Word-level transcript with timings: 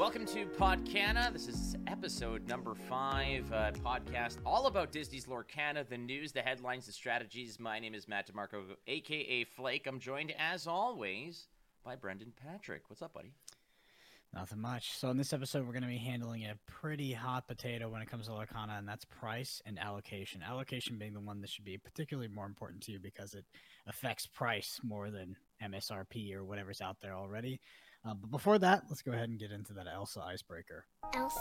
Welcome 0.00 0.24
to 0.28 0.46
Podcana. 0.46 1.30
This 1.30 1.46
is 1.46 1.76
episode 1.86 2.48
number 2.48 2.74
five, 2.74 3.44
podcast 3.84 4.38
all 4.46 4.66
about 4.66 4.92
Disney's 4.92 5.26
Lorcana, 5.26 5.86
the 5.86 5.98
news, 5.98 6.32
the 6.32 6.40
headlines, 6.40 6.86
the 6.86 6.92
strategies. 6.92 7.60
My 7.60 7.78
name 7.78 7.92
is 7.92 8.08
Matt 8.08 8.26
Di 8.26 8.32
Marco, 8.34 8.62
aka 8.86 9.44
Flake. 9.44 9.86
I'm 9.86 10.00
joined, 10.00 10.32
as 10.38 10.66
always, 10.66 11.48
by 11.84 11.96
Brendan 11.96 12.32
Patrick. 12.34 12.84
What's 12.88 13.02
up, 13.02 13.12
buddy? 13.12 13.34
Nothing 14.32 14.62
much. 14.62 14.96
So 14.96 15.10
in 15.10 15.18
this 15.18 15.34
episode, 15.34 15.66
we're 15.66 15.74
going 15.74 15.82
to 15.82 15.88
be 15.88 15.98
handling 15.98 16.44
a 16.44 16.54
pretty 16.66 17.12
hot 17.12 17.46
potato 17.46 17.90
when 17.90 18.00
it 18.00 18.10
comes 18.10 18.24
to 18.24 18.32
Lorcana, 18.32 18.78
and 18.78 18.88
that's 18.88 19.04
price 19.04 19.60
and 19.66 19.78
allocation. 19.78 20.42
Allocation 20.42 20.96
being 20.96 21.12
the 21.12 21.20
one 21.20 21.42
that 21.42 21.50
should 21.50 21.66
be 21.66 21.76
particularly 21.76 22.28
more 22.28 22.46
important 22.46 22.82
to 22.84 22.92
you 22.92 23.00
because 23.00 23.34
it 23.34 23.44
affects 23.86 24.24
price 24.24 24.80
more 24.82 25.10
than 25.10 25.36
MSRP 25.62 26.34
or 26.34 26.42
whatever's 26.42 26.80
out 26.80 26.96
there 27.02 27.12
already. 27.12 27.60
Uh, 28.04 28.14
but 28.14 28.30
before 28.30 28.58
that, 28.58 28.84
let's 28.88 29.02
go 29.02 29.12
ahead 29.12 29.28
and 29.28 29.38
get 29.38 29.52
into 29.52 29.72
that 29.74 29.86
Elsa 29.86 30.20
icebreaker. 30.22 30.86
Elsa? 31.14 31.40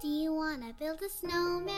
Do 0.00 0.08
you 0.08 0.34
want 0.34 0.62
to 0.62 0.74
build 0.74 1.00
a 1.02 1.08
snowman? 1.08 1.74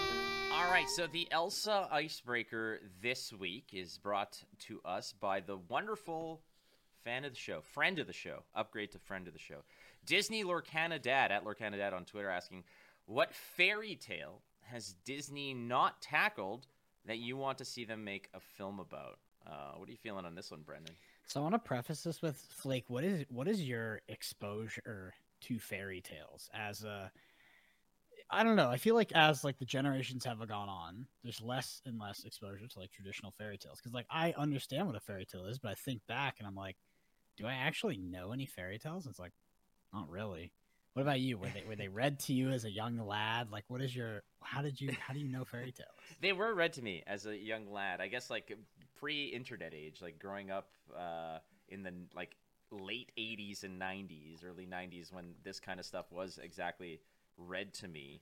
All 0.53 0.71
right, 0.71 0.89
so 0.89 1.07
the 1.07 1.29
Elsa 1.31 1.89
icebreaker 1.91 2.81
this 3.01 3.33
week 3.33 3.69
is 3.73 3.97
brought 3.97 4.43
to 4.67 4.81
us 4.85 5.15
by 5.19 5.41
the 5.41 5.57
wonderful 5.57 6.43
fan 7.05 7.25
of 7.25 7.33
the 7.33 7.39
show, 7.39 7.61
friend 7.63 7.99
of 7.99 8.07
the 8.07 8.13
show, 8.13 8.43
upgrade 8.55 8.91
to 8.93 8.99
friend 8.99 9.27
of 9.27 9.33
the 9.33 9.39
show, 9.39 9.63
Disney 10.05 10.45
Lorcana 10.45 11.01
Dad 11.01 11.33
at 11.33 11.45
Lorcana 11.45 11.77
Dad 11.77 11.95
on 11.95 12.05
Twitter 12.05 12.29
asking, 12.29 12.65
"What 13.07 13.33
fairy 13.33 13.97
tale 13.97 14.43
has 14.63 14.95
Disney 15.05 15.55
not 15.55 16.03
tackled 16.03 16.67
that 17.07 17.19
you 17.19 17.37
want 17.37 17.57
to 17.59 17.65
see 17.65 17.85
them 17.85 18.05
make 18.05 18.29
a 18.35 18.41
film 18.41 18.81
about?" 18.81 19.19
Uh, 19.47 19.73
what 19.77 19.89
are 19.89 19.93
you 19.93 19.97
feeling 19.97 20.27
on 20.27 20.35
this 20.35 20.51
one, 20.51 20.61
Brendan? 20.61 20.95
So 21.31 21.39
I 21.39 21.45
want 21.45 21.55
to 21.55 21.61
preface 21.61 22.03
this 22.03 22.21
with 22.23 22.37
Flake. 22.51 22.87
What 22.89 23.05
is 23.05 23.25
what 23.29 23.47
is 23.47 23.63
your 23.63 24.01
exposure 24.09 25.15
to 25.43 25.61
fairy 25.61 26.01
tales 26.01 26.51
as 26.53 26.83
a? 26.83 27.13
I 28.29 28.43
don't 28.43 28.57
know. 28.57 28.69
I 28.69 28.79
feel 28.79 28.97
like 28.97 29.13
as 29.13 29.45
like 29.45 29.57
the 29.57 29.65
generations 29.65 30.25
have 30.25 30.39
gone 30.49 30.69
on, 30.69 31.07
there's 31.23 31.41
less 31.41 31.83
and 31.87 32.01
less 32.01 32.25
exposure 32.25 32.67
to 32.67 32.79
like 32.81 32.91
traditional 32.91 33.31
fairy 33.31 33.59
tales. 33.59 33.79
Because 33.79 33.95
like 33.95 34.07
I 34.11 34.35
understand 34.37 34.89
what 34.89 34.97
a 34.97 35.01
fairy 35.01 35.25
tale 35.25 35.47
is, 35.47 35.61
but 35.61 35.71
I 35.71 35.75
think 35.75 36.01
back 36.09 36.39
and 36.41 36.49
I'm 36.49 36.57
like, 36.57 36.75
do 37.37 37.47
I 37.47 37.55
actually 37.55 37.99
know 37.99 38.33
any 38.33 38.47
fairy 38.47 38.81
tales? 38.81 39.07
It's 39.07 39.21
like, 39.21 39.33
not 39.95 40.11
really. 40.11 40.51
What 40.95 41.03
about 41.03 41.21
you? 41.21 41.39
Were 41.39 41.47
they 41.55 41.63
were 41.65 41.77
they 41.77 41.87
read 42.03 42.19
to 42.21 42.33
you 42.33 42.51
as 42.51 42.65
a 42.65 42.71
young 42.73 42.99
lad? 42.99 43.53
Like, 43.53 43.67
what 43.69 43.83
is 43.83 43.95
your? 43.95 44.25
How 44.43 44.63
did 44.63 44.81
you? 44.81 44.91
How 44.99 45.15
do 45.15 45.21
you 45.21 45.29
know 45.29 45.45
fairy 45.45 45.71
tales? 45.71 45.91
They 46.21 46.33
were 46.33 46.53
read 46.55 46.73
to 46.73 46.83
me 46.83 47.05
as 47.07 47.27
a 47.27 47.37
young 47.37 47.71
lad. 47.71 48.01
I 48.01 48.09
guess 48.09 48.31
like 48.31 48.59
pre-internet 49.01 49.75
age, 49.75 50.01
like 50.03 50.19
growing 50.19 50.51
up 50.51 50.71
uh, 50.97 51.39
in 51.69 51.83
the 51.83 51.93
like 52.15 52.37
late 52.71 53.13
'80s 53.17 53.65
and 53.65 53.79
'90s, 53.79 54.45
early 54.45 54.67
'90s, 54.67 55.13
when 55.13 55.35
this 55.43 55.61
kind 55.61 55.81
of 55.81 55.87
stuff 55.87 56.07
was 56.13 56.39
exactly 56.43 57.01
read 57.39 57.73
to 57.75 57.89
me. 57.89 58.21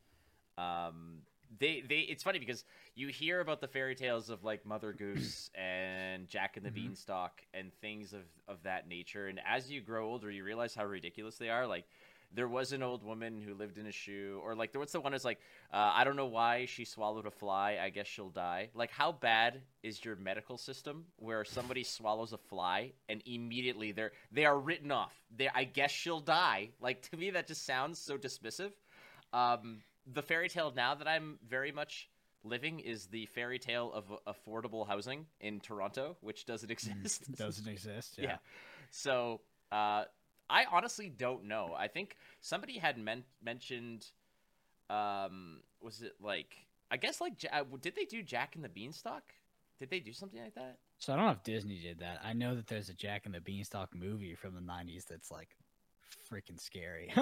Um, 0.58 1.22
they 1.58 1.82
they 1.88 2.00
it's 2.00 2.22
funny 2.22 2.38
because 2.38 2.64
you 2.94 3.08
hear 3.08 3.40
about 3.40 3.60
the 3.60 3.68
fairy 3.68 3.94
tales 3.94 4.28
of 4.30 4.44
like 4.44 4.66
Mother 4.66 4.92
Goose 4.92 5.50
and 5.54 6.28
Jack 6.28 6.56
and 6.56 6.66
the 6.66 6.70
Mhm. 6.70 6.74
Beanstalk 6.74 7.42
and 7.54 7.72
things 7.80 8.12
of 8.12 8.24
of 8.48 8.62
that 8.64 8.88
nature, 8.88 9.28
and 9.28 9.40
as 9.46 9.70
you 9.70 9.80
grow 9.80 10.06
older, 10.06 10.30
you 10.30 10.44
realize 10.44 10.74
how 10.74 10.84
ridiculous 10.84 11.36
they 11.38 11.50
are. 11.50 11.66
Like 11.66 11.86
there 12.34 12.48
was 12.48 12.72
an 12.72 12.82
old 12.82 13.02
woman 13.02 13.40
who 13.40 13.54
lived 13.54 13.78
in 13.78 13.86
a 13.86 13.92
shoe, 13.92 14.40
or 14.44 14.54
like 14.54 14.72
there 14.72 14.78
what's 14.78 14.92
the 14.92 15.00
one 15.00 15.14
is 15.14 15.24
like 15.24 15.38
uh, 15.72 15.92
I 15.94 16.04
don't 16.04 16.16
know 16.16 16.26
why 16.26 16.66
she 16.66 16.84
swallowed 16.84 17.26
a 17.26 17.30
fly. 17.30 17.78
I 17.82 17.90
guess 17.90 18.06
she'll 18.06 18.28
die. 18.28 18.70
Like 18.74 18.90
how 18.90 19.12
bad 19.12 19.62
is 19.82 20.04
your 20.04 20.16
medical 20.16 20.58
system 20.58 21.06
where 21.16 21.44
somebody 21.44 21.84
swallows 21.84 22.32
a 22.32 22.38
fly 22.38 22.92
and 23.08 23.22
immediately 23.26 23.92
they're 23.92 24.12
they 24.30 24.44
are 24.44 24.58
written 24.58 24.92
off. 24.92 25.14
They 25.36 25.48
I 25.54 25.64
guess 25.64 25.90
she'll 25.90 26.20
die. 26.20 26.70
Like 26.80 27.08
to 27.10 27.16
me 27.16 27.30
that 27.30 27.46
just 27.46 27.64
sounds 27.64 27.98
so 27.98 28.18
dismissive. 28.18 28.72
Um, 29.32 29.78
the 30.06 30.22
fairy 30.22 30.48
tale 30.48 30.72
now 30.74 30.94
that 30.94 31.08
I'm 31.08 31.38
very 31.48 31.72
much 31.72 32.08
living 32.44 32.80
is 32.80 33.06
the 33.06 33.26
fairy 33.26 33.58
tale 33.58 33.92
of 33.92 34.12
affordable 34.26 34.86
housing 34.86 35.26
in 35.40 35.60
Toronto, 35.60 36.16
which 36.20 36.46
doesn't 36.46 36.70
exist. 36.70 37.30
Doesn't 37.36 37.68
exist. 37.68 38.18
Yeah. 38.18 38.36
So 38.90 39.40
uh, 39.70 40.04
I 40.50 40.64
honestly 40.70 41.08
don't 41.08 41.44
know. 41.44 41.74
I 41.76 41.88
think 41.88 42.16
somebody 42.40 42.78
had 42.78 42.98
men- 42.98 43.24
mentioned, 43.42 44.06
um, 44.90 45.60
was 45.82 46.02
it 46.02 46.14
like 46.22 46.66
I 46.90 46.96
guess 46.96 47.20
like 47.20 47.32
uh, 47.52 47.64
did 47.80 47.94
they 47.94 48.04
do 48.04 48.22
Jack 48.22 48.56
and 48.56 48.64
the 48.64 48.68
Beanstalk? 48.68 49.22
Did 49.78 49.90
they 49.90 50.00
do 50.00 50.12
something 50.12 50.40
like 50.42 50.54
that? 50.54 50.78
So 50.98 51.12
I 51.12 51.16
don't 51.16 51.26
know 51.26 51.32
if 51.32 51.42
Disney 51.44 51.78
did 51.78 52.00
that. 52.00 52.20
I 52.24 52.32
know 52.32 52.56
that 52.56 52.66
there's 52.66 52.88
a 52.88 52.94
Jack 52.94 53.26
and 53.26 53.34
the 53.34 53.40
Beanstalk 53.40 53.94
movie 53.94 54.34
from 54.34 54.54
the 54.54 54.60
'90s 54.60 55.06
that's 55.06 55.30
like 55.30 55.50
freaking 56.30 56.60
scary. 56.60 57.12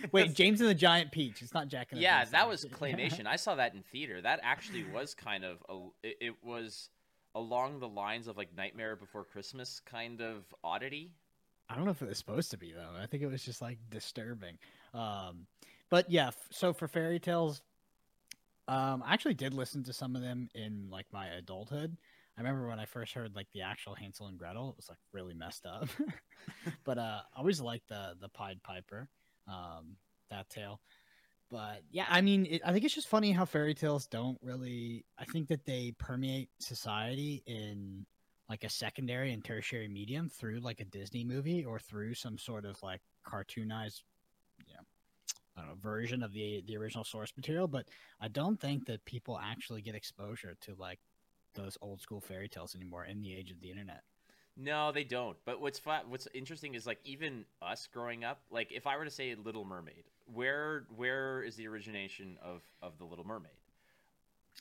Wait, 0.12 0.34
James 0.34 0.60
and 0.60 0.68
the 0.68 0.74
Giant 0.74 1.12
Peach. 1.12 1.42
It's 1.42 1.54
not 1.54 1.68
Jack 1.68 1.88
and 1.90 1.98
the 1.98 2.02
yeah, 2.02 2.20
Beanstalk. 2.20 2.40
that 2.40 2.48
was 2.48 2.64
claymation. 2.64 3.26
I 3.26 3.36
saw 3.36 3.54
that 3.56 3.74
in 3.74 3.82
theater. 3.82 4.20
That 4.20 4.40
actually 4.42 4.84
was 4.92 5.14
kind 5.14 5.44
of 5.44 5.58
a. 5.68 5.86
It, 6.02 6.16
it 6.20 6.34
was 6.42 6.88
along 7.34 7.78
the 7.80 7.88
lines 7.88 8.26
of 8.26 8.36
like 8.36 8.56
Nightmare 8.56 8.96
Before 8.96 9.24
Christmas 9.24 9.80
kind 9.84 10.20
of 10.20 10.44
oddity. 10.64 11.12
I 11.68 11.76
don't 11.76 11.84
know 11.84 11.90
if 11.90 12.02
it 12.02 12.08
was 12.08 12.18
supposed 12.18 12.50
to 12.52 12.58
be 12.58 12.72
though. 12.72 13.00
I 13.00 13.06
think 13.06 13.22
it 13.22 13.26
was 13.26 13.44
just 13.44 13.60
like 13.60 13.78
disturbing. 13.90 14.58
Um, 14.94 15.46
but 15.90 16.10
yeah, 16.10 16.28
f- 16.28 16.48
so 16.50 16.72
for 16.72 16.88
fairy 16.88 17.18
tales, 17.18 17.62
um, 18.68 19.02
I 19.04 19.14
actually 19.14 19.34
did 19.34 19.54
listen 19.54 19.84
to 19.84 19.92
some 19.92 20.16
of 20.16 20.22
them 20.22 20.48
in 20.54 20.88
like 20.90 21.06
my 21.12 21.26
adulthood. 21.28 21.96
I 22.36 22.40
remember 22.40 22.68
when 22.68 22.78
I 22.78 22.84
first 22.84 23.14
heard 23.14 23.34
like 23.34 23.48
the 23.52 23.62
actual 23.62 23.94
Hansel 23.94 24.28
and 24.28 24.38
Gretel, 24.38 24.70
it 24.70 24.76
was 24.76 24.88
like 24.88 24.98
really 25.12 25.34
messed 25.34 25.66
up. 25.66 25.88
but 26.84 26.98
uh, 26.98 27.20
I 27.34 27.38
always 27.38 27.60
liked 27.60 27.88
the 27.88 28.14
the 28.20 28.28
Pied 28.28 28.62
Piper, 28.62 29.08
um, 29.48 29.96
that 30.30 30.48
tale. 30.48 30.80
But 31.50 31.82
yeah, 31.90 32.06
I 32.08 32.20
mean, 32.20 32.46
it, 32.46 32.62
I 32.64 32.72
think 32.72 32.84
it's 32.84 32.94
just 32.94 33.08
funny 33.08 33.32
how 33.32 33.44
fairy 33.44 33.74
tales 33.74 34.06
don't 34.06 34.38
really. 34.42 35.04
I 35.18 35.24
think 35.24 35.48
that 35.48 35.64
they 35.64 35.94
permeate 35.98 36.50
society 36.60 37.42
in 37.46 38.06
like 38.48 38.64
a 38.64 38.70
secondary 38.70 39.32
and 39.32 39.44
tertiary 39.44 39.88
medium 39.88 40.28
through 40.28 40.60
like 40.60 40.80
a 40.80 40.84
Disney 40.84 41.24
movie 41.24 41.64
or 41.64 41.78
through 41.78 42.14
some 42.14 42.38
sort 42.38 42.64
of 42.64 42.82
like 42.82 43.00
cartoonized, 43.26 44.02
you 44.66 44.74
know, 44.74 44.84
I 45.56 45.60
don't 45.60 45.70
know, 45.70 45.76
version 45.80 46.22
of 46.22 46.32
the 46.32 46.62
the 46.66 46.76
original 46.76 47.04
source 47.04 47.32
material. 47.36 47.68
But 47.68 47.86
I 48.20 48.28
don't 48.28 48.58
think 48.60 48.86
that 48.86 49.04
people 49.04 49.38
actually 49.38 49.82
get 49.82 49.94
exposure 49.94 50.56
to 50.62 50.74
like 50.78 50.98
those 51.54 51.76
old 51.80 52.00
school 52.00 52.20
fairy 52.20 52.48
tales 52.48 52.74
anymore 52.74 53.04
in 53.04 53.20
the 53.20 53.34
age 53.34 53.50
of 53.50 53.60
the 53.60 53.70
internet. 53.70 54.02
No, 54.56 54.90
they 54.90 55.04
don't. 55.04 55.36
But 55.44 55.60
what's 55.60 55.80
what's 56.08 56.26
interesting 56.34 56.74
is 56.74 56.86
like 56.86 56.98
even 57.04 57.44
us 57.62 57.86
growing 57.92 58.24
up, 58.24 58.40
like 58.50 58.72
if 58.72 58.86
I 58.86 58.96
were 58.96 59.04
to 59.04 59.10
say 59.10 59.34
Little 59.36 59.64
Mermaid, 59.64 60.04
where 60.32 60.86
where 60.96 61.42
is 61.42 61.54
the 61.54 61.68
origination 61.68 62.38
of 62.42 62.62
of 62.82 62.98
the 62.98 63.04
Little 63.04 63.24
Mermaid? 63.24 63.52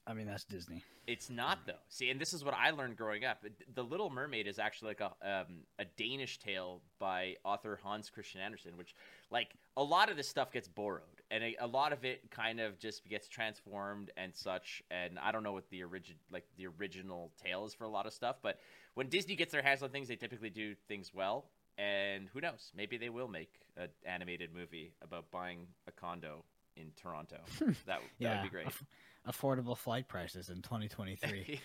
I 0.06 0.14
mean, 0.14 0.28
that's 0.28 0.46
Disney. 0.46 0.84
It's 1.06 1.30
not 1.30 1.60
though. 1.66 1.80
See, 1.90 2.10
and 2.10 2.20
this 2.20 2.34
is 2.34 2.44
what 2.44 2.54
I 2.54 2.72
learned 2.72 2.98
growing 2.98 3.26
up. 3.26 3.44
The 3.74 3.84
Little 3.84 4.10
Mermaid 4.10 4.48
is 4.48 4.60
actually 4.60 4.90
like 4.90 5.02
a 5.02 5.42
um, 5.42 5.64
a 5.80 5.86
Danish 5.98 6.38
tale 6.40 6.82
by 7.00 7.36
author 7.44 7.80
Hans 7.82 8.10
Christian 8.10 8.42
Andersen, 8.42 8.78
which 8.78 8.96
like 9.32 9.56
a 9.76 9.84
lot 9.84 10.10
of 10.10 10.18
this 10.18 10.28
stuff 10.28 10.52
gets 10.52 10.68
borrowed, 10.68 11.02
and 11.32 11.44
a, 11.44 11.56
a 11.60 11.68
lot 11.68 11.94
of 11.94 12.06
it 12.06 12.30
kind 12.30 12.60
of 12.60 12.78
just 12.78 13.08
gets 13.08 13.28
transformed 13.28 14.12
and 14.18 14.36
such. 14.36 14.84
And 14.92 15.18
I 15.20 15.32
don't 15.32 15.44
know 15.44 15.54
what 15.54 15.70
the 15.70 15.84
origin 15.84 16.16
like 16.32 16.46
the 16.58 16.68
original 16.68 17.32
tale 17.44 17.66
is 17.66 17.74
for 17.74 17.86
a 17.86 17.90
lot 17.90 18.06
of 18.06 18.14
stuff, 18.14 18.38
but 18.42 18.60
when 18.94 19.08
Disney 19.08 19.36
gets 19.36 19.52
their 19.52 19.62
hands 19.62 19.84
on 19.84 19.90
things, 19.90 20.08
they 20.08 20.16
typically 20.16 20.50
do 20.50 20.76
things 20.88 21.14
well. 21.14 21.46
And 21.78 22.28
who 22.34 22.42
knows? 22.42 22.72
Maybe 22.76 22.98
they 22.98 23.10
will 23.10 23.28
make 23.28 23.54
an 23.78 23.90
animated 24.06 24.50
movie 24.54 24.94
about 25.02 25.30
buying 25.32 25.68
a 25.88 25.92
condo 25.92 26.44
in 26.80 26.92
Toronto. 26.96 27.38
That 27.86 28.02
that 28.20 28.42
would 28.42 28.44
be 28.44 28.50
great. 28.50 28.68
aff- 28.68 28.84
affordable 29.28 29.78
flight 29.78 30.08
prices 30.08 30.50
in 30.50 30.62
2023. 30.62 31.60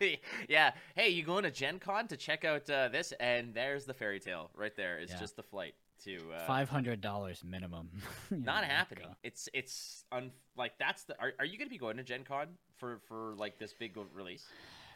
yeah. 0.48 0.72
Hey, 0.94 1.08
you 1.10 1.22
going 1.22 1.44
to 1.44 1.50
Gen 1.50 1.78
Con 1.78 2.08
to 2.08 2.16
check 2.16 2.44
out 2.44 2.68
uh, 2.70 2.88
this? 2.88 3.12
And 3.20 3.54
there's 3.54 3.84
the 3.84 3.94
fairy 3.94 4.20
tale 4.20 4.50
right 4.54 4.74
there. 4.76 4.98
It's 4.98 5.12
Yeah. 5.12 5.18
just 5.20 5.36
the 5.36 5.42
flight 5.42 5.74
to. 6.04 6.16
Uh, 6.34 6.46
Five 6.46 6.68
hundred 6.68 7.00
dollars 7.00 7.42
minimum. 7.44 7.88
You 8.30 8.38
know, 8.38 8.44
Not 8.52 8.64
happening. 8.64 9.04
uh, 9.06 9.14
It's 9.22 9.48
it's 9.54 10.04
un 10.12 10.30
like 10.56 10.78
that's 10.78 11.04
the. 11.04 11.18
Are, 11.20 11.32
are 11.38 11.44
you 11.44 11.56
going 11.58 11.68
to 11.68 11.74
be 11.74 11.78
going 11.78 11.96
to 11.98 12.02
Gen 12.02 12.24
Con 12.24 12.48
for 12.76 12.98
for 13.08 13.34
like 13.36 13.58
this 13.58 13.72
big 13.72 13.96
release? 14.14 14.44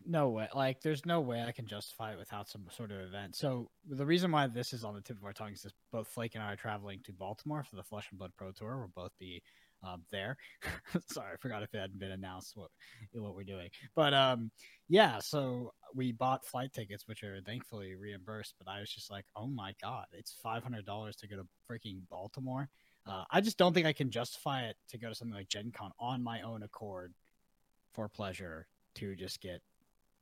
No 0.05 0.29
way. 0.31 0.49
Like, 0.55 0.81
there's 0.81 1.05
no 1.05 1.21
way 1.21 1.43
I 1.43 1.53
can 1.53 1.67
justify 1.67 2.12
it 2.12 2.19
without 2.19 2.49
some 2.49 2.62
sort 2.71 2.91
of 2.91 3.00
event. 3.00 3.37
So 3.37 3.71
the 3.89 4.06
reason 4.06 4.31
why 4.31 4.47
this 4.47 4.73
is 4.73 4.85
on 4.85 4.95
the 4.95 5.00
tip 5.00 5.19
of 5.19 5.25
our 5.25 5.33
tongue 5.33 5.53
is 5.53 5.67
both 5.93 6.09
Flake 6.09 6.35
and 6.35 6.43
I 6.43 6.53
are 6.53 6.56
traveling 6.56 7.00
to 7.05 7.12
Baltimore 7.12 7.65
for 7.65 7.77
the 7.77 7.83
Flesh 7.83 8.09
and 8.11 8.19
Blood 8.19 8.33
Pro 8.37 8.53
Tour. 8.53 8.79
We'll 8.79 9.05
both 9.05 9.12
be 9.19 9.43
um, 9.83 10.03
there. 10.11 10.37
Sorry, 11.06 11.33
I 11.33 11.37
forgot 11.37 11.62
if 11.62 11.75
it 11.75 11.79
hadn't 11.79 11.99
been 11.99 12.11
announced 12.11 12.56
what 12.56 12.71
what 13.12 13.35
we're 13.35 13.45
doing. 13.45 13.69
But 13.95 14.15
um, 14.15 14.50
yeah. 14.89 15.19
So 15.21 15.73
we 15.95 16.12
bought 16.12 16.44
flight 16.44 16.73
tickets, 16.73 17.06
which 17.06 17.23
are 17.23 17.41
thankfully 17.44 17.94
reimbursed. 17.94 18.55
But 18.59 18.71
I 18.71 18.81
was 18.81 18.91
just 18.91 19.11
like, 19.11 19.25
oh 19.37 19.47
my 19.47 19.75
god, 19.81 20.06
it's 20.12 20.33
five 20.43 20.62
hundred 20.62 20.87
dollars 20.87 21.17
to 21.17 21.29
go 21.29 21.37
to 21.37 21.47
freaking 21.71 22.01
Baltimore. 22.11 22.69
Uh, 23.06 23.25
I 23.31 23.41
just 23.41 23.56
don't 23.56 23.73
think 23.73 23.87
I 23.87 23.93
can 23.93 24.11
justify 24.11 24.65
it 24.65 24.77
to 24.91 24.99
go 24.99 25.09
to 25.09 25.15
something 25.15 25.35
like 25.35 25.49
Gen 25.49 25.73
Con 25.75 25.93
on 25.99 26.23
my 26.23 26.43
own 26.43 26.62
accord 26.62 27.15
for 27.94 28.09
pleasure 28.09 28.67
to 28.97 29.17
just 29.17 29.41
get 29.41 29.62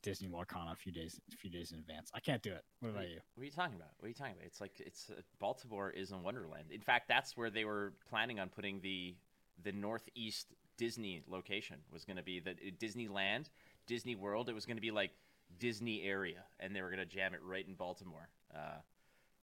Disney 0.07 0.29
Lorcana 0.29 0.73
a 0.73 0.77
few 0.77 0.93
days 0.93 1.21
a 1.33 1.37
few 1.37 1.51
days 1.51 1.73
in 1.73 1.81
advance. 1.81 2.13
I 2.15 2.21
can't 2.21 2.41
do 2.41 2.53
it. 2.53 2.63
What 2.79 2.91
about 2.91 3.09
you? 3.09 3.19
What 3.35 3.43
are 3.43 3.45
you 3.45 3.51
talking 3.51 3.75
about? 3.75 3.89
What 3.99 4.07
are 4.07 4.09
you 4.09 4.15
talking 4.15 4.35
about? 4.35 4.47
It's 4.47 4.61
like 4.61 4.79
it's 4.79 5.11
uh, 5.11 5.21
Baltimore 5.41 5.91
is 5.91 6.13
in 6.13 6.23
Wonderland. 6.23 6.67
In 6.71 6.81
fact, 6.81 7.09
that's 7.09 7.37
where 7.37 7.51
they 7.51 7.65
were 7.65 7.93
planning 8.09 8.39
on 8.39 8.49
putting 8.49 8.81
the 8.83 9.17
the 9.65 9.73
Northeast 9.73 10.47
Disney 10.79 11.25
location 11.27 11.79
was 11.93 12.05
going 12.05 12.19
to 12.19 12.23
be 12.23 12.39
the 12.39 12.53
uh, 12.53 12.55
Disneyland, 12.79 13.49
Disney 13.89 14.15
World. 14.15 14.49
It 14.49 14.55
was 14.55 14.65
going 14.65 14.77
to 14.77 14.81
be 14.81 14.93
like 14.93 15.11
Disney 15.59 16.03
area, 16.03 16.45
and 16.61 16.75
they 16.75 16.83
were 16.83 16.91
going 16.91 17.01
to 17.01 17.05
jam 17.05 17.35
it 17.35 17.41
right 17.43 17.67
in 17.67 17.75
Baltimore. 17.75 18.29
Uh, 18.55 18.79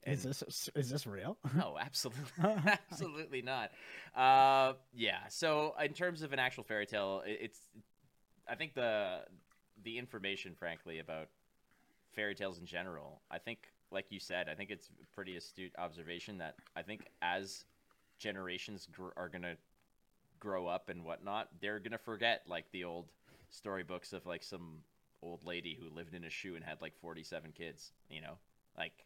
Is 0.05 0.23
this 0.23 0.69
is 0.75 0.89
this 0.89 1.05
real? 1.05 1.37
no, 1.57 1.77
absolutely, 1.77 2.23
absolutely 2.89 3.41
not. 3.41 3.71
Uh, 4.15 4.75
yeah. 4.95 5.27
So 5.27 5.75
in 5.83 5.91
terms 5.91 6.21
of 6.21 6.31
an 6.31 6.39
actual 6.39 6.63
fairy 6.63 6.85
tale, 6.85 7.21
it, 7.25 7.39
it's 7.41 7.59
I 8.47 8.55
think 8.55 8.75
the 8.75 9.25
the 9.83 9.97
information, 9.97 10.55
frankly, 10.55 10.99
about 10.99 11.29
fairy 12.13 12.35
tales 12.35 12.59
in 12.59 12.65
general, 12.65 13.21
I 13.29 13.39
think, 13.39 13.59
like 13.91 14.05
you 14.11 14.19
said, 14.19 14.49
I 14.49 14.55
think 14.55 14.71
it's 14.71 14.89
a 15.01 15.15
pretty 15.15 15.37
astute 15.37 15.73
observation 15.77 16.37
that 16.39 16.55
I 16.75 16.81
think 16.81 17.07
as 17.21 17.65
generations 18.17 18.87
gr- 18.91 19.09
are 19.17 19.29
gonna 19.29 19.55
grow 20.39 20.67
up 20.67 20.89
and 20.89 21.03
whatnot, 21.03 21.49
they're 21.61 21.79
gonna 21.79 21.97
forget 21.97 22.43
like 22.47 22.65
the 22.71 22.83
old 22.83 23.05
storybooks 23.49 24.13
of 24.13 24.25
like 24.25 24.43
some 24.43 24.79
old 25.21 25.45
lady 25.45 25.77
who 25.79 25.89
lived 25.95 26.13
in 26.13 26.23
a 26.25 26.29
shoe 26.29 26.55
and 26.55 26.63
had 26.63 26.81
like 26.81 26.95
47 26.97 27.51
kids 27.53 27.91
you 28.09 28.21
know 28.21 28.37
like 28.77 29.05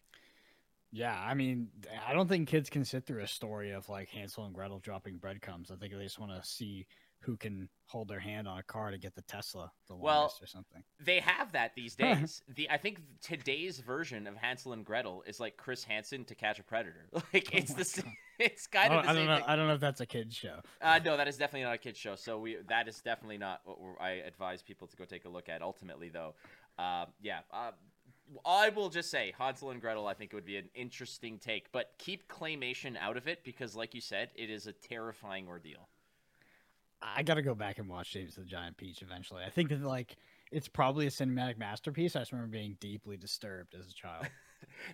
Yeah, 0.92 1.16
I 1.16 1.34
mean, 1.34 1.68
I 2.08 2.14
don't 2.14 2.28
think 2.28 2.48
kids 2.48 2.70
can 2.70 2.86
sit 2.86 3.06
through 3.06 3.22
a 3.22 3.28
story 3.28 3.72
of 3.72 3.90
like 3.90 4.10
Hansel 4.10 4.46
and 4.46 4.54
Gretel 4.54 4.80
dropping 4.80 5.18
breadcrumbs. 5.18 5.70
I 5.70 5.76
think 5.76 5.94
they 5.94 6.04
just 6.04 6.20
want 6.20 6.32
to 6.32 6.48
see 6.48 6.88
who 7.22 7.36
can 7.38 7.70
hold 7.88 8.08
their 8.10 8.20
hand 8.20 8.48
on 8.48 8.58
a 8.58 8.64
car 8.64 8.92
to 8.92 8.98
get 8.98 9.16
the 9.16 9.22
Tesla 9.24 9.72
the 9.88 9.96
Well, 9.96 10.20
longest 10.22 10.42
or 10.42 10.46
something. 10.48 10.84
They 11.00 11.20
have 11.20 11.54
that 11.54 11.74
these 11.76 11.96
days. 11.96 12.42
the 12.48 12.70
I 12.70 12.78
think 12.78 13.00
today's 13.22 13.80
version 13.80 14.28
of 14.28 14.36
Hansel 14.38 14.74
and 14.74 14.86
Gretel 14.86 15.24
is 15.26 15.40
like 15.40 15.58
Chris 15.58 15.84
Hansen 15.84 16.26
to 16.26 16.36
Catch 16.36 16.60
a 16.60 16.64
Predator. 16.64 17.10
Like 17.34 17.54
it's 17.54 17.72
Oh 17.72 17.76
the 17.76 17.82
s- 17.82 18.02
God. 18.02 18.12
it's 18.40 18.68
kind 18.68 18.94
of 18.94 19.04
don't, 19.04 19.06
the 19.06 19.10
I 19.10 19.14
don't 19.14 19.26
know. 19.26 19.46
I 19.48 19.56
don't 19.56 19.68
know 19.68 19.74
if 19.74 19.80
that's 19.80 20.02
a 20.02 20.06
kids 20.06 20.36
show. 20.36 20.60
Uh, 20.82 21.00
no, 21.04 21.18
that 21.18 21.28
is 21.28 21.38
definitely 21.38 21.64
not 21.64 21.74
a 21.76 21.78
kids 21.80 21.98
show. 21.98 22.16
So 22.16 22.38
we 22.40 22.58
that 22.68 22.88
is 22.88 23.02
definitely 23.02 23.38
not 23.40 23.62
what 23.66 23.80
we're, 23.82 24.00
I 24.00 24.12
advise 24.26 24.62
people 24.62 24.88
to 24.88 24.96
go 24.96 25.06
take 25.06 25.26
a 25.26 25.30
look 25.30 25.50
at. 25.50 25.62
Ultimately, 25.62 26.10
though, 26.10 26.36
uh, 26.78 27.06
yeah. 27.22 27.40
Uh, 27.52 27.72
I 28.46 28.70
will 28.70 28.90
just 28.90 29.10
say 29.10 29.34
Hansel 29.40 29.72
and 29.72 29.80
Gretel. 29.82 30.06
I 30.06 30.14
think 30.14 30.34
it 30.34 30.36
would 30.36 30.46
be 30.46 30.58
an 30.58 30.70
interesting 30.76 31.40
take, 31.40 31.72
but 31.72 31.92
keep 31.98 32.28
claymation 32.28 32.98
out 32.98 33.16
of 33.18 33.28
it 33.28 33.44
because, 33.46 33.76
like 33.76 33.94
you 33.94 34.02
said, 34.02 34.30
it 34.36 34.50
is 34.50 34.68
a 34.68 34.74
terrifying 34.74 35.48
ordeal. 35.48 35.88
I 37.02 37.24
got 37.24 37.36
to 37.36 37.42
go 37.42 37.54
back 37.56 37.78
and 37.78 37.88
watch 37.88 38.12
James 38.12 38.36
the 38.36 38.44
Giant 38.44 38.78
Peach 38.78 39.02
eventually. 39.02 39.44
I 39.46 39.50
think 39.50 39.70
that 39.70 39.82
like 39.82 40.16
it's 40.52 40.68
probably 40.68 41.06
a 41.08 41.10
cinematic 41.12 41.58
masterpiece. 41.58 42.16
I 42.16 42.20
just 42.20 42.32
remember 42.32 42.52
being 42.52 42.78
deeply 42.80 43.18
disturbed 43.18 43.76
as 43.76 43.88
a 43.90 43.94
child. 43.94 44.28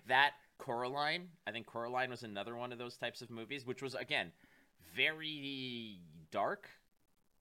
That 0.08 0.32
Coraline, 0.58 1.28
I 1.46 1.50
think 1.50 1.66
Coraline 1.66 2.10
was 2.10 2.22
another 2.22 2.54
one 2.54 2.70
of 2.70 2.78
those 2.78 2.96
types 2.98 3.22
of 3.22 3.30
movies, 3.30 3.64
which 3.66 3.80
was 3.82 3.94
again 3.94 4.30
very 4.94 5.98
dark, 6.30 6.68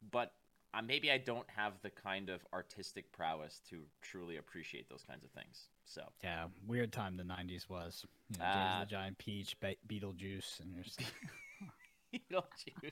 but 0.10 0.32
uh, 0.74 0.82
maybe 0.82 1.12
I 1.12 1.18
don't 1.18 1.48
have 1.56 1.74
the 1.82 1.90
kind 1.90 2.30
of 2.30 2.42
artistic 2.54 3.12
prowess 3.12 3.60
to 3.70 3.82
truly 4.02 4.38
appreciate 4.38 4.90
those 4.90 5.04
kinds 5.08 5.24
of 5.24 5.32
things. 5.32 5.68
So 5.86 6.02
yeah, 6.24 6.46
weird 6.66 6.92
time 6.94 7.18
the 7.18 7.24
'90s 7.24 7.70
was. 7.70 8.06
You 8.32 8.38
know, 8.40 8.46
James 8.46 8.56
Ah. 8.56 8.80
the 8.80 8.86
Giant 8.90 9.18
Peach, 9.18 9.60
Be- 9.60 9.78
Beetlejuice, 9.88 10.60
and 10.62 10.74
there's 10.74 10.96
Beetlejuice. 12.14 12.92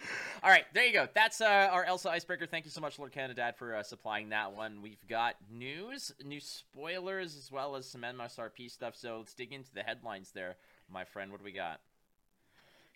All 0.42 0.50
right, 0.50 0.64
there 0.72 0.86
you 0.86 0.92
go. 0.92 1.06
That's 1.14 1.40
uh, 1.40 1.68
our 1.70 1.84
Elsa 1.84 2.10
icebreaker. 2.10 2.46
Thank 2.46 2.64
you 2.64 2.70
so 2.70 2.80
much, 2.80 2.96
Lorcana 2.98 3.34
Dad, 3.34 3.56
for 3.56 3.74
uh, 3.74 3.82
supplying 3.82 4.30
that 4.30 4.52
one. 4.52 4.82
We've 4.82 5.06
got 5.08 5.36
news, 5.50 6.12
new 6.24 6.40
spoilers, 6.40 7.36
as 7.36 7.50
well 7.52 7.76
as 7.76 7.86
some 7.86 8.02
MSRP 8.02 8.70
stuff. 8.70 8.96
So 8.96 9.18
let's 9.18 9.34
dig 9.34 9.52
into 9.52 9.72
the 9.74 9.82
headlines 9.82 10.30
there, 10.32 10.56
my 10.90 11.04
friend. 11.04 11.30
What 11.30 11.38
do 11.40 11.44
we 11.44 11.52
got? 11.52 11.80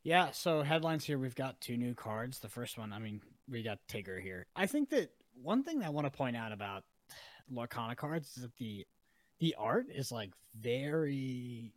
Yeah, 0.03 0.33
so 0.33 0.63
headlines 0.63 1.05
here 1.05 1.19
we've 1.19 1.35
got 1.35 1.61
two 1.61 1.77
new 1.77 1.95
cards. 1.95 2.39
The 2.39 2.49
first 2.49 2.77
one, 2.77 2.93
I 2.93 2.99
mean, 2.99 3.23
we 3.51 3.63
got 3.63 3.79
Tigger 3.89 4.21
here. 4.21 4.47
I 4.55 4.67
think 4.67 4.91
that 4.91 5.11
one 5.43 5.63
thing 5.65 5.83
I 5.83 5.89
want 5.89 6.07
to 6.07 6.11
point 6.11 6.37
out 6.37 6.53
about 6.53 6.85
Lorcana 7.53 7.97
cards 7.97 8.37
is 8.37 8.43
that 8.43 8.57
the 8.57 8.87
the 9.39 9.55
art 9.59 9.87
is 9.93 10.13
like 10.13 10.31
very 10.59 11.73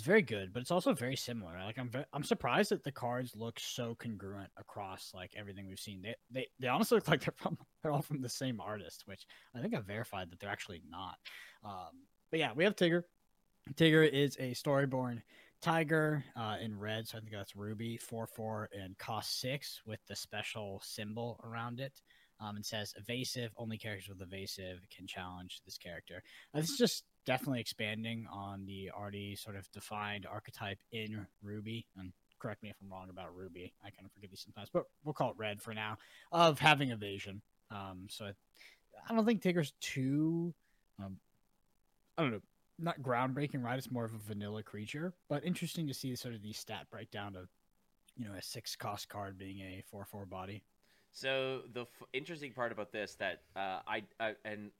it's 0.00 0.06
very 0.06 0.22
good, 0.22 0.54
but 0.54 0.62
it's 0.62 0.70
also 0.70 0.94
very 0.94 1.14
similar. 1.14 1.52
Like 1.62 1.78
I'm 1.78 1.90
I'm 2.14 2.24
surprised 2.24 2.70
that 2.70 2.82
the 2.84 2.90
cards 2.90 3.36
look 3.36 3.60
so 3.60 3.94
congruent 3.94 4.48
across 4.56 5.12
like 5.14 5.34
everything 5.36 5.68
we've 5.68 5.78
seen. 5.78 6.00
They 6.00 6.14
they, 6.30 6.46
they 6.58 6.68
honestly 6.68 6.96
look 6.96 7.08
like 7.08 7.20
they're 7.20 7.34
from 7.36 7.58
they're 7.82 7.92
all 7.92 8.00
from 8.00 8.22
the 8.22 8.28
same 8.30 8.62
artist, 8.62 9.02
which 9.04 9.26
I 9.54 9.60
think 9.60 9.74
I've 9.74 9.84
verified 9.84 10.30
that 10.30 10.40
they're 10.40 10.48
actually 10.48 10.80
not. 10.88 11.16
Um, 11.62 12.06
but 12.30 12.40
yeah, 12.40 12.52
we 12.56 12.64
have 12.64 12.76
Tigger. 12.76 13.02
Tigger 13.74 14.08
is 14.10 14.36
a 14.40 14.52
storyborn 14.52 15.20
tiger 15.60 16.24
uh, 16.34 16.56
in 16.62 16.78
red, 16.78 17.06
so 17.06 17.18
I 17.18 17.20
think 17.20 17.32
that's 17.32 17.54
ruby 17.54 17.98
four 17.98 18.26
four 18.26 18.70
and 18.72 18.96
cost 18.96 19.38
six 19.38 19.82
with 19.84 20.00
the 20.08 20.16
special 20.16 20.80
symbol 20.82 21.38
around 21.44 21.78
it. 21.78 22.00
Um, 22.40 22.56
it 22.56 22.64
says 22.64 22.94
evasive. 22.96 23.52
Only 23.58 23.76
characters 23.76 24.08
with 24.08 24.22
evasive 24.22 24.78
can 24.96 25.06
challenge 25.06 25.60
this 25.66 25.76
character. 25.76 26.22
This 26.54 26.70
is 26.70 26.78
just 26.78 27.04
definitely 27.26 27.60
expanding 27.60 28.26
on 28.32 28.64
the 28.66 28.90
already 28.90 29.36
sort 29.36 29.56
of 29.56 29.70
defined 29.72 30.26
archetype 30.26 30.78
in 30.92 31.26
Ruby. 31.42 31.86
And 31.96 32.12
correct 32.38 32.62
me 32.62 32.70
if 32.70 32.76
I'm 32.82 32.90
wrong 32.90 33.10
about 33.10 33.34
Ruby. 33.34 33.72
I 33.84 33.90
kind 33.90 34.06
of 34.06 34.12
forget 34.12 34.30
these 34.30 34.40
sometimes, 34.40 34.70
but 34.72 34.84
we'll 35.04 35.14
call 35.14 35.30
it 35.30 35.36
red 35.36 35.60
for 35.60 35.74
now. 35.74 35.98
Of 36.32 36.58
having 36.58 36.90
evasion. 36.90 37.42
Um, 37.70 38.06
so 38.08 38.26
I, 38.26 38.32
I 39.08 39.14
don't 39.14 39.26
think 39.26 39.42
Tigger's 39.42 39.72
too. 39.80 40.54
Um, 40.98 41.18
I 42.16 42.22
don't 42.22 42.32
know 42.32 42.40
not 42.80 43.00
groundbreaking, 43.00 43.62
right? 43.62 43.78
It's 43.78 43.90
more 43.90 44.04
of 44.04 44.14
a 44.14 44.18
vanilla 44.18 44.62
creature, 44.62 45.12
but 45.28 45.44
interesting 45.44 45.86
to 45.86 45.94
see 45.94 46.14
sort 46.16 46.34
of 46.34 46.42
the 46.42 46.52
stat 46.52 46.86
breakdown 46.90 47.36
of, 47.36 47.48
you 48.16 48.24
know, 48.24 48.34
a 48.34 48.42
six 48.42 48.74
cost 48.74 49.08
card 49.08 49.38
being 49.38 49.60
a 49.60 49.82
four 49.90 50.04
four 50.04 50.26
body. 50.26 50.62
So 51.12 51.62
the 51.72 51.82
f- 51.82 52.08
interesting 52.12 52.52
part 52.52 52.72
about 52.72 52.92
this 52.92 53.14
that 53.16 53.42
uh, 53.56 53.80
I 53.86 54.02
uh, 54.18 54.32
and 54.44 54.70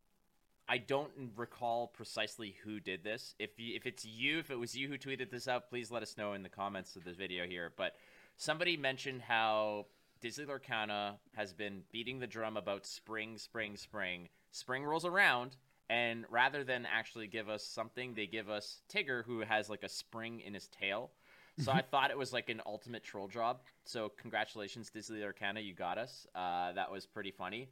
I 0.71 0.79
don't 0.79 1.11
recall 1.35 1.89
precisely 1.89 2.55
who 2.63 2.79
did 2.79 3.03
this. 3.03 3.35
If 3.41 3.59
you, 3.59 3.75
if 3.75 3.87
it's 3.87 4.05
you, 4.05 4.39
if 4.39 4.53
it 4.53 4.59
was 4.59 4.77
you 4.77 4.87
who 4.87 4.97
tweeted 4.97 5.29
this 5.29 5.49
out, 5.49 5.69
please 5.69 5.91
let 5.91 6.05
us 6.05 6.17
know 6.17 6.35
in 6.35 6.45
the 6.45 6.49
comments 6.49 6.95
of 6.95 7.03
this 7.03 7.17
video 7.17 7.45
here. 7.45 7.73
But 7.77 7.97
somebody 8.37 8.77
mentioned 8.77 9.23
how 9.23 9.87
Disney 10.21 10.45
Lorcana 10.45 11.15
has 11.35 11.53
been 11.53 11.83
beating 11.91 12.21
the 12.21 12.29
drum 12.29 12.57
about 12.57 12.87
spring, 12.87 13.37
spring, 13.37 13.77
spring. 13.77 14.29
Spring 14.53 14.85
rolls 14.85 15.05
around, 15.05 15.57
and 15.89 16.25
rather 16.31 16.63
than 16.63 16.87
actually 16.87 17.27
give 17.27 17.49
us 17.49 17.65
something, 17.65 18.15
they 18.15 18.27
give 18.27 18.49
us 18.49 18.81
Tigger, 18.89 19.25
who 19.25 19.41
has 19.41 19.69
like 19.69 19.83
a 19.83 19.89
spring 19.89 20.39
in 20.39 20.55
his 20.55 20.69
tail. 20.69 21.11
So 21.59 21.73
I 21.73 21.83
thought 21.83 22.13
it 22.13 22.17
was 22.17 22.33
like 22.33 22.49
an 22.49 22.63
ultimate 22.65 23.03
troll 23.03 23.27
job. 23.27 23.59
So 23.85 24.13
congratulations, 24.21 24.89
Disney 24.89 25.19
Lorcana, 25.19 25.65
you 25.65 25.75
got 25.75 25.99
us. 25.99 26.29
Uh, 26.33 26.73
that 26.73 26.93
was 26.93 27.07
pretty 27.07 27.33
funny. 27.33 27.69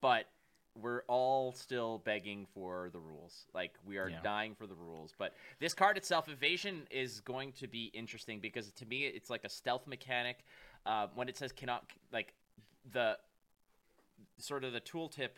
But 0.00 0.26
we're 0.74 1.02
all 1.08 1.52
still 1.52 1.98
begging 1.98 2.46
for 2.54 2.90
the 2.90 2.98
rules. 3.00 3.46
Like 3.52 3.74
we 3.84 3.98
are 3.98 4.08
Yeah. 4.08 4.20
dying 4.22 4.54
for 4.54 4.66
the 4.66 4.74
rules. 4.74 5.14
But 5.16 5.34
this 5.58 5.74
card 5.74 5.96
itself, 5.96 6.28
Evasion, 6.28 6.86
is 6.90 7.20
going 7.20 7.52
to 7.54 7.66
be 7.66 7.86
interesting 7.86 8.40
because 8.40 8.70
to 8.72 8.86
me 8.86 9.06
it's 9.06 9.30
like 9.30 9.44
a 9.44 9.48
stealth 9.48 9.86
mechanic. 9.86 10.44
Uh, 10.86 11.08
when 11.14 11.28
it 11.28 11.36
says 11.36 11.52
cannot, 11.52 11.84
like 12.12 12.34
the 12.92 13.18
sort 14.38 14.64
of 14.64 14.72
the 14.72 14.80
tooltip 14.80 15.30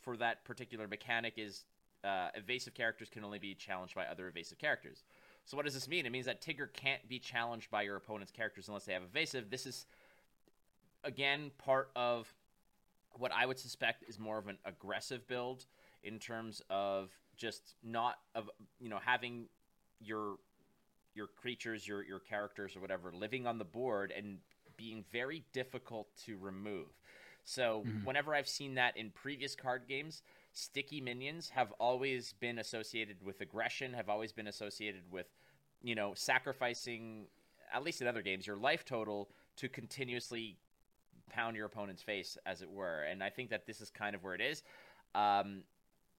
for 0.00 0.16
that 0.16 0.44
particular 0.44 0.88
mechanic 0.88 1.34
is 1.36 1.64
uh, 2.04 2.30
evasive 2.34 2.72
characters 2.72 3.10
can 3.10 3.24
only 3.24 3.38
be 3.38 3.54
challenged 3.54 3.94
by 3.94 4.06
other 4.06 4.28
evasive 4.28 4.58
characters. 4.58 5.02
So 5.44 5.56
what 5.56 5.66
does 5.66 5.74
this 5.74 5.88
mean? 5.88 6.06
It 6.06 6.12
means 6.12 6.26
that 6.26 6.40
Tigger 6.40 6.72
can't 6.72 7.06
be 7.08 7.18
challenged 7.18 7.70
by 7.70 7.82
your 7.82 7.96
opponent's 7.96 8.32
characters 8.32 8.68
unless 8.68 8.84
they 8.84 8.92
have 8.92 9.02
evasive. 9.02 9.50
This 9.50 9.66
is 9.66 9.84
again 11.04 11.50
part 11.58 11.90
of 11.96 12.32
what 13.18 13.32
I 13.32 13.46
would 13.46 13.58
suspect 13.58 14.04
is 14.08 14.18
more 14.18 14.38
of 14.38 14.48
an 14.48 14.58
aggressive 14.64 15.26
build 15.26 15.66
in 16.02 16.18
terms 16.18 16.62
of 16.70 17.10
just 17.36 17.74
not 17.82 18.18
of 18.34 18.50
you 18.78 18.88
know 18.88 18.98
having 19.04 19.46
your 20.00 20.36
your 21.14 21.26
creatures, 21.26 21.86
your 21.86 22.02
your 22.04 22.20
characters 22.20 22.76
or 22.76 22.80
whatever 22.80 23.12
living 23.12 23.46
on 23.46 23.58
the 23.58 23.64
board 23.64 24.12
and 24.16 24.38
being 24.76 25.04
very 25.12 25.44
difficult 25.52 26.08
to 26.24 26.36
remove. 26.38 26.88
So 27.44 27.86
Mhm. 27.86 28.00
whenever 28.02 28.34
I've 28.34 28.48
seen 28.48 28.74
that 28.74 28.96
in 28.96 29.10
previous 29.10 29.54
card 29.54 29.82
games, 29.88 30.22
sticky 30.52 31.00
minions 31.00 31.50
have 31.50 31.72
always 31.80 32.32
been 32.34 32.58
associated 32.58 33.22
with 33.22 33.40
aggression, 33.40 33.92
have 33.94 34.08
always 34.08 34.32
been 34.32 34.46
associated 34.46 35.02
with, 35.10 35.26
you 35.82 35.94
know, 35.94 36.14
sacrificing 36.14 37.26
at 37.72 37.82
least 37.84 38.00
in 38.00 38.06
other 38.06 38.22
games 38.22 38.46
your 38.46 38.56
life 38.56 38.84
total 38.84 39.30
to 39.56 39.68
continuously 39.68 40.56
pound 41.30 41.56
your 41.56 41.66
opponent's 41.66 42.02
face, 42.02 42.36
as 42.46 42.62
it 42.62 42.70
were. 42.70 43.02
And 43.02 43.22
I 43.22 43.30
think 43.30 43.50
that 43.50 43.66
this 43.66 43.80
is 43.80 43.90
kind 43.90 44.14
of 44.14 44.22
where 44.22 44.34
it 44.34 44.40
is. 44.40 44.62
Um, 45.14 45.62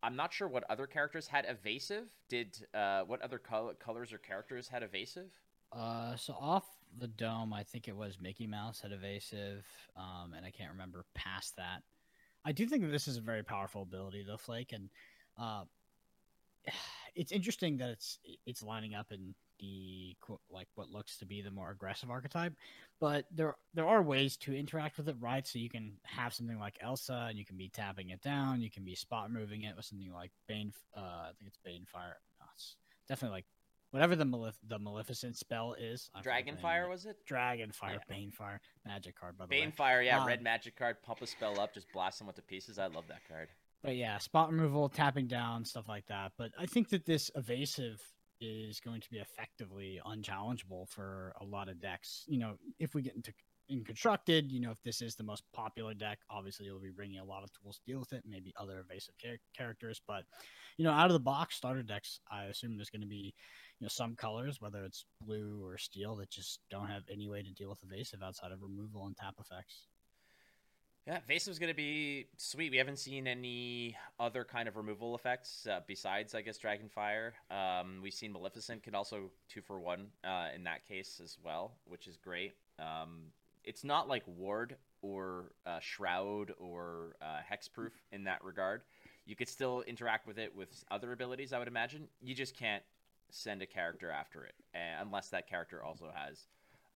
I'm 0.03 0.15
not 0.15 0.33
sure 0.33 0.47
what 0.47 0.63
other 0.69 0.87
characters 0.87 1.27
had 1.27 1.45
evasive. 1.47 2.05
Did 2.27 2.57
uh, 2.73 3.03
what 3.03 3.21
other 3.21 3.37
col- 3.37 3.73
colors 3.79 4.11
or 4.11 4.17
characters 4.17 4.67
had 4.67 4.83
evasive? 4.83 5.31
Uh, 5.71 6.15
so 6.15 6.33
off 6.33 6.65
the 6.97 7.07
dome, 7.07 7.53
I 7.53 7.63
think 7.63 7.87
it 7.87 7.95
was 7.95 8.19
Mickey 8.19 8.47
Mouse 8.47 8.81
had 8.81 8.91
evasive, 8.91 9.65
um, 9.95 10.33
and 10.35 10.45
I 10.45 10.51
can't 10.51 10.71
remember 10.71 11.05
past 11.13 11.55
that. 11.57 11.83
I 12.43 12.51
do 12.51 12.65
think 12.65 12.83
that 12.83 12.89
this 12.89 13.07
is 13.07 13.17
a 13.17 13.21
very 13.21 13.43
powerful 13.43 13.83
ability, 13.83 14.25
though, 14.27 14.37
Flake, 14.37 14.73
and 14.73 14.89
uh, 15.37 15.63
it's 17.15 17.31
interesting 17.31 17.77
that 17.77 17.89
it's 17.89 18.19
it's 18.45 18.63
lining 18.63 18.95
up 18.95 19.11
in 19.11 19.35
the 19.61 20.15
like 20.49 20.67
what 20.75 20.89
looks 20.89 21.17
to 21.17 21.25
be 21.25 21.41
the 21.41 21.51
more 21.51 21.69
aggressive 21.71 22.09
archetype, 22.09 22.53
but 22.99 23.25
there 23.31 23.55
there 23.73 23.87
are 23.87 24.01
ways 24.01 24.35
to 24.37 24.53
interact 24.53 24.97
with 24.97 25.07
it, 25.07 25.15
right? 25.19 25.47
So 25.47 25.59
you 25.59 25.69
can 25.69 25.93
have 26.03 26.33
something 26.33 26.59
like 26.59 26.77
Elsa, 26.81 27.27
and 27.29 27.37
you 27.37 27.45
can 27.45 27.55
be 27.55 27.69
tapping 27.69 28.09
it 28.09 28.21
down. 28.21 28.61
You 28.61 28.69
can 28.71 28.83
be 28.83 28.95
spot 28.95 29.31
moving 29.31 29.63
it 29.63 29.75
with 29.75 29.85
something 29.85 30.11
like 30.11 30.31
Bane. 30.47 30.73
Uh, 30.97 30.99
I 30.99 31.31
think 31.37 31.47
it's 31.47 31.59
Bane 31.63 31.85
Fire. 31.85 32.17
No, 32.39 32.47
it's 32.55 32.75
definitely 33.07 33.37
like 33.37 33.45
whatever 33.91 34.15
the 34.15 34.25
malef- 34.25 34.59
the 34.67 34.79
Maleficent 34.79 35.37
spell 35.37 35.75
is. 35.79 36.09
Dragonfire 36.23 36.89
was 36.89 37.05
it? 37.05 37.17
Dragonfire, 37.29 37.99
yeah. 38.09 38.15
Banefire, 38.15 38.59
magic 38.85 39.19
card 39.19 39.37
by 39.37 39.45
the 39.45 39.49
Bane 39.49 39.67
way. 39.67 39.73
Banefire, 39.77 40.05
yeah, 40.05 40.19
um, 40.21 40.27
red 40.27 40.41
magic 40.41 40.75
card. 40.75 40.97
Pump 41.03 41.21
a 41.21 41.27
spell 41.27 41.59
up, 41.59 41.73
just 41.73 41.91
blast 41.93 42.17
someone 42.17 42.35
to 42.35 42.41
pieces. 42.41 42.79
I 42.79 42.87
love 42.87 43.05
that 43.09 43.21
card. 43.29 43.49
But 43.83 43.95
yeah, 43.95 44.17
spot 44.17 44.51
removal, 44.51 44.89
tapping 44.89 45.27
down, 45.27 45.65
stuff 45.65 45.87
like 45.87 46.05
that. 46.07 46.33
But 46.37 46.51
I 46.57 46.65
think 46.65 46.89
that 46.89 47.05
this 47.05 47.31
evasive 47.35 48.01
is 48.41 48.79
going 48.79 48.99
to 49.01 49.09
be 49.09 49.19
effectively 49.19 50.01
unchallengeable 50.05 50.89
for 50.89 51.33
a 51.39 51.45
lot 51.45 51.69
of 51.69 51.79
decks. 51.79 52.25
You 52.27 52.39
know, 52.39 52.57
if 52.79 52.95
we 52.95 53.01
get 53.01 53.15
into 53.15 53.31
in 53.69 53.85
constructed, 53.85 54.51
you 54.51 54.59
know, 54.59 54.71
if 54.71 54.81
this 54.83 55.01
is 55.01 55.15
the 55.15 55.23
most 55.23 55.43
popular 55.53 55.93
deck, 55.93 56.19
obviously 56.29 56.65
you'll 56.65 56.79
be 56.79 56.89
bringing 56.89 57.19
a 57.19 57.23
lot 57.23 57.43
of 57.43 57.49
tools 57.53 57.77
to 57.77 57.91
deal 57.91 57.99
with 57.99 58.11
it, 58.11 58.23
maybe 58.27 58.53
other 58.59 58.79
evasive 58.79 59.17
char- 59.17 59.37
characters. 59.55 60.01
But, 60.05 60.25
you 60.77 60.83
know, 60.83 60.91
out 60.91 61.07
of 61.07 61.13
the 61.13 61.19
box 61.19 61.55
starter 61.55 61.83
decks, 61.83 62.19
I 62.29 62.45
assume 62.45 62.75
there's 62.75 62.89
going 62.89 63.01
to 63.01 63.07
be, 63.07 63.33
you 63.79 63.85
know, 63.85 63.87
some 63.87 64.15
colors, 64.15 64.59
whether 64.59 64.83
it's 64.83 65.05
blue 65.25 65.61
or 65.63 65.77
steel, 65.77 66.15
that 66.17 66.29
just 66.29 66.59
don't 66.69 66.87
have 66.87 67.03
any 67.09 67.29
way 67.29 67.41
to 67.41 67.51
deal 67.51 67.69
with 67.69 67.83
evasive 67.83 68.21
outside 68.21 68.51
of 68.51 68.61
removal 68.61 69.05
and 69.05 69.15
tap 69.15 69.35
effects. 69.39 69.87
Yeah, 71.07 71.17
Evasive's 71.27 71.57
going 71.57 71.71
to 71.71 71.75
be 71.75 72.27
sweet. 72.37 72.69
We 72.69 72.77
haven't 72.77 72.99
seen 72.99 73.25
any 73.25 73.97
other 74.19 74.43
kind 74.43 74.67
of 74.67 74.77
removal 74.77 75.15
effects 75.15 75.65
uh, 75.65 75.79
besides, 75.87 76.35
I 76.35 76.41
guess, 76.41 76.59
Dragonfire. 76.59 77.31
Um, 77.49 78.01
we've 78.03 78.13
seen 78.13 78.31
Maleficent 78.31 78.83
can 78.83 78.93
also 78.93 79.31
two 79.49 79.61
for 79.61 79.79
one 79.79 80.07
uh, 80.23 80.49
in 80.53 80.63
that 80.65 80.87
case 80.87 81.19
as 81.23 81.37
well, 81.43 81.71
which 81.85 82.05
is 82.05 82.17
great. 82.17 82.53
Um, 82.77 83.31
it's 83.63 83.83
not 83.83 84.07
like 84.07 84.21
Ward 84.27 84.75
or 85.01 85.53
uh, 85.65 85.79
Shroud 85.79 86.53
or 86.59 87.15
uh, 87.19 87.39
Hexproof 87.51 87.91
in 88.11 88.23
that 88.25 88.43
regard. 88.43 88.81
You 89.25 89.35
could 89.35 89.49
still 89.49 89.83
interact 89.87 90.27
with 90.27 90.37
it 90.37 90.55
with 90.55 90.83
other 90.91 91.13
abilities, 91.13 91.51
I 91.51 91.57
would 91.57 91.67
imagine. 91.67 92.07
You 92.21 92.35
just 92.35 92.55
can't 92.55 92.83
send 93.31 93.63
a 93.63 93.65
character 93.65 94.11
after 94.11 94.43
it 94.43 94.53
unless 94.99 95.29
that 95.29 95.49
character 95.49 95.83
also 95.83 96.11
has 96.13 96.45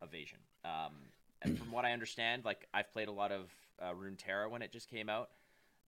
evasion. 0.03 0.39
Um, 0.63 0.93
and 1.41 1.59
from 1.59 1.71
what 1.71 1.87
I 1.87 1.93
understand, 1.93 2.45
like 2.45 2.67
I've 2.75 2.93
played 2.93 3.09
a 3.09 3.13
lot 3.13 3.31
of 3.33 3.51
uh, 3.81 3.93
Runeterra 3.93 4.51
when 4.51 4.63
it 4.63 4.73
just 4.73 4.89
came 4.89 5.09
out. 5.09 5.31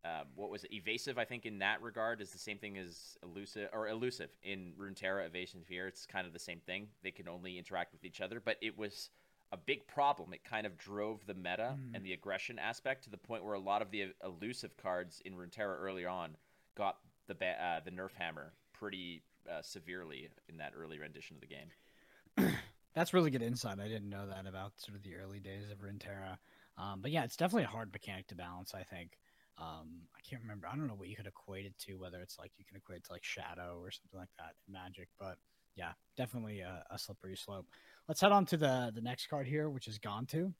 Uh, 0.05 0.23
what 0.37 0.50
was 0.50 0.62
it? 0.62 0.73
Evasive, 0.73 1.19
I 1.19 1.25
think, 1.25 1.47
in 1.47 1.59
that 1.59 1.83
regard, 1.83 2.21
is 2.21 2.31
the 2.31 2.38
same 2.38 2.59
thing 2.59 2.78
as 2.78 3.16
elusive 3.25 3.69
or 3.73 3.88
elusive 3.88 4.31
in 4.43 4.73
Runeterra, 4.78 5.26
Evasion 5.26 5.62
Fear. 5.66 5.88
It's 5.88 6.07
kind 6.07 6.26
of 6.26 6.33
the 6.33 6.38
same 6.38 6.61
thing. 6.61 6.87
They 7.02 7.11
can 7.11 7.28
only 7.28 7.59
interact 7.59 7.93
with 7.93 8.05
each 8.05 8.21
other, 8.21 8.40
but 8.40 8.57
it 8.61 8.78
was 8.78 9.11
a 9.52 9.57
big 9.57 9.87
problem. 9.88 10.33
It 10.33 10.45
kind 10.45 10.66
of 10.66 10.76
drove 10.76 11.26
the 11.26 11.35
meta 11.35 11.76
mm. 11.76 11.95
and 11.95 12.05
the 12.05 12.12
aggression 12.12 12.59
aspect 12.59 13.05
to 13.05 13.11
the 13.11 13.16
point 13.16 13.45
where 13.45 13.55
a 13.55 13.61
lot 13.61 13.83
of 13.83 13.90
the 13.90 14.12
elusive 14.25 14.76
cards 14.76 15.23
in 15.25 15.35
Runeterra 15.35 15.78
early 15.81 16.07
on 16.07 16.37
got 16.76 16.99
the 17.26 17.35
ba- 17.35 17.61
uh, 17.62 17.81
the 17.85 17.90
nerf 17.90 18.12
hammer 18.16 18.52
pretty 18.73 19.23
uh, 19.50 19.62
severely 19.62 20.28
in 20.49 20.57
that 20.59 20.73
early 20.76 20.99
rendition 20.99 21.37
of 21.37 21.40
the 21.40 21.47
game. 21.47 22.55
That's 22.95 23.12
really 23.12 23.31
good 23.31 23.43
insight. 23.43 23.78
I 23.78 23.88
didn't 23.88 24.09
know 24.09 24.26
that 24.26 24.47
about 24.47 24.81
sort 24.81 24.97
of 24.97 25.02
the 25.02 25.16
early 25.16 25.38
days 25.38 25.64
of 25.71 25.78
Runeterra. 25.78 26.38
Um, 26.78 27.00
but 27.00 27.11
yeah, 27.11 27.25
it's 27.25 27.37
definitely 27.37 27.64
a 27.64 27.68
hard 27.68 27.92
mechanic 27.92 28.26
to 28.28 28.35
balance. 28.35 28.75
I 28.75 28.83
think. 28.83 29.18
Um, 29.59 30.02
I 30.14 30.21
can't 30.28 30.42
remember. 30.42 30.66
I 30.66 30.76
don't 30.76 30.87
know 30.87 30.95
what 30.95 31.09
you 31.09 31.16
could 31.16 31.26
equate 31.26 31.64
it 31.64 31.78
to. 31.87 31.95
Whether 31.95 32.21
it's 32.21 32.38
like 32.38 32.52
you 32.59 32.64
can 32.64 32.76
equate 32.76 32.99
it 32.99 33.04
to 33.04 33.12
like 33.12 33.25
Shadow 33.25 33.78
or 33.80 33.90
something 33.90 34.18
like 34.21 34.28
that 34.38 34.54
in 34.66 34.75
Magic. 34.75 35.09
But 35.18 35.38
yeah, 35.76 35.92
definitely 36.16 36.61
a, 36.61 36.85
a 36.90 36.99
slippery 36.99 37.37
slope. 37.37 37.66
Let's 38.09 38.21
head 38.21 38.33
on 38.33 38.47
to 38.47 38.56
the 38.56 38.92
the 38.95 39.00
next 39.00 39.28
card 39.28 39.47
here, 39.47 39.71
which 39.71 39.88
is 39.88 39.99
Gantu. 39.99 40.52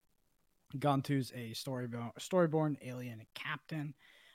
Gantu's 0.78 1.32
a 1.35 1.52
storyborn, 1.52 2.11
storyborn 2.18 2.76
alien 2.82 3.23
captain. 3.35 3.94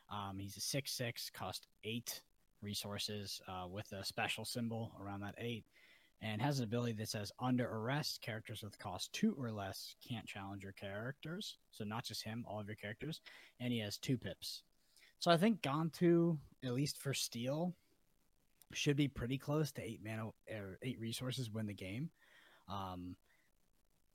Um, 0.10 0.40
he's 0.40 0.58
a 0.58 0.62
six 0.62 0.92
six, 0.92 1.30
cost 1.30 1.68
eight 1.84 2.22
resources 2.62 3.42
uh, 3.48 3.68
with 3.68 3.92
a 3.92 4.06
special 4.06 4.46
symbol 4.46 4.92
around 5.02 5.22
that 5.22 5.36
eight 5.38 5.66
and 6.22 6.42
has 6.42 6.60
an 6.60 6.66
ability 6.66 6.94
that 6.94 7.10
says 7.10 7.32
under 7.40 7.68
arrest, 7.68 8.22
characters 8.22 8.62
with 8.62 8.78
cost 8.78 9.12
two 9.12 9.36
or 9.40 9.51
less 9.51 9.96
can't 10.08 10.25
challenge 10.25 10.63
your 10.63 10.74
characters. 10.74 11.58
So 11.72 11.84
not 11.84 12.04
just 12.04 12.24
him, 12.24 12.46
all 12.48 12.60
of 12.60 12.68
your 12.68 12.75
characters. 12.75 13.22
And 13.60 13.74
he 13.74 13.80
has 13.80 13.98
two 13.98 14.18
pips. 14.18 14.63
So 15.20 15.32
I 15.32 15.38
think 15.38 15.62
Gantu, 15.62 16.38
at 16.63 16.74
least 16.74 16.98
for 16.98 17.13
steel, 17.13 17.74
should 18.74 18.96
be 18.96 19.08
pretty 19.08 19.38
close 19.38 19.72
to 19.74 19.82
eight 19.84 20.01
mana 20.04 20.28
or 20.50 20.78
eight 20.82 21.00
resources 21.00 21.50
win 21.50 21.66
the 21.66 21.74
game. 21.74 22.10
Um, 22.70 23.16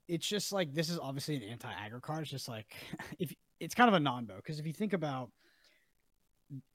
it's 0.07 0.27
just 0.27 0.51
like 0.51 0.73
this 0.73 0.89
is 0.89 0.99
obviously 0.99 1.35
an 1.35 1.43
anti 1.43 1.69
aggro 1.69 2.01
card. 2.01 2.21
It's 2.21 2.31
just 2.31 2.47
like 2.47 2.73
if 3.19 3.33
it's 3.59 3.75
kind 3.75 3.89
of 3.89 3.93
a 3.93 3.99
non 3.99 4.25
bow 4.25 4.37
because 4.37 4.59
if 4.59 4.65
you 4.65 4.73
think 4.73 4.93
about 4.93 5.29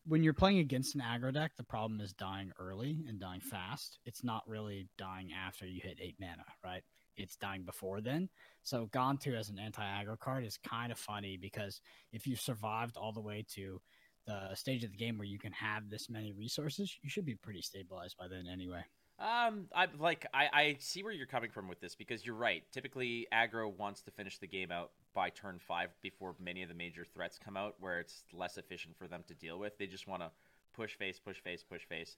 when 0.07 0.23
you're 0.23 0.35
playing 0.35 0.59
against 0.59 0.95
an 0.95 1.03
aggro 1.03 1.33
deck, 1.33 1.53
the 1.57 1.65
problem 1.65 2.01
is 2.01 2.13
dying 2.13 2.53
early 2.59 3.05
and 3.09 3.21
dying 3.21 3.41
fast. 3.41 3.99
It's 4.05 4.25
not 4.25 4.43
really 4.47 4.89
dying 4.99 5.31
after 5.33 5.67
you 5.67 5.81
hit 5.83 5.99
eight 6.01 6.17
mana, 6.21 6.45
right? 6.65 6.83
It's 7.17 7.37
dying 7.37 7.63
before 7.63 8.01
then. 8.01 8.29
So 8.63 8.89
Gantu 8.93 9.39
as 9.39 9.49
an 9.49 9.59
anti-aggro 9.59 10.19
card 10.19 10.45
is 10.45 10.59
kind 10.59 10.93
of 10.93 10.99
funny 10.99 11.37
because 11.37 11.81
if 12.13 12.27
you 12.27 12.37
survived 12.37 12.97
all 12.97 13.13
the 13.13 13.21
way 13.21 13.45
to 13.55 13.81
the 14.27 14.55
stage 14.55 14.85
of 14.85 14.91
the 14.93 14.97
game 14.97 15.19
where 15.19 15.27
you 15.27 15.39
can 15.39 15.53
have 15.53 15.91
this 15.91 16.09
many 16.09 16.33
resources, 16.33 16.97
you 17.03 17.11
should 17.11 17.27
be 17.27 17.35
pretty 17.35 17.63
stabilized 17.63 18.17
by 18.17 18.29
then 18.29 18.47
anyway. 18.51 18.83
Um, 19.19 19.67
I 19.75 19.87
like 19.99 20.27
I, 20.35 20.49
I 20.53 20.77
see 20.81 21.03
where 21.03 21.13
you're 21.13 21.27
coming 21.27 21.51
from 21.51 21.69
with 21.69 21.81
this 21.81 21.95
because 21.95 22.27
you're 22.27 22.35
right. 22.35 22.65
Typically, 22.73 23.27
aggro 23.33 23.73
wants 23.77 24.03
to 24.03 24.11
finish 24.11 24.39
the 24.39 24.47
game 24.47 24.73
out 24.73 24.91
by 25.15 25.31
turn 25.31 25.61
five 25.61 25.91
before 26.01 26.35
many 26.41 26.63
of 26.63 26.69
the 26.69 26.75
major 26.75 27.05
threats 27.05 27.39
come 27.43 27.57
out, 27.57 27.77
where 27.79 28.01
it's 28.01 28.25
less 28.33 28.57
efficient 28.57 28.97
for 28.97 29.07
them 29.07 29.23
to 29.29 29.35
deal 29.35 29.59
with. 29.59 29.79
They 29.79 29.87
just 29.87 30.09
want 30.09 30.23
to 30.23 30.31
push 30.75 30.97
face, 30.97 31.21
push 31.21 31.39
face, 31.41 31.63
push 31.63 31.85
face. 31.85 32.17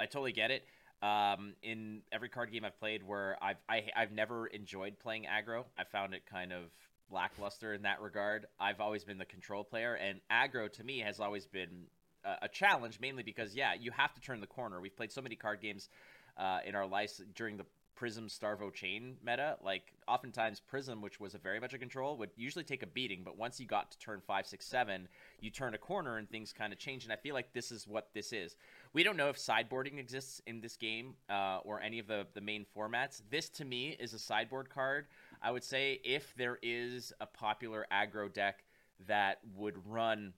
I 0.00 0.06
totally 0.06 0.32
get 0.32 0.50
it. 0.50 0.64
Um, 1.02 1.54
in 1.62 2.00
every 2.10 2.30
card 2.30 2.50
game 2.50 2.64
I've 2.64 2.78
played, 2.78 3.02
where 3.02 3.36
I've 3.42 3.58
I, 3.68 3.84
i 3.94 4.00
have 4.00 4.12
never 4.12 4.46
enjoyed 4.46 4.98
playing 4.98 5.24
aggro, 5.24 5.64
I 5.76 5.84
found 5.84 6.14
it 6.14 6.22
kind 6.24 6.52
of 6.52 6.62
lackluster 7.10 7.74
in 7.74 7.82
that 7.82 8.00
regard. 8.00 8.46
I've 8.58 8.80
always 8.80 9.04
been 9.04 9.18
the 9.18 9.26
control 9.26 9.62
player, 9.62 9.94
and 9.94 10.20
aggro 10.30 10.72
to 10.72 10.84
me 10.84 11.00
has 11.00 11.20
always 11.20 11.46
been 11.46 11.86
a, 12.24 12.46
a 12.46 12.48
challenge, 12.48 12.98
mainly 13.00 13.22
because 13.22 13.54
yeah, 13.54 13.74
you 13.78 13.90
have 13.90 14.14
to 14.14 14.20
turn 14.20 14.40
the 14.40 14.46
corner. 14.46 14.80
We've 14.80 14.96
played 14.96 15.12
so 15.12 15.20
many 15.20 15.36
card 15.36 15.60
games 15.60 15.88
uh, 16.36 16.58
in 16.66 16.74
our 16.74 16.86
lives 16.86 17.22
during 17.34 17.56
the 17.56 17.66
Prism 17.96 18.28
Starvo 18.28 18.72
chain 18.72 19.16
meta. 19.24 19.56
Like 19.64 19.94
oftentimes 20.06 20.60
Prism, 20.60 21.00
which 21.00 21.18
was 21.18 21.34
a 21.34 21.38
very 21.38 21.58
much 21.58 21.72
a 21.72 21.78
control, 21.78 22.16
would 22.18 22.30
usually 22.36 22.62
take 22.62 22.82
a 22.82 22.86
beating, 22.86 23.22
but 23.24 23.38
once 23.38 23.58
you 23.58 23.66
got 23.66 23.90
to 23.90 23.98
turn 23.98 24.20
five, 24.24 24.46
six, 24.46 24.66
seven, 24.66 25.08
you 25.40 25.50
turn 25.50 25.74
a 25.74 25.78
corner 25.78 26.18
and 26.18 26.28
things 26.28 26.52
kind 26.52 26.72
of 26.72 26.78
change. 26.78 27.04
And 27.04 27.12
I 27.12 27.16
feel 27.16 27.34
like 27.34 27.52
this 27.54 27.72
is 27.72 27.88
what 27.88 28.10
this 28.14 28.32
is. 28.32 28.54
We 28.92 29.02
don't 29.02 29.16
know 29.16 29.30
if 29.30 29.36
sideboarding 29.38 29.98
exists 29.98 30.42
in 30.46 30.60
this 30.60 30.76
game 30.76 31.14
uh, 31.30 31.60
or 31.64 31.80
any 31.80 31.98
of 31.98 32.06
the 32.06 32.26
the 32.34 32.40
main 32.40 32.66
formats. 32.76 33.22
This 33.30 33.48
to 33.50 33.64
me 33.64 33.96
is 33.98 34.12
a 34.12 34.18
sideboard 34.18 34.68
card. 34.68 35.06
I 35.42 35.50
would 35.50 35.64
say 35.64 36.00
if 36.04 36.34
there 36.36 36.58
is 36.62 37.12
a 37.20 37.26
popular 37.26 37.86
aggro 37.90 38.32
deck 38.32 38.64
that 39.06 39.38
would 39.56 39.74
run 39.86 40.34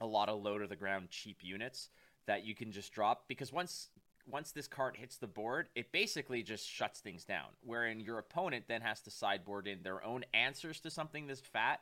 a 0.00 0.06
lot 0.06 0.28
of 0.28 0.42
low 0.42 0.58
to 0.58 0.66
the 0.66 0.76
ground 0.76 1.08
cheap 1.10 1.38
units 1.42 1.88
that 2.26 2.44
you 2.44 2.54
can 2.54 2.72
just 2.72 2.92
drop 2.92 3.24
because 3.28 3.52
once 3.52 3.88
once 4.26 4.52
this 4.52 4.66
card 4.66 4.96
hits 4.96 5.16
the 5.16 5.26
board, 5.26 5.68
it 5.74 5.92
basically 5.92 6.42
just 6.42 6.68
shuts 6.68 7.00
things 7.00 7.24
down. 7.24 7.48
Wherein 7.62 8.00
your 8.00 8.18
opponent 8.18 8.64
then 8.68 8.80
has 8.80 9.00
to 9.02 9.10
sideboard 9.10 9.66
in 9.66 9.82
their 9.82 10.04
own 10.04 10.24
answers 10.32 10.80
to 10.80 10.90
something 10.90 11.26
this 11.26 11.40
fat. 11.40 11.80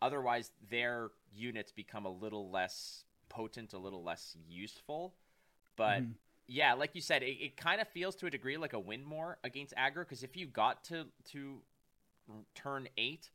Otherwise, 0.00 0.50
their 0.70 1.10
units 1.34 1.72
become 1.72 2.06
a 2.06 2.10
little 2.10 2.50
less 2.50 3.04
potent, 3.28 3.72
a 3.72 3.78
little 3.78 4.02
less 4.02 4.36
useful. 4.48 5.14
But 5.76 6.02
mm. 6.02 6.12
yeah, 6.46 6.74
like 6.74 6.94
you 6.94 7.00
said, 7.00 7.22
it, 7.22 7.38
it 7.40 7.56
kind 7.56 7.80
of 7.80 7.88
feels 7.88 8.14
to 8.16 8.26
a 8.26 8.30
degree 8.30 8.56
like 8.56 8.72
a 8.72 8.80
win 8.80 9.04
more 9.04 9.38
against 9.42 9.74
aggro 9.76 10.00
because 10.00 10.22
if 10.22 10.36
you 10.36 10.46
got 10.46 10.84
to 10.84 11.06
to 11.32 11.58
turn 12.54 12.88
eight, 12.96 13.30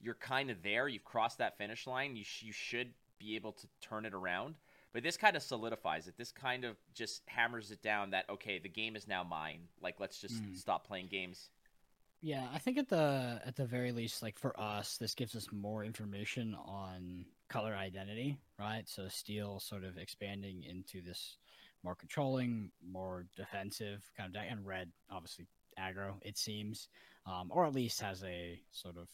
you're 0.00 0.14
kind 0.14 0.50
of 0.50 0.62
there. 0.62 0.88
You've 0.88 1.04
crossed 1.04 1.38
that 1.38 1.56
finish 1.58 1.86
line. 1.86 2.16
You 2.16 2.24
sh- 2.24 2.42
you 2.42 2.52
should 2.52 2.92
be 3.18 3.36
able 3.36 3.52
to 3.52 3.66
turn 3.80 4.04
it 4.04 4.12
around. 4.12 4.56
But 4.96 5.02
this 5.02 5.18
kind 5.18 5.36
of 5.36 5.42
solidifies 5.42 6.06
it. 6.08 6.16
This 6.16 6.32
kind 6.32 6.64
of 6.64 6.74
just 6.94 7.20
hammers 7.26 7.70
it 7.70 7.82
down 7.82 8.12
that 8.12 8.30
okay, 8.30 8.58
the 8.58 8.70
game 8.70 8.96
is 8.96 9.06
now 9.06 9.22
mine. 9.24 9.68
Like 9.82 10.00
let's 10.00 10.18
just 10.18 10.42
mm. 10.42 10.56
stop 10.56 10.86
playing 10.86 11.08
games. 11.08 11.50
Yeah, 12.22 12.46
I 12.50 12.56
think 12.56 12.78
at 12.78 12.88
the 12.88 13.42
at 13.44 13.56
the 13.56 13.66
very 13.66 13.92
least, 13.92 14.22
like 14.22 14.38
for 14.38 14.58
us, 14.58 14.96
this 14.96 15.14
gives 15.14 15.36
us 15.36 15.48
more 15.52 15.84
information 15.84 16.56
on 16.64 17.26
color 17.50 17.74
identity, 17.74 18.38
right? 18.58 18.88
So 18.88 19.08
steel 19.08 19.60
sort 19.60 19.84
of 19.84 19.98
expanding 19.98 20.62
into 20.62 21.02
this 21.02 21.36
more 21.84 21.94
controlling, 21.94 22.70
more 22.82 23.26
defensive 23.36 24.02
kind 24.16 24.28
of 24.28 24.32
deck, 24.32 24.46
and 24.48 24.64
red 24.64 24.90
obviously 25.10 25.44
aggro. 25.78 26.14
It 26.22 26.38
seems, 26.38 26.88
um, 27.26 27.50
or 27.50 27.66
at 27.66 27.74
least 27.74 28.00
has 28.00 28.24
a 28.24 28.58
sort 28.70 28.96
of 28.96 29.08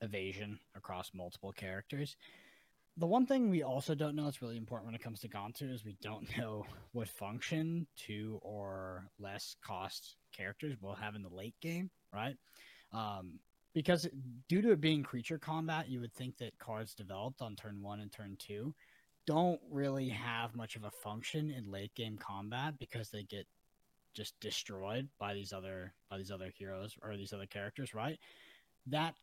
evasion 0.00 0.58
across 0.74 1.10
multiple 1.12 1.52
characters 1.52 2.16
the 2.96 3.06
one 3.06 3.26
thing 3.26 3.48
we 3.48 3.62
also 3.62 3.94
don't 3.94 4.16
know 4.16 4.26
is 4.28 4.42
really 4.42 4.56
important 4.56 4.86
when 4.86 4.94
it 4.94 5.02
comes 5.02 5.20
to 5.20 5.28
Gantu 5.28 5.72
is 5.72 5.84
we 5.84 5.96
don't 6.02 6.26
know 6.38 6.66
what 6.92 7.08
function 7.08 7.86
two 7.96 8.38
or 8.42 9.08
less 9.18 9.56
cost 9.64 10.16
characters 10.36 10.76
will 10.80 10.94
have 10.94 11.14
in 11.14 11.22
the 11.22 11.28
late 11.28 11.54
game, 11.60 11.90
right? 12.12 12.36
Um, 12.92 13.38
because 13.74 14.06
due 14.48 14.60
to 14.60 14.72
it 14.72 14.80
being 14.80 15.02
creature 15.02 15.38
combat, 15.38 15.88
you 15.88 16.00
would 16.00 16.12
think 16.12 16.36
that 16.38 16.58
cards 16.58 16.94
developed 16.94 17.40
on 17.40 17.56
turn 17.56 17.80
one 17.80 18.00
and 18.00 18.12
turn 18.12 18.36
two 18.38 18.74
don't 19.26 19.60
really 19.70 20.08
have 20.08 20.54
much 20.54 20.76
of 20.76 20.84
a 20.84 20.90
function 20.90 21.50
in 21.50 21.70
late 21.70 21.94
game 21.94 22.18
combat 22.18 22.74
because 22.78 23.10
they 23.10 23.22
get 23.22 23.46
just 24.14 24.38
destroyed 24.40 25.08
by 25.18 25.32
these 25.32 25.52
other 25.52 25.92
by 26.10 26.18
these 26.18 26.30
other 26.30 26.50
heroes 26.56 26.96
or 27.02 27.16
these 27.16 27.32
other 27.32 27.46
characters, 27.46 27.94
right? 27.94 28.18
That 28.86 29.14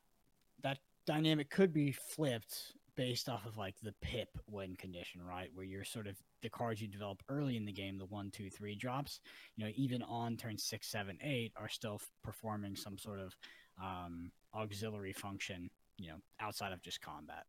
that 0.64 0.80
dynamic 1.06 1.50
could 1.50 1.74
be 1.74 1.92
flipped 1.92 2.74
based 3.00 3.30
off 3.30 3.46
of 3.46 3.56
like 3.56 3.76
the 3.82 3.94
pip 4.02 4.28
win 4.52 4.76
condition, 4.76 5.22
right? 5.26 5.50
Where 5.54 5.66
you're 5.66 5.86
sort 5.86 6.06
of 6.06 6.18
the 6.42 6.50
cards 6.50 6.82
you 6.82 6.88
develop 6.90 7.24
early 7.30 7.56
in 7.56 7.64
the 7.64 7.72
game, 7.72 7.98
the 7.98 8.04
one, 8.04 8.30
two, 8.30 8.50
three 8.50 8.76
drops, 8.76 9.22
you 9.56 9.64
know, 9.64 9.72
even 9.78 10.02
on 10.02 10.36
turn 10.36 10.58
six, 10.58 10.90
seven, 10.90 11.18
eight, 11.24 11.54
are 11.56 11.70
still 11.70 12.02
performing 12.26 12.76
some 12.76 12.98
sort 12.98 13.22
of 13.22 13.34
um, 13.82 14.32
auxiliary 14.54 15.14
function, 15.14 15.70
you 15.98 16.10
know, 16.10 16.18
outside 16.42 16.74
of 16.74 16.82
just 16.82 17.00
combat. 17.00 17.46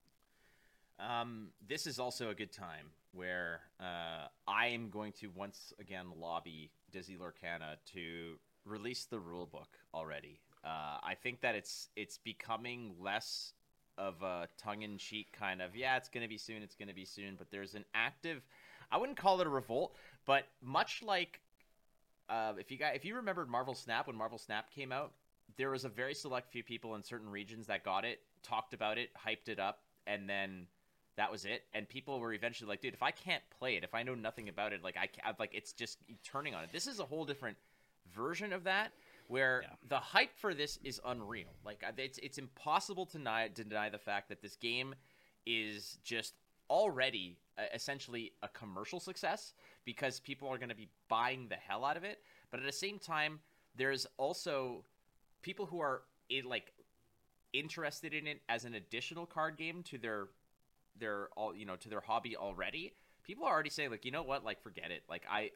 Um, 1.01 1.49
this 1.69 1.85
is 1.89 1.99
also 1.99 2.31
a 2.31 2.35
good 2.35 2.53
time 2.53 2.87
where 3.11 3.63
uh, 3.81 4.29
I 4.47 4.69
am 4.69 4.89
going 4.89 5.11
to 5.15 5.33
once 5.35 5.73
again 5.81 6.07
lobby 6.17 6.71
Disney 6.93 7.17
Lorcana 7.17 7.75
to 7.95 8.37
release 8.65 9.07
the 9.07 9.19
rule 9.19 9.47
book 9.47 9.79
already. 9.93 10.39
Uh, 10.63 10.99
I 11.03 11.17
think 11.21 11.41
that 11.41 11.57
it's 11.57 11.89
it's 11.97 12.19
becoming 12.19 12.95
less 13.01 13.55
of 14.01 14.23
a 14.23 14.49
tongue-in-cheek 14.57 15.31
kind 15.39 15.61
of 15.61 15.77
yeah, 15.77 15.97
it's 15.97 16.09
going 16.09 16.23
to 16.23 16.29
be 16.29 16.39
soon, 16.39 16.63
it's 16.63 16.75
going 16.75 16.89
to 16.89 16.95
be 16.95 17.05
soon. 17.05 17.35
But 17.37 17.51
there's 17.51 17.75
an 17.75 17.85
active, 17.95 18.43
I 18.91 18.97
wouldn't 18.97 19.19
call 19.19 19.41
it 19.41 19.47
a 19.47 19.51
revolt, 19.51 19.95
but 20.27 20.45
much 20.63 21.03
like 21.05 21.41
uh, 22.29 22.55
if 22.59 22.71
you 22.71 22.79
guys 22.79 22.93
if 22.95 23.05
you 23.05 23.15
remembered 23.17 23.49
Marvel 23.49 23.75
Snap 23.75 24.07
when 24.07 24.17
Marvel 24.17 24.39
Snap 24.39 24.71
came 24.71 24.91
out, 24.91 25.13
there 25.57 25.71
was 25.71 25.85
a 25.85 25.89
very 25.89 26.15
select 26.15 26.51
few 26.51 26.65
people 26.65 26.95
in 26.95 27.03
certain 27.03 27.29
regions 27.29 27.67
that 27.67 27.85
got 27.85 28.05
it, 28.05 28.21
talked 28.43 28.73
about 28.73 28.97
it, 28.97 29.11
hyped 29.15 29.49
it 29.49 29.59
up, 29.59 29.81
and 30.07 30.29
then 30.29 30.67
that 31.17 31.31
was 31.31 31.45
it. 31.45 31.65
And 31.75 31.87
people 31.89 32.19
were 32.21 32.33
eventually 32.33 32.69
like, 32.69 32.81
dude, 32.81 32.95
if 32.95 33.03
I 33.03 33.11
can't 33.11 33.43
play 33.59 33.77
it, 33.77 33.85
if 33.85 33.95
I 33.95 34.03
know 34.03 34.15
nothing 34.15 34.49
about 34.49 34.73
it, 34.73 34.83
like 34.83 34.97
I 34.97 35.07
can't, 35.07 35.39
like 35.39 35.51
it's 35.53 35.73
just 35.73 35.99
turning 36.25 36.55
on 36.55 36.65
it. 36.65 36.71
This 36.73 36.87
is 36.87 37.01
a 37.01 37.05
whole 37.05 37.27
different 37.27 37.59
version 38.15 38.53
of 38.53 38.65
that 38.65 38.93
where 39.31 39.63
yeah. 39.63 39.77
the 39.89 39.97
hype 39.97 40.37
for 40.37 40.55
this 40.55 40.79
is 40.83 41.01
unreal. 41.07 41.55
Like 41.65 41.85
it's 41.97 42.19
it's 42.19 42.37
impossible 42.37 43.07
to 43.07 43.19
deny, 43.19 43.49
deny 43.49 43.89
the 43.89 43.99
fact 43.99 44.29
that 44.29 44.43
this 44.43 44.57
game 44.57 44.93
is 45.47 45.99
just 46.03 46.35
already 46.69 47.39
uh, 47.57 47.63
essentially 47.73 48.33
a 48.43 48.49
commercial 48.49 48.99
success 48.99 49.55
because 49.85 50.19
people 50.19 50.49
are 50.49 50.59
going 50.59 50.69
to 50.69 50.75
be 50.75 50.89
buying 51.09 51.47
the 51.49 51.55
hell 51.55 51.85
out 51.85 51.97
of 51.97 52.03
it. 52.03 52.19
But 52.51 52.59
at 52.59 52.67
the 52.67 52.73
same 52.73 52.99
time, 52.99 53.39
there's 53.77 54.05
also 54.17 54.85
people 55.43 55.65
who 55.65 55.79
are 55.79 56.03
in, 56.29 56.45
like 56.45 56.73
interested 57.53 58.13
in 58.13 58.27
it 58.27 58.43
as 58.49 58.65
an 58.65 58.75
additional 58.75 59.27
card 59.27 59.57
game 59.57 59.85
to 59.85 59.99
their 59.99 60.27
their 60.99 61.29
all 61.37 61.55
you 61.55 61.65
know 61.65 61.77
to 61.77 61.89
their 61.89 62.01
hobby 62.01 62.37
already 62.37 62.93
people 63.25 63.45
are 63.45 63.53
already 63.53 63.71
saying 63.71 63.91
like 63.91 64.05
you 64.05 64.11
know 64.11 64.23
what 64.23 64.45
like 64.45 64.63
forget 64.63 64.91
it 64.91 65.03
like 65.09 65.23
i, 65.29 65.51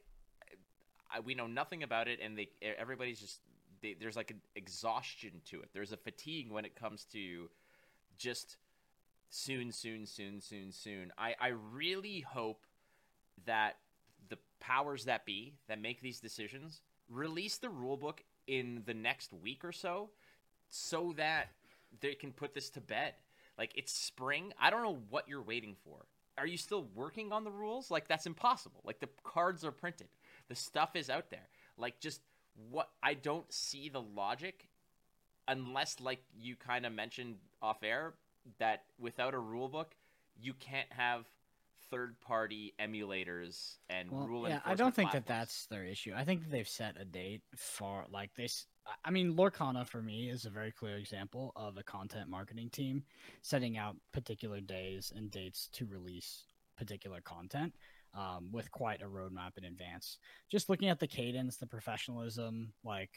I 1.12 1.20
we 1.20 1.34
know 1.34 1.46
nothing 1.46 1.82
about 1.82 2.08
it 2.08 2.18
and 2.20 2.36
they 2.38 2.48
everybody's 2.78 3.20
just 3.20 3.40
they, 3.84 3.94
there's 3.98 4.16
like 4.16 4.30
an 4.30 4.40
exhaustion 4.56 5.30
to 5.44 5.60
it 5.60 5.68
there's 5.72 5.92
a 5.92 5.96
fatigue 5.96 6.50
when 6.50 6.64
it 6.64 6.74
comes 6.74 7.04
to 7.04 7.48
just 8.18 8.56
soon 9.30 9.70
soon 9.70 10.06
soon 10.06 10.40
soon 10.40 10.72
soon 10.72 11.12
i 11.18 11.34
i 11.40 11.48
really 11.72 12.20
hope 12.20 12.64
that 13.46 13.76
the 14.28 14.38
powers 14.60 15.04
that 15.04 15.24
be 15.24 15.54
that 15.68 15.80
make 15.80 16.00
these 16.00 16.20
decisions 16.20 16.82
release 17.10 17.58
the 17.58 17.68
rulebook 17.68 18.18
in 18.46 18.82
the 18.86 18.94
next 18.94 19.32
week 19.32 19.64
or 19.64 19.72
so 19.72 20.10
so 20.70 21.12
that 21.16 21.48
they 22.00 22.14
can 22.14 22.32
put 22.32 22.54
this 22.54 22.70
to 22.70 22.80
bed 22.80 23.14
like 23.58 23.72
it's 23.76 23.92
spring. 23.92 24.52
I 24.58 24.70
don't 24.70 24.82
know 24.82 24.98
what 25.10 25.28
you're 25.28 25.42
waiting 25.42 25.76
for. 25.84 26.06
Are 26.36 26.46
you 26.46 26.56
still 26.56 26.86
working 26.94 27.32
on 27.32 27.44
the 27.44 27.50
rules? 27.50 27.90
Like 27.90 28.08
that's 28.08 28.26
impossible. 28.26 28.80
Like 28.84 29.00
the 29.00 29.08
cards 29.22 29.64
are 29.64 29.70
printed. 29.70 30.08
The 30.48 30.54
stuff 30.54 30.96
is 30.96 31.08
out 31.08 31.30
there. 31.30 31.48
Like 31.78 32.00
just 32.00 32.20
what 32.70 32.90
I 33.02 33.14
don't 33.14 33.50
see 33.52 33.88
the 33.88 34.02
logic 34.02 34.68
unless 35.48 36.00
like 36.00 36.22
you 36.38 36.56
kind 36.56 36.86
of 36.86 36.92
mentioned 36.92 37.36
off 37.60 37.82
air 37.82 38.14
that 38.58 38.84
without 38.98 39.34
a 39.34 39.38
rule 39.38 39.68
book 39.68 39.94
you 40.40 40.52
can't 40.54 40.90
have 40.90 41.26
third 41.90 42.18
party 42.20 42.72
emulators 42.80 43.76
and 43.90 44.10
well, 44.10 44.26
rule 44.26 44.48
yeah 44.48 44.60
i 44.64 44.74
don't 44.74 44.94
think 44.94 45.10
platforms. 45.10 45.26
that 45.26 45.38
that's 45.40 45.66
their 45.66 45.84
issue 45.84 46.12
i 46.16 46.24
think 46.24 46.50
they've 46.50 46.68
set 46.68 46.98
a 46.98 47.04
date 47.04 47.42
for 47.56 48.04
like 48.10 48.34
this 48.34 48.66
I 49.04 49.10
mean, 49.10 49.34
Lorcana 49.34 49.86
for 49.86 50.02
me 50.02 50.28
is 50.28 50.44
a 50.44 50.50
very 50.50 50.70
clear 50.70 50.96
example 50.96 51.52
of 51.56 51.78
a 51.78 51.82
content 51.82 52.28
marketing 52.28 52.70
team 52.70 53.04
setting 53.42 53.76
out 53.78 53.96
particular 54.12 54.60
days 54.60 55.12
and 55.14 55.30
dates 55.30 55.68
to 55.72 55.86
release 55.86 56.44
particular 56.76 57.20
content 57.20 57.72
um, 58.16 58.48
with 58.52 58.70
quite 58.70 59.02
a 59.02 59.06
roadmap 59.06 59.56
in 59.56 59.64
advance. 59.64 60.18
Just 60.50 60.68
looking 60.68 60.88
at 60.88 61.00
the 61.00 61.06
cadence, 61.06 61.56
the 61.56 61.66
professionalism, 61.66 62.72
like 62.84 63.10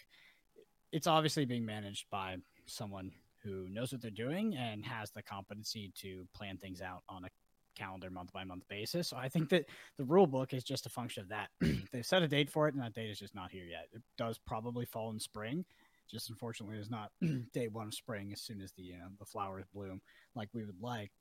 it's 0.92 1.08
obviously 1.08 1.46
being 1.46 1.66
managed 1.66 2.06
by 2.10 2.38
someone 2.66 3.12
who 3.44 3.68
knows 3.70 3.92
what 3.92 4.02
they're 4.02 4.12
doing 4.12 4.56
and 4.56 4.86
has 4.86 5.12
the 5.12 5.22
competency 5.22 5.92
to 5.96 6.28
plan 6.34 6.58
things 6.58 6.82
out 6.82 7.04
on 7.08 7.24
a 7.24 7.30
calendar 7.78 8.10
month 8.10 8.34
by 8.34 8.44
month 8.44 8.68
basis. 8.68 9.08
So 9.08 9.18
I 9.18 9.30
think 9.30 9.50
that 9.50 9.66
the 9.98 10.04
rule 10.04 10.28
book 10.28 10.54
is 10.54 10.64
just 10.64 10.86
a 10.86 10.90
function 10.90 11.24
of 11.24 11.30
that. 11.30 11.50
They've 11.92 12.06
set 12.06 12.24
a 12.24 12.28
date 12.28 12.50
for 12.50 12.68
it, 12.68 12.74
and 12.74 12.84
that 12.84 12.94
date 12.94 13.10
is 13.10 13.20
just 13.20 13.36
not 13.36 13.52
here 13.52 13.66
yet. 13.66 13.88
It 13.94 14.02
does 14.18 14.40
probably 14.40 14.86
fall 14.86 15.12
in 15.12 15.20
spring. 15.20 15.64
Just 16.10 16.30
unfortunately, 16.30 16.78
it's 16.78 16.90
not 16.90 17.12
day 17.54 17.68
one 17.68 17.88
of 17.88 17.94
spring 17.94 18.32
as 18.34 18.42
soon 18.42 18.62
as 18.62 18.72
the 18.74 18.84
you 18.84 18.98
know, 18.98 19.08
the 19.20 19.26
flowers 19.26 19.66
bloom 19.74 20.02
like 20.36 20.50
we 20.54 20.66
would 20.66 20.82
like. 20.82 21.12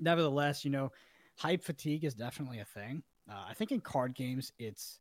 Nevertheless, 0.00 0.64
you 0.64 0.70
know, 0.70 0.90
hype 1.42 1.64
fatigue 1.64 2.04
is 2.04 2.14
definitely 2.14 2.60
a 2.60 2.64
thing. 2.64 3.02
Uh, 3.28 3.44
I 3.48 3.54
think 3.54 3.72
in 3.72 3.80
card 3.80 4.14
games, 4.14 4.52
it's 4.58 5.00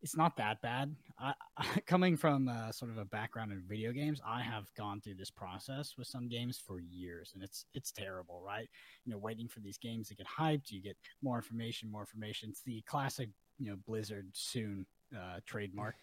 it's 0.00 0.16
not 0.16 0.36
that 0.36 0.60
bad. 0.60 0.94
I, 1.18 1.32
I, 1.56 1.64
coming 1.86 2.16
from 2.16 2.48
uh, 2.48 2.72
sort 2.72 2.90
of 2.90 2.98
a 2.98 3.04
background 3.04 3.52
in 3.52 3.62
video 3.66 3.92
games, 3.92 4.20
I 4.26 4.42
have 4.42 4.72
gone 4.76 5.00
through 5.00 5.14
this 5.14 5.30
process 5.30 5.94
with 5.96 6.06
some 6.06 6.28
games 6.28 6.58
for 6.58 6.80
years, 6.80 7.32
and 7.34 7.42
it's 7.42 7.66
it's 7.74 7.92
terrible, 7.92 8.42
right? 8.44 8.68
You 9.04 9.12
know, 9.12 9.18
waiting 9.18 9.48
for 9.48 9.60
these 9.60 9.78
games 9.78 10.08
to 10.08 10.14
get 10.14 10.26
hyped, 10.26 10.70
you 10.70 10.82
get 10.82 10.96
more 11.22 11.36
information, 11.36 11.90
more 11.90 12.02
information. 12.02 12.48
It's 12.50 12.62
the 12.62 12.82
classic, 12.86 13.28
you 13.58 13.70
know, 13.70 13.76
Blizzard 13.86 14.28
soon 14.32 14.86
uh, 15.14 15.40
trademark. 15.44 15.96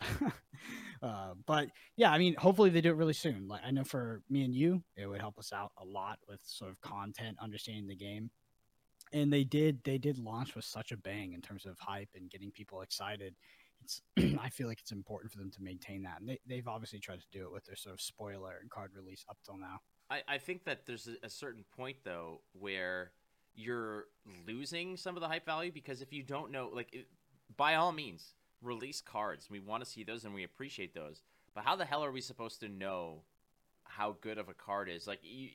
uh, 1.02 1.34
but 1.46 1.68
yeah, 1.96 2.10
I 2.10 2.18
mean, 2.18 2.34
hopefully 2.34 2.70
they 2.70 2.80
do 2.80 2.90
it 2.90 2.96
really 2.96 3.12
soon. 3.12 3.46
Like 3.46 3.62
I 3.64 3.70
know 3.70 3.84
for 3.84 4.22
me 4.28 4.44
and 4.44 4.54
you, 4.54 4.82
it 4.96 5.06
would 5.06 5.20
help 5.20 5.38
us 5.38 5.52
out 5.52 5.70
a 5.80 5.84
lot 5.84 6.18
with 6.28 6.40
sort 6.44 6.72
of 6.72 6.80
content, 6.80 7.36
understanding 7.40 7.86
the 7.86 7.96
game 7.96 8.30
and 9.12 9.32
they 9.32 9.44
did 9.44 9.82
they 9.84 9.98
did 9.98 10.18
launch 10.18 10.54
with 10.54 10.64
such 10.64 10.92
a 10.92 10.96
bang 10.96 11.32
in 11.32 11.40
terms 11.40 11.66
of 11.66 11.78
hype 11.78 12.10
and 12.14 12.30
getting 12.30 12.50
people 12.50 12.82
excited. 12.82 13.34
It's 13.82 14.02
i 14.40 14.48
feel 14.48 14.66
like 14.68 14.80
it's 14.80 14.92
important 14.92 15.30
for 15.32 15.38
them 15.38 15.50
to 15.52 15.62
maintain 15.62 16.02
that 16.02 16.20
and 16.20 16.28
they, 16.28 16.38
they've 16.46 16.66
obviously 16.66 16.98
tried 16.98 17.20
to 17.20 17.26
do 17.30 17.44
it 17.44 17.52
with 17.52 17.64
their 17.64 17.76
sort 17.76 17.94
of 17.94 18.00
spoiler 18.00 18.56
and 18.60 18.70
card 18.70 18.90
release 18.94 19.24
up 19.28 19.38
till 19.44 19.56
now. 19.56 19.80
I, 20.10 20.22
I 20.26 20.38
think 20.38 20.64
that 20.64 20.86
there's 20.86 21.08
a, 21.22 21.28
certain 21.28 21.64
point 21.76 21.98
though 22.04 22.40
where 22.52 23.12
you're 23.54 24.06
losing 24.46 24.96
some 24.96 25.16
of 25.16 25.20
the 25.20 25.28
hype 25.28 25.44
value 25.44 25.70
because 25.72 26.00
if 26.00 26.12
you 26.12 26.22
don't 26.22 26.50
know 26.50 26.70
like 26.72 26.88
it, 26.92 27.06
by 27.56 27.74
all 27.74 27.92
means 27.92 28.34
release 28.62 29.00
cards. 29.00 29.48
We 29.50 29.60
want 29.60 29.84
to 29.84 29.90
see 29.90 30.04
those 30.04 30.24
and 30.24 30.34
we 30.34 30.44
appreciate 30.44 30.94
those. 30.94 31.22
But 31.54 31.64
how 31.64 31.76
the 31.76 31.84
hell 31.84 32.04
are 32.04 32.12
we 32.12 32.20
supposed 32.20 32.60
to 32.60 32.68
know 32.68 33.22
how 33.84 34.16
good 34.20 34.38
of 34.38 34.48
a 34.48 34.54
card 34.54 34.88
is? 34.88 35.06
Like 35.06 35.20
you, 35.22 35.50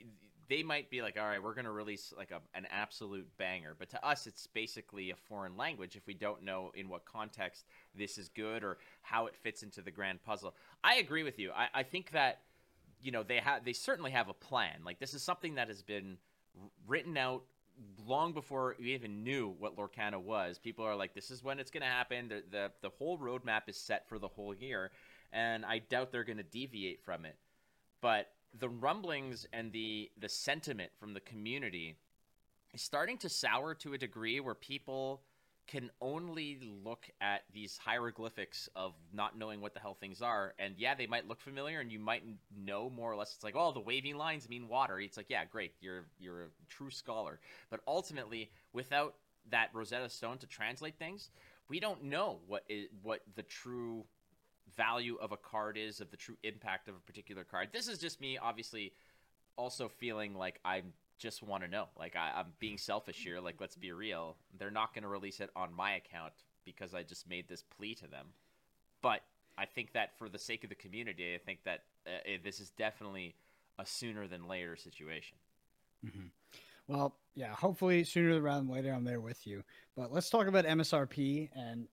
they 0.53 0.61
might 0.61 0.87
be 0.91 1.01
like, 1.01 1.17
all 1.19 1.25
right, 1.25 1.41
we're 1.41 1.55
going 1.55 1.65
to 1.65 1.71
release 1.71 2.13
like 2.15 2.29
a, 2.29 2.39
an 2.55 2.67
absolute 2.69 3.27
banger. 3.37 3.75
But 3.79 3.89
to 3.89 4.05
us, 4.05 4.27
it's 4.27 4.45
basically 4.45 5.09
a 5.09 5.15
foreign 5.15 5.57
language 5.57 5.95
if 5.95 6.05
we 6.05 6.13
don't 6.13 6.43
know 6.43 6.71
in 6.75 6.89
what 6.89 7.05
context 7.05 7.65
this 7.95 8.19
is 8.19 8.29
good 8.29 8.63
or 8.63 8.77
how 9.01 9.25
it 9.25 9.35
fits 9.35 9.63
into 9.63 9.81
the 9.81 9.89
grand 9.89 10.21
puzzle. 10.23 10.53
I 10.83 10.97
agree 10.97 11.23
with 11.23 11.39
you. 11.39 11.51
I, 11.55 11.69
I 11.73 11.81
think 11.81 12.11
that 12.11 12.41
you 13.01 13.11
know 13.11 13.23
they 13.23 13.37
have 13.37 13.65
they 13.65 13.73
certainly 13.73 14.11
have 14.11 14.29
a 14.29 14.33
plan. 14.33 14.81
Like 14.85 14.99
this 14.99 15.15
is 15.15 15.23
something 15.23 15.55
that 15.55 15.69
has 15.69 15.81
been 15.81 16.17
written 16.87 17.17
out 17.17 17.41
long 18.05 18.31
before 18.31 18.75
we 18.79 18.93
even 18.93 19.23
knew 19.23 19.55
what 19.57 19.75
Lorcana 19.75 20.21
was. 20.21 20.59
People 20.59 20.85
are 20.85 20.95
like, 20.95 21.15
this 21.15 21.31
is 21.31 21.43
when 21.43 21.57
it's 21.59 21.71
going 21.71 21.81
to 21.81 21.87
happen. 21.87 22.27
The, 22.27 22.43
the 22.51 22.71
the 22.83 22.89
whole 22.99 23.17
roadmap 23.17 23.63
is 23.69 23.77
set 23.77 24.07
for 24.07 24.19
the 24.19 24.27
whole 24.27 24.53
year, 24.53 24.91
and 25.31 25.65
I 25.65 25.79
doubt 25.79 26.11
they're 26.11 26.23
going 26.23 26.37
to 26.37 26.43
deviate 26.43 27.01
from 27.01 27.25
it. 27.25 27.37
But 28.01 28.29
the 28.59 28.69
rumblings 28.69 29.47
and 29.51 29.71
the 29.71 30.11
the 30.19 30.29
sentiment 30.29 30.91
from 30.99 31.13
the 31.13 31.19
community 31.19 31.95
is 32.73 32.81
starting 32.81 33.17
to 33.19 33.29
sour 33.29 33.73
to 33.75 33.93
a 33.93 33.97
degree 33.97 34.39
where 34.39 34.55
people 34.55 35.21
can 35.67 35.89
only 36.01 36.59
look 36.83 37.09
at 37.21 37.43
these 37.53 37.77
hieroglyphics 37.77 38.67
of 38.75 38.93
not 39.13 39.37
knowing 39.37 39.61
what 39.61 39.73
the 39.73 39.79
hell 39.79 39.93
things 39.93 40.21
are. 40.21 40.53
And 40.59 40.75
yeah, 40.77 40.93
they 40.93 41.07
might 41.07 41.27
look 41.27 41.39
familiar 41.39 41.79
and 41.79 41.91
you 41.91 41.99
might 41.99 42.23
know 42.65 42.89
more 42.89 43.11
or 43.11 43.15
less. 43.15 43.33
It's 43.35 43.43
like, 43.43 43.55
oh, 43.55 43.71
the 43.71 43.79
waving 43.79 44.17
lines 44.17 44.49
mean 44.49 44.67
water. 44.67 44.99
It's 44.99 45.15
like, 45.15 45.29
yeah, 45.29 45.45
great. 45.45 45.73
You're, 45.79 46.05
you're 46.19 46.43
a 46.43 46.47
true 46.67 46.91
scholar. 46.91 47.39
But 47.69 47.79
ultimately, 47.87 48.51
without 48.73 49.15
that 49.51 49.69
Rosetta 49.73 50.09
Stone 50.09 50.39
to 50.39 50.47
translate 50.47 50.97
things, 50.97 51.29
we 51.69 51.79
don't 51.79 52.03
know 52.03 52.39
what 52.47 52.63
is, 52.67 52.87
what 53.01 53.21
the 53.35 53.43
true 53.43 54.03
value 54.75 55.17
of 55.21 55.31
a 55.31 55.37
card 55.37 55.77
is, 55.77 56.01
of 56.01 56.11
the 56.11 56.17
true 56.17 56.37
impact 56.43 56.87
of 56.87 56.95
a 56.95 56.99
particular 56.99 57.43
card. 57.43 57.69
This 57.71 57.87
is 57.87 57.99
just 57.99 58.21
me, 58.21 58.37
obviously, 58.37 58.93
also 59.55 59.87
feeling 59.87 60.35
like 60.35 60.59
I'm 60.65 60.93
just 61.17 61.43
want 61.43 61.63
to 61.63 61.69
know. 61.69 61.87
Like 61.97 62.15
I, 62.15 62.39
am 62.39 62.47
being 62.59 62.77
selfish 62.77 63.23
here. 63.23 63.39
Like 63.39 63.55
let's 63.59 63.75
be 63.75 63.91
real. 63.91 64.35
They're 64.57 64.71
not 64.71 64.93
going 64.93 65.03
to 65.03 65.09
release 65.09 65.39
it 65.39 65.49
on 65.55 65.73
my 65.73 65.93
account 65.93 66.33
because 66.65 66.93
I 66.93 67.03
just 67.03 67.29
made 67.29 67.47
this 67.47 67.63
plea 67.63 67.95
to 67.95 68.07
them. 68.07 68.27
But 69.01 69.21
I 69.57 69.65
think 69.65 69.93
that 69.93 70.17
for 70.17 70.29
the 70.29 70.39
sake 70.39 70.63
of 70.63 70.69
the 70.69 70.75
community, 70.75 71.35
I 71.35 71.37
think 71.37 71.59
that 71.65 71.83
uh, 72.07 72.37
this 72.43 72.59
is 72.59 72.71
definitely 72.71 73.35
a 73.79 73.85
sooner 73.85 74.27
than 74.27 74.47
later 74.47 74.75
situation. 74.75 75.37
Mm-hmm. 76.05 76.27
Well, 76.87 77.15
yeah, 77.35 77.53
hopefully 77.53 78.03
sooner 78.03 78.39
rather 78.41 78.61
than 78.61 78.73
later, 78.73 78.91
I'm 78.91 79.05
there 79.05 79.21
with 79.21 79.47
you. 79.47 79.63
But 79.95 80.11
let's 80.11 80.29
talk 80.29 80.47
about 80.47 80.65
MSRP, 80.65 81.49
and 81.55 81.87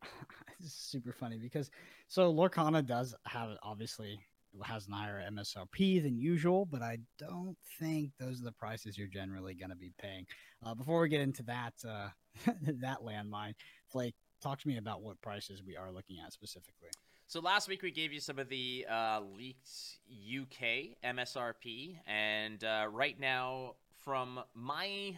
is 0.65 0.73
super 0.73 1.13
funny 1.13 1.39
because 1.39 1.71
so 2.09 2.33
Lorcana 2.33 2.85
does 2.85 3.15
have 3.27 3.51
obviously 3.63 4.21
has 4.65 4.87
an 4.89 4.93
higher 4.93 5.23
MSRP 5.31 6.03
than 6.03 6.19
usual, 6.19 6.67
but 6.67 6.83
I 6.83 6.99
don't 7.19 7.57
think 7.79 8.11
those 8.19 8.41
are 8.41 8.45
the 8.45 8.53
prices 8.53 8.99
you're 8.99 9.07
generally 9.07 9.55
going 9.55 9.71
to 9.71 9.77
be 9.77 9.93
paying. 10.01 10.27
Uh, 10.65 10.75
before 10.75 11.01
we 11.01 11.09
get 11.09 11.21
into 11.21 11.43
that 11.45 11.75
uh, 11.89 12.09
that 12.63 12.99
landmine, 13.03 13.55
Flake, 13.89 14.15
talk 14.41 14.59
to 14.61 14.69
me 14.69 14.79
about 14.79 15.03
what 15.03 15.21
prices 15.21 15.63
we 15.65 15.77
are 15.77 15.93
looking 15.93 16.17
at 16.25 16.33
specifically. 16.33 16.89
So 17.27 17.41
last 17.41 17.69
week 17.69 17.83
we 17.83 17.93
gave 17.93 18.13
you 18.13 18.19
some 18.19 18.41
of 18.41 18.49
the 18.49 18.87
uh, 18.91 19.21
leaked 19.37 19.69
UK 20.11 20.97
MSRP, 21.05 21.99
and 22.07 22.65
uh, 22.65 22.89
right 22.91 23.19
now, 23.21 23.77
from 24.05 24.41
my 24.55 25.17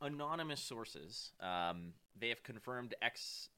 anonymous 0.00 0.60
sources, 0.60 1.32
um, 1.40 1.92
they 2.18 2.30
have 2.30 2.42
confirmed 2.42 2.94
X 3.02 3.50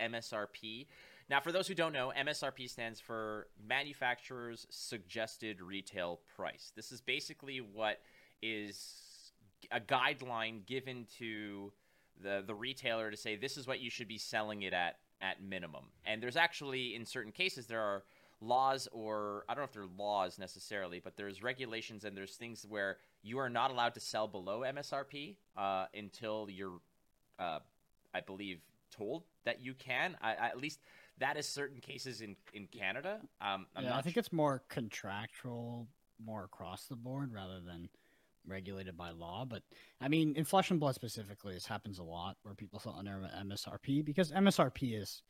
MSRP 0.00 0.86
now, 1.28 1.40
for 1.40 1.50
those 1.50 1.66
who 1.66 1.74
don't 1.74 1.92
know, 1.92 2.12
MSRP 2.16 2.70
stands 2.70 3.00
for 3.00 3.48
Manufacturer's 3.68 4.66
Suggested 4.70 5.60
Retail 5.60 6.20
Price. 6.36 6.72
This 6.76 6.92
is 6.92 7.00
basically 7.00 7.58
what 7.58 8.00
is 8.42 9.32
a 9.72 9.80
guideline 9.80 10.64
given 10.66 11.06
to 11.18 11.72
the 12.22 12.44
the 12.46 12.54
retailer 12.54 13.10
to 13.10 13.16
say 13.16 13.34
this 13.34 13.56
is 13.56 13.66
what 13.66 13.80
you 13.80 13.90
should 13.90 14.06
be 14.06 14.18
selling 14.18 14.62
it 14.62 14.72
at 14.72 14.98
at 15.20 15.42
minimum. 15.42 15.86
And 16.04 16.22
there's 16.22 16.36
actually 16.36 16.94
in 16.94 17.04
certain 17.04 17.32
cases 17.32 17.66
there 17.66 17.80
are 17.80 18.04
laws 18.40 18.86
or 18.92 19.44
I 19.48 19.54
don't 19.54 19.62
know 19.62 19.64
if 19.64 19.72
they're 19.72 19.98
laws 19.98 20.38
necessarily, 20.38 21.00
but 21.00 21.16
there's 21.16 21.42
regulations 21.42 22.04
and 22.04 22.16
there's 22.16 22.36
things 22.36 22.64
where 22.68 22.98
you 23.22 23.38
are 23.38 23.48
not 23.48 23.72
allowed 23.72 23.94
to 23.94 24.00
sell 24.00 24.28
below 24.28 24.60
MSRP 24.60 25.34
uh, 25.56 25.86
until 25.92 26.48
you're, 26.48 26.78
uh, 27.38 27.58
I 28.14 28.20
believe, 28.20 28.60
told 28.96 29.24
that 29.44 29.60
you 29.60 29.74
can. 29.74 30.16
I, 30.20 30.34
I, 30.34 30.46
at 30.48 30.60
least 30.60 30.80
that 31.18 31.36
is 31.36 31.48
certain 31.48 31.80
cases 31.80 32.20
in 32.20 32.36
in 32.52 32.66
Canada. 32.66 33.20
Um, 33.40 33.66
I'm 33.74 33.84
yeah, 33.84 33.96
I 33.96 34.02
think 34.02 34.16
it's 34.16 34.32
more 34.32 34.62
contractual, 34.68 35.88
more 36.24 36.44
across 36.44 36.86
the 36.86 36.96
board 36.96 37.32
rather 37.32 37.60
than 37.60 37.88
regulated 38.46 38.96
by 38.96 39.10
law. 39.10 39.44
But 39.44 39.62
I 40.00 40.08
mean, 40.08 40.34
in 40.36 40.44
Flesh 40.44 40.70
and 40.70 40.80
Blood 40.80 40.94
specifically, 40.94 41.54
this 41.54 41.66
happens 41.66 41.98
a 41.98 42.04
lot 42.04 42.36
where 42.42 42.54
people 42.54 42.78
sell 42.78 42.96
under 42.98 43.28
MSRP 43.42 44.04
because 44.04 44.32
MSRP 44.32 45.00
is, 45.00 45.22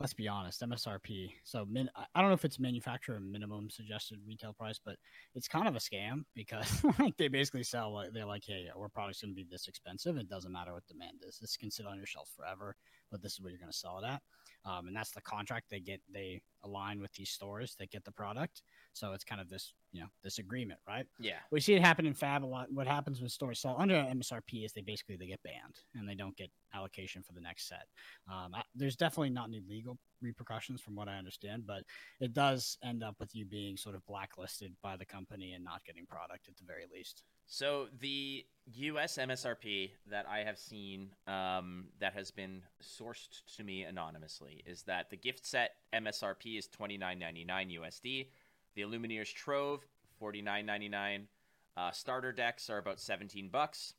let's 0.00 0.14
be 0.14 0.28
honest, 0.28 0.60
MSRP. 0.62 1.32
So 1.44 1.64
min, 1.64 1.88
I 2.14 2.20
don't 2.20 2.28
know 2.28 2.34
if 2.34 2.44
it's 2.44 2.58
manufacturer 2.58 3.18
minimum 3.20 3.70
suggested 3.70 4.18
retail 4.26 4.52
price, 4.52 4.78
but 4.84 4.96
it's 5.34 5.48
kind 5.48 5.66
of 5.66 5.76
a 5.76 5.78
scam 5.78 6.24
because 6.34 6.84
like 6.98 7.16
they 7.16 7.28
basically 7.28 7.62
sell 7.62 7.94
like 7.94 8.12
they're 8.12 8.26
like, 8.26 8.44
hey, 8.46 8.66
our 8.76 8.88
product's 8.88 9.22
going 9.22 9.32
to 9.32 9.36
be 9.36 9.46
this 9.50 9.68
expensive. 9.68 10.16
It 10.16 10.28
doesn't 10.28 10.52
matter 10.52 10.74
what 10.74 10.86
demand 10.86 11.22
is. 11.26 11.38
This 11.38 11.56
can 11.56 11.70
sit 11.70 11.86
on 11.86 11.96
your 11.96 12.06
shelf 12.06 12.30
forever, 12.36 12.76
but 13.10 13.22
this 13.22 13.32
is 13.32 13.40
what 13.40 13.50
you're 13.50 13.60
going 13.60 13.72
to 13.72 13.76
sell 13.76 13.98
it 13.98 14.06
at 14.06 14.20
um, 14.66 14.88
and 14.88 14.96
that's 14.96 15.12
the 15.12 15.20
contract 15.20 15.66
they 15.70 15.80
get. 15.80 16.00
They 16.12 16.42
align 16.66 17.00
with 17.00 17.12
these 17.12 17.30
stores 17.30 17.74
that 17.78 17.90
get 17.90 18.04
the 18.04 18.12
product. 18.12 18.62
So 18.92 19.12
it's 19.12 19.24
kind 19.24 19.40
of 19.40 19.48
this, 19.48 19.74
you 19.92 20.00
know, 20.00 20.08
this 20.22 20.38
agreement, 20.38 20.80
right? 20.86 21.06
Yeah. 21.18 21.38
We 21.50 21.60
see 21.60 21.74
it 21.74 21.82
happen 21.82 22.06
in 22.06 22.14
Fab 22.14 22.44
a 22.44 22.46
lot. 22.46 22.72
What 22.72 22.86
happens 22.86 23.20
when 23.20 23.28
stores 23.28 23.60
sell 23.60 23.76
under 23.78 23.94
MSRP 23.94 24.64
is 24.64 24.72
they 24.72 24.82
basically 24.82 25.16
they 25.16 25.26
get 25.26 25.42
banned 25.42 25.80
and 25.94 26.08
they 26.08 26.14
don't 26.14 26.36
get 26.36 26.50
allocation 26.74 27.22
for 27.22 27.32
the 27.32 27.40
next 27.40 27.68
set. 27.68 27.86
Um, 28.30 28.54
I, 28.54 28.62
there's 28.74 28.96
definitely 28.96 29.30
not 29.30 29.48
any 29.48 29.62
legal 29.68 29.98
repercussions 30.20 30.80
from 30.80 30.94
what 30.94 31.08
I 31.08 31.16
understand, 31.16 31.64
but 31.66 31.82
it 32.20 32.32
does 32.32 32.78
end 32.82 33.02
up 33.02 33.16
with 33.20 33.34
you 33.34 33.44
being 33.44 33.76
sort 33.76 33.94
of 33.94 34.04
blacklisted 34.06 34.72
by 34.82 34.96
the 34.96 35.04
company 35.04 35.52
and 35.52 35.64
not 35.64 35.84
getting 35.84 36.06
product 36.06 36.48
at 36.48 36.56
the 36.56 36.64
very 36.64 36.84
least. 36.92 37.22
So 37.46 37.86
the 38.00 38.44
U.S. 38.74 39.18
MSRP 39.18 39.90
that 40.10 40.26
I 40.28 40.40
have 40.40 40.58
seen 40.58 41.10
um, 41.28 41.86
that 42.00 42.14
has 42.14 42.30
been 42.32 42.62
sourced 42.82 43.42
to 43.56 43.64
me 43.64 43.84
anonymously 43.84 44.62
is 44.66 44.82
that 44.82 45.10
the 45.10 45.16
gift 45.16 45.46
set 45.46 45.76
MSRP 45.94 46.58
is 46.58 46.66
twenty 46.66 46.98
nine 46.98 47.18
ninety 47.18 47.44
nine 47.44 47.70
USD. 47.70 48.26
The 48.74 48.82
Illumineers 48.82 49.32
Trove 49.32 49.86
forty 50.18 50.42
nine 50.42 50.66
ninety 50.66 50.88
nine. 50.88 51.28
Uh, 51.76 51.92
starter 51.92 52.32
decks 52.32 52.68
are 52.68 52.78
about 52.78 52.98
seventeen 52.98 53.48
bucks, 53.48 53.94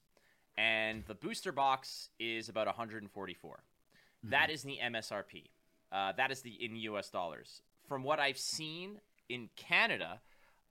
and 0.58 1.06
the 1.08 1.16
booster 1.16 1.54
box 1.54 2.10
is 2.20 2.50
about 2.50 2.68
one 2.68 2.76
hundred 2.76 3.04
and 3.04 3.12
forty 3.12 3.34
four. 3.34 3.56
mm 3.56 4.26
mm-hmm. 4.26 4.32
That 4.32 4.50
is 4.50 4.64
the 4.64 4.80
MSRP. 4.84 5.46
Uh, 5.90 6.12
that 6.18 6.32
is 6.32 6.42
the 6.42 6.52
in 6.52 6.76
U.S. 6.76 7.10
dollars. 7.10 7.62
From 7.88 8.04
what 8.04 8.20
I've 8.20 8.38
seen 8.38 9.00
in 9.30 9.50
Canada, 9.56 10.20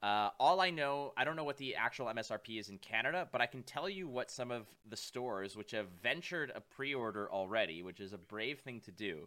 uh, 0.07 0.31
all 0.39 0.61
I 0.61 0.71
know, 0.71 1.13
I 1.17 1.25
don't 1.25 1.35
know 1.35 1.43
what 1.43 1.57
the 1.57 1.75
actual 1.75 2.07
MSRP 2.07 2.61
is 2.61 2.69
in 2.69 2.79
Canada, 2.79 3.27
but 3.33 3.41
I 3.41 3.47
can 3.47 3.65
tell 3.65 3.89
you 3.89 4.07
what 4.07 4.31
some 4.31 4.53
of 4.53 4.67
the 4.89 4.97
stores 4.97 5.57
which 5.57 5.73
have 5.73 5.89
ventured 6.01 6.53
a 6.55 6.61
pre-order 6.61 7.29
already, 7.33 7.83
which 7.83 7.99
is 7.99 8.13
a 8.13 8.19
brave 8.19 8.61
thing 8.61 8.81
to 8.83 8.93
do. 8.93 9.27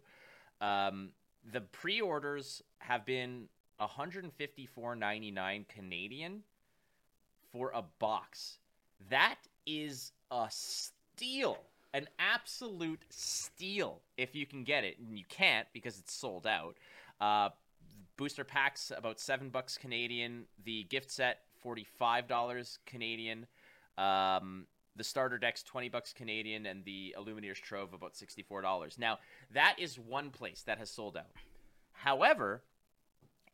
Um, 0.61 1.09
the 1.51 1.59
pre-orders 1.59 2.63
have 2.77 3.05
been 3.05 3.49
154.99 3.81 5.67
Canadian 5.67 6.43
for 7.51 7.73
a 7.75 7.83
box. 7.99 8.59
That 9.09 9.35
is 9.65 10.13
a 10.31 10.47
steal, 10.49 11.57
an 11.93 12.07
absolute 12.19 13.03
steal 13.09 13.99
if 14.15 14.33
you 14.33 14.45
can 14.45 14.63
get 14.63 14.85
it, 14.85 14.97
and 14.97 15.17
you 15.17 15.25
can't 15.27 15.67
because 15.73 15.99
it's 15.99 16.13
sold 16.13 16.47
out. 16.47 16.77
Uh, 17.19 17.49
booster 18.19 18.43
packs 18.43 18.91
about 18.95 19.17
seven 19.17 19.49
bucks 19.49 19.77
Canadian. 19.77 20.43
The 20.65 20.83
gift 20.83 21.09
set 21.09 21.39
forty 21.63 21.85
five 21.85 22.27
dollars 22.27 22.77
Canadian. 22.85 23.47
Um, 23.97 24.67
the 24.97 25.05
starter 25.05 25.37
decks 25.37 25.63
twenty 25.63 25.87
bucks 25.87 26.11
Canadian, 26.11 26.65
and 26.65 26.83
the 26.83 27.15
Illumineers 27.17 27.61
Trove 27.61 27.93
about 27.93 28.17
sixty 28.17 28.43
four 28.43 28.61
dollars. 28.61 28.97
Now 28.99 29.19
that 29.53 29.77
is 29.79 29.97
one 29.97 30.29
place 30.31 30.63
that 30.63 30.77
has 30.77 30.91
sold 30.91 31.15
out. 31.15 31.31
However, 31.93 32.61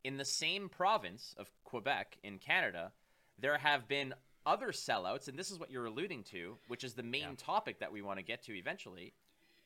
in 0.02 0.16
the 0.16 0.24
same 0.24 0.68
province 0.68 1.34
of 1.38 1.48
Quebec 1.62 2.18
in 2.24 2.38
Canada, 2.38 2.90
there 3.38 3.58
have 3.58 3.86
been 3.86 4.14
other 4.44 4.72
sellouts, 4.72 5.28
and 5.28 5.38
this 5.38 5.50
is 5.52 5.60
what 5.60 5.70
you're 5.70 5.86
alluding 5.86 6.24
to, 6.24 6.56
which 6.66 6.82
is 6.82 6.94
the 6.94 7.02
main 7.04 7.22
yeah. 7.22 7.34
topic 7.38 7.78
that 7.78 7.92
we 7.92 8.02
want 8.02 8.18
to 8.18 8.24
get 8.24 8.42
to 8.46 8.58
eventually: 8.58 9.12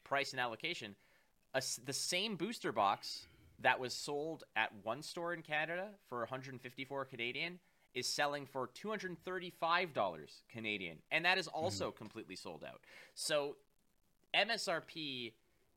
price 0.04 0.32
and 0.32 0.40
allocation. 0.40 0.94
A, 1.54 1.62
the 1.86 1.92
same 1.94 2.36
booster 2.36 2.70
box 2.70 3.26
that 3.60 3.78
was 3.78 3.94
sold 3.94 4.44
at 4.56 4.70
one 4.82 5.02
store 5.02 5.34
in 5.34 5.42
Canada 5.42 5.88
for 6.08 6.20
154 6.20 7.04
Canadian 7.04 7.58
is 7.94 8.06
selling 8.06 8.46
for 8.46 8.68
$235 8.68 10.42
Canadian, 10.48 10.98
and 11.10 11.24
that 11.24 11.38
is 11.38 11.46
mm-hmm. 11.46 11.56
also 11.56 11.88
mm-hmm. 11.88 11.98
completely 11.98 12.36
sold 12.36 12.64
out. 12.64 12.80
So 13.14 13.56
MSRP 14.34 15.32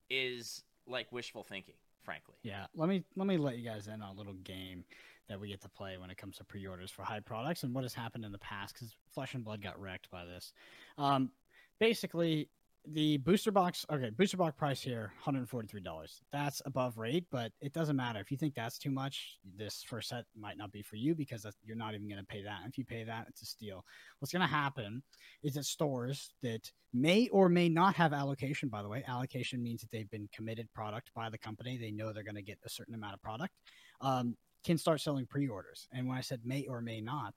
is 0.10 0.64
like 0.88 1.12
wishful 1.12 1.44
thinking, 1.44 1.76
frankly. 2.04 2.36
Yeah, 2.44 2.66
let 2.76 2.90
me 2.90 3.04
let 3.16 3.28
me 3.28 3.38
let 3.38 3.58
you 3.58 3.68
guys 3.68 3.88
in 3.88 4.02
on 4.02 4.16
a 4.16 4.18
little 4.18 4.34
game 4.34 4.84
that 5.30 5.40
we 5.40 5.48
get 5.48 5.62
to 5.62 5.70
play 5.70 5.98
when 5.98 6.10
it 6.10 6.18
comes 6.18 6.38
to 6.38 6.44
pre-orders 6.44 6.92
for 6.92 7.04
high 7.04 7.22
products 7.22 7.64
and 7.64 7.74
what 7.74 7.84
has 7.84 7.94
happened 7.94 8.26
in 8.26 8.32
the 8.32 8.38
past 8.38 8.74
because 8.74 8.94
Flesh 9.14 9.34
and 9.34 9.44
Blood 9.44 9.62
got 9.62 9.80
wrecked 9.80 10.12
by 10.12 10.26
this. 10.26 10.52
Um, 10.98 11.32
basically, 11.80 12.50
the 12.92 13.18
booster 13.18 13.52
box 13.52 13.86
okay 13.90 14.10
booster 14.10 14.36
box 14.36 14.54
price 14.58 14.82
here 14.82 15.14
$143 15.26 16.22
that's 16.34 16.62
above 16.66 16.98
rate 16.98 17.26
but 17.32 17.52
it 17.62 17.72
doesn't 17.72 17.96
matter. 17.96 18.20
If 18.20 18.30
you 18.30 18.38
think 18.38 18.56
that's 18.56 18.78
too 18.78 18.92
much 18.92 19.38
this 19.58 19.84
first 19.88 20.10
set 20.10 20.26
might 20.38 20.58
not 20.58 20.72
be 20.72 20.82
for 20.82 20.98
you 20.98 21.16
because 21.16 21.46
you're 21.64 21.78
not 21.78 21.94
even 21.94 22.10
going 22.10 22.20
to 22.20 22.26
pay 22.26 22.44
that. 22.44 22.60
If 22.68 22.78
you 22.78 22.84
pay 22.84 23.06
that 23.06 23.28
it's 23.30 23.42
a 23.42 23.46
steal. 23.46 23.86
What's 24.20 24.34
going 24.34 24.42
to 24.42 24.48
happen 24.48 25.02
is 25.44 25.54
that 25.54 25.66
stores 25.66 26.34
that 26.42 26.70
may 26.94 27.30
or 27.30 27.48
may 27.48 27.70
not 27.70 27.96
have 27.96 28.12
allocation 28.12 28.68
by 28.68 28.82
the 28.82 28.90
way 28.90 29.04
allocation 29.08 29.64
means 29.64 29.82
that 29.82 29.92
they've 29.92 30.12
been 30.12 30.28
committed 30.36 30.68
product 30.74 31.12
by 31.16 31.30
the 31.30 31.38
company. 31.38 31.78
They 31.78 31.92
know 31.92 32.12
they're 32.12 32.24
going 32.24 32.36
to 32.36 32.42
get 32.42 32.60
a 32.66 32.70
certain 32.70 32.96
amount 32.96 33.14
of 33.14 33.22
product 33.22 33.54
um, 34.02 34.36
can 34.66 34.78
start 34.78 35.00
selling 35.00 35.26
pre-orders. 35.26 35.88
And 35.94 36.08
when 36.08 36.18
i 36.18 36.22
said 36.22 36.42
may 36.44 36.66
or 36.68 36.82
may 36.82 37.00
not 37.00 37.34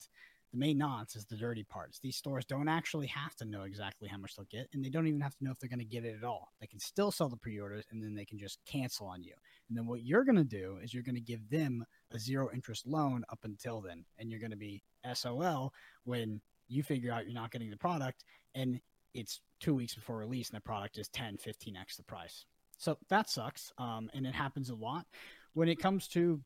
The 0.58 0.72
nonce 0.72 1.16
is 1.16 1.26
the 1.26 1.36
dirty 1.36 1.64
parts. 1.64 1.98
These 1.98 2.16
stores 2.16 2.46
don't 2.46 2.68
actually 2.68 3.08
have 3.08 3.34
to 3.36 3.44
know 3.44 3.62
exactly 3.64 4.08
how 4.08 4.16
much 4.16 4.36
they'll 4.36 4.46
get, 4.46 4.68
and 4.72 4.82
they 4.82 4.88
don't 4.88 5.06
even 5.06 5.20
have 5.20 5.36
to 5.36 5.44
know 5.44 5.50
if 5.50 5.58
they're 5.58 5.68
going 5.68 5.80
to 5.80 5.84
get 5.84 6.04
it 6.04 6.16
at 6.16 6.24
all. 6.24 6.52
They 6.60 6.66
can 6.66 6.80
still 6.80 7.12
sell 7.12 7.28
the 7.28 7.36
pre-orders, 7.36 7.84
and 7.90 8.02
then 8.02 8.14
they 8.14 8.24
can 8.24 8.38
just 8.38 8.58
cancel 8.64 9.06
on 9.06 9.22
you. 9.22 9.34
And 9.68 9.76
then 9.76 9.86
what 9.86 10.02
you're 10.02 10.24
going 10.24 10.36
to 10.36 10.44
do 10.44 10.78
is 10.82 10.94
you're 10.94 11.02
going 11.02 11.14
to 11.14 11.20
give 11.20 11.50
them 11.50 11.84
a 12.10 12.18
zero 12.18 12.48
interest 12.54 12.86
loan 12.86 13.24
up 13.28 13.40
until 13.44 13.82
then, 13.82 14.06
and 14.18 14.30
you're 14.30 14.40
going 14.40 14.50
to 14.50 14.56
be 14.56 14.82
SOL 15.12 15.74
when 16.04 16.40
you 16.68 16.82
figure 16.82 17.12
out 17.12 17.26
you're 17.26 17.34
not 17.34 17.50
getting 17.50 17.70
the 17.70 17.76
product, 17.76 18.24
and 18.54 18.80
it's 19.12 19.40
two 19.60 19.74
weeks 19.74 19.94
before 19.94 20.16
release, 20.16 20.48
and 20.48 20.56
the 20.56 20.62
product 20.62 20.96
is 20.96 21.08
10, 21.08 21.36
15x 21.36 21.96
the 21.96 22.02
price. 22.02 22.46
So 22.78 22.96
that 23.10 23.28
sucks, 23.28 23.72
um, 23.78 24.10
and 24.14 24.26
it 24.26 24.34
happens 24.34 24.70
a 24.70 24.74
lot 24.74 25.06
when 25.52 25.68
it 25.68 25.78
comes 25.78 26.08
to 26.08 26.40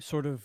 sort 0.00 0.26
of 0.26 0.44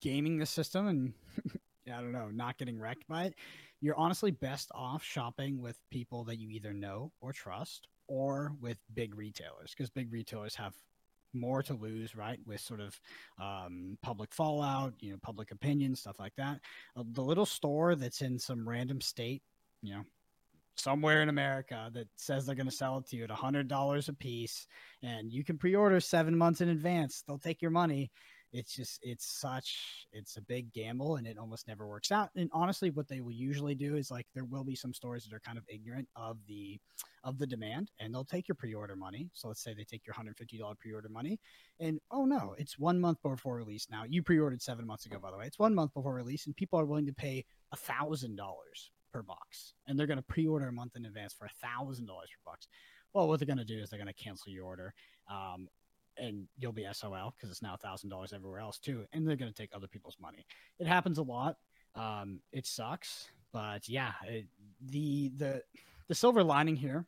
gaming 0.00 0.38
the 0.38 0.46
system 0.46 0.86
and 0.86 1.14
I 1.86 2.00
don't 2.00 2.12
know, 2.12 2.28
not 2.28 2.58
getting 2.58 2.78
wrecked 2.78 3.06
by 3.08 3.24
it, 3.24 3.34
you're 3.80 3.96
honestly 3.96 4.30
best 4.30 4.70
off 4.74 5.02
shopping 5.02 5.60
with 5.60 5.78
people 5.90 6.24
that 6.24 6.38
you 6.38 6.48
either 6.50 6.72
know 6.72 7.12
or 7.20 7.32
trust 7.32 7.88
or 8.06 8.52
with 8.60 8.78
big 8.94 9.16
retailers 9.16 9.74
because 9.76 9.90
big 9.90 10.12
retailers 10.12 10.54
have 10.54 10.74
more 11.34 11.62
to 11.62 11.74
lose, 11.74 12.14
right? 12.14 12.38
With 12.46 12.60
sort 12.60 12.80
of 12.80 12.98
um, 13.40 13.96
public 14.02 14.32
fallout, 14.32 14.94
you 15.00 15.12
know, 15.12 15.18
public 15.22 15.50
opinion, 15.50 15.96
stuff 15.96 16.18
like 16.18 16.34
that. 16.36 16.60
Uh, 16.96 17.04
the 17.12 17.22
little 17.22 17.46
store 17.46 17.94
that's 17.94 18.20
in 18.20 18.38
some 18.38 18.68
random 18.68 19.00
state, 19.00 19.42
you 19.82 19.94
know, 19.94 20.02
somewhere 20.76 21.22
in 21.22 21.28
America 21.28 21.90
that 21.92 22.08
says 22.16 22.46
they're 22.46 22.54
going 22.54 22.66
to 22.66 22.72
sell 22.72 22.98
it 22.98 23.06
to 23.06 23.16
you 23.16 23.24
at 23.24 23.30
$100 23.30 24.08
a 24.08 24.12
piece 24.14 24.66
and 25.02 25.32
you 25.32 25.44
can 25.44 25.58
pre-order 25.58 26.00
7 26.00 26.36
months 26.36 26.60
in 26.60 26.68
advance. 26.70 27.22
They'll 27.26 27.38
take 27.38 27.62
your 27.62 27.70
money. 27.70 28.10
It's 28.52 28.74
just 28.74 29.00
it's 29.02 29.26
such 29.26 30.06
it's 30.12 30.36
a 30.36 30.42
big 30.42 30.72
gamble 30.72 31.16
and 31.16 31.26
it 31.26 31.38
almost 31.38 31.66
never 31.66 31.86
works 31.86 32.12
out. 32.12 32.30
And 32.36 32.50
honestly 32.52 32.90
what 32.90 33.08
they 33.08 33.20
will 33.20 33.32
usually 33.32 33.74
do 33.74 33.96
is 33.96 34.10
like 34.10 34.26
there 34.34 34.44
will 34.44 34.64
be 34.64 34.74
some 34.74 34.92
stores 34.92 35.24
that 35.24 35.34
are 35.34 35.40
kind 35.40 35.58
of 35.58 35.64
ignorant 35.68 36.08
of 36.16 36.38
the 36.46 36.78
of 37.24 37.38
the 37.38 37.46
demand 37.46 37.90
and 37.98 38.12
they'll 38.12 38.24
take 38.24 38.48
your 38.48 38.56
pre-order 38.56 38.96
money. 38.96 39.30
So 39.32 39.48
let's 39.48 39.62
say 39.62 39.74
they 39.74 39.84
take 39.84 40.06
your 40.06 40.14
$150 40.14 40.78
pre-order 40.78 41.08
money 41.08 41.38
and 41.80 41.98
oh 42.10 42.24
no, 42.24 42.54
it's 42.58 42.78
1 42.78 43.00
month 43.00 43.22
before 43.22 43.56
release 43.56 43.86
now. 43.90 44.04
You 44.08 44.22
pre-ordered 44.22 44.60
7 44.62 44.86
months 44.86 45.06
ago 45.06 45.18
by 45.18 45.30
the 45.30 45.38
way. 45.38 45.46
It's 45.46 45.58
1 45.58 45.74
month 45.74 45.94
before 45.94 46.14
release 46.14 46.46
and 46.46 46.56
people 46.56 46.78
are 46.78 46.86
willing 46.86 47.06
to 47.06 47.14
pay 47.14 47.44
a 47.72 47.76
$1000 47.76 48.36
per 49.12 49.22
box, 49.22 49.74
and 49.86 49.98
they're 49.98 50.06
going 50.06 50.18
to 50.18 50.22
pre-order 50.24 50.68
a 50.68 50.72
month 50.72 50.96
in 50.96 51.04
advance 51.04 51.32
for 51.32 51.44
a 51.44 51.66
thousand 51.66 52.06
dollars 52.06 52.30
per 52.30 52.50
box. 52.50 52.66
Well, 53.12 53.28
what 53.28 53.38
they're 53.38 53.46
going 53.46 53.58
to 53.58 53.64
do 53.64 53.78
is 53.78 53.90
they're 53.90 53.98
going 53.98 54.12
to 54.12 54.24
cancel 54.24 54.50
your 54.50 54.64
order, 54.64 54.94
um, 55.30 55.68
and 56.16 56.46
you'll 56.58 56.72
be 56.72 56.86
SOL 56.92 57.34
because 57.36 57.50
it's 57.50 57.62
now 57.62 57.76
thousand 57.76 58.10
dollars 58.10 58.32
everywhere 58.32 58.60
else 58.60 58.78
too, 58.78 59.04
and 59.12 59.26
they're 59.26 59.36
to 59.52 59.62
take 59.62 59.70
other 59.74 59.86
people's 59.86 60.16
money. 60.20 60.46
It 60.78 60.86
happens 60.86 61.18
a 61.18 61.22
lot. 61.22 61.56
Um, 61.94 62.40
it 62.52 62.66
sucks, 62.66 63.28
but 63.52 63.88
yeah, 63.88 64.12
it, 64.26 64.46
the 64.80 65.32
the 65.36 65.62
the 66.08 66.14
silver 66.14 66.42
lining 66.42 66.76
here 66.76 67.06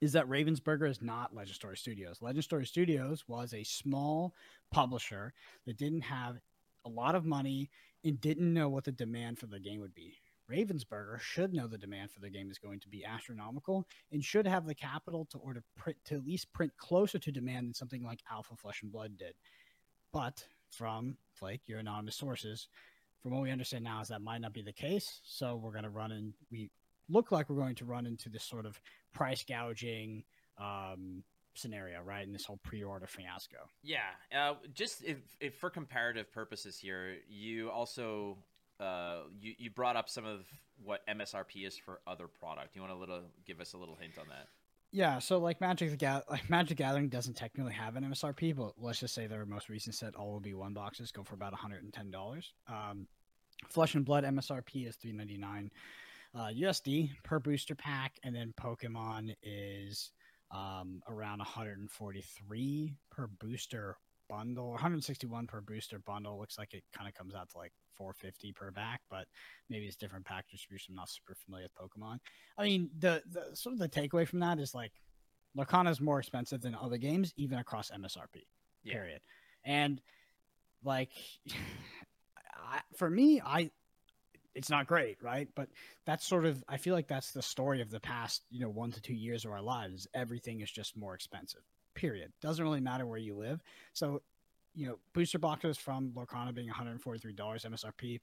is 0.00 0.12
that 0.12 0.28
Ravensburger 0.28 0.88
is 0.88 1.02
not 1.02 1.34
Legend 1.34 1.54
Story 1.54 1.76
Studios. 1.76 2.18
Legend 2.20 2.44
Story 2.44 2.66
Studios 2.66 3.24
was 3.26 3.52
a 3.52 3.64
small 3.64 4.34
publisher 4.70 5.32
that 5.66 5.76
didn't 5.76 6.02
have 6.02 6.36
a 6.84 6.88
lot 6.88 7.14
of 7.14 7.24
money 7.24 7.70
and 8.04 8.20
didn't 8.20 8.52
know 8.52 8.68
what 8.68 8.84
the 8.84 8.92
demand 8.92 9.38
for 9.38 9.46
the 9.46 9.58
game 9.58 9.80
would 9.80 9.94
be. 9.94 10.14
Ravensburger 10.50 11.20
should 11.20 11.52
know 11.52 11.66
the 11.66 11.78
demand 11.78 12.10
for 12.10 12.20
the 12.20 12.30
game 12.30 12.50
is 12.50 12.58
going 12.58 12.80
to 12.80 12.88
be 12.88 13.04
astronomical 13.04 13.86
and 14.10 14.24
should 14.24 14.46
have 14.46 14.66
the 14.66 14.74
capital 14.74 15.26
to 15.26 15.38
order 15.38 15.62
print 15.76 15.98
to 16.06 16.14
at 16.14 16.24
least 16.24 16.52
print 16.52 16.72
closer 16.78 17.18
to 17.18 17.32
demand 17.32 17.66
than 17.66 17.74
something 17.74 18.02
like 18.02 18.20
Alpha 18.30 18.56
Flesh 18.56 18.82
and 18.82 18.90
Blood 18.90 19.18
did. 19.18 19.34
But 20.12 20.46
from 20.70 21.16
Flake, 21.34 21.62
your 21.66 21.78
anonymous 21.78 22.16
sources, 22.16 22.68
from 23.22 23.32
what 23.32 23.42
we 23.42 23.50
understand 23.50 23.84
now, 23.84 24.00
is 24.00 24.08
that 24.08 24.22
might 24.22 24.40
not 24.40 24.54
be 24.54 24.62
the 24.62 24.72
case. 24.72 25.20
So 25.24 25.56
we're 25.56 25.72
going 25.72 25.84
to 25.84 25.90
run 25.90 26.12
in. 26.12 26.32
We 26.50 26.70
look 27.08 27.30
like 27.30 27.50
we're 27.50 27.56
going 27.56 27.74
to 27.76 27.84
run 27.84 28.06
into 28.06 28.28
this 28.28 28.44
sort 28.44 28.64
of 28.64 28.80
price 29.12 29.44
gouging 29.46 30.24
um, 30.58 31.22
scenario, 31.54 32.02
right? 32.02 32.26
In 32.26 32.32
this 32.32 32.44
whole 32.44 32.60
pre-order 32.62 33.06
fiasco. 33.06 33.58
Yeah, 33.82 33.98
uh, 34.34 34.54
just 34.72 35.04
if, 35.04 35.18
if 35.40 35.56
for 35.56 35.70
comparative 35.70 36.32
purposes 36.32 36.78
here, 36.78 37.16
you 37.28 37.70
also 37.70 38.38
uh, 38.80 39.20
you 39.40 39.54
you 39.58 39.70
brought 39.70 39.96
up 39.96 40.08
some 40.08 40.24
of 40.24 40.46
what 40.82 41.06
MSRP 41.08 41.66
is 41.66 41.76
for 41.76 42.00
other 42.06 42.28
product. 42.28 42.74
You 42.76 42.82
want 42.82 42.92
to 42.92 42.98
little 42.98 43.22
give 43.46 43.60
us 43.60 43.72
a 43.72 43.76
little 43.76 43.96
hint 43.96 44.18
on 44.18 44.26
that? 44.28 44.48
Yeah, 44.90 45.18
so 45.18 45.38
like 45.38 45.60
Magic 45.60 45.90
the 45.90 45.96
Ga- 45.96 46.22
like 46.30 46.48
Magic 46.48 46.78
Gathering 46.78 47.08
doesn't 47.08 47.34
technically 47.34 47.72
have 47.74 47.96
an 47.96 48.04
MSRP, 48.04 48.56
but 48.56 48.72
let's 48.78 49.00
just 49.00 49.14
say 49.14 49.26
their 49.26 49.44
most 49.44 49.68
recent 49.68 49.94
set, 49.94 50.14
all 50.14 50.32
will 50.32 50.40
be 50.40 50.54
one 50.54 50.72
boxes, 50.72 51.12
go 51.12 51.22
for 51.22 51.34
about 51.34 51.52
one 51.52 51.60
hundred 51.60 51.82
and 51.82 51.92
ten 51.92 52.10
dollars. 52.10 52.52
Um, 52.68 53.06
Flesh 53.68 53.94
and 53.94 54.04
Blood 54.04 54.24
MSRP 54.24 54.88
is 54.88 54.96
three 54.96 55.12
ninety 55.12 55.36
nine 55.36 55.70
uh, 56.34 56.48
USD 56.48 57.10
per 57.24 57.38
booster 57.38 57.74
pack, 57.74 58.18
and 58.22 58.34
then 58.34 58.54
Pokemon 58.58 59.34
is 59.42 60.12
um, 60.50 61.02
around 61.08 61.38
143 61.38 62.94
per 63.10 63.26
booster 63.40 63.96
bundle 64.28 64.70
161 64.70 65.46
per 65.46 65.60
booster 65.60 65.98
bundle 65.98 66.38
looks 66.38 66.58
like 66.58 66.74
it 66.74 66.84
kind 66.96 67.08
of 67.08 67.14
comes 67.14 67.34
out 67.34 67.48
to 67.50 67.58
like 67.58 67.72
450 67.96 68.52
per 68.52 68.70
back 68.70 69.00
but 69.10 69.26
maybe 69.68 69.86
it's 69.86 69.96
different 69.96 70.24
pack 70.24 70.48
distribution 70.50 70.92
i'm 70.92 70.96
not 70.96 71.08
super 71.08 71.34
familiar 71.34 71.66
with 71.66 71.90
pokemon. 71.90 72.18
I 72.56 72.64
mean 72.64 72.90
the, 72.98 73.22
the 73.30 73.56
sort 73.56 73.74
of 73.74 73.78
the 73.78 73.88
takeaway 73.88 74.26
from 74.26 74.40
that 74.40 74.58
is 74.58 74.74
like 74.74 74.92
lorcana 75.56 75.90
is 75.90 76.00
more 76.00 76.18
expensive 76.18 76.60
than 76.60 76.74
other 76.74 76.98
games 76.98 77.32
even 77.36 77.58
across 77.58 77.90
msrp 77.90 78.44
yeah. 78.84 78.92
period. 78.92 79.20
And 79.64 80.00
like 80.84 81.10
I, 81.50 82.80
for 82.96 83.08
me 83.08 83.40
i 83.44 83.70
it's 84.54 84.70
not 84.70 84.88
great 84.88 85.18
right? 85.22 85.48
But 85.54 85.68
that's 86.04 86.26
sort 86.26 86.44
of 86.44 86.62
i 86.68 86.76
feel 86.76 86.94
like 86.94 87.08
that's 87.08 87.32
the 87.32 87.42
story 87.42 87.80
of 87.80 87.90
the 87.90 88.00
past 88.00 88.42
you 88.50 88.60
know 88.60 88.68
one 88.68 88.92
to 88.92 89.00
two 89.00 89.14
years 89.14 89.44
of 89.44 89.52
our 89.52 89.62
lives 89.62 90.06
everything 90.14 90.60
is 90.60 90.70
just 90.70 90.96
more 90.96 91.14
expensive 91.14 91.62
period. 91.98 92.32
Doesn't 92.40 92.64
really 92.64 92.80
matter 92.80 93.04
where 93.04 93.18
you 93.18 93.34
live. 93.34 93.60
So, 93.92 94.22
you 94.74 94.86
know, 94.86 94.98
booster 95.12 95.38
boxes 95.38 95.76
from 95.76 96.12
Lorcana 96.12 96.54
being 96.54 96.70
$143 96.70 97.34
MSRP. 97.36 98.20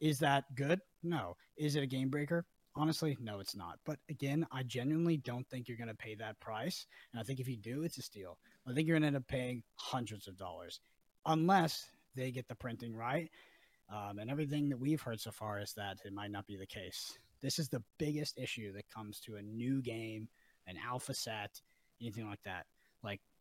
Is 0.00 0.18
that 0.18 0.54
good? 0.54 0.80
No. 1.02 1.36
Is 1.56 1.74
it 1.74 1.82
a 1.82 1.86
game 1.86 2.10
breaker? 2.10 2.44
Honestly, 2.76 3.16
no, 3.20 3.40
it's 3.40 3.56
not. 3.56 3.78
But 3.86 3.98
again, 4.10 4.46
I 4.52 4.62
genuinely 4.64 5.16
don't 5.16 5.48
think 5.48 5.68
you're 5.68 5.78
going 5.78 5.88
to 5.88 5.94
pay 5.94 6.14
that 6.16 6.38
price. 6.40 6.86
And 7.12 7.20
I 7.20 7.22
think 7.22 7.40
if 7.40 7.48
you 7.48 7.56
do, 7.56 7.82
it's 7.82 7.96
a 7.96 8.02
steal. 8.02 8.36
I 8.68 8.74
think 8.74 8.86
you're 8.86 8.96
going 8.96 9.02
to 9.02 9.06
end 9.06 9.16
up 9.16 9.26
paying 9.26 9.62
hundreds 9.76 10.28
of 10.28 10.36
dollars 10.36 10.80
unless 11.24 11.86
they 12.14 12.30
get 12.30 12.46
the 12.46 12.54
printing 12.54 12.94
right. 12.94 13.30
Um, 13.90 14.18
and 14.18 14.30
everything 14.30 14.68
that 14.68 14.78
we've 14.78 15.00
heard 15.00 15.20
so 15.20 15.30
far 15.30 15.60
is 15.60 15.72
that 15.74 15.98
it 16.04 16.12
might 16.12 16.30
not 16.30 16.46
be 16.46 16.56
the 16.56 16.66
case. 16.66 17.18
This 17.40 17.58
is 17.58 17.68
the 17.68 17.82
biggest 17.98 18.38
issue 18.38 18.72
that 18.74 18.90
comes 18.90 19.20
to 19.20 19.36
a 19.36 19.42
new 19.42 19.80
game, 19.80 20.28
an 20.66 20.76
alpha 20.86 21.14
set, 21.14 21.60
anything 22.00 22.26
like 22.28 22.42
that 22.44 22.66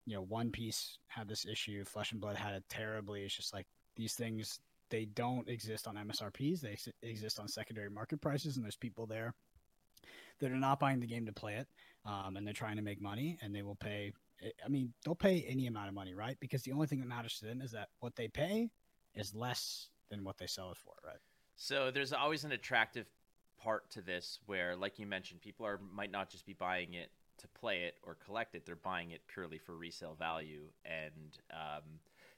you 0.06 0.16
know 0.16 0.22
one 0.22 0.52
piece 0.52 0.98
had 1.08 1.28
this 1.28 1.46
issue 1.46 1.84
flesh 1.86 2.12
and 2.12 2.22
blood 2.22 2.36
had 2.36 2.54
it 2.54 2.64
terribly. 2.70 3.24
It's 3.24 3.36
just 3.36 3.54
like 3.54 3.68
these 3.96 4.14
things 4.14 4.60
they 4.90 5.06
don't 5.06 5.50
exist 5.50 5.88
on 5.88 5.96
msrps 5.96 6.62
they 6.62 6.78
exist 7.02 7.40
on 7.40 7.48
secondary 7.48 7.90
market 7.90 8.22
prices 8.22 8.58
and 8.58 8.64
there's 8.64 8.76
people 8.76 9.08
there 9.08 9.34
that 10.40 10.52
are 10.52 10.56
not 10.56 10.80
buying 10.80 11.00
the 11.00 11.08
game 11.08 11.26
to 11.26 11.34
play 11.34 11.56
it 11.56 11.68
um, 12.06 12.38
and 12.38 12.46
they're 12.46 12.54
trying 12.54 12.76
to 12.76 12.82
make 12.82 13.02
money 13.02 13.38
and 13.42 13.56
they 13.56 13.64
will 13.64 13.76
pay 13.76 14.12
i 14.64 14.70
mean 14.70 14.94
they'll 15.04 15.16
pay 15.16 15.46
any 15.48 15.68
amount 15.68 15.88
of 15.88 15.94
money 15.94 16.14
right? 16.14 16.38
Because 16.40 16.62
the 16.64 16.72
only 16.72 16.88
thing 16.88 17.00
that 17.00 17.08
matters 17.08 17.40
to 17.40 17.46
them 17.46 17.62
is 17.62 17.72
that 17.72 17.90
what 18.00 18.16
they 18.16 18.28
pay 18.28 18.70
is 19.16 19.34
less 19.34 19.90
than 20.10 20.24
what 20.24 20.38
they 20.38 20.48
sell 20.48 20.72
it 20.72 20.78
for 20.78 20.94
right? 21.06 21.20
So 21.56 21.92
there's 21.92 22.14
always 22.14 22.44
an 22.44 22.52
attractive 22.52 23.08
part 23.58 23.90
to 23.92 24.02
this 24.02 24.40
where 24.46 24.76
like 24.76 25.00
you 25.00 25.08
mentioned 25.08 25.42
people 25.42 25.66
are 25.66 25.80
might 25.92 26.12
not 26.12 26.30
just 26.30 26.46
be 26.46 26.54
buying 26.54 26.94
it 26.94 27.10
to 27.38 27.48
play 27.48 27.84
it 27.84 27.96
or 28.04 28.16
collect 28.26 28.56
it. 28.56 28.66
They're 28.66 28.76
buying 28.76 29.12
it 29.12 29.22
purely 29.28 29.58
for 29.58 29.76
resale 29.76 30.16
value. 30.18 30.64
And 30.86 31.38
um, 31.52 31.84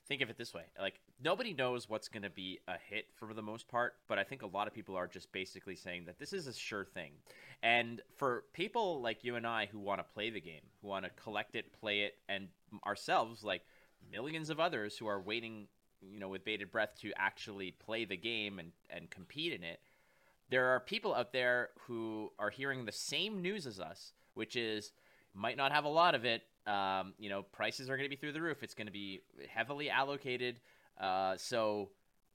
think 0.08 0.22
of 0.22 0.30
it 0.30 0.38
this 0.38 0.54
way: 0.54 0.64
like 0.80 1.00
nobody 1.24 1.54
knows 1.54 1.90
what's 1.90 2.08
going 2.08 2.24
to 2.24 2.30
be 2.30 2.60
a 2.68 2.76
hit 2.90 3.08
for 3.16 3.34
the 3.34 3.42
most 3.42 3.68
part, 3.68 3.96
but 4.08 4.20
I 4.20 4.24
think 4.24 4.42
a 4.42 4.48
lot 4.48 4.68
of 4.68 4.74
people 4.74 4.96
are 4.96 5.08
just 5.08 5.32
basically 5.32 5.76
saying 5.76 6.06
that 6.06 6.20
this 6.20 6.34
is 6.34 6.48
a 6.48 6.54
sure 6.54 6.86
thing. 6.86 7.12
And 7.64 8.02
for 8.16 8.44
people 8.54 9.02
like 9.02 9.24
you 9.24 9.36
and 9.36 9.48
I 9.48 9.68
who 9.72 9.80
want 9.80 10.00
to 10.00 10.14
play 10.14 10.30
the 10.30 10.42
game, 10.42 10.62
who 10.82 10.88
want 10.88 11.06
to 11.06 11.12
collect 11.12 11.56
it, 11.56 11.74
play 11.80 12.02
it, 12.02 12.16
and 12.28 12.48
ourselves, 12.86 13.44
like 13.44 13.64
millions 14.12 14.50
of 14.50 14.60
others 14.60 14.98
who 14.98 15.08
are 15.08 15.20
waiting, 15.20 15.68
you 16.02 16.20
know, 16.20 16.30
with 16.30 16.46
bated 16.46 16.72
breath 16.72 16.96
to 17.02 17.12
actually 17.18 17.72
play 17.72 18.06
the 18.06 18.18
game 18.18 18.60
and 18.60 18.72
and 18.90 19.10
compete 19.10 19.54
in 19.54 19.64
it. 19.64 19.80
There 20.50 20.68
are 20.68 20.80
people 20.80 21.16
out 21.16 21.34
there 21.34 21.70
who 21.88 22.32
are 22.38 22.52
hearing 22.52 22.86
the 22.86 22.92
same 22.92 23.42
news 23.42 23.66
as 23.66 23.80
us 23.80 24.14
which 24.36 24.56
is 24.56 24.92
might 25.34 25.58
not 25.58 25.72
have 25.72 25.86
a 25.86 25.90
lot 25.90 26.16
of 26.16 26.24
it. 26.26 26.44
Um, 26.66 27.14
you 27.20 27.30
know, 27.30 27.44
prices 27.44 27.90
are 27.90 27.98
going 27.98 28.10
to 28.10 28.10
be 28.10 28.16
through 28.16 28.32
the 28.32 28.42
roof. 28.42 28.64
It's 28.64 28.74
going 28.74 28.88
to 28.88 28.94
be 28.94 29.22
heavily 29.50 29.90
allocated. 29.90 30.60
Uh, 31.00 31.36
so 31.38 31.90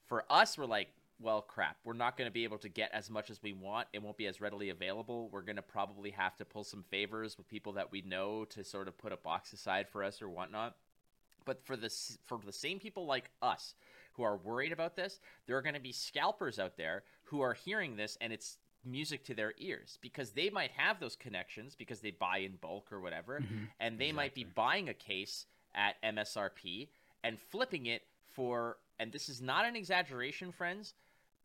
for 0.07 0.25
us, 0.31 0.59
we're 0.59 0.67
like, 0.67 0.89
well, 1.21 1.43
crap, 1.43 1.77
we're 1.85 1.93
not 1.93 2.17
going 2.17 2.29
to 2.29 2.33
be 2.33 2.45
able 2.45 2.59
to 2.59 2.69
get 2.69 2.91
as 2.93 3.11
much 3.11 3.31
as 3.31 3.43
we 3.43 3.53
want. 3.53 3.89
It 3.93 4.03
won't 4.03 4.17
be 4.17 4.27
as 4.27 4.41
readily 4.41 4.71
available. 4.71 5.29
We're 5.31 5.43
going 5.43 5.57
to 5.57 5.63
probably 5.63 6.11
have 6.11 6.37
to 6.37 6.45
pull 6.45 6.65
some 6.65 6.85
favors 6.91 7.37
with 7.37 7.49
people 7.49 7.75
that 7.75 7.93
we 7.93 8.03
know 8.03 8.45
to 8.47 8.65
sort 8.65 8.89
of 8.89 8.97
put 8.97 9.13
a 9.13 9.17
box 9.17 9.53
aside 9.53 9.89
for 9.89 10.03
us 10.03 10.23
or 10.23 10.29
whatnot. 10.29 10.77
But 11.45 11.65
for 11.65 11.77
the 11.77 11.91
for 12.27 12.39
the 12.45 12.53
same 12.53 12.79
people 12.79 13.07
like 13.07 13.31
us 13.43 13.75
who 14.13 14.23
are 14.23 14.37
worried 14.37 14.73
about 14.73 14.97
this, 14.97 15.21
there 15.47 15.57
are 15.57 15.63
going 15.63 15.75
to 15.75 15.81
be 15.81 15.93
scalpers 15.93 16.59
out 16.59 16.77
there 16.77 17.03
who 17.25 17.41
are 17.41 17.55
hearing 17.55 17.97
this 17.97 18.17
and 18.21 18.33
it's 18.33 18.59
music 18.85 19.25
to 19.25 19.35
their 19.35 19.53
ears 19.59 19.99
because 20.01 20.31
they 20.33 20.49
might 20.51 20.71
have 20.71 21.01
those 21.01 21.16
connections 21.16 21.75
because 21.75 22.01
they 22.01 22.11
buy 22.11 22.38
in 22.38 22.57
bulk 22.57 22.90
or 22.93 23.01
whatever 23.01 23.40
Mhm. 23.40 23.69
and 23.79 23.99
they 23.99 24.12
might 24.12 24.35
be 24.35 24.45
buying 24.45 24.88
a 24.88 24.95
case 24.95 25.47
at 25.75 25.97
MSRP 26.03 26.88
and 27.23 27.38
flipping 27.38 27.87
it 27.87 28.07
for 28.29 28.79
and 28.99 29.12
this 29.12 29.29
is 29.29 29.40
not 29.40 29.64
an 29.64 29.77
exaggeration 29.77 30.51
friends 30.53 30.95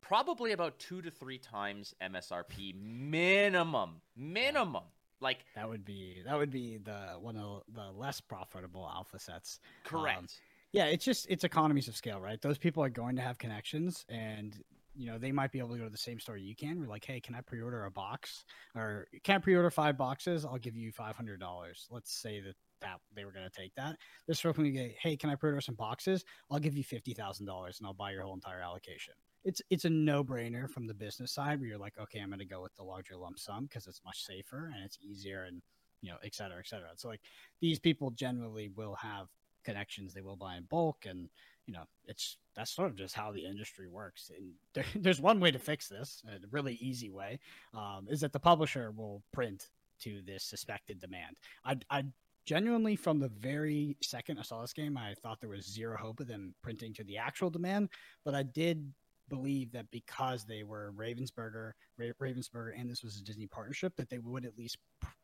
probably 0.00 0.52
about 0.52 0.78
2 0.78 1.02
to 1.02 1.10
3 1.10 1.38
times 1.38 1.94
MSRP 2.00 2.72
minimum 2.74 4.00
minimum 4.16 4.84
like 5.20 5.44
That 5.54 5.68
would 5.68 5.84
be 5.84 6.22
that 6.24 6.36
would 6.36 6.50
be 6.50 6.78
the 6.78 7.16
one 7.20 7.36
of 7.36 7.62
the 7.68 7.90
less 7.92 8.20
profitable 8.20 8.88
alpha 8.88 9.18
sets. 9.18 9.60
correct 9.84 10.40
Yeah, 10.72 10.86
it's 10.86 11.04
just 11.04 11.26
it's 11.30 11.44
economies 11.44 11.88
of 11.88 11.96
scale, 11.96 12.20
right? 12.20 12.40
Those 12.40 12.58
people 12.58 12.82
are 12.82 12.90
going 12.90 13.16
to 13.16 13.22
have 13.22 13.38
connections, 13.38 14.04
and 14.10 14.62
you 14.96 15.06
know 15.06 15.18
they 15.18 15.32
might 15.32 15.52
be 15.52 15.58
able 15.58 15.70
to 15.70 15.78
go 15.78 15.84
to 15.84 15.90
the 15.90 15.96
same 15.96 16.18
store 16.18 16.36
you 16.36 16.54
can. 16.56 16.80
We're 16.80 16.88
like, 16.88 17.04
hey, 17.04 17.20
can 17.20 17.34
I 17.34 17.40
pre-order 17.40 17.84
a 17.84 17.90
box, 17.90 18.44
or 18.74 19.06
can 19.24 19.36
I 19.36 19.38
pre-order 19.38 19.70
five 19.70 19.96
boxes? 19.96 20.44
I'll 20.44 20.58
give 20.58 20.76
you 20.76 20.92
five 20.92 21.16
hundred 21.16 21.40
dollars. 21.40 21.86
Let's 21.90 22.12
say 22.12 22.40
that 22.40 22.54
that 22.82 23.00
they 23.14 23.24
were 23.24 23.32
going 23.32 23.48
to 23.48 23.60
take 23.60 23.74
that. 23.76 23.96
This 24.28 24.38
store 24.38 24.52
can 24.52 24.70
get, 24.70 24.94
hey, 25.00 25.16
can 25.16 25.30
I 25.30 25.34
pre-order 25.34 25.62
some 25.62 25.76
boxes? 25.76 26.24
I'll 26.50 26.58
give 26.58 26.76
you 26.76 26.84
fifty 26.84 27.14
thousand 27.14 27.46
dollars, 27.46 27.78
and 27.78 27.86
I'll 27.86 27.94
buy 27.94 28.12
your 28.12 28.22
whole 28.22 28.34
entire 28.34 28.60
allocation. 28.60 29.14
It's 29.44 29.62
it's 29.70 29.84
a 29.84 29.90
no-brainer 29.90 30.68
from 30.68 30.86
the 30.86 30.94
business 30.94 31.32
side 31.32 31.60
where 31.60 31.68
you're 31.68 31.78
like, 31.78 31.98
okay, 31.98 32.20
I'm 32.20 32.28
going 32.28 32.40
to 32.40 32.44
go 32.44 32.62
with 32.62 32.74
the 32.74 32.82
larger 32.82 33.16
lump 33.16 33.38
sum 33.38 33.64
because 33.64 33.86
it's 33.86 34.00
much 34.04 34.24
safer 34.24 34.72
and 34.74 34.84
it's 34.84 34.98
easier 35.00 35.44
and 35.44 35.62
you 36.02 36.10
know, 36.10 36.18
et 36.22 36.34
cetera, 36.34 36.58
et 36.58 36.66
cetera. 36.66 36.88
So 36.96 37.08
like 37.08 37.22
these 37.60 37.78
people 37.78 38.10
generally 38.10 38.70
will 38.76 38.94
have 38.96 39.28
connections 39.64 40.14
they 40.14 40.20
will 40.20 40.36
buy 40.36 40.56
in 40.56 40.62
bulk 40.70 41.06
and 41.06 41.28
you 41.66 41.74
know 41.74 41.82
it's 42.06 42.38
that's 42.56 42.70
sort 42.70 42.90
of 42.90 42.96
just 42.96 43.14
how 43.14 43.30
the 43.30 43.44
industry 43.44 43.86
works 43.88 44.30
and 44.36 44.52
there, 44.74 44.84
there's 44.96 45.20
one 45.20 45.40
way 45.40 45.50
to 45.50 45.58
fix 45.58 45.88
this 45.88 46.22
a 46.28 46.38
really 46.50 46.74
easy 46.80 47.10
way 47.10 47.38
um, 47.74 48.06
is 48.08 48.20
that 48.20 48.32
the 48.32 48.40
publisher 48.40 48.92
will 48.96 49.22
print 49.32 49.68
to 50.00 50.20
this 50.26 50.44
suspected 50.44 51.00
demand. 51.00 51.36
I 51.64 51.76
i 51.90 52.04
genuinely 52.44 52.94
from 52.94 53.18
the 53.18 53.28
very 53.28 53.96
second 54.02 54.38
i 54.38 54.42
saw 54.42 54.60
this 54.60 54.72
game 54.72 54.96
i 54.96 55.14
thought 55.14 55.40
there 55.40 55.50
was 55.50 55.66
zero 55.66 55.96
hope 55.96 56.20
of 56.20 56.28
them 56.28 56.54
printing 56.62 56.94
to 56.94 57.02
the 57.02 57.18
actual 57.18 57.50
demand 57.50 57.88
but 58.24 58.36
i 58.36 58.44
did 58.44 58.92
believe 59.28 59.72
that 59.72 59.90
because 59.90 60.44
they 60.44 60.62
were 60.62 60.92
ravensburger 60.96 61.72
Ra- 61.98 62.06
ravensburger 62.22 62.70
and 62.78 62.88
this 62.88 63.02
was 63.02 63.16
a 63.16 63.24
disney 63.24 63.46
partnership 63.46 63.94
that 63.96 64.08
they 64.08 64.18
would 64.18 64.44
at 64.44 64.56
least 64.56 64.78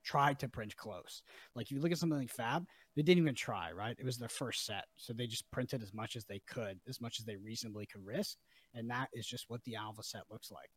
try 0.04 0.34
to 0.34 0.48
print 0.48 0.76
close 0.76 1.22
like 1.54 1.70
you 1.70 1.80
look 1.80 1.92
at 1.92 1.98
something 1.98 2.18
like 2.18 2.30
fab 2.30 2.66
they 2.94 3.02
didn't 3.02 3.22
even 3.22 3.34
try, 3.34 3.72
right? 3.72 3.96
It 3.98 4.04
was 4.04 4.18
their 4.18 4.28
first 4.28 4.66
set. 4.66 4.84
So 4.96 5.12
they 5.12 5.26
just 5.26 5.50
printed 5.50 5.82
as 5.82 5.94
much 5.94 6.16
as 6.16 6.24
they 6.24 6.40
could, 6.46 6.78
as 6.88 7.00
much 7.00 7.18
as 7.18 7.24
they 7.24 7.36
reasonably 7.36 7.86
could 7.86 8.04
risk. 8.04 8.36
And 8.74 8.90
that 8.90 9.08
is 9.12 9.26
just 9.26 9.46
what 9.48 9.64
the 9.64 9.76
alpha 9.76 10.02
set 10.02 10.22
looks 10.30 10.50
like. 10.50 10.70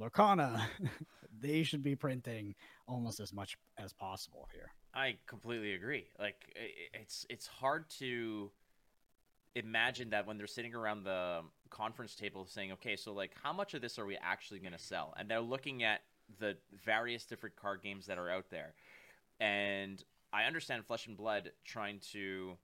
Lorcana, 0.00 0.62
they 1.40 1.62
should 1.62 1.82
be 1.82 1.96
printing 1.96 2.54
almost 2.86 3.20
as 3.20 3.32
much 3.32 3.56
as 3.78 3.92
possible 3.92 4.48
here. 4.52 4.70
I 4.94 5.16
completely 5.26 5.74
agree. 5.74 6.06
Like 6.18 6.36
it's 6.94 7.26
it's 7.28 7.46
hard 7.46 7.88
to 7.98 8.50
imagine 9.54 10.10
that 10.10 10.26
when 10.26 10.38
they're 10.38 10.46
sitting 10.46 10.74
around 10.74 11.04
the 11.04 11.42
conference 11.70 12.14
table 12.14 12.46
saying, 12.46 12.72
"Okay, 12.72 12.96
so 12.96 13.12
like 13.12 13.32
how 13.42 13.52
much 13.52 13.74
of 13.74 13.82
this 13.82 13.98
are 13.98 14.06
we 14.06 14.16
actually 14.16 14.60
going 14.60 14.72
to 14.72 14.78
sell?" 14.78 15.14
And 15.16 15.30
they're 15.30 15.40
looking 15.40 15.82
at 15.82 16.02
the 16.38 16.56
various 16.72 17.24
different 17.24 17.56
card 17.56 17.82
games 17.82 18.06
that 18.06 18.18
are 18.18 18.30
out 18.30 18.50
there. 18.50 18.74
And 19.40 20.02
I 20.32 20.44
understand 20.44 20.86
Flesh 20.86 21.06
and 21.06 21.16
Blood 21.16 21.52
trying 21.64 22.00
to 22.12 22.56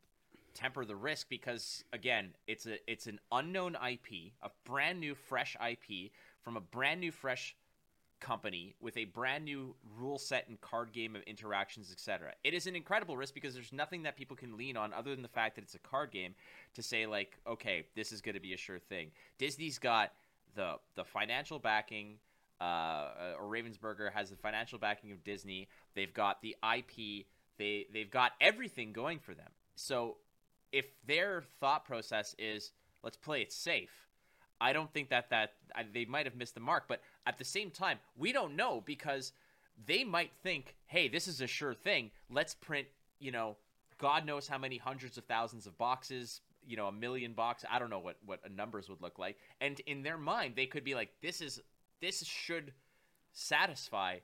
temper 0.54 0.84
the 0.84 0.96
risk 0.96 1.28
because 1.28 1.84
again, 1.92 2.34
it's 2.46 2.66
a 2.66 2.78
it's 2.90 3.06
an 3.06 3.20
unknown 3.32 3.76
IP, 3.76 4.32
a 4.42 4.50
brand 4.64 5.00
new 5.00 5.14
fresh 5.14 5.56
IP 5.60 6.12
from 6.42 6.56
a 6.56 6.60
brand 6.60 7.00
new 7.00 7.12
fresh 7.12 7.56
company 8.26 8.74
with 8.80 8.96
a 8.96 9.04
brand 9.04 9.44
new 9.44 9.74
rule 9.96 10.18
set 10.18 10.48
and 10.48 10.60
card 10.60 10.92
game 10.92 11.14
of 11.14 11.22
interactions, 11.22 11.92
etc. 11.92 12.32
It 12.42 12.54
is 12.54 12.66
an 12.66 12.74
incredible 12.74 13.16
risk 13.16 13.34
because 13.34 13.54
there's 13.54 13.72
nothing 13.72 14.02
that 14.02 14.16
people 14.16 14.36
can 14.36 14.56
lean 14.56 14.76
on 14.76 14.92
other 14.92 15.12
than 15.12 15.22
the 15.22 15.28
fact 15.28 15.54
that 15.54 15.62
it's 15.62 15.76
a 15.76 15.78
card 15.78 16.10
game 16.10 16.34
to 16.74 16.82
say 16.82 17.06
like, 17.06 17.38
okay, 17.46 17.86
this 17.94 18.10
is 18.10 18.20
going 18.20 18.34
to 18.34 18.40
be 18.40 18.52
a 18.52 18.56
sure 18.56 18.80
thing. 18.80 19.12
Disney's 19.38 19.78
got 19.78 20.12
the 20.56 20.74
the 20.96 21.04
financial 21.04 21.58
backing. 21.58 22.18
Uh, 22.58 23.34
or 23.38 23.44
Ravensburger 23.44 24.10
has 24.10 24.30
the 24.30 24.36
financial 24.36 24.78
backing 24.78 25.12
of 25.12 25.22
Disney. 25.22 25.68
They've 25.94 26.12
got 26.12 26.40
the 26.40 26.56
IP. 26.76 27.26
They 27.58 27.86
they've 27.92 28.10
got 28.10 28.32
everything 28.40 28.92
going 28.92 29.20
for 29.20 29.34
them. 29.34 29.50
So 29.76 30.16
if 30.72 30.86
their 31.06 31.44
thought 31.60 31.84
process 31.84 32.34
is 32.38 32.72
let's 33.04 33.16
play 33.16 33.42
it 33.42 33.52
safe, 33.52 34.08
I 34.60 34.72
don't 34.72 34.92
think 34.92 35.10
that 35.10 35.30
that 35.30 35.52
I, 35.74 35.84
they 35.92 36.06
might 36.06 36.26
have 36.26 36.34
missed 36.34 36.54
the 36.54 36.60
mark. 36.60 36.84
But 36.88 37.02
at 37.26 37.38
the 37.38 37.44
same 37.44 37.70
time, 37.70 37.98
we 38.16 38.32
don't 38.32 38.56
know 38.56 38.82
because 38.84 39.32
they 39.86 40.04
might 40.04 40.30
think, 40.42 40.74
hey, 40.86 41.08
this 41.08 41.28
is 41.28 41.40
a 41.40 41.46
sure 41.46 41.74
thing. 41.74 42.10
Let's 42.30 42.54
print, 42.54 42.86
you 43.18 43.32
know, 43.32 43.56
God 43.98 44.24
knows 44.24 44.46
how 44.48 44.58
many 44.58 44.76
hundreds 44.78 45.18
of 45.18 45.24
thousands 45.24 45.66
of 45.66 45.76
boxes, 45.78 46.40
you 46.66 46.76
know, 46.76 46.86
a 46.86 46.92
million 46.92 47.32
boxes. 47.32 47.68
I 47.72 47.78
don't 47.78 47.90
know 47.90 47.98
what 47.98 48.16
what 48.24 48.40
numbers 48.54 48.88
would 48.88 49.00
look 49.02 49.18
like. 49.18 49.36
And 49.60 49.80
in 49.86 50.02
their 50.02 50.18
mind, 50.18 50.54
they 50.56 50.66
could 50.66 50.84
be 50.84 50.94
like, 50.94 51.10
this 51.22 51.40
is 51.40 51.60
this 52.00 52.22
should 52.24 52.72
satisfy 53.32 54.18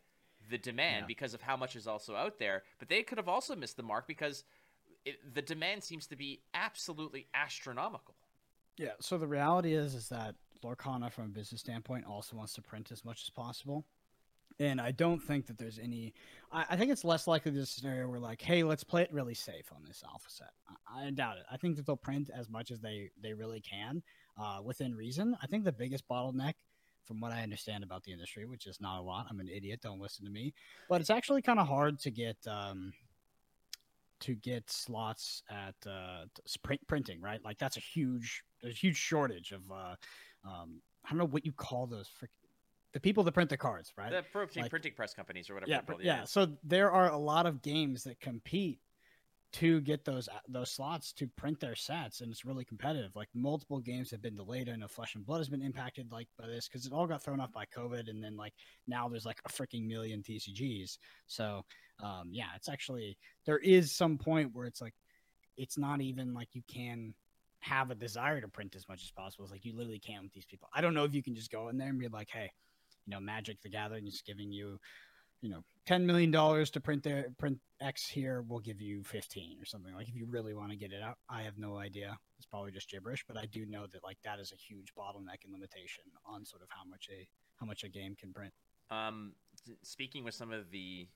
the 0.50 0.58
demand 0.58 1.02
Yeah. 1.02 1.06
because 1.06 1.34
of 1.34 1.40
how 1.42 1.56
much 1.56 1.76
is 1.76 1.86
also 1.86 2.14
out 2.16 2.38
there. 2.38 2.62
But 2.78 2.88
they 2.88 3.02
could 3.02 3.18
have 3.18 3.28
also 3.28 3.54
missed 3.54 3.76
the 3.76 3.82
mark 3.82 4.06
because 4.06 4.44
it, 5.04 5.34
the 5.34 5.42
demand 5.42 5.84
seems 5.84 6.06
to 6.08 6.16
be 6.16 6.40
absolutely 6.54 7.26
astronomical. 7.34 8.14
Yeah. 8.76 8.92
So 9.00 9.18
the 9.18 9.26
reality 9.26 9.74
is, 9.74 9.94
is 9.94 10.08
that 10.08 10.34
Lorcana, 10.62 11.10
from 11.12 11.24
a 11.24 11.28
business 11.28 11.60
standpoint, 11.60 12.04
also 12.06 12.36
wants 12.36 12.52
to 12.54 12.62
print 12.62 12.90
as 12.92 13.04
much 13.04 13.22
as 13.22 13.30
possible. 13.30 13.84
And 14.60 14.80
I 14.80 14.90
don't 14.90 15.20
think 15.20 15.46
that 15.46 15.58
there's 15.58 15.78
any. 15.78 16.14
I, 16.50 16.66
I 16.70 16.76
think 16.76 16.92
it's 16.92 17.04
less 17.04 17.26
likely 17.26 17.56
a 17.58 17.66
scenario 17.66 18.08
where 18.08 18.20
like, 18.20 18.42
hey, 18.42 18.62
let's 18.62 18.84
play 18.84 19.02
it 19.02 19.12
really 19.12 19.34
safe 19.34 19.72
on 19.74 19.82
this 19.86 20.02
alpha 20.06 20.28
set. 20.28 20.50
I, 20.68 21.06
I 21.06 21.10
doubt 21.10 21.38
it. 21.38 21.44
I 21.50 21.56
think 21.56 21.76
that 21.76 21.86
they'll 21.86 21.96
print 21.96 22.30
as 22.34 22.48
much 22.48 22.70
as 22.70 22.80
they 22.80 23.10
they 23.20 23.32
really 23.32 23.60
can, 23.60 24.02
uh, 24.38 24.60
within 24.62 24.94
reason. 24.94 25.36
I 25.42 25.46
think 25.46 25.64
the 25.64 25.72
biggest 25.72 26.06
bottleneck, 26.06 26.54
from 27.06 27.20
what 27.20 27.32
I 27.32 27.42
understand 27.42 27.82
about 27.82 28.04
the 28.04 28.12
industry, 28.12 28.44
which 28.44 28.66
is 28.66 28.80
not 28.80 29.00
a 29.00 29.02
lot. 29.02 29.26
I'm 29.30 29.40
an 29.40 29.48
idiot. 29.48 29.80
Don't 29.82 30.00
listen 30.00 30.24
to 30.26 30.30
me. 30.30 30.52
But 30.88 31.00
it's 31.00 31.10
actually 31.10 31.42
kind 31.42 31.58
of 31.58 31.66
hard 31.66 31.98
to 32.00 32.10
get. 32.10 32.36
Um, 32.46 32.92
to 34.20 34.36
get 34.36 34.70
slots 34.70 35.42
at 35.50 35.74
uh, 35.84 36.26
t- 36.32 36.42
sprint 36.46 36.86
printing, 36.86 37.20
right? 37.20 37.44
Like 37.44 37.58
that's 37.58 37.76
a 37.76 37.80
huge, 37.80 38.44
a 38.62 38.68
huge 38.68 38.96
shortage 38.96 39.50
of, 39.50 39.62
uh, 39.68 39.96
um, 40.44 40.80
I 41.04 41.10
don't 41.10 41.18
know 41.18 41.26
what 41.26 41.44
you 41.46 41.52
call 41.52 41.86
those, 41.86 42.08
frick- 42.08 42.30
the 42.92 43.00
people 43.00 43.24
that 43.24 43.32
print 43.32 43.50
the 43.50 43.56
cards, 43.56 43.92
right? 43.96 44.10
The 44.10 44.22
printing, 44.32 44.62
Like- 44.62 44.70
printing 44.70 44.94
press 44.94 45.14
companies 45.14 45.48
or 45.50 45.54
whatever. 45.54 45.70
yeah, 45.70 45.80
called, 45.82 46.02
yeah. 46.02 46.24
So 46.24 46.56
there 46.62 46.90
are 46.90 47.10
a 47.10 47.16
lot 47.18 47.46
of 47.46 47.62
games 47.62 48.04
that 48.04 48.20
compete 48.20 48.80
to 49.54 49.82
get 49.82 50.02
those 50.06 50.28
uh, 50.28 50.38
those 50.48 50.70
slots 50.70 51.12
to 51.12 51.26
print 51.36 51.60
their 51.60 51.74
sets, 51.74 52.22
and 52.22 52.30
it's 52.32 52.44
really 52.46 52.64
competitive. 52.64 53.14
Like 53.14 53.28
multiple 53.34 53.80
games 53.80 54.10
have 54.10 54.22
been 54.22 54.34
delayed. 54.34 54.70
I 54.70 54.76
know 54.76 54.88
Flesh 54.88 55.14
and 55.14 55.26
Blood 55.26 55.38
has 55.38 55.48
been 55.50 55.60
impacted 55.60 56.10
like 56.10 56.26
by 56.38 56.46
this 56.46 56.68
because 56.68 56.86
it 56.86 56.92
all 56.92 57.06
got 57.06 57.22
thrown 57.22 57.38
off 57.38 57.52
by 57.52 57.66
COVID, 57.66 58.08
and 58.08 58.24
then 58.24 58.34
like 58.36 58.54
now 58.86 59.08
there's 59.10 59.26
like 59.26 59.40
a 59.44 59.50
freaking 59.50 59.86
million 59.86 60.22
TCGs. 60.22 60.96
So 61.26 61.66
um, 62.02 62.30
yeah, 62.32 62.46
it's 62.56 62.70
actually 62.70 63.18
there 63.44 63.58
is 63.58 63.92
some 63.92 64.16
point 64.16 64.54
where 64.54 64.66
it's 64.66 64.80
like 64.80 64.94
it's 65.58 65.76
not 65.76 66.00
even 66.00 66.32
like 66.32 66.48
you 66.54 66.62
can 66.66 67.12
have 67.62 67.90
a 67.90 67.94
desire 67.94 68.40
to 68.40 68.48
print 68.48 68.74
as 68.76 68.88
much 68.88 69.02
as 69.02 69.10
possible. 69.10 69.44
It's 69.44 69.52
like 69.52 69.64
you 69.64 69.74
literally 69.74 69.98
can't 69.98 70.22
with 70.22 70.32
these 70.32 70.44
people. 70.44 70.68
I 70.74 70.80
don't 70.80 70.94
know 70.94 71.04
if 71.04 71.14
you 71.14 71.22
can 71.22 71.34
just 71.34 71.50
go 71.50 71.68
in 71.68 71.78
there 71.78 71.88
and 71.88 71.98
be 71.98 72.08
like, 72.08 72.28
hey, 72.30 72.50
you 73.06 73.10
know, 73.10 73.20
Magic 73.20 73.60
the 73.62 73.68
Gathering 73.68 74.06
is 74.06 74.22
giving 74.26 74.52
you 74.52 74.78
you 75.42 75.50
know, 75.50 75.64
ten 75.86 76.06
million 76.06 76.30
dollars 76.30 76.70
to 76.70 76.80
print 76.80 77.02
their 77.02 77.26
print 77.36 77.58
X 77.80 78.06
here, 78.06 78.42
we'll 78.48 78.60
give 78.60 78.80
you 78.80 79.02
fifteen 79.02 79.58
or 79.60 79.64
something. 79.64 79.92
Like 79.92 80.08
if 80.08 80.14
you 80.14 80.24
really 80.24 80.54
want 80.54 80.70
to 80.70 80.76
get 80.76 80.92
it 80.92 81.02
out, 81.02 81.18
I 81.28 81.42
have 81.42 81.58
no 81.58 81.76
idea. 81.76 82.16
It's 82.38 82.46
probably 82.46 82.70
just 82.70 82.88
gibberish, 82.88 83.24
but 83.26 83.36
I 83.36 83.46
do 83.46 83.66
know 83.66 83.86
that 83.92 84.04
like 84.04 84.18
that 84.24 84.38
is 84.38 84.52
a 84.52 84.56
huge 84.56 84.94
bottleneck 84.96 85.44
and 85.44 85.52
limitation 85.52 86.04
on 86.24 86.46
sort 86.46 86.62
of 86.62 86.68
how 86.70 86.88
much 86.88 87.08
a 87.10 87.26
how 87.58 87.66
much 87.66 87.82
a 87.82 87.88
game 87.88 88.14
can 88.14 88.32
print. 88.32 88.52
Um, 88.90 89.32
speaking 89.82 90.22
with 90.22 90.34
some 90.34 90.52
of 90.52 90.70
the 90.70 91.08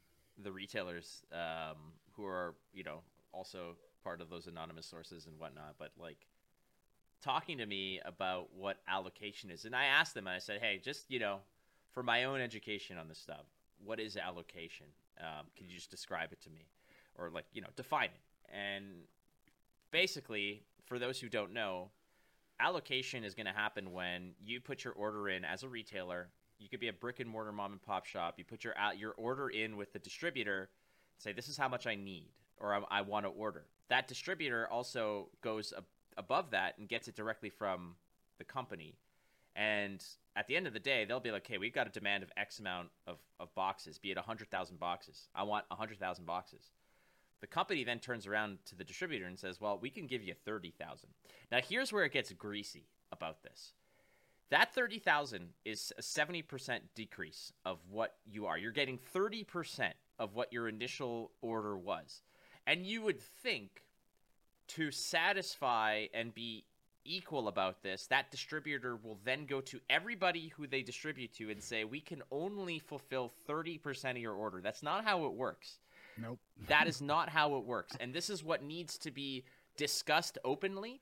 the 0.43 0.51
retailers 0.51 1.23
um, 1.33 1.93
who 2.11 2.27
are 2.27 2.57
you 2.73 2.83
know 2.83 3.03
also 3.33 3.77
part 4.03 4.21
of 4.21 4.29
those 4.29 4.49
anonymous 4.49 4.87
sources 4.87 5.27
and 5.27 5.39
whatnot, 5.39 5.77
but 5.79 5.93
like 5.97 6.19
talking 7.23 7.59
to 7.59 7.67
me 7.67 8.01
about 8.05 8.49
what 8.55 8.79
allocation 8.89 9.51
is, 9.51 9.65
and 9.65 9.75
I 9.75 9.87
asked 9.87 10.15
them, 10.15 10.27
and 10.27 10.35
I 10.35 10.39
said, 10.39 10.61
hey, 10.61 10.81
just 10.83 11.11
you 11.11 11.19
know, 11.19 11.39
for 11.93 12.03
my 12.03 12.25
own 12.25 12.41
education 12.41 12.99
on 12.99 13.09
this 13.09 13.19
stuff, 13.19 13.47
what 13.85 14.01
is 14.01 14.17
allocation? 14.17 14.87
Um, 15.21 15.47
can 15.57 15.69
you 15.69 15.77
just 15.77 15.91
describe 15.91 16.33
it 16.33 16.41
to 16.43 16.51
me, 16.51 16.67
or 17.17 17.31
like 17.31 17.45
you 17.53 17.61
know, 17.61 17.69
define 17.77 18.11
it? 18.11 18.55
And 18.55 18.85
basically, 19.91 20.63
for 20.85 20.99
those 20.99 21.21
who 21.21 21.29
don't 21.29 21.53
know, 21.53 21.91
allocation 22.61 23.25
is 23.25 23.35
going 23.35 23.47
to 23.47 23.53
happen 23.53 23.93
when 23.93 24.33
you 24.45 24.61
put 24.61 24.85
your 24.85 24.93
order 24.95 25.29
in 25.29 25.45
as 25.45 25.63
a 25.63 25.69
retailer. 25.69 26.29
You 26.59 26.69
could 26.69 26.81
be 26.81 26.89
a 26.89 26.93
brick 26.93 27.21
and 27.21 27.29
mortar 27.29 27.53
mom 27.53 27.73
and 27.73 27.83
pop 27.83 28.07
shop. 28.07 28.35
You 28.39 28.45
put 28.45 28.65
your 28.65 28.75
your 28.97 29.13
order 29.19 29.49
in 29.49 29.77
with 29.77 29.93
the 29.93 29.99
distributor. 29.99 30.71
Say 31.19 31.33
this 31.33 31.49
is 31.49 31.57
how 31.57 31.69
much 31.69 31.87
I 31.87 31.95
need 31.95 32.29
or 32.59 32.75
I, 32.75 32.99
I 32.99 33.01
want 33.03 33.27
to 33.27 33.31
order. 33.31 33.65
That 33.89 34.09
distributor 34.09 34.67
also 34.69 35.29
goes 35.43 35.73
above 36.17 36.51
that 36.51 36.79
and 36.79 36.89
gets 36.89 37.09
it 37.09 37.17
directly 37.17 37.51
from 37.51 37.97
the 38.39 38.45
company, 38.45 38.97
And 39.57 40.05
at 40.37 40.47
the 40.47 40.55
end 40.55 40.67
of 40.67 40.75
the 40.75 40.79
day, 40.79 41.07
they'll 41.07 41.19
be 41.19 41.31
like, 41.31 41.47
"Hey, 41.47 41.57
we've 41.57 41.73
got 41.73 41.87
a 41.87 41.91
demand 41.91 42.23
of 42.23 42.31
X 42.37 42.59
amount 42.59 42.91
of, 43.07 43.17
of 43.41 43.53
boxes, 43.55 43.99
be 43.99 44.11
it 44.11 44.19
hundred 44.19 44.51
thousand 44.51 44.79
boxes. 44.79 45.29
I 45.35 45.45
want 45.45 45.65
hundred 45.71 45.99
thousand 45.99 46.27
boxes." 46.27 46.71
The 47.41 47.47
company 47.47 47.83
then 47.83 47.99
turns 47.99 48.27
around 48.27 48.59
to 48.67 48.75
the 48.75 48.85
distributor 48.85 49.25
and 49.27 49.39
says, 49.39 49.61
"Well, 49.61 49.79
we 49.79 49.89
can 49.89 50.07
give 50.07 50.23
you 50.23 50.35
thirty 50.35 50.71
thousand. 50.71 51.09
Now, 51.51 51.61
here's 51.67 51.91
where 51.91 52.05
it 52.05 52.13
gets 52.13 52.31
greasy 52.33 52.85
about 53.11 53.43
this. 53.43 53.73
That 54.51 54.75
thirty 54.75 54.99
thousand 54.99 55.55
is 55.65 55.91
a 55.97 56.03
seventy 56.03 56.43
percent 56.43 56.95
decrease 56.95 57.51
of 57.65 57.79
what 57.91 58.17
you 58.27 58.45
are. 58.45 58.59
You're 58.59 58.73
getting 58.73 58.99
thirty 58.99 59.43
percent 59.43 59.95
of 60.19 60.35
what 60.35 60.53
your 60.53 60.69
initial 60.69 61.33
order 61.41 61.79
was, 61.79 62.21
and 62.67 62.85
you 62.85 63.01
would 63.01 63.21
think 63.21 63.83
to 64.69 64.91
satisfy 64.91 66.07
and 66.13 66.35
be 66.35 66.65
equal 67.05 67.49
about 67.49 67.83
this, 67.83 68.07
that 68.09 68.31
distributor 68.31 68.97
will 68.97 69.19
then 69.25 69.47
go 69.47 69.61
to 69.61 69.81
everybody 69.89 70.49
who 70.57 70.67
they 70.67 70.83
distribute 70.83 71.33
to 71.35 71.51
and 71.51 71.63
say, 71.63 71.85
"We 71.85 72.01
can 72.01 72.23
only 72.31 72.79
fulfill 72.79 73.33
thirty 73.47 73.79
percent 73.79 74.19
of 74.19 74.23
your 74.23 74.35
order." 74.35 74.61
That's 74.61 74.83
not 74.83 75.05
how 75.05 75.25
it 75.27 75.33
works. 75.33 75.79
Nope. 76.19 76.39
That 76.69 76.87
is 76.89 77.01
not 77.13 77.29
how 77.29 77.57
it 77.57 77.65
works. 77.65 77.97
And 78.01 78.13
this 78.13 78.31
is 78.31 78.43
what 78.43 78.63
needs 78.63 78.99
to 78.99 79.11
be 79.11 79.45
discussed 79.77 80.39
openly 80.45 81.01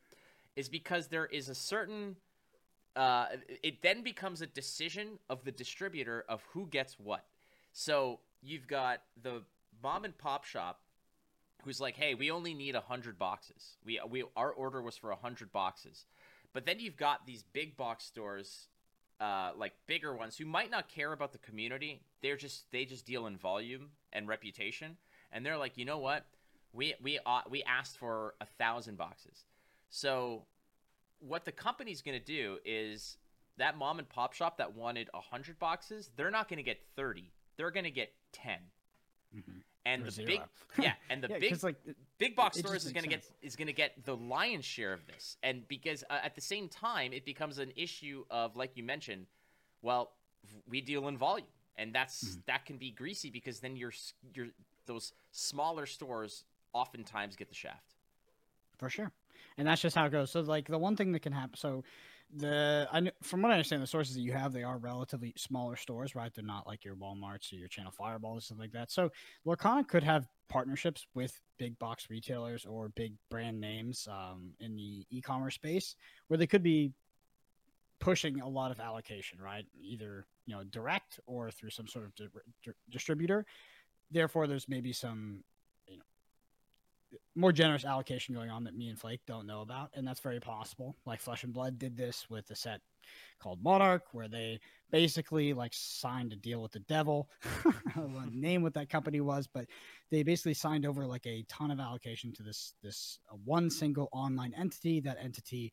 is 0.56 0.68
because 0.68 1.08
there 1.08 1.26
is 1.26 1.48
a 1.48 1.54
certain 1.54 2.16
uh, 2.96 3.26
it 3.62 3.82
then 3.82 4.02
becomes 4.02 4.40
a 4.40 4.46
decision 4.46 5.18
of 5.28 5.44
the 5.44 5.50
distributor 5.50 6.24
of 6.28 6.42
who 6.52 6.66
gets 6.66 6.98
what. 6.98 7.24
So 7.72 8.20
you've 8.40 8.68
got 8.68 9.02
the 9.22 9.42
mom 9.82 10.04
and 10.04 10.16
pop 10.16 10.44
shop 10.44 10.80
who's 11.64 11.80
like, 11.80 11.96
"Hey, 11.96 12.14
we 12.14 12.30
only 12.30 12.54
need 12.54 12.74
100 12.74 13.18
boxes. 13.18 13.76
We 13.84 14.00
we 14.08 14.24
our 14.36 14.50
order 14.52 14.82
was 14.82 14.96
for 14.96 15.10
100 15.10 15.52
boxes." 15.52 16.06
But 16.52 16.66
then 16.66 16.78
you've 16.78 16.96
got 16.96 17.26
these 17.26 17.42
big 17.42 17.76
box 17.76 18.04
stores 18.04 18.68
uh, 19.20 19.52
like 19.56 19.72
bigger 19.86 20.14
ones 20.14 20.36
who 20.36 20.44
might 20.44 20.70
not 20.70 20.88
care 20.88 21.12
about 21.12 21.32
the 21.32 21.38
community. 21.38 22.02
They're 22.22 22.36
just 22.36 22.70
they 22.72 22.84
just 22.84 23.06
deal 23.06 23.26
in 23.26 23.36
volume 23.36 23.90
and 24.12 24.28
reputation, 24.28 24.96
and 25.32 25.44
they're 25.44 25.56
like, 25.58 25.76
you 25.78 25.84
know 25.84 25.98
what, 25.98 26.26
we 26.72 26.94
we 27.02 27.18
uh, 27.24 27.42
we 27.48 27.62
asked 27.62 27.96
for 27.96 28.34
a 28.40 28.46
thousand 28.46 28.96
boxes, 28.96 29.44
so 29.88 30.46
what 31.20 31.44
the 31.44 31.52
company's 31.52 32.02
going 32.02 32.18
to 32.18 32.24
do 32.24 32.58
is 32.64 33.16
that 33.56 33.78
mom 33.78 33.98
and 33.98 34.08
pop 34.08 34.32
shop 34.34 34.58
that 34.58 34.74
wanted 34.74 35.08
a 35.14 35.20
hundred 35.20 35.58
boxes, 35.58 36.10
they're 36.16 36.30
not 36.30 36.48
going 36.48 36.58
to 36.58 36.62
get 36.62 36.80
thirty, 36.96 37.32
they're 37.56 37.70
going 37.70 37.84
to 37.84 37.90
get 37.90 38.12
10 38.32 38.58
Mhm. 39.34 39.62
And 39.86 40.02
Or 40.02 40.04
the 40.06 40.10
zero. 40.12 40.26
big 40.26 40.40
yeah, 40.78 40.94
and 41.10 41.22
the 41.22 41.28
Yeah, 41.30 41.38
big 41.38 41.62
like 41.62 41.76
it- 41.86 41.96
big 42.18 42.34
box 42.34 42.58
stores 42.58 42.84
is 42.86 42.92
going 42.92 43.04
to 43.04 43.10
get 43.10 43.24
is 43.42 43.54
going 43.56 43.66
to 43.66 43.72
get 43.74 44.04
the 44.04 44.16
lion's 44.16 44.64
share 44.64 44.92
of 44.94 45.06
this. 45.06 45.36
And 45.42 45.66
because 45.68 46.02
uh, 46.08 46.18
at 46.22 46.34
the 46.34 46.40
same 46.40 46.68
time 46.68 47.12
it 47.12 47.24
becomes 47.26 47.58
an 47.58 47.70
issue 47.76 48.24
of 48.30 48.56
like 48.56 48.76
you 48.76 48.82
mentioned 48.82 49.26
well 49.82 50.12
we 50.68 50.80
deal 50.80 51.06
in 51.08 51.16
volume. 51.18 51.46
And 51.76 51.92
that's 51.94 52.24
Mm-hmm. 52.24 52.40
that 52.46 52.64
can 52.66 52.76
be 52.78 52.90
greasy 52.92 53.30
because 53.30 53.60
then 53.60 53.76
your 53.76 53.92
your 54.34 54.46
those 54.86 55.12
smaller 55.32 55.86
stores 55.86 56.44
oftentimes 56.72 57.36
get 57.36 57.48
the 57.48 57.54
shaft. 57.54 57.94
For 58.78 58.88
sure. 58.88 59.12
And 59.58 59.66
that's 59.68 59.80
just 59.82 59.94
how 59.96 60.06
it 60.06 60.12
goes. 60.12 60.30
So 60.30 60.40
like 60.40 60.66
the 60.68 60.78
one 60.78 60.96
thing 60.96 61.12
that 61.12 61.20
can 61.20 61.32
happen 61.32 61.56
so 61.56 61.84
the 62.36 62.88
I, 62.92 63.10
from 63.22 63.42
what 63.42 63.50
i 63.50 63.54
understand 63.54 63.82
the 63.82 63.86
sources 63.86 64.14
that 64.14 64.22
you 64.22 64.32
have 64.32 64.52
they 64.52 64.62
are 64.62 64.78
relatively 64.78 65.32
smaller 65.36 65.76
stores 65.76 66.14
right? 66.14 66.32
They're 66.34 66.44
not 66.44 66.66
like 66.66 66.84
your 66.84 66.96
walmarts 66.96 67.52
or 67.52 67.56
your 67.56 67.68
channel 67.68 67.92
fireballs 67.92 68.36
and 68.36 68.42
stuff 68.42 68.58
like 68.58 68.72
that. 68.72 68.90
So 68.90 69.10
lorcana 69.46 69.86
could 69.86 70.02
have 70.02 70.26
partnerships 70.48 71.06
with 71.14 71.40
big 71.58 71.78
box 71.78 72.08
retailers 72.10 72.64
or 72.64 72.90
big 72.90 73.14
brand 73.30 73.60
names 73.60 74.08
um, 74.10 74.50
in 74.60 74.76
the 74.76 75.06
e-commerce 75.10 75.54
space 75.54 75.96
where 76.28 76.38
they 76.38 76.46
could 76.46 76.62
be 76.62 76.92
pushing 78.00 78.40
a 78.40 78.48
lot 78.48 78.70
of 78.70 78.80
allocation 78.80 79.40
right? 79.40 79.66
Either 79.80 80.26
you 80.46 80.54
know 80.54 80.64
direct 80.64 81.20
or 81.26 81.50
through 81.50 81.70
some 81.70 81.86
sort 81.86 82.04
of 82.04 82.14
di- 82.14 82.26
di- 82.64 82.72
distributor. 82.90 83.46
Therefore 84.10 84.46
there's 84.46 84.68
maybe 84.68 84.92
some 84.92 85.44
more 87.34 87.52
generous 87.52 87.84
allocation 87.84 88.34
going 88.34 88.50
on 88.50 88.64
that 88.64 88.76
me 88.76 88.88
and 88.88 88.98
Flake 88.98 89.20
don't 89.26 89.46
know 89.46 89.60
about, 89.60 89.90
and 89.94 90.06
that's 90.06 90.20
very 90.20 90.40
possible. 90.40 90.96
Like 91.06 91.20
Flesh 91.20 91.44
and 91.44 91.52
Blood 91.52 91.78
did 91.78 91.96
this 91.96 92.28
with 92.28 92.50
a 92.50 92.56
set 92.56 92.80
called 93.38 93.62
Monarch, 93.62 94.02
where 94.12 94.28
they 94.28 94.60
basically 94.90 95.52
like 95.52 95.72
signed 95.74 96.32
a 96.32 96.36
deal 96.36 96.62
with 96.62 96.72
the 96.72 96.80
devil. 96.80 97.28
I 97.64 97.72
don't 97.96 98.14
want 98.14 98.30
to 98.30 98.38
name 98.38 98.62
what 98.62 98.74
that 98.74 98.88
company 98.88 99.20
was, 99.20 99.46
but 99.46 99.66
they 100.10 100.22
basically 100.22 100.54
signed 100.54 100.86
over 100.86 101.06
like 101.06 101.26
a 101.26 101.44
ton 101.48 101.70
of 101.70 101.80
allocation 101.80 102.32
to 102.34 102.42
this 102.42 102.74
this 102.82 103.18
uh, 103.30 103.36
one 103.44 103.70
single 103.70 104.08
online 104.12 104.54
entity. 104.56 105.00
That 105.00 105.18
entity, 105.20 105.72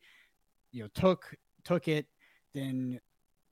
you 0.72 0.82
know, 0.82 0.88
took 0.94 1.34
took 1.64 1.88
it, 1.88 2.06
then 2.54 3.00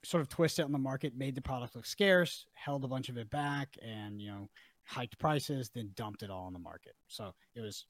sort 0.03 0.23
of 0.23 0.29
twisted 0.29 0.63
it 0.63 0.67
on 0.67 0.73
the 0.73 0.79
market, 0.79 1.17
made 1.17 1.35
the 1.35 1.43
product 1.43 1.77
look 1.77 1.87
scarce, 1.87 2.47
held 2.55 2.85
a 2.85 2.89
bunch 2.89 3.09
of 3.09 3.17
it 3.17 3.31
back, 3.31 3.77
and 3.83 4.21
you 4.21 4.31
know 4.31 4.49
hiked 4.91 5.19
prices, 5.19 5.71
then 5.75 5.91
dumped 5.95 6.23
it 6.23 6.31
all 6.31 6.47
on 6.47 6.53
the 6.53 6.59
market. 6.59 6.95
So 7.09 7.35
it 7.55 7.61
was 7.61 7.87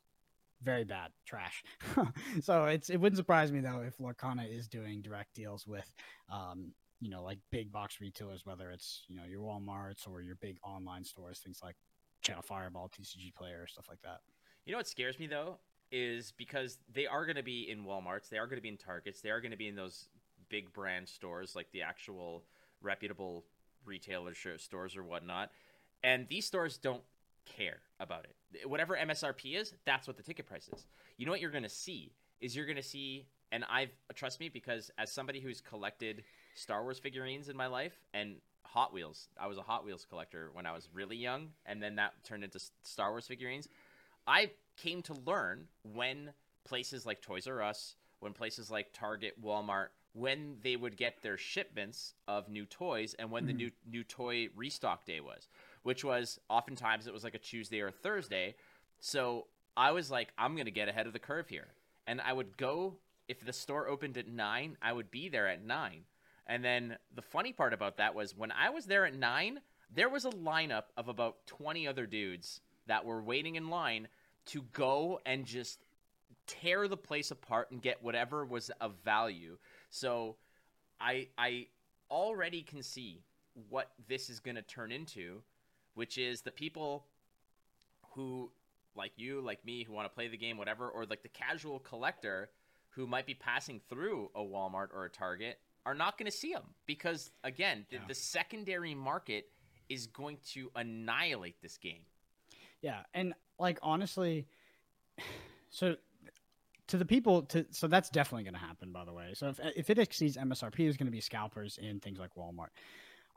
very 0.63 0.85
bad 0.85 1.11
trash. 1.25 1.65
so 2.43 2.67
it's 2.67 2.91
it 2.91 2.99
wouldn't 2.99 3.17
surprise 3.17 3.51
me 3.51 3.61
though 3.61 3.83
if 3.87 3.97
Lorcana 3.99 4.47
is 4.47 4.69
doing 4.69 5.01
direct 5.01 5.35
deals 5.35 5.67
with 5.67 5.95
um, 6.31 6.73
you 7.01 7.09
know, 7.09 7.23
like 7.23 7.39
big 7.51 7.73
box 7.73 8.01
retailers, 8.01 8.45
whether 8.45 8.71
it's, 8.71 9.05
you 9.09 9.17
know, 9.17 9.25
your 9.25 9.41
Walmarts 9.41 10.07
or 10.07 10.21
your 10.21 10.35
big 10.37 10.59
online 10.63 11.03
stores, 11.03 11.39
things 11.39 11.61
like 11.63 11.77
Channel 12.21 12.43
Fireball, 12.43 12.91
TCG 12.91 13.35
Player, 13.35 13.67
stuff 13.67 13.87
like 13.89 14.03
that. 14.03 14.21
You 14.67 14.73
know 14.73 14.79
what 14.79 14.87
scares 14.87 15.19
me 15.19 15.27
though 15.27 15.59
is 15.91 16.33
because 16.37 16.79
they 16.93 17.07
are 17.07 17.25
going 17.25 17.37
to 17.37 17.43
be 17.43 17.69
in 17.69 17.85
WalMarts, 17.85 18.29
they 18.29 18.39
are 18.39 18.47
going 18.47 18.59
to 18.59 18.63
be 18.63 18.69
in 18.69 18.77
Targets, 18.77 19.21
they 19.21 19.31
are 19.31 19.41
going 19.41 19.51
to 19.51 19.57
be 19.57 19.67
in 19.67 19.75
those 19.75 20.09
big 20.49 20.73
brand 20.73 21.09
stores 21.09 21.57
like 21.57 21.71
the 21.73 21.83
actual 21.83 22.45
reputable 22.81 23.45
retailer 23.85 24.35
stores 24.59 24.97
or 24.97 25.03
whatnot, 25.03 25.51
and 26.03 26.27
these 26.29 26.47
stores 26.47 26.79
don't 26.79 27.03
care 27.45 27.81
about 27.99 28.25
it. 28.25 28.69
Whatever 28.69 28.97
MSRP 28.97 29.57
is, 29.57 29.75
that's 29.85 30.07
what 30.07 30.17
the 30.17 30.23
ticket 30.23 30.47
price 30.47 30.69
is. 30.73 30.87
You 31.17 31.27
know 31.27 31.33
what 31.33 31.41
you're 31.41 31.51
going 31.51 31.63
to 31.63 31.69
see 31.69 32.13
is 32.41 32.57
you're 32.57 32.67
going 32.67 32.77
to 32.77 32.83
see, 32.83 33.27
and 33.53 33.65
I've 33.71 33.91
trust 34.15 34.41
me 34.41 34.49
because 34.49 34.91
as 34.99 35.13
somebody 35.13 35.41
who's 35.41 35.61
collected 35.61 36.25
Star 36.55 36.83
Wars 36.83 36.99
figurines 36.99 37.49
in 37.49 37.57
my 37.57 37.67
life 37.67 37.95
and 38.15 38.37
Hot 38.65 38.93
Wheels, 38.93 39.29
I 39.39 39.47
was 39.47 39.59
a 39.59 39.63
Hot 39.63 39.85
Wheels 39.85 40.07
collector 40.09 40.51
when 40.53 40.67
I 40.67 40.73
was 40.73 40.89
really 40.93 41.17
young, 41.17 41.49
and 41.67 41.83
then 41.83 41.97
that 41.97 42.13
turned 42.25 42.45
into 42.45 42.61
Star 42.83 43.11
Wars 43.11 43.27
figurines. 43.27 43.69
I 44.27 44.51
came 44.77 45.03
to 45.03 45.15
learn 45.27 45.67
when 45.83 46.33
places 46.65 47.05
like 47.05 47.21
Toys 47.21 47.47
R 47.47 47.63
Us, 47.63 47.97
when 48.21 48.33
places 48.33 48.71
like 48.71 48.93
Target, 48.93 49.43
Walmart, 49.43 49.89
when 50.13 50.57
they 50.63 50.77
would 50.77 50.97
get 50.97 51.23
their 51.23 51.37
shipments 51.37 52.15
of 52.27 52.49
new 52.49 52.67
toys 52.67 53.15
and 53.19 53.31
when 53.31 53.47
the 53.47 53.53
mm. 53.53 53.57
new 53.57 53.71
new 53.89 54.05
toy 54.05 54.49
restock 54.57 55.05
day 55.05 55.21
was, 55.21 55.49
which 55.83 56.05
was 56.05 56.39
oftentimes 56.49 57.07
it 57.07 57.13
was 57.13 57.25
like 57.25 57.35
a 57.35 57.39
Tuesday 57.39 57.81
or 57.81 57.91
Thursday. 57.91 58.55
So 59.01 59.47
I 59.77 59.93
was 59.93 60.11
like, 60.11 60.29
I'm 60.37 60.57
gonna 60.57 60.71
get 60.71 60.89
ahead 60.89 61.07
of 61.07 61.13
the 61.13 61.19
curve 61.19 61.49
here, 61.49 61.69
and 62.07 62.21
I 62.21 62.33
would 62.33 62.57
go 62.57 62.97
if 63.29 63.45
the 63.45 63.53
store 63.53 63.87
opened 63.87 64.19
at 64.19 64.27
nine, 64.27 64.77
I 64.83 64.93
would 64.93 65.11
be 65.11 65.29
there 65.29 65.47
at 65.47 65.65
nine. 65.65 66.03
And 66.49 66.65
then 66.65 66.97
the 67.15 67.23
funny 67.23 67.53
part 67.53 67.73
about 67.73 67.99
that 67.99 68.13
was 68.13 68.37
when 68.37 68.51
I 68.51 68.71
was 68.71 68.87
there 68.87 69.07
at 69.07 69.15
nine, 69.15 69.61
there 69.89 70.09
was 70.09 70.25
a 70.25 70.31
lineup 70.31 70.87
of 70.97 71.09
about 71.09 71.47
20 71.47 71.87
other 71.87 72.07
dudes 72.07 72.61
that 72.89 73.05
were 73.05 73.23
waiting 73.23 73.55
in 73.55 73.71
line 73.71 74.09
to 74.47 74.63
go 74.73 75.21
and 75.25 75.47
just 75.47 75.79
tear 76.49 76.89
the 76.89 76.97
place 76.97 77.31
apart 77.31 77.71
and 77.71 77.81
get 77.81 78.03
whatever 78.03 78.45
was 78.45 78.71
of 78.81 78.97
value. 79.05 79.59
So 79.91 80.35
I 81.01 81.29
I 81.39 81.69
already 82.11 82.63
can 82.63 82.83
see 82.83 83.23
what 83.69 83.93
this 84.09 84.29
is 84.29 84.41
going 84.41 84.57
to 84.57 84.63
turn 84.63 84.91
into, 84.91 85.43
which 85.95 86.19
is 86.19 86.43
the 86.43 86.51
people 86.51 87.07
who 88.15 88.51
like 88.95 89.13
you, 89.17 89.41
like 89.41 89.65
me, 89.65 89.85
who 89.85 89.93
want 89.93 90.07
to 90.11 90.15
play 90.15 90.29
the 90.29 90.37
game, 90.37 90.57
whatever, 90.57 90.89
or 90.89 91.07
like 91.07 91.23
the 91.23 91.29
casual 91.29 91.79
collector 91.79 92.51
who 92.91 93.07
might 93.07 93.25
be 93.27 93.35
passing 93.35 93.81
through 93.89 94.31
a 94.35 94.41
Walmart 94.41 94.89
or 94.93 95.05
a 95.05 95.11
Target 95.11 95.59
are 95.87 95.95
not 95.95 96.19
going 96.19 96.31
to 96.31 96.37
see 96.37 96.53
them 96.53 96.65
because 96.87 97.31
again, 97.45 97.87
the, 97.91 97.97
Yeah. 97.97 98.03
the 98.09 98.15
secondary 98.15 98.95
market 98.95 99.47
is 99.89 100.07
going 100.07 100.39
to 100.53 100.71
annihilate 100.75 101.63
this 101.63 101.77
game. 101.79 102.03
Yeah, 102.83 103.03
and 103.15 103.35
like 103.59 103.79
honestly, 103.83 104.47
so 105.71 105.97
to 106.89 106.97
the 106.97 107.05
people 107.05 107.43
to 107.43 107.67
so 107.71 107.87
that's 107.87 108.11
definitely 108.11 108.45
going 108.45 108.55
to 108.55 108.61
happen. 108.61 108.91
By 108.93 109.05
the 109.05 109.13
way, 109.13 109.31
so 109.35 109.49
if 109.49 109.61
if 109.77 109.91
it 109.91 109.99
exceeds 109.99 110.37
MSRP, 110.37 110.77
there's 110.79 110.97
going 110.97 111.07
to 111.07 111.13
be 111.13 111.21
scalpers 111.21 111.79
in 111.79 112.01
things 112.01 112.19
like 112.19 112.35
Walmart. 112.35 112.69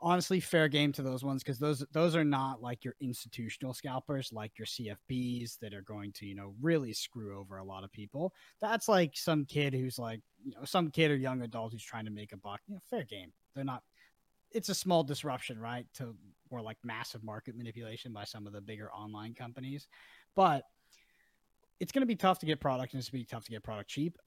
Honestly, 0.06 0.38
fair 0.38 0.68
game 0.68 0.92
to 0.92 1.02
those 1.02 1.24
ones 1.24 1.42
because 1.42 1.58
those 1.58 1.82
those 1.92 2.14
are 2.14 2.24
not 2.24 2.60
like 2.60 2.84
your 2.84 2.94
institutional 3.00 3.72
scalpers, 3.72 4.34
like 4.34 4.52
your 4.58 4.66
CFBs 4.66 5.58
that 5.60 5.72
are 5.72 5.80
going 5.80 6.12
to 6.12 6.26
you 6.26 6.34
know 6.34 6.54
really 6.60 6.92
screw 6.92 7.38
over 7.38 7.56
a 7.56 7.64
lot 7.64 7.84
of 7.84 7.90
people. 7.90 8.34
That's 8.60 8.86
like 8.86 9.16
some 9.16 9.46
kid 9.46 9.72
who's 9.72 9.98
like 9.98 10.20
you 10.44 10.52
know 10.52 10.64
some 10.64 10.90
kid 10.90 11.10
or 11.10 11.16
young 11.16 11.40
adult 11.40 11.72
who's 11.72 11.82
trying 11.82 12.04
to 12.04 12.10
make 12.10 12.32
a 12.32 12.36
buck. 12.36 12.60
You 12.68 12.74
know, 12.74 12.82
fair 12.90 13.04
game. 13.04 13.32
They're 13.54 13.64
not. 13.64 13.82
It's 14.50 14.68
a 14.68 14.74
small 14.74 15.04
disruption, 15.04 15.58
right? 15.58 15.86
To 15.94 16.14
or 16.50 16.60
like 16.60 16.76
massive 16.84 17.24
market 17.24 17.56
manipulation 17.56 18.12
by 18.12 18.24
some 18.24 18.46
of 18.46 18.52
the 18.52 18.60
bigger 18.60 18.92
online 18.92 19.32
companies. 19.32 19.88
But 20.36 20.64
it's 21.80 21.92
going 21.92 22.02
to 22.02 22.06
be 22.06 22.14
tough 22.14 22.38
to 22.40 22.46
get 22.46 22.60
product 22.60 22.92
and 22.92 23.00
it's 23.00 23.08
going 23.08 23.22
to 23.22 23.26
be 23.26 23.34
tough 23.34 23.44
to 23.44 23.50
get 23.50 23.62
product 23.62 23.88
cheap. 23.88 24.18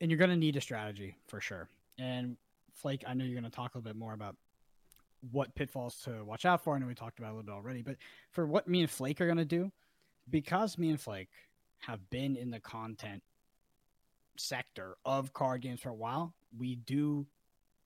And 0.00 0.10
you're 0.10 0.18
going 0.18 0.30
to 0.30 0.36
need 0.36 0.56
a 0.56 0.60
strategy 0.60 1.16
for 1.26 1.40
sure. 1.40 1.68
And 1.98 2.36
Flake, 2.74 3.04
I 3.06 3.14
know 3.14 3.24
you're 3.24 3.40
going 3.40 3.50
to 3.50 3.56
talk 3.56 3.74
a 3.74 3.78
little 3.78 3.90
bit 3.90 3.96
more 3.96 4.12
about 4.12 4.36
what 5.32 5.54
pitfalls 5.54 5.96
to 6.04 6.24
watch 6.24 6.44
out 6.44 6.62
for. 6.62 6.74
I 6.74 6.78
know 6.78 6.86
we 6.86 6.94
talked 6.94 7.18
about 7.18 7.32
a 7.32 7.34
little 7.34 7.44
bit 7.44 7.52
already, 7.52 7.82
but 7.82 7.96
for 8.30 8.46
what 8.46 8.68
me 8.68 8.80
and 8.80 8.90
Flake 8.90 9.20
are 9.20 9.26
going 9.26 9.38
to 9.38 9.44
do, 9.44 9.72
because 10.28 10.78
me 10.78 10.90
and 10.90 11.00
Flake 11.00 11.28
have 11.78 12.10
been 12.10 12.36
in 12.36 12.50
the 12.50 12.60
content 12.60 13.22
sector 14.36 14.96
of 15.04 15.32
card 15.32 15.62
games 15.62 15.80
for 15.80 15.90
a 15.90 15.94
while, 15.94 16.34
we 16.56 16.76
do 16.76 17.26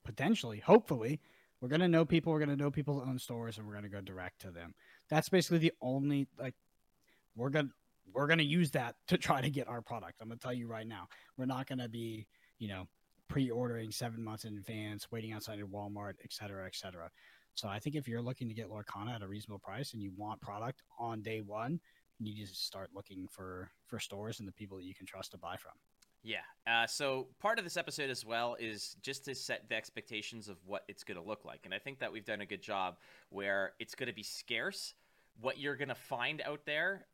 potentially, 0.03 0.59
hopefully, 0.59 1.19
we're 1.59 1.69
going 1.69 1.81
to 1.81 1.87
know 1.87 2.05
people, 2.05 2.33
we're 2.33 2.39
going 2.39 2.49
to 2.49 2.55
know 2.55 2.71
people's 2.71 3.03
own 3.07 3.19
stores, 3.19 3.57
and 3.57 3.67
we're 3.67 3.73
going 3.73 3.83
to 3.83 3.89
go 3.89 4.01
direct 4.01 4.41
to 4.41 4.51
them. 4.51 4.73
That's 5.09 5.29
basically 5.29 5.59
the 5.59 5.73
only, 5.81 6.27
like, 6.39 6.55
we're 7.35 7.49
going 7.49 7.67
to, 7.67 7.73
we're 8.13 8.27
going 8.27 8.39
to 8.39 8.43
use 8.43 8.71
that 8.71 8.95
to 9.07 9.17
try 9.17 9.41
to 9.41 9.49
get 9.49 9.67
our 9.67 9.81
product. 9.81 10.15
I'm 10.21 10.27
going 10.27 10.39
to 10.39 10.43
tell 10.43 10.53
you 10.53 10.67
right 10.67 10.87
now, 10.87 11.07
we're 11.37 11.45
not 11.45 11.67
going 11.67 11.79
to 11.79 11.87
be, 11.87 12.27
you 12.57 12.67
know, 12.67 12.87
pre-ordering 13.31 13.91
seven 13.91 14.21
months 14.21 14.43
in 14.43 14.57
advance, 14.57 15.09
waiting 15.09 15.31
outside 15.31 15.59
of 15.61 15.69
Walmart, 15.69 16.15
et 16.21 16.33
cetera, 16.33 16.65
et 16.65 16.75
cetera. 16.75 17.09
So 17.55 17.69
I 17.69 17.79
think 17.79 17.95
if 17.95 18.05
you're 18.05 18.21
looking 18.21 18.49
to 18.49 18.53
get 18.53 18.69
Lorcana 18.69 19.15
at 19.15 19.21
a 19.21 19.27
reasonable 19.27 19.59
price 19.59 19.93
and 19.93 20.01
you 20.01 20.11
want 20.17 20.41
product 20.41 20.83
on 20.99 21.21
day 21.21 21.39
one, 21.39 21.79
you 22.19 22.35
need 22.35 22.45
to 22.45 22.53
start 22.53 22.89
looking 22.93 23.27
for 23.29 23.71
for 23.87 23.99
stores 23.99 24.39
and 24.39 24.47
the 24.47 24.51
people 24.51 24.77
that 24.77 24.83
you 24.83 24.93
can 24.93 25.05
trust 25.05 25.31
to 25.31 25.37
buy 25.37 25.55
from. 25.55 25.71
Yeah. 26.23 26.45
Uh, 26.67 26.85
so 26.85 27.27
part 27.39 27.57
of 27.57 27.63
this 27.63 27.77
episode 27.77 28.09
as 28.09 28.25
well 28.25 28.57
is 28.59 28.97
just 29.01 29.25
to 29.25 29.33
set 29.33 29.69
the 29.69 29.75
expectations 29.75 30.49
of 30.49 30.57
what 30.65 30.83
it's 30.89 31.03
going 31.03 31.17
to 31.17 31.23
look 31.23 31.45
like, 31.45 31.61
and 31.63 31.73
I 31.73 31.79
think 31.79 31.99
that 31.99 32.11
we've 32.11 32.25
done 32.25 32.41
a 32.41 32.45
good 32.45 32.61
job 32.61 32.97
where 33.29 33.73
it's 33.79 33.95
going 33.95 34.07
to 34.07 34.13
be 34.13 34.23
scarce. 34.23 34.93
What 35.39 35.57
you're 35.57 35.77
going 35.77 35.89
to 35.89 35.95
find 35.95 36.41
out 36.41 36.65
there, 36.65 37.07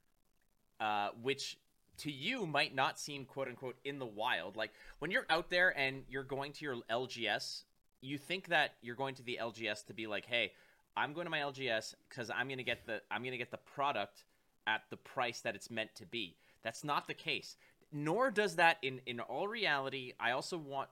uh, 0.79 1.09
which 1.21 1.57
to 1.97 2.11
you 2.11 2.45
might 2.45 2.75
not 2.75 2.99
seem 2.99 3.25
quote 3.25 3.47
unquote 3.47 3.77
in 3.83 3.99
the 3.99 4.05
wild. 4.05 4.55
Like 4.55 4.71
when 4.99 5.11
you're 5.11 5.25
out 5.29 5.49
there 5.49 5.77
and 5.77 6.03
you're 6.09 6.23
going 6.23 6.51
to 6.53 6.65
your 6.65 6.77
LGS, 6.89 7.63
you 8.01 8.17
think 8.17 8.47
that 8.47 8.73
you're 8.81 8.95
going 8.95 9.15
to 9.15 9.23
the 9.23 9.39
LGS 9.41 9.85
to 9.87 9.93
be 9.93 10.07
like, 10.07 10.25
hey, 10.25 10.51
I'm 10.95 11.13
going 11.13 11.25
to 11.25 11.31
my 11.31 11.39
LGS 11.39 11.95
because 12.09 12.29
I'm 12.29 12.49
to 12.49 12.63
get 12.63 12.85
the 12.85 13.01
I'm 13.11 13.23
to 13.23 13.37
get 13.37 13.51
the 13.51 13.57
product 13.57 14.23
at 14.65 14.81
the 14.89 14.97
price 14.97 15.41
that 15.41 15.55
it's 15.55 15.69
meant 15.69 15.93
to 15.95 16.05
be. 16.05 16.35
That's 16.63 16.83
not 16.83 17.07
the 17.07 17.13
case. 17.13 17.55
Nor 17.91 18.31
does 18.31 18.55
that 18.55 18.77
in 18.81 19.01
in 19.05 19.19
all 19.19 19.47
reality. 19.47 20.13
I 20.19 20.31
also 20.31 20.57
want 20.57 20.89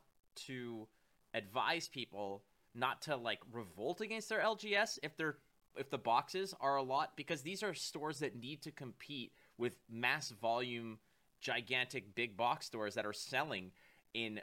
to 0.47 0.87
advise 1.33 1.87
people 1.87 2.43
not 2.73 3.01
to 3.03 3.15
like 3.15 3.39
revolt 3.51 4.01
against 4.01 4.29
their 4.29 4.41
LGS 4.41 4.99
if 5.03 5.15
they're 5.17 5.37
if 5.77 5.89
the 5.89 5.97
boxes 5.97 6.53
are 6.61 6.77
a 6.77 6.83
lot 6.83 7.13
because 7.15 7.41
these 7.41 7.63
are 7.63 7.73
stores 7.73 8.19
that 8.19 8.35
need 8.39 8.61
to 8.61 8.71
compete 8.71 9.33
with 9.57 9.77
mass 9.89 10.29
volume 10.29 10.99
gigantic 11.41 12.15
big 12.15 12.35
box 12.35 12.65
stores 12.65 12.95
that 12.95 13.05
are 13.05 13.13
selling 13.13 13.71
in 14.13 14.39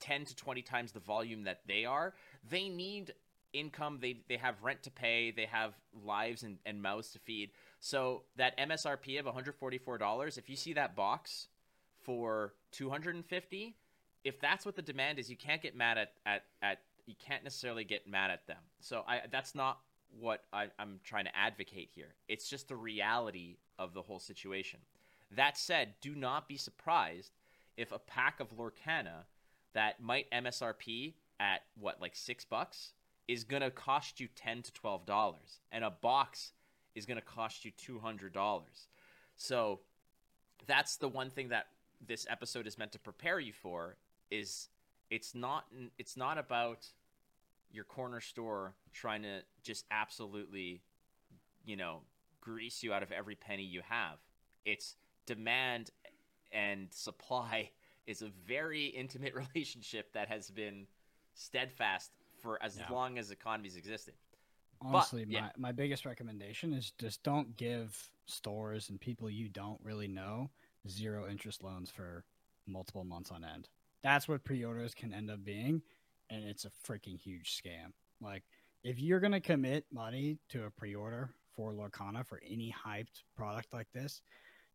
10 0.00 0.24
to 0.24 0.34
20 0.34 0.62
times 0.62 0.92
the 0.92 1.00
volume 1.00 1.44
that 1.44 1.60
they 1.66 1.84
are 1.84 2.14
they 2.48 2.68
need 2.68 3.12
income. 3.52 3.98
They 4.00 4.20
they 4.28 4.36
have 4.36 4.62
rent 4.62 4.82
to 4.84 4.90
pay. 4.90 5.30
They 5.30 5.46
have 5.46 5.74
lives 6.04 6.42
and, 6.42 6.58
and 6.64 6.80
mouths 6.82 7.10
to 7.12 7.18
feed. 7.18 7.50
So 7.80 8.22
that 8.36 8.56
msrp 8.58 9.18
of 9.18 9.26
$144 9.26 10.38
if 10.38 10.48
you 10.50 10.56
see 10.56 10.72
that 10.74 10.94
box 10.94 11.48
for 12.02 12.54
250 12.72 13.76
if 14.22 14.38
that's 14.40 14.66
what 14.66 14.76
the 14.76 14.82
demand 14.82 15.18
is 15.18 15.30
you 15.30 15.36
can't 15.36 15.62
get 15.62 15.74
mad 15.76 15.98
at 15.98 16.12
at, 16.26 16.44
at 16.62 16.80
you 17.06 17.14
can't 17.26 17.42
necessarily 17.42 17.84
get 17.84 18.06
mad 18.06 18.30
at 18.30 18.46
them. 18.46 18.58
So 18.80 19.04
i 19.08 19.22
that's 19.30 19.54
not 19.54 19.80
what 20.18 20.44
I, 20.52 20.66
i'm 20.78 21.00
trying 21.04 21.24
to 21.24 21.36
advocate 21.36 21.90
here. 21.94 22.14
It's 22.28 22.48
just 22.48 22.68
the 22.68 22.76
reality 22.76 23.56
of 23.78 23.94
the 23.94 24.02
whole 24.02 24.18
situation. 24.18 24.80
That 25.30 25.56
said 25.56 25.94
do 26.00 26.14
not 26.14 26.48
be 26.48 26.56
surprised 26.56 27.32
if 27.76 27.92
a 27.92 27.98
pack 27.98 28.40
of 28.40 28.56
lorcana 28.56 29.24
that 29.72 30.02
might 30.02 30.30
msrp 30.30 31.14
at 31.38 31.62
what 31.78 32.00
like 32.00 32.16
six 32.16 32.44
bucks 32.44 32.92
is 33.28 33.44
going 33.44 33.62
to 33.62 33.70
cost 33.70 34.18
you 34.18 34.28
10 34.34 34.62
to 34.62 34.72
12 34.72 35.06
dollars 35.06 35.60
and 35.70 35.84
a 35.84 35.90
box 35.90 36.52
is 36.94 37.06
going 37.06 37.16
to 37.16 37.24
cost 37.24 37.64
you 37.64 37.70
200 37.76 38.32
dollars. 38.32 38.88
So 39.36 39.80
that's 40.66 40.96
the 40.96 41.08
one 41.08 41.30
thing 41.30 41.48
that 41.48 41.66
this 42.06 42.26
episode 42.28 42.66
is 42.66 42.78
meant 42.78 42.92
to 42.92 42.98
prepare 42.98 43.38
you 43.38 43.52
for 43.52 43.96
is 44.30 44.68
it's 45.10 45.34
not 45.34 45.66
it's 45.98 46.16
not 46.16 46.38
about 46.38 46.86
your 47.72 47.84
corner 47.84 48.20
store 48.20 48.74
trying 48.92 49.22
to 49.22 49.40
just 49.62 49.84
absolutely 49.90 50.82
you 51.64 51.76
know 51.76 52.00
grease 52.40 52.82
you 52.82 52.92
out 52.92 53.02
of 53.02 53.12
every 53.12 53.34
penny 53.34 53.62
you 53.62 53.80
have 53.88 54.18
it's 54.64 54.96
demand 55.26 55.90
and 56.52 56.88
supply 56.92 57.70
is 58.06 58.22
a 58.22 58.30
very 58.46 58.86
intimate 58.86 59.34
relationship 59.54 60.12
that 60.12 60.28
has 60.28 60.50
been 60.50 60.86
steadfast 61.34 62.10
for 62.42 62.62
as 62.62 62.78
Yeah. 62.78 62.90
long 62.90 63.18
as 63.18 63.30
economies 63.30 63.76
existed 63.76 64.14
Honestly, 64.82 65.26
yeah. 65.28 65.40
my, 65.42 65.50
my 65.58 65.72
biggest 65.72 66.06
recommendation 66.06 66.72
is 66.72 66.92
just 66.98 67.22
don't 67.22 67.54
give 67.56 68.10
stores 68.24 68.88
and 68.88 68.98
people 68.98 69.28
you 69.28 69.48
don't 69.48 69.78
really 69.84 70.08
know 70.08 70.48
zero 70.88 71.28
interest 71.28 71.62
loans 71.62 71.90
for 71.90 72.24
multiple 72.66 73.04
months 73.04 73.30
on 73.30 73.44
end. 73.44 73.68
That's 74.02 74.26
what 74.26 74.42
pre-orders 74.42 74.94
can 74.94 75.12
end 75.12 75.30
up 75.30 75.44
being, 75.44 75.82
and 76.30 76.44
it's 76.44 76.64
a 76.64 76.70
freaking 76.70 77.18
huge 77.18 77.60
scam. 77.60 77.92
Like 78.20 78.44
if 78.84 78.98
you're 78.98 79.20
gonna 79.20 79.40
commit 79.40 79.84
money 79.92 80.38
to 80.50 80.64
a 80.64 80.70
pre-order 80.70 81.30
for 81.54 81.72
Lorcana 81.72 82.26
for 82.26 82.40
any 82.48 82.74
hyped 82.84 83.22
product 83.36 83.72
like 83.72 83.88
this, 83.92 84.22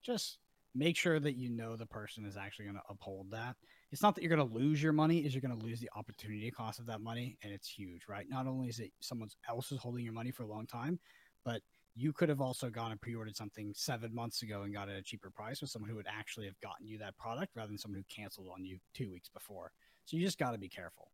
just 0.01 0.39
make 0.75 0.97
sure 0.97 1.19
that 1.19 1.35
you 1.35 1.49
know 1.49 1.75
the 1.75 1.85
person 1.85 2.25
is 2.25 2.37
actually 2.37 2.65
going 2.65 2.75
to 2.75 2.83
uphold 2.89 3.31
that. 3.31 3.55
It's 3.91 4.01
not 4.01 4.13
that 4.15 4.23
you're 4.23 4.35
going 4.35 4.47
to 4.47 4.53
lose 4.53 4.83
your 4.83 4.91
money; 4.91 5.19
is 5.19 5.33
you're 5.33 5.41
going 5.41 5.57
to 5.57 5.65
lose 5.65 5.79
the 5.79 5.89
opportunity 5.95 6.51
cost 6.51 6.79
of 6.79 6.85
that 6.87 7.01
money, 7.01 7.37
and 7.41 7.53
it's 7.53 7.67
huge, 7.67 8.01
right? 8.09 8.29
Not 8.29 8.45
only 8.45 8.67
is 8.67 8.79
it 8.79 8.91
someone 8.99 9.29
else 9.47 9.71
is 9.71 9.79
holding 9.79 10.03
your 10.03 10.13
money 10.13 10.31
for 10.31 10.43
a 10.43 10.47
long 10.47 10.67
time, 10.67 10.99
but 11.45 11.61
you 11.95 12.11
could 12.11 12.27
have 12.27 12.41
also 12.41 12.69
gone 12.69 12.91
and 12.91 12.99
pre-ordered 12.99 13.37
something 13.37 13.71
seven 13.73 14.13
months 14.13 14.41
ago 14.41 14.63
and 14.63 14.73
got 14.73 14.89
it 14.89 14.93
at 14.93 14.99
a 14.99 15.03
cheaper 15.03 15.29
price 15.29 15.61
with 15.61 15.69
someone 15.69 15.89
who 15.89 15.95
would 15.95 16.07
actually 16.09 16.45
have 16.45 16.59
gotten 16.59 16.85
you 16.85 16.97
that 16.97 17.17
product 17.17 17.55
rather 17.55 17.69
than 17.69 17.77
someone 17.77 17.97
who 17.97 18.13
canceled 18.13 18.47
on 18.53 18.65
you 18.65 18.77
two 18.93 19.09
weeks 19.09 19.29
before. 19.29 19.71
So 20.03 20.17
you 20.17 20.25
just 20.25 20.37
got 20.37 20.51
to 20.51 20.57
be 20.57 20.67
careful. 20.67 21.09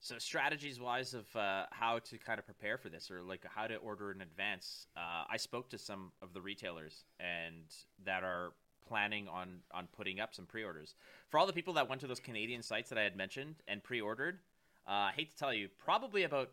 So 0.00 0.16
strategies 0.18 0.80
wise 0.80 1.12
of 1.12 1.26
uh, 1.34 1.64
how 1.70 1.98
to 1.98 2.18
kind 2.18 2.38
of 2.38 2.44
prepare 2.44 2.78
for 2.78 2.88
this, 2.88 3.10
or 3.10 3.20
like 3.22 3.44
how 3.52 3.66
to 3.66 3.76
order 3.76 4.12
in 4.12 4.20
advance. 4.20 4.86
Uh, 4.96 5.24
I 5.28 5.36
spoke 5.38 5.70
to 5.70 5.78
some 5.78 6.12
of 6.22 6.32
the 6.32 6.40
retailers 6.40 7.04
and 7.18 7.64
that 8.04 8.22
are 8.22 8.52
planning 8.86 9.28
on 9.28 9.60
on 9.72 9.88
putting 9.96 10.20
up 10.20 10.34
some 10.34 10.46
pre-orders. 10.46 10.94
For 11.30 11.38
all 11.38 11.46
the 11.46 11.52
people 11.52 11.74
that 11.74 11.88
went 11.88 12.00
to 12.02 12.06
those 12.06 12.20
Canadian 12.20 12.62
sites 12.62 12.88
that 12.90 12.98
I 12.98 13.02
had 13.02 13.16
mentioned 13.16 13.56
and 13.66 13.82
pre-ordered, 13.82 14.38
uh, 14.86 14.90
I 14.90 15.12
hate 15.16 15.32
to 15.32 15.36
tell 15.36 15.52
you, 15.52 15.68
probably 15.84 16.22
about 16.22 16.50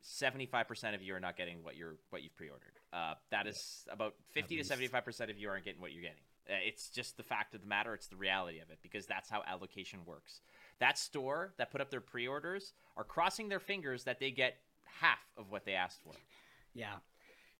seventy-five 0.00 0.68
percent 0.68 0.94
of 0.94 1.02
you 1.02 1.14
are 1.14 1.20
not 1.20 1.36
getting 1.36 1.64
what 1.64 1.76
you're 1.76 1.96
what 2.10 2.22
you've 2.22 2.36
pre-ordered. 2.36 2.78
Uh, 2.92 3.14
that 3.30 3.48
is 3.48 3.86
about 3.90 4.14
fifty 4.32 4.56
to 4.56 4.64
seventy-five 4.64 5.04
percent 5.04 5.30
of 5.30 5.36
you 5.36 5.48
aren't 5.48 5.64
getting 5.64 5.80
what 5.80 5.92
you're 5.92 6.02
getting. 6.02 6.22
Uh, 6.48 6.54
It's 6.64 6.88
just 6.88 7.16
the 7.16 7.24
fact 7.24 7.54
of 7.54 7.60
the 7.60 7.66
matter. 7.66 7.92
It's 7.92 8.06
the 8.06 8.16
reality 8.16 8.60
of 8.60 8.70
it 8.70 8.78
because 8.82 9.04
that's 9.04 9.28
how 9.28 9.42
allocation 9.46 10.00
works. 10.06 10.40
That 10.80 10.98
store 10.98 11.54
that 11.58 11.70
put 11.70 11.80
up 11.80 11.90
their 11.90 12.00
pre-orders 12.00 12.72
are 12.96 13.04
crossing 13.04 13.48
their 13.48 13.60
fingers 13.60 14.04
that 14.04 14.20
they 14.20 14.30
get 14.30 14.56
half 15.00 15.18
of 15.36 15.50
what 15.50 15.64
they 15.64 15.74
asked 15.74 16.00
for. 16.02 16.12
Yeah. 16.74 16.94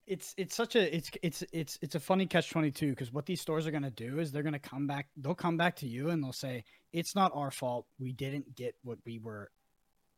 It's 0.06 0.34
it's 0.38 0.54
such 0.54 0.74
a 0.74 0.96
it's 0.96 1.10
it's 1.22 1.44
it's 1.52 1.78
it's 1.82 1.94
a 1.94 2.00
funny 2.00 2.24
catch 2.24 2.48
22 2.48 2.90
because 2.90 3.12
what 3.12 3.26
these 3.26 3.42
stores 3.42 3.66
are 3.66 3.70
going 3.70 3.82
to 3.82 3.90
do 3.90 4.20
is 4.20 4.32
they're 4.32 4.42
going 4.42 4.54
to 4.54 4.58
come 4.58 4.86
back 4.86 5.08
they'll 5.18 5.34
come 5.34 5.58
back 5.58 5.76
to 5.76 5.86
you 5.86 6.08
and 6.08 6.24
they'll 6.24 6.32
say 6.32 6.64
it's 6.94 7.14
not 7.14 7.30
our 7.34 7.50
fault 7.50 7.84
we 7.98 8.12
didn't 8.12 8.56
get 8.56 8.74
what 8.82 8.96
we 9.04 9.18
were 9.18 9.50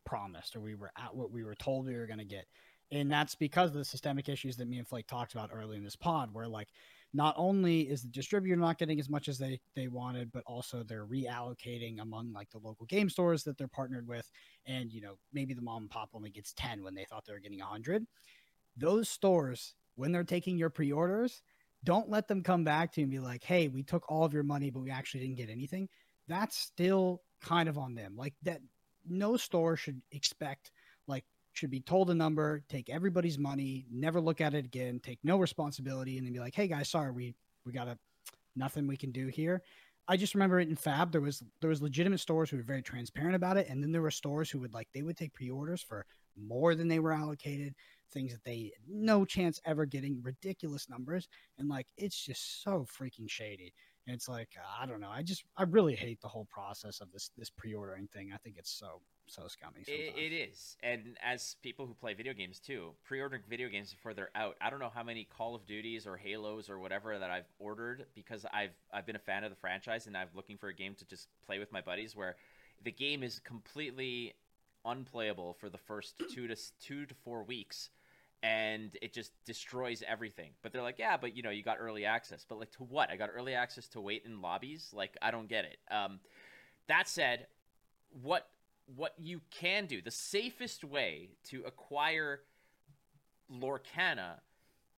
promised 0.04 0.54
or 0.54 0.60
we 0.60 0.76
were 0.76 0.92
at 0.96 1.12
what 1.16 1.32
we 1.32 1.42
were 1.42 1.56
told 1.56 1.86
we 1.86 1.96
were 1.96 2.06
going 2.06 2.20
to 2.20 2.24
get 2.24 2.46
and 2.92 3.10
that's 3.10 3.34
because 3.34 3.70
of 3.70 3.74
the 3.74 3.84
systemic 3.84 4.28
issues 4.28 4.56
that 4.56 4.68
me 4.68 4.78
and 4.78 4.86
Flake 4.86 5.08
talked 5.08 5.32
about 5.32 5.50
early 5.52 5.76
in 5.76 5.82
this 5.82 5.96
pod 5.96 6.32
where 6.32 6.46
like 6.46 6.68
not 7.12 7.34
only 7.36 7.82
is 7.82 8.02
the 8.02 8.08
distributor 8.08 8.56
not 8.56 8.78
getting 8.78 9.00
as 9.00 9.08
much 9.08 9.28
as 9.28 9.38
they 9.38 9.60
they 9.74 9.88
wanted 9.88 10.30
but 10.32 10.42
also 10.46 10.82
they're 10.82 11.06
reallocating 11.06 12.00
among 12.00 12.32
like 12.32 12.48
the 12.50 12.58
local 12.58 12.86
game 12.86 13.10
stores 13.10 13.42
that 13.42 13.58
they're 13.58 13.68
partnered 13.68 14.06
with 14.06 14.30
and 14.66 14.92
you 14.92 15.00
know 15.00 15.14
maybe 15.32 15.54
the 15.54 15.62
mom 15.62 15.82
and 15.82 15.90
pop 15.90 16.10
only 16.14 16.30
gets 16.30 16.52
10 16.54 16.82
when 16.82 16.94
they 16.94 17.04
thought 17.04 17.24
they 17.26 17.32
were 17.32 17.40
getting 17.40 17.58
100 17.58 18.06
those 18.76 19.08
stores 19.08 19.74
when 19.96 20.12
they're 20.12 20.24
taking 20.24 20.56
your 20.56 20.70
pre-orders 20.70 21.42
don't 21.84 22.10
let 22.10 22.28
them 22.28 22.42
come 22.42 22.64
back 22.64 22.92
to 22.92 23.00
you 23.00 23.04
and 23.04 23.10
be 23.10 23.18
like 23.18 23.42
hey 23.42 23.68
we 23.68 23.82
took 23.82 24.10
all 24.10 24.24
of 24.24 24.32
your 24.32 24.42
money 24.42 24.70
but 24.70 24.80
we 24.82 24.90
actually 24.90 25.20
didn't 25.20 25.36
get 25.36 25.50
anything. 25.50 25.88
That's 26.28 26.56
still 26.56 27.22
kind 27.40 27.68
of 27.68 27.78
on 27.78 27.94
them. 27.94 28.16
Like 28.16 28.34
that 28.42 28.60
no 29.08 29.36
store 29.36 29.76
should 29.76 30.00
expect 30.12 30.70
like 31.06 31.24
should 31.60 31.70
be 31.70 31.80
told 31.80 32.10
a 32.10 32.14
number 32.14 32.62
take 32.68 32.90
everybody's 32.90 33.38
money 33.38 33.86
never 33.90 34.20
look 34.20 34.40
at 34.40 34.54
it 34.54 34.64
again 34.64 35.00
take 35.02 35.18
no 35.22 35.36
responsibility 35.38 36.16
and 36.16 36.26
then 36.26 36.32
be 36.32 36.40
like 36.40 36.54
hey 36.54 36.66
guys 36.66 36.88
sorry 36.88 37.12
we 37.12 37.34
we 37.64 37.72
got 37.72 37.86
a 37.86 37.98
nothing 38.56 38.86
we 38.86 38.96
can 38.96 39.12
do 39.12 39.26
here. 39.28 39.62
I 40.08 40.16
just 40.16 40.34
remember 40.34 40.58
it 40.58 40.68
in 40.68 40.76
fab 40.76 41.12
there 41.12 41.20
was 41.20 41.42
there 41.60 41.70
was 41.70 41.82
legitimate 41.82 42.18
stores 42.18 42.50
who 42.50 42.56
were 42.56 42.64
very 42.64 42.82
transparent 42.82 43.36
about 43.36 43.56
it 43.56 43.68
and 43.68 43.82
then 43.82 43.92
there 43.92 44.02
were 44.02 44.10
stores 44.10 44.50
who 44.50 44.58
would 44.58 44.74
like 44.74 44.88
they 44.92 45.02
would 45.02 45.16
take 45.16 45.34
pre-orders 45.34 45.82
for 45.82 46.04
more 46.36 46.74
than 46.74 46.88
they 46.88 46.98
were 46.98 47.12
allocated 47.12 47.74
things 48.12 48.32
that 48.32 48.42
they 48.42 48.72
no 48.88 49.24
chance 49.24 49.60
ever 49.64 49.86
getting 49.86 50.20
ridiculous 50.22 50.88
numbers 50.88 51.28
and 51.58 51.68
like 51.68 51.86
it's 51.96 52.24
just 52.24 52.62
so 52.62 52.84
freaking 52.84 53.28
shady. 53.30 53.72
And 54.06 54.16
it's 54.16 54.28
like 54.28 54.48
i 54.80 54.84
don't 54.84 55.00
know 55.00 55.10
i 55.10 55.22
just 55.22 55.44
i 55.56 55.62
really 55.62 55.94
hate 55.94 56.20
the 56.20 56.28
whole 56.28 56.46
process 56.50 57.00
of 57.00 57.12
this 57.12 57.30
this 57.36 57.50
pre-ordering 57.50 58.08
thing. 58.08 58.32
I 58.34 58.38
think 58.38 58.56
it's 58.58 58.72
so 58.72 59.00
so 59.30 59.46
scummy. 59.46 59.82
It, 59.86 60.14
it 60.16 60.32
is, 60.32 60.76
and 60.82 61.16
as 61.22 61.56
people 61.62 61.86
who 61.86 61.94
play 61.94 62.14
video 62.14 62.32
games 62.32 62.58
too, 62.58 62.90
pre-ordering 63.04 63.42
video 63.48 63.68
games 63.68 63.92
before 63.92 64.14
they're 64.14 64.30
out. 64.34 64.56
I 64.60 64.70
don't 64.70 64.80
know 64.80 64.90
how 64.92 65.02
many 65.02 65.28
Call 65.36 65.54
of 65.54 65.66
Duties 65.66 66.06
or 66.06 66.16
Halos 66.16 66.68
or 66.68 66.78
whatever 66.78 67.18
that 67.18 67.30
I've 67.30 67.48
ordered 67.58 68.06
because 68.14 68.44
I've 68.52 68.74
I've 68.92 69.06
been 69.06 69.16
a 69.16 69.20
fan 69.20 69.44
of 69.44 69.50
the 69.50 69.56
franchise 69.56 70.06
and 70.06 70.16
I'm 70.16 70.28
looking 70.34 70.56
for 70.56 70.68
a 70.68 70.74
game 70.74 70.94
to 70.96 71.04
just 71.04 71.28
play 71.46 71.58
with 71.58 71.72
my 71.72 71.80
buddies 71.80 72.16
where 72.16 72.36
the 72.82 72.90
game 72.92 73.22
is 73.22 73.38
completely 73.40 74.34
unplayable 74.84 75.54
for 75.60 75.68
the 75.68 75.78
first 75.78 76.14
two 76.32 76.48
to 76.48 76.56
two 76.82 77.06
to 77.06 77.14
four 77.14 77.44
weeks, 77.44 77.90
and 78.42 78.96
it 79.02 79.12
just 79.12 79.32
destroys 79.44 80.02
everything. 80.06 80.50
But 80.62 80.72
they're 80.72 80.82
like, 80.82 80.98
yeah, 80.98 81.16
but 81.16 81.36
you 81.36 81.42
know, 81.42 81.50
you 81.50 81.62
got 81.62 81.76
early 81.80 82.04
access. 82.04 82.44
But 82.48 82.58
like, 82.58 82.70
to 82.72 82.84
what? 82.84 83.10
I 83.10 83.16
got 83.16 83.30
early 83.34 83.54
access 83.54 83.86
to 83.88 84.00
wait 84.00 84.24
in 84.24 84.40
lobbies. 84.40 84.90
Like, 84.92 85.16
I 85.22 85.30
don't 85.30 85.48
get 85.48 85.64
it. 85.64 85.78
Um, 85.90 86.20
that 86.88 87.08
said, 87.08 87.46
what 88.22 88.48
what 88.96 89.14
you 89.18 89.40
can 89.50 89.86
do, 89.86 90.00
the 90.02 90.10
safest 90.10 90.84
way 90.84 91.30
to 91.44 91.62
acquire 91.64 92.40
Lorcana, 93.52 94.40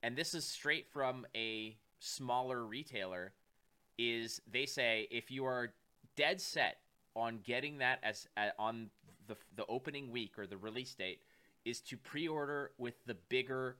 and 0.02 0.16
this 0.16 0.34
is 0.34 0.44
straight 0.44 0.86
from 0.92 1.26
a 1.34 1.76
smaller 1.98 2.64
retailer, 2.64 3.32
is 3.98 4.40
they 4.50 4.66
say 4.66 5.08
if 5.10 5.30
you 5.30 5.44
are 5.44 5.72
dead 6.16 6.40
set 6.40 6.78
on 7.14 7.40
getting 7.44 7.78
that 7.78 7.98
as 8.02 8.26
uh, 8.36 8.48
on 8.58 8.90
the 9.26 9.36
the 9.56 9.66
opening 9.66 10.10
week 10.10 10.38
or 10.38 10.46
the 10.46 10.56
release 10.56 10.94
date, 10.94 11.20
is 11.64 11.80
to 11.80 11.96
pre-order 11.96 12.72
with 12.78 12.94
the 13.06 13.14
bigger 13.14 13.76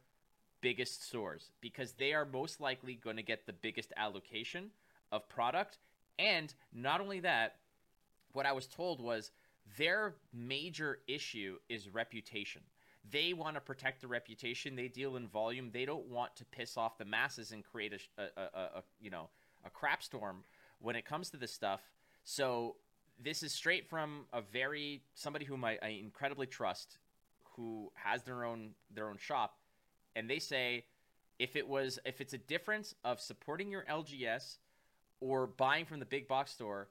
biggest 0.60 1.04
stores 1.04 1.50
because 1.60 1.92
they 1.92 2.12
are 2.12 2.24
most 2.24 2.60
likely 2.60 2.94
going 2.94 3.16
to 3.16 3.22
get 3.22 3.46
the 3.46 3.52
biggest 3.52 3.92
allocation 3.96 4.70
of 5.10 5.28
product. 5.28 5.78
And 6.18 6.54
not 6.72 7.00
only 7.00 7.20
that 7.20 7.56
what 8.32 8.46
i 8.46 8.52
was 8.52 8.66
told 8.66 9.00
was 9.00 9.30
their 9.78 10.14
major 10.32 10.98
issue 11.06 11.58
is 11.68 11.88
reputation. 11.88 12.62
They 13.10 13.32
want 13.32 13.56
to 13.56 13.60
protect 13.60 14.00
the 14.00 14.06
reputation. 14.06 14.76
They 14.76 14.88
deal 14.88 15.16
in 15.16 15.26
volume. 15.26 15.70
They 15.72 15.84
don't 15.84 16.06
want 16.06 16.36
to 16.36 16.44
piss 16.44 16.76
off 16.76 16.98
the 16.98 17.04
masses 17.04 17.52
and 17.52 17.64
create 17.64 17.92
a, 17.92 18.22
a, 18.22 18.42
a, 18.42 18.60
a 18.60 18.82
you 19.00 19.10
know 19.10 19.28
a 19.64 19.70
crap 19.70 20.02
storm 20.02 20.44
when 20.80 20.96
it 20.96 21.04
comes 21.04 21.30
to 21.30 21.36
this 21.36 21.52
stuff. 21.52 21.80
So 22.24 22.76
this 23.22 23.42
is 23.42 23.52
straight 23.52 23.88
from 23.88 24.26
a 24.32 24.40
very 24.40 25.02
somebody 25.14 25.44
whom 25.44 25.64
I, 25.64 25.78
I 25.82 25.88
incredibly 25.88 26.46
trust 26.46 26.98
who 27.56 27.90
has 27.94 28.22
their 28.22 28.44
own 28.44 28.70
their 28.94 29.08
own 29.08 29.18
shop 29.18 29.58
and 30.16 30.28
they 30.28 30.38
say 30.38 30.84
if 31.38 31.56
it 31.56 31.66
was 31.66 31.98
if 32.04 32.20
it's 32.20 32.32
a 32.32 32.38
difference 32.38 32.94
of 33.04 33.20
supporting 33.20 33.70
your 33.70 33.84
LGS 33.90 34.58
or 35.20 35.46
buying 35.46 35.84
from 35.84 36.00
the 36.00 36.06
big 36.06 36.28
box 36.28 36.52
store 36.52 36.88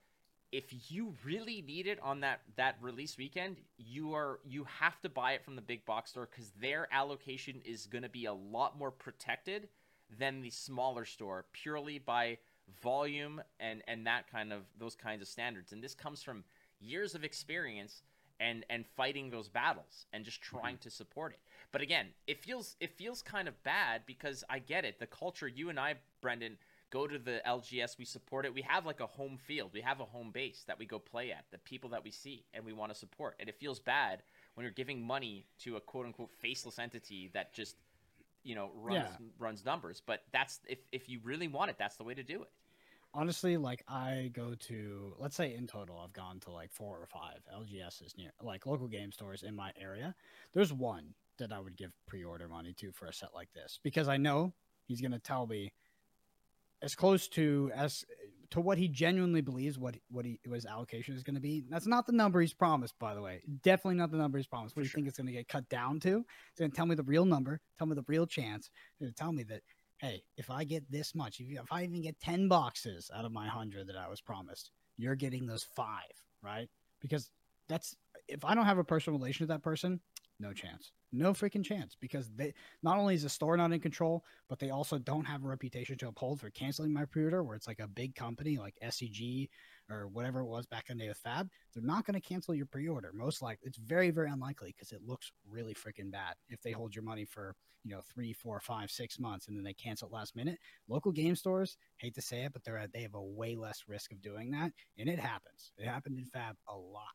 if 0.52 0.92
you 0.92 1.14
really 1.24 1.62
need 1.62 1.88
it 1.88 2.00
on 2.02 2.20
that 2.22 2.42
that 2.56 2.76
release 2.82 3.18
weekend 3.18 3.58
you 3.78 4.14
are 4.14 4.40
you 4.46 4.66
have 4.66 5.00
to 5.02 5.10
buy 5.10 5.34
it 5.34 5.44
from 5.44 5.56
the 5.56 5.62
big 5.62 5.86
box 5.86 6.12
store 6.12 6.26
cuz 6.26 6.52
their 6.60 6.88
allocation 6.92 7.62
is 7.64 7.88
going 7.88 8.04
to 8.04 8.10
be 8.10 8.26
a 8.26 8.34
lot 8.34 8.78
more 8.78 8.92
protected 8.92 9.70
than 10.18 10.42
the 10.42 10.50
smaller 10.50 11.06
store 11.06 11.46
purely 11.54 11.98
by 12.00 12.38
volume 12.82 13.42
and 13.60 13.82
and 13.88 14.06
that 14.06 14.30
kind 14.30 14.52
of 14.52 14.66
those 14.78 14.96
kinds 14.96 15.22
of 15.22 15.28
standards 15.28 15.72
and 15.72 15.84
this 15.84 15.96
comes 15.96 16.22
from 16.22 16.44
years 16.80 17.16
of 17.16 17.24
experience 17.24 18.04
and 18.42 18.66
and 18.70 18.86
fighting 18.98 19.30
those 19.30 19.48
battles 19.48 20.08
and 20.12 20.26
just 20.26 20.42
trying 20.42 20.76
mm-hmm. 20.76 20.84
to 20.84 20.90
support 20.90 21.32
it. 21.32 21.40
But 21.72 21.82
again, 21.82 22.08
it 22.28 22.44
feels 22.44 22.76
it 22.80 22.98
feels 22.98 23.22
kind 23.22 23.48
of 23.48 23.64
bad 23.64 24.02
because 24.06 24.44
I 24.50 24.60
get 24.60 24.84
it. 24.84 25.00
The 25.00 25.06
culture 25.06 25.48
you 25.48 25.70
and 25.70 25.80
I, 25.80 25.96
Brendan, 26.22 26.58
go 26.92 27.08
to 27.08 27.18
the 27.18 27.42
LGS, 27.48 27.98
we 27.98 28.06
support 28.06 28.46
it. 28.46 28.54
We 28.54 28.62
have 28.62 28.86
like 28.86 29.00
a 29.00 29.08
home 29.08 29.38
field. 29.38 29.72
We 29.74 29.82
have 29.82 30.00
a 30.00 30.06
home 30.06 30.30
base 30.32 30.64
that 30.68 30.78
we 30.78 30.86
go 30.86 31.00
play 31.00 31.32
at, 31.32 31.46
the 31.52 31.58
people 31.58 31.90
that 31.92 32.04
we 32.04 32.12
see 32.12 32.46
and 32.54 32.64
we 32.64 32.74
want 32.74 32.92
to 32.94 32.98
support. 32.98 33.36
And 33.40 33.50
it 33.50 33.56
feels 33.60 33.80
bad 33.80 34.22
when 34.54 34.64
you're 34.64 34.72
giving 34.74 35.02
money 35.02 35.46
to 35.60 35.78
a 35.78 35.82
quote 35.82 36.06
unquote 36.06 36.32
faceless 36.40 36.78
entity 36.78 37.32
that 37.34 37.54
just 37.54 37.78
you 38.44 38.56
know 38.56 38.72
runs 38.76 39.08
yeah. 39.20 39.26
runs 39.40 39.66
numbers. 39.66 40.02
But 40.06 40.24
that's 40.32 40.60
if 40.68 40.80
if 40.92 41.10
you 41.10 41.20
really 41.24 41.48
want 41.48 41.72
it, 41.72 41.78
that's 41.80 41.96
the 41.96 42.04
way 42.04 42.14
to 42.14 42.24
do 42.24 42.44
it 42.44 42.50
honestly, 43.14 43.58
like 43.58 43.84
I 43.88 44.32
go 44.34 44.56
to, 44.68 45.14
let's 45.18 45.36
say 45.36 45.54
in 45.56 45.68
total, 45.68 46.00
I've 46.00 46.14
gone 46.14 46.40
to 46.42 46.52
like 46.52 46.72
four 46.72 46.98
or 46.98 47.06
five 47.06 47.40
LGSs 47.54 48.18
near, 48.18 48.32
like 48.42 48.66
local 48.66 48.88
game 48.88 49.12
stores 49.12 49.44
in 49.44 49.56
my 49.56 49.72
area. 49.80 50.16
There's 50.54 50.72
one 50.74 51.14
that 51.38 51.52
I 51.52 51.60
would 51.60 51.76
give 51.76 51.92
pre-order 52.06 52.48
money 52.48 52.74
to 52.74 52.92
for 52.92 53.08
a 53.08 53.14
set 53.14 53.30
like 53.34 53.52
this 53.54 53.80
because 53.84 54.08
I 54.08 54.18
know 54.18 54.54
he's 54.86 55.02
going 55.02 55.12
to 55.12 55.20
tell 55.20 55.48
me 55.48 55.74
as 56.82 56.96
close 56.96 57.28
to 57.30 57.72
as 57.76 58.06
to 58.52 58.60
what 58.60 58.78
he 58.78 58.88
genuinely 58.88 59.42
believes 59.42 59.78
what 59.78 59.96
what 60.10 60.26
he 60.26 60.40
his 60.44 60.66
allocation 60.66 61.16
is 61.16 61.24
going 61.24 61.36
to 61.36 61.42
be. 61.42 61.64
That's 61.70 61.88
not 61.88 62.06
the 62.06 62.12
number 62.12 62.42
he's 62.42 62.54
promised, 62.54 62.98
by 63.00 63.16
the 63.16 63.22
way. 63.22 63.42
Definitely 63.64 63.96
not 63.96 64.12
the 64.12 64.18
number 64.18 64.38
he's 64.38 64.48
promised. 64.48 64.76
What 64.76 64.82
do 64.82 64.86
you 64.86 64.90
sure. 64.90 64.98
think 64.98 65.08
it's 65.08 65.18
going 65.18 65.28
to 65.28 65.34
get 65.34 65.48
cut 65.48 65.68
down 65.70 66.00
to? 66.02 66.10
He's 66.18 66.60
going 66.60 66.72
to 66.72 66.76
tell 66.76 66.86
me 66.86 66.96
the 66.96 67.04
real 67.04 67.26
number, 67.26 67.62
tell 67.78 67.88
me 67.88 67.96
the 67.96 68.06
real 68.08 68.28
chance, 68.28 68.70
and 69.00 69.16
tell 69.16 69.32
me 69.32 69.44
that 69.44 69.62
hey, 70.02 70.24
if 70.36 70.50
I 70.50 70.64
get 70.64 70.92
this 70.92 71.14
much, 71.14 71.40
if, 71.40 71.48
if 71.48 71.72
I 71.72 71.84
even 71.84 72.02
get 72.02 72.20
10 72.20 72.48
boxes 72.48 73.12
out 73.16 73.24
of 73.24 73.32
my 73.32 73.46
100 73.46 73.88
that 73.88 73.96
I 73.96 74.10
was 74.10 74.20
promised, 74.20 74.72
you're 74.98 75.16
getting 75.16 75.46
those 75.46 75.64
five, 75.76 76.12
right? 76.42 76.68
Because 77.00 77.30
that's, 77.70 77.96
if 78.28 78.44
I 78.44 78.56
don't 78.56 78.66
have 78.66 78.80
a 78.80 78.84
personal 78.84 79.20
relation 79.20 79.46
to 79.46 79.54
that 79.54 79.62
person, 79.62 80.00
no 80.42 80.54
chance. 80.54 80.92
No 81.14 81.34
freaking 81.34 81.64
chance 81.64 81.96
because 82.00 82.30
they 82.36 82.54
not 82.82 82.98
only 82.98 83.16
is 83.16 83.24
the 83.24 83.30
store 83.30 83.56
not 83.58 83.72
in 83.72 83.80
control, 83.80 84.24
but 84.50 84.60
they 84.60 84.70
also 84.70 84.98
don't 84.98 85.26
have 85.26 85.44
a 85.44 85.48
reputation 85.48 85.98
to 86.00 86.08
uphold 86.08 86.40
for 86.40 86.50
canceling 86.50 86.92
my 86.92 87.06
pre-order 87.06 87.44
where 87.44 87.56
it's 87.56 87.68
like 87.68 87.80
a 87.80 87.88
big 87.88 88.16
company 88.16 88.58
like 88.58 88.78
SCG 88.84 89.50
or 89.90 90.08
whatever 90.08 90.40
it 90.40 90.46
was 90.46 90.66
back 90.66 90.90
in 90.90 90.98
the 90.98 91.04
day 91.04 91.10
with 91.10 91.18
Fab. 91.18 91.50
They're 91.74 91.84
not 91.84 92.06
going 92.06 92.20
to 92.20 92.28
cancel 92.28 92.56
your 92.56 92.66
pre-order. 92.66 93.12
Most 93.14 93.42
likely, 93.42 93.68
it's 93.68 93.78
very, 93.78 94.10
very 94.10 94.30
unlikely 94.30 94.74
because 94.76 94.92
it 94.92 95.02
looks 95.06 95.32
really 95.50 95.74
freaking 95.74 96.12
bad 96.12 96.36
if 96.50 96.62
they 96.62 96.72
hold 96.72 96.96
your 96.96 97.04
money 97.04 97.26
for 97.26 97.56
you 97.84 97.92
know 97.92 98.02
three, 98.14 98.34
four, 98.34 98.60
five, 98.60 98.90
six 98.90 99.20
months 99.20 99.48
and 99.48 99.58
then 99.58 99.64
they 99.64 99.74
cancel 99.74 100.08
it 100.08 100.14
last 100.14 100.36
minute. 100.36 100.58
Local 100.88 101.12
game 101.12 101.36
stores, 101.36 101.78
hate 101.98 102.16
to 102.16 102.22
say 102.22 102.44
it, 102.44 102.54
but 102.54 102.64
they're 102.64 102.78
at, 102.78 102.94
they 102.94 103.02
have 103.02 103.16
a 103.16 103.22
way 103.22 103.56
less 103.56 103.84
risk 103.88 104.12
of 104.12 104.22
doing 104.22 104.52
that, 104.52 104.72
and 104.98 105.10
it 105.10 105.20
happens. 105.20 105.72
It 105.78 105.88
happened 105.88 106.18
in 106.18 106.26
Fab 106.26 106.56
a 106.68 106.76
lot. 106.76 107.06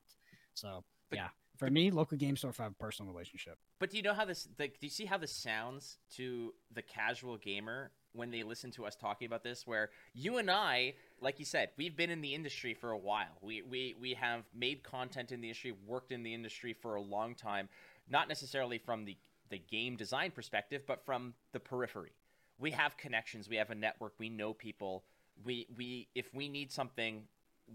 So 0.54 0.84
but, 1.10 1.16
yeah, 1.16 1.28
for 1.56 1.70
me, 1.70 1.90
local 1.90 2.16
game 2.16 2.36
store, 2.36 2.52
I 2.58 2.62
have 2.64 2.72
a 2.72 2.74
personal 2.74 3.12
relationship. 3.12 3.58
But 3.78 3.90
do 3.90 3.96
you 3.96 4.02
know 4.02 4.14
how 4.14 4.24
this? 4.24 4.48
do 4.58 4.68
you 4.80 4.88
see 4.88 5.04
how 5.04 5.18
this 5.18 5.32
sounds 5.32 5.98
to 6.16 6.54
the 6.74 6.82
casual 6.82 7.36
gamer 7.36 7.90
when 8.12 8.30
they 8.30 8.42
listen 8.42 8.70
to 8.72 8.86
us 8.86 8.96
talking 8.96 9.26
about 9.26 9.42
this? 9.42 9.66
Where 9.66 9.90
you 10.14 10.38
and 10.38 10.50
I, 10.50 10.94
like 11.20 11.38
you 11.38 11.44
said, 11.44 11.70
we've 11.76 11.96
been 11.96 12.10
in 12.10 12.20
the 12.20 12.34
industry 12.34 12.74
for 12.74 12.90
a 12.90 12.98
while. 12.98 13.38
We 13.40 13.62
we 13.62 13.94
we 14.00 14.14
have 14.14 14.44
made 14.54 14.82
content 14.82 15.32
in 15.32 15.40
the 15.40 15.48
industry, 15.48 15.74
worked 15.86 16.12
in 16.12 16.22
the 16.22 16.34
industry 16.34 16.72
for 16.72 16.94
a 16.94 17.02
long 17.02 17.34
time. 17.34 17.68
Not 18.08 18.28
necessarily 18.28 18.78
from 18.78 19.04
the 19.04 19.16
the 19.50 19.58
game 19.58 19.96
design 19.96 20.30
perspective, 20.30 20.82
but 20.86 21.04
from 21.04 21.34
the 21.52 21.60
periphery. 21.60 22.12
We 22.58 22.70
have 22.72 22.96
connections. 22.96 23.48
We 23.48 23.56
have 23.56 23.70
a 23.70 23.74
network. 23.74 24.14
We 24.18 24.28
know 24.28 24.52
people. 24.52 25.04
We 25.44 25.66
we 25.76 26.08
if 26.14 26.32
we 26.34 26.48
need 26.48 26.72
something, 26.72 27.22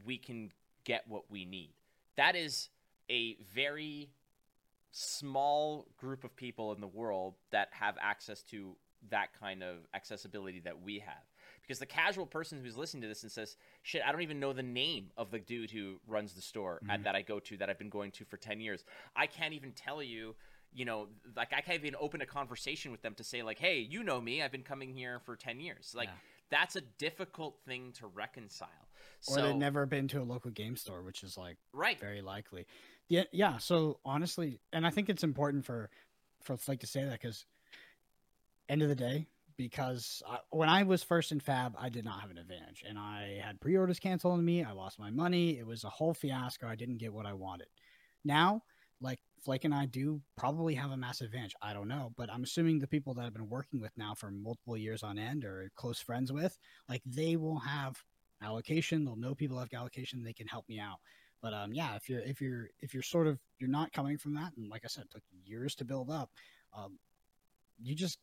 we 0.05 0.17
can 0.17 0.51
get 0.84 1.07
what 1.07 1.29
we 1.29 1.45
need. 1.45 1.71
That 2.17 2.36
is 2.36 2.69
a 3.12 3.38
very 3.53 4.09
small 4.91 5.88
group 5.97 6.24
of 6.24 6.36
people 6.36 6.74
in 6.74 6.82
the 6.82 6.88
world 6.88 7.36
that 7.51 7.70
have 7.72 7.95
access 8.01 8.41
to 8.43 8.76
that 9.09 9.30
kind 9.39 9.64
of 9.64 9.78
accessibility 9.93 10.59
that 10.62 10.82
we 10.82 10.99
have. 10.99 11.24
Because 11.62 11.80
the 11.80 11.86
casual 11.86 12.26
person 12.26 12.59
who's 12.64 12.78
listening 12.78 13.01
to 13.01 13.07
this 13.07 13.24
and 13.24 13.32
says, 13.32 13.55
"Shit, 13.84 14.01
I 14.05 14.12
don't 14.12 14.22
even 14.22 14.39
know 14.39 14.53
the 14.53 14.64
name 14.64 15.12
of 15.18 15.32
the 15.32 15.39
dude 15.39 15.72
who 15.72 15.99
runs 16.07 16.34
the 16.34 16.41
store 16.41 16.80
mm-hmm. 16.82 16.91
at, 16.91 17.03
that 17.03 17.16
I 17.16 17.22
go 17.22 17.39
to 17.39 17.57
that 17.57 17.70
I've 17.70 17.78
been 17.78 17.89
going 17.89 18.12
to 18.12 18.26
for 18.26 18.38
10 18.38 18.59
years. 18.59 18.84
I 19.16 19.28
can't 19.28 19.53
even 19.53 19.72
tell 19.72 20.01
you 20.01 20.36
you 20.74 20.86
know, 20.86 21.07
like 21.36 21.53
I 21.53 21.62
can't 21.62 21.80
even 21.80 21.95
open 21.99 22.22
a 22.22 22.26
conversation 22.26 22.91
with 22.91 23.01
them 23.01 23.14
to 23.16 23.24
say 23.24 23.43
like, 23.43 23.59
"Hey, 23.59 23.80
you 23.80 24.03
know 24.03 24.22
me. 24.22 24.41
I've 24.41 24.51
been 24.51 24.64
coming 24.64 24.93
here 24.93 25.20
for 25.20 25.36
ten 25.36 25.59
years." 25.59 25.93
Like 25.95 26.07
yeah. 26.07 26.14
That's 26.52 26.76
a 26.76 26.82
difficult 26.99 27.58
thing 27.66 27.93
to 27.93 28.08
reconcile. 28.08 28.68
Or 29.28 29.36
so, 29.36 29.41
they've 29.41 29.56
never 29.56 29.86
been 29.86 30.08
to 30.10 30.22
a 30.22 30.24
local 30.24 30.52
game 30.52 30.76
store, 30.76 31.02
which 31.02 31.24
is 31.24 31.38
like 31.38 31.58
right, 31.74 31.99
very 31.99 32.22
likely. 32.22 32.68
Yeah, 33.08 33.24
yeah. 33.32 33.58
So 33.58 33.99
honestly, 34.06 34.60
and 34.72 34.86
I 34.86 34.89
think 34.89 35.10
it's 35.10 35.24
important 35.24 35.66
for 35.66 35.89
for 36.43 36.58
like 36.68 36.82
to 36.82 36.88
say 36.88 37.04
that 37.04 37.20
because 37.20 37.45
end 38.70 38.82
of 38.82 38.89
the 38.89 38.95
day, 38.95 39.28
because 39.58 40.22
I, 40.28 40.39
when 40.49 40.70
I 40.70 40.84
was 40.84 41.04
first 41.04 41.32
in 41.32 41.39
Fab, 41.39 41.76
I 41.80 41.89
did 41.89 42.06
not 42.06 42.22
have 42.22 42.32
an 42.32 42.38
advantage, 42.38 42.84
and 42.88 42.97
I 42.99 43.41
had 43.43 43.62
pre-orders 43.62 43.99
canceled 43.99 44.34
on 44.34 44.45
me. 44.45 44.64
I 44.64 44.72
lost 44.72 44.99
my 44.99 45.10
money. 45.10 45.58
It 45.58 45.66
was 45.66 45.84
a 45.84 45.89
whole 45.89 46.14
fiasco. 46.14 46.68
I 46.68 46.76
didn't 46.76 46.97
get 46.97 47.14
what 47.14 47.26
I 47.26 47.34
wanted. 47.34 47.68
Now 48.24 48.64
like 49.02 49.20
Flake 49.43 49.65
and 49.65 49.73
I 49.73 49.85
do 49.87 50.21
probably 50.37 50.75
have 50.75 50.91
a 50.91 50.97
massive 50.97 51.25
advantage. 51.25 51.55
I 51.61 51.73
don't 51.73 51.87
know, 51.87 52.13
but 52.15 52.31
I'm 52.31 52.43
assuming 52.43 52.79
the 52.79 52.87
people 52.87 53.13
that 53.15 53.25
I've 53.25 53.33
been 53.33 53.49
working 53.49 53.81
with 53.81 53.91
now 53.97 54.13
for 54.13 54.29
multiple 54.29 54.77
years 54.77 55.01
on 55.03 55.17
end 55.17 55.43
or 55.45 55.71
close 55.75 55.99
friends 55.99 56.31
with, 56.31 56.57
like 56.87 57.01
they 57.05 57.35
will 57.35 57.59
have 57.59 57.97
allocation. 58.43 59.03
They'll 59.03 59.15
know 59.15 59.33
people 59.33 59.57
have 59.59 59.69
allocation. 59.73 60.23
They 60.23 60.33
can 60.33 60.47
help 60.47 60.67
me 60.69 60.79
out. 60.79 60.97
But 61.41 61.53
um, 61.53 61.73
yeah, 61.73 61.95
if 61.95 62.07
you're 62.07 62.19
if 62.19 62.39
you're 62.39 62.69
if 62.79 62.93
you're 62.93 63.03
sort 63.03 63.27
of 63.27 63.39
you're 63.57 63.69
not 63.69 63.91
coming 63.93 64.17
from 64.17 64.35
that, 64.35 64.53
and 64.57 64.69
like 64.69 64.83
I 64.85 64.87
said, 64.87 65.05
it 65.05 65.11
took 65.11 65.23
years 65.43 65.75
to 65.75 65.85
build 65.85 66.11
up. 66.11 66.29
Um, 66.77 66.99
you 67.81 67.95
just 67.95 68.19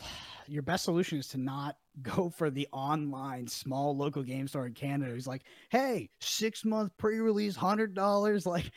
your 0.48 0.62
best 0.62 0.84
solution 0.84 1.18
is 1.18 1.28
to 1.28 1.38
not 1.38 1.76
go 2.02 2.30
for 2.30 2.50
the 2.50 2.66
online 2.72 3.46
small 3.46 3.94
local 3.96 4.22
game 4.22 4.48
store 4.48 4.66
in 4.66 4.72
Canada 4.72 5.12
who's 5.12 5.26
like, 5.26 5.42
hey, 5.68 6.08
six 6.20 6.64
month 6.64 6.96
pre 6.96 7.18
release, 7.18 7.54
hundred 7.56 7.94
dollars. 7.94 8.46
Like 8.52 8.70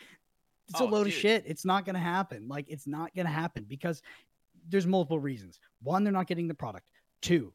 it's 0.69 0.81
Oh, 0.81 0.87
a 0.87 0.89
load 0.89 1.03
dude. 1.05 1.13
of 1.13 1.19
shit. 1.19 1.43
It's 1.45 1.65
not 1.65 1.85
gonna 1.85 1.99
happen. 1.99 2.47
Like 2.47 2.65
it's 2.67 2.87
not 2.87 3.13
gonna 3.15 3.29
happen 3.29 3.65
because 3.67 4.01
there's 4.67 4.87
multiple 4.87 5.19
reasons. 5.19 5.59
One, 5.81 6.03
they're 6.03 6.13
not 6.13 6.27
getting 6.27 6.47
the 6.47 6.53
product. 6.53 6.89
Two, 7.21 7.53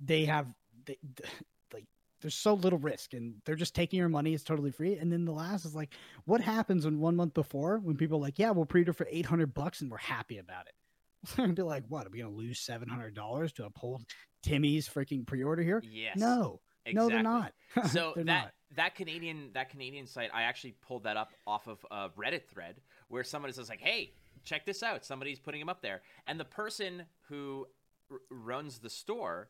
they 0.00 0.24
have 0.26 0.46
they, 0.84 0.98
like 1.72 1.86
there's 2.20 2.34
so 2.34 2.54
little 2.54 2.78
risk 2.78 3.14
and 3.14 3.34
they're 3.44 3.54
just 3.56 3.74
taking 3.74 3.98
your 3.98 4.08
money. 4.08 4.34
It's 4.34 4.44
totally 4.44 4.70
free. 4.70 4.96
And 4.96 5.10
then 5.12 5.24
the 5.24 5.32
last 5.32 5.64
is 5.64 5.74
like, 5.74 5.94
what 6.26 6.40
happens 6.40 6.84
when 6.84 7.00
one 7.00 7.16
month 7.16 7.34
before 7.34 7.78
when 7.78 7.96
people 7.96 8.18
are 8.18 8.22
like, 8.22 8.38
yeah, 8.38 8.50
we'll 8.50 8.66
pre-order 8.66 8.92
for 8.92 9.06
800 9.10 9.54
bucks 9.54 9.80
and 9.80 9.90
we're 9.90 9.96
happy 9.98 10.38
about 10.38 10.66
it. 10.66 10.74
They're 11.36 11.44
gonna 11.46 11.54
be 11.54 11.62
like, 11.62 11.84
what? 11.88 12.06
Are 12.06 12.10
we 12.10 12.18
gonna 12.20 12.30
lose 12.34 12.58
seven 12.60 12.88
hundred 12.88 13.14
dollars 13.14 13.52
to 13.54 13.64
uphold 13.66 14.04
Timmy's 14.42 14.88
freaking 14.88 15.26
pre-order 15.26 15.62
here? 15.62 15.82
Yes. 15.86 16.16
No, 16.16 16.60
no, 16.90 17.08
they're 17.10 17.22
not. 17.22 17.52
so 17.90 18.12
They're 18.14 18.24
that 18.24 18.44
not. 18.44 18.52
That 18.76 18.94
Canadian 18.94 19.50
that 19.54 19.68
Canadian 19.70 20.06
site, 20.06 20.30
I 20.32 20.42
actually 20.42 20.74
pulled 20.86 21.04
that 21.04 21.16
up 21.16 21.32
off 21.46 21.66
of 21.68 21.84
a 21.90 22.08
Reddit 22.10 22.44
thread 22.46 22.76
where 23.08 23.24
someone 23.24 23.52
says 23.52 23.68
like, 23.68 23.80
"Hey, 23.80 24.12
check 24.44 24.64
this 24.64 24.82
out." 24.82 25.04
Somebody's 25.04 25.38
putting 25.38 25.60
them 25.60 25.68
up 25.68 25.82
there, 25.82 26.02
and 26.26 26.38
the 26.38 26.44
person 26.44 27.04
who 27.28 27.66
r- 28.10 28.18
runs 28.30 28.78
the 28.78 28.90
store 28.90 29.48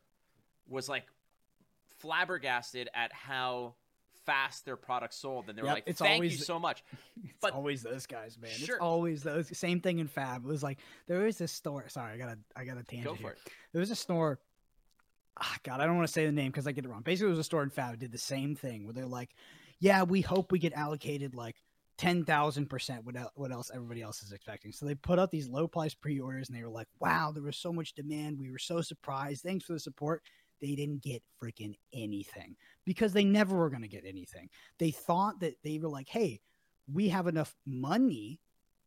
was 0.68 0.88
like 0.88 1.04
flabbergasted 1.98 2.88
at 2.94 3.12
how 3.12 3.74
fast 4.24 4.64
their 4.64 4.76
product 4.76 5.14
sold, 5.14 5.48
and 5.48 5.56
they 5.58 5.62
were 5.62 5.68
Yep, 5.68 5.74
like, 5.74 5.84
it's 5.86 5.98
"Thank 5.98 6.22
you 6.22 6.28
always- 6.30 6.46
so 6.46 6.58
much." 6.58 6.84
It's 7.24 7.34
But- 7.40 7.52
always 7.52 7.82
those 7.82 8.06
guys, 8.06 8.38
man. 8.38 8.50
Sure. 8.50 8.76
It's 8.76 8.82
always 8.82 9.22
those. 9.22 9.56
Same 9.56 9.80
thing 9.80 9.98
in 9.98 10.08
Fab. 10.08 10.44
It 10.44 10.48
was 10.48 10.62
like 10.62 10.78
there 11.06 11.18
was 11.20 11.36
this 11.38 11.52
store. 11.52 11.88
Sorry, 11.88 12.14
I 12.14 12.16
got 12.16 12.28
a 12.30 12.38
I 12.56 12.64
got 12.64 12.78
a 12.78 12.82
tangent. 12.82 13.04
Go 13.04 13.14
here. 13.14 13.30
it. 13.32 13.52
There 13.72 13.80
was 13.80 13.90
a 13.90 13.96
store. 13.96 14.38
Ah, 15.40 15.56
God, 15.62 15.80
I 15.80 15.86
don't 15.86 15.96
want 15.96 16.06
to 16.06 16.12
say 16.12 16.26
the 16.26 16.32
name 16.32 16.50
because 16.50 16.66
I 16.66 16.72
get 16.72 16.84
it 16.84 16.88
wrong. 16.88 17.02
Basically, 17.02 17.28
it 17.28 17.30
was 17.30 17.38
a 17.38 17.44
store 17.44 17.62
in 17.62 17.70
Fab 17.70 17.98
did 17.98 18.12
the 18.12 18.18
same 18.18 18.54
thing 18.54 18.84
where 18.84 18.92
they're 18.92 19.06
like, 19.06 19.34
"Yeah, 19.78 20.02
we 20.02 20.20
hope 20.20 20.52
we 20.52 20.58
get 20.58 20.74
allocated 20.74 21.34
like 21.34 21.56
ten 21.96 22.24
thousand 22.24 22.66
percent 22.68 23.04
what 23.04 23.16
el- 23.16 23.32
what 23.36 23.50
else 23.52 23.70
everybody 23.72 24.02
else 24.02 24.22
is 24.22 24.32
expecting." 24.32 24.72
So 24.72 24.84
they 24.86 24.94
put 24.94 25.18
out 25.18 25.30
these 25.30 25.48
low 25.48 25.66
price 25.66 25.94
pre 25.94 26.20
orders, 26.20 26.48
and 26.48 26.58
they 26.58 26.62
were 26.62 26.68
like, 26.70 26.88
"Wow, 27.00 27.32
there 27.32 27.42
was 27.42 27.56
so 27.56 27.72
much 27.72 27.94
demand. 27.94 28.38
We 28.38 28.50
were 28.50 28.58
so 28.58 28.82
surprised. 28.82 29.42
Thanks 29.42 29.64
for 29.64 29.72
the 29.72 29.80
support." 29.80 30.22
They 30.60 30.74
didn't 30.74 31.02
get 31.02 31.22
freaking 31.42 31.78
anything 31.94 32.54
because 32.84 33.14
they 33.14 33.24
never 33.24 33.56
were 33.56 33.70
going 33.70 33.80
to 33.80 33.88
get 33.88 34.04
anything. 34.04 34.50
They 34.78 34.90
thought 34.90 35.40
that 35.40 35.56
they 35.64 35.78
were 35.78 35.88
like, 35.88 36.08
"Hey, 36.08 36.42
we 36.92 37.08
have 37.08 37.26
enough 37.26 37.54
money, 37.64 38.40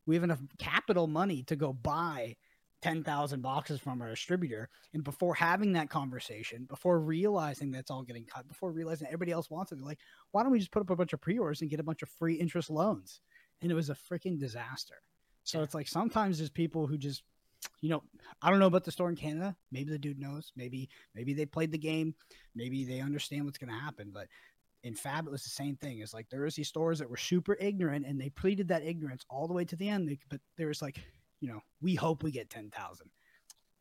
we 0.06 0.14
have 0.14 0.24
enough 0.24 0.42
capital 0.58 1.06
money 1.08 1.42
to 1.44 1.56
go 1.56 1.72
buy 1.72 2.36
10,000 2.84 3.40
boxes 3.40 3.80
from 3.80 4.02
our 4.02 4.10
distributor. 4.10 4.68
And 4.92 5.02
before 5.02 5.34
having 5.34 5.72
that 5.72 5.88
conversation, 5.88 6.66
before 6.68 7.00
realizing 7.00 7.70
that's 7.70 7.90
all 7.90 8.02
getting 8.02 8.26
cut, 8.26 8.46
before 8.46 8.72
realizing 8.72 9.06
everybody 9.06 9.32
else 9.32 9.48
wants 9.48 9.72
it, 9.72 9.76
they're 9.76 9.86
like, 9.86 10.00
why 10.32 10.42
don't 10.42 10.52
we 10.52 10.58
just 10.58 10.70
put 10.70 10.82
up 10.82 10.90
a 10.90 10.96
bunch 10.96 11.14
of 11.14 11.20
pre 11.22 11.38
orders 11.38 11.62
and 11.62 11.70
get 11.70 11.80
a 11.80 11.82
bunch 11.82 12.02
of 12.02 12.10
free 12.10 12.34
interest 12.34 12.68
loans? 12.68 13.20
And 13.62 13.72
it 13.72 13.74
was 13.74 13.88
a 13.88 13.94
freaking 13.94 14.38
disaster. 14.38 14.96
So 15.44 15.62
it's 15.62 15.72
like 15.72 15.88
sometimes 15.88 16.36
there's 16.36 16.50
people 16.50 16.86
who 16.86 16.98
just, 16.98 17.22
you 17.80 17.88
know, 17.88 18.02
I 18.42 18.50
don't 18.50 18.58
know 18.58 18.66
about 18.66 18.84
the 18.84 18.92
store 18.92 19.08
in 19.08 19.16
Canada. 19.16 19.56
Maybe 19.72 19.90
the 19.90 19.98
dude 19.98 20.18
knows. 20.18 20.52
Maybe, 20.54 20.90
maybe 21.14 21.32
they 21.32 21.46
played 21.46 21.72
the 21.72 21.78
game. 21.78 22.14
Maybe 22.54 22.84
they 22.84 23.00
understand 23.00 23.46
what's 23.46 23.56
going 23.56 23.72
to 23.72 23.80
happen. 23.80 24.10
But 24.12 24.28
in 24.82 24.94
Fab, 24.94 25.26
it 25.26 25.30
was 25.32 25.44
the 25.44 25.48
same 25.48 25.76
thing. 25.76 26.00
It's 26.00 26.12
like 26.12 26.28
there 26.28 26.42
was 26.42 26.54
these 26.54 26.68
stores 26.68 26.98
that 26.98 27.08
were 27.08 27.16
super 27.16 27.56
ignorant, 27.58 28.04
and 28.04 28.20
they 28.20 28.28
pleaded 28.28 28.68
that 28.68 28.84
ignorance 28.84 29.24
all 29.30 29.48
the 29.48 29.54
way 29.54 29.64
to 29.64 29.76
the 29.76 29.88
end. 29.88 30.06
They, 30.06 30.18
but 30.28 30.42
there 30.58 30.68
was 30.68 30.82
like, 30.82 31.00
you 31.44 31.52
know, 31.52 31.60
we 31.82 31.94
hope 31.94 32.22
we 32.22 32.30
get 32.30 32.48
ten 32.48 32.70
thousand. 32.70 33.10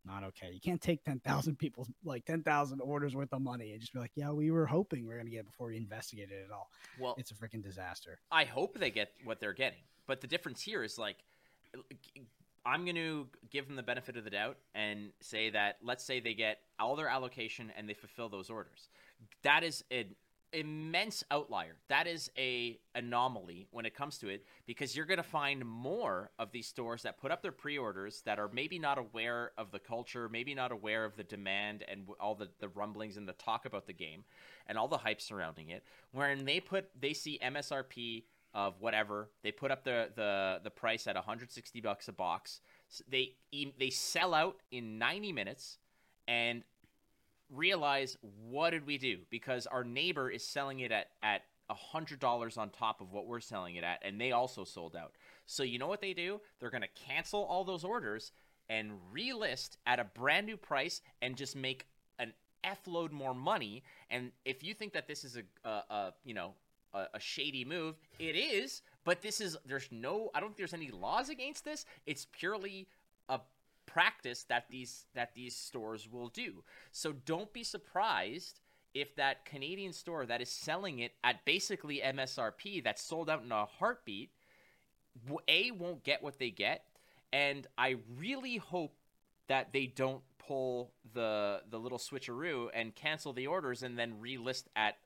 Not 0.05 0.26
okay. 0.26 0.51
You 0.51 0.59
can't 0.59 0.82
take 0.82 1.03
ten 1.05 1.20
thousand 1.22 1.55
people's 1.59 1.89
like 2.03 2.26
ten 2.26 2.43
thousand 2.43 2.82
orders 2.82 3.16
worth 3.16 3.32
of 3.32 3.41
money 3.41 3.72
and 3.72 3.80
just 3.80 3.93
be 3.93 3.99
like, 3.99 4.11
yeah, 4.16 4.32
we 4.32 4.51
were 4.51 4.66
hoping 4.66 5.07
we 5.07 5.14
are 5.14 5.18
gonna 5.18 5.30
get 5.30 5.39
it 5.39 5.45
before 5.45 5.68
we 5.68 5.78
investigated 5.78 6.32
it 6.32 6.45
at 6.49 6.51
all. 6.51 6.70
Well, 6.99 7.16
It's 7.18 7.32
a 7.32 7.36
freaking 7.36 7.64
disaster. 7.64 8.20
I 8.32 8.43
hope 8.43 8.78
they 8.78 8.91
get 8.91 9.11
what 9.24 9.39
they're 9.39 9.53
getting. 9.53 9.80
But 10.05 10.20
the 10.20 10.28
difference 10.28 10.61
here 10.61 10.84
is 10.84 10.97
like, 10.97 11.16
I'm 12.66 12.84
going 12.84 12.95
to 12.95 13.28
give 13.49 13.68
them 13.68 13.78
the 13.78 13.84
benefit 13.84 14.18
of 14.18 14.26
the 14.26 14.30
doubt 14.30 14.57
and 14.76 15.11
say 15.22 15.49
that 15.51 15.78
let's 15.82 16.03
say 16.03 16.20
they 16.20 16.34
get 16.34 16.59
all 16.80 16.97
their 16.97 17.07
allocation 17.07 17.72
and 17.78 17.88
they 17.88 17.93
fulfill 17.93 18.28
those 18.28 18.49
orders. 18.49 18.89
That 19.43 19.64
is 19.64 19.84
an 19.91 20.16
immense 20.54 21.24
outlier. 21.32 21.76
That 21.89 22.08
is 22.08 22.32
a 22.38 22.80
anomaly 22.95 23.68
when 23.72 23.86
it 23.86 23.95
comes 23.95 24.18
to 24.20 24.30
it 24.30 24.45
because 24.66 24.95
you're 24.95 25.06
going 25.06 25.18
to 25.18 25.24
find 25.24 25.66
more 25.66 26.32
of 26.39 26.51
these 26.51 26.68
stores 26.68 27.01
that 27.04 27.18
put 27.18 27.32
up 27.32 27.41
their 27.41 27.51
pre-orders 27.51 28.22
that 28.26 28.39
are 28.39 28.49
maybe 28.54 28.80
not 28.80 28.97
aware 28.97 29.51
of 29.58 29.72
the 29.72 29.80
culture, 29.80 30.30
maybe 30.30 30.54
not 30.54 30.72
aware 30.72 31.06
of 31.06 31.16
the 31.16 31.24
demand 31.24 31.84
and 31.88 32.08
all 32.20 32.36
the, 32.36 32.49
the 32.60 32.70
rumblings 32.70 33.18
and 33.18 33.28
the 33.28 33.34
talk 33.34 33.66
about 33.66 33.88
the 33.88 33.93
game 33.93 34.24
and 34.68 34.78
all 34.78 34.88
the 34.88 34.97
hype 34.97 35.20
surrounding 35.20 35.70
it. 35.70 35.84
Wherein 36.12 36.45
they 36.45 36.60
put 36.60 36.89
they 36.99 37.14
see 37.14 37.39
MSRP 37.43 38.24
of 38.54 38.76
whatever 38.80 39.30
they 39.41 39.51
put 39.51 39.72
up 39.72 39.84
the 39.84 40.10
the 40.16 40.60
the 40.64 40.70
price 40.70 41.08
at 41.08 41.16
160 41.16 41.82
bucks 41.82 42.08
a 42.08 42.14
box. 42.14 42.62
They 43.10 43.34
they 43.51 43.89
sell 43.89 44.34
out 44.34 44.58
in 44.72 44.99
90 44.99 45.32
minutes 45.32 45.80
and 46.28 46.64
realize 47.50 48.18
what 48.48 48.72
did 48.72 48.86
we 48.86 48.98
do? 48.98 49.20
Because 49.30 49.68
our 49.68 49.84
neighbor 49.84 50.30
is 50.30 50.46
selling 50.46 50.80
it 50.80 50.91
at 50.91 51.08
at 51.22 51.44
a 51.70 51.74
hundred 51.74 52.20
dollars 52.20 52.58
on 52.58 52.70
top 52.70 53.00
of 53.00 53.12
what 53.14 53.26
we're 53.26 53.39
selling 53.39 53.76
it 53.76 53.84
at 53.84 54.00
and 54.04 54.20
they 54.20 54.32
also 54.32 54.64
sold 54.64 54.96
out. 54.96 55.14
So 55.46 55.64
you 55.64 55.80
know 55.80 55.88
what 55.88 56.02
they 56.02 56.14
do? 56.14 56.41
They're 56.60 56.70
going 56.70 56.82
to 56.82 57.08
cancel 57.08 57.44
all 57.44 57.64
those 57.64 57.84
orders 57.84 58.32
and 58.70 58.91
relist 59.14 59.78
at 59.86 60.00
a 60.00 60.04
brand 60.04 60.46
new 60.46 60.58
price 60.58 61.02
and 61.22 61.36
just 61.36 61.56
make 61.56 61.86
an 62.20 62.34
f 62.64 62.80
load 62.86 63.12
more 63.12 63.34
money. 63.34 63.84
And 64.10 64.32
if 64.46 64.64
you 64.64 64.74
think 64.74 64.94
that 64.94 65.08
this 65.08 65.24
is 65.24 65.38
a, 65.38 65.68
a, 65.68 65.84
a 65.89 66.14
you 66.24 66.34
know 66.34 66.54
a, 66.94 67.06
a 67.14 67.20
shady 67.20 67.66
move 67.66 67.96
it 68.20 68.36
is 68.36 68.82
but 69.04 69.22
this 69.22 69.41
is 69.41 69.58
there's 69.66 69.88
no 69.91 70.30
i 70.36 70.39
don't 70.39 70.50
think 70.50 70.58
there's 70.58 70.74
any 70.74 70.91
laws 70.91 71.30
against 71.30 71.66
this. 71.66 71.86
It's 72.06 72.28
purely 72.32 72.88
a 73.30 73.39
practice 73.94 74.44
that 74.46 74.66
these 74.70 75.06
that 75.14 75.30
these 75.36 75.56
stores 75.56 76.08
will 76.12 76.30
do. 76.30 76.64
So 76.91 77.14
don't 77.14 77.52
be 77.54 77.64
surprised 77.64 78.60
if 78.94 79.16
that 79.16 79.46
Canadian 79.46 79.94
store 79.94 80.26
that 80.26 80.41
is 80.41 80.50
selling 80.50 81.00
it 81.00 81.14
at 81.24 81.46
basically 81.46 82.02
MSRP 82.04 82.84
that's 82.84 83.02
sold 83.02 83.30
out 83.30 83.44
in 83.44 83.52
a 83.52 83.66
heartbeat 83.66 84.32
a 85.48 85.72
won't 85.72 86.04
get 86.04 86.24
what 86.24 86.39
they 86.39 86.50
get 86.50 86.86
and 87.32 87.68
I 87.78 87.98
really 88.18 88.58
hope 88.58 88.96
that 89.48 89.74
they 89.74 89.86
don't 89.88 90.22
pull 90.39 90.91
the 91.14 91.62
the 91.70 91.80
little 91.80 91.98
switcheroo 91.98 92.70
and 92.74 92.94
cancel 92.96 93.34
the 93.34 93.48
orders 93.48 93.84
and 93.84 93.98
then 93.98 94.16
relist 94.22 94.66
at 94.76 94.98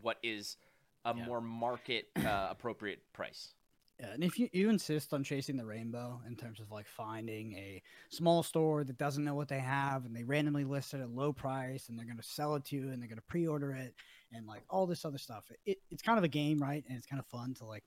what 0.00 0.18
is 0.22 0.56
a 1.04 1.14
Yeah. 1.16 1.24
more 1.26 1.40
market 1.40 2.08
uh, 2.16 2.48
appropriate 2.50 3.00
price. 3.12 3.54
Yeah, 4.00 4.14
and 4.14 4.24
if 4.24 4.38
you, 4.38 4.48
you 4.52 4.70
insist 4.70 5.12
on 5.12 5.22
chasing 5.22 5.58
the 5.58 5.66
rainbow 5.66 6.22
in 6.26 6.34
terms 6.34 6.58
of 6.58 6.70
like 6.70 6.86
finding 6.88 7.52
a 7.52 7.82
small 8.08 8.42
store 8.42 8.82
that 8.82 8.96
doesn't 8.96 9.24
know 9.24 9.34
what 9.34 9.48
they 9.48 9.58
have 9.58 10.06
and 10.06 10.16
they 10.16 10.22
randomly 10.22 10.64
list 10.64 10.94
it 10.94 11.00
at 11.00 11.06
a 11.06 11.12
low 11.12 11.34
price 11.34 11.88
and 11.88 11.98
they're 11.98 12.06
going 12.06 12.16
to 12.16 12.22
sell 12.22 12.54
it 12.54 12.64
to 12.64 12.76
you 12.76 12.88
and 12.88 13.02
they're 13.02 13.08
going 13.08 13.18
to 13.18 13.22
pre-order 13.28 13.72
it 13.72 13.94
and 14.32 14.46
like 14.46 14.62
all 14.70 14.86
this 14.86 15.04
other 15.04 15.18
stuff, 15.18 15.50
it, 15.66 15.78
it's 15.90 16.02
kind 16.02 16.16
of 16.16 16.24
a 16.24 16.28
game, 16.28 16.62
right? 16.62 16.82
And 16.88 16.96
it's 16.96 17.06
kind 17.06 17.20
of 17.20 17.26
fun 17.26 17.52
to 17.54 17.66
like 17.66 17.84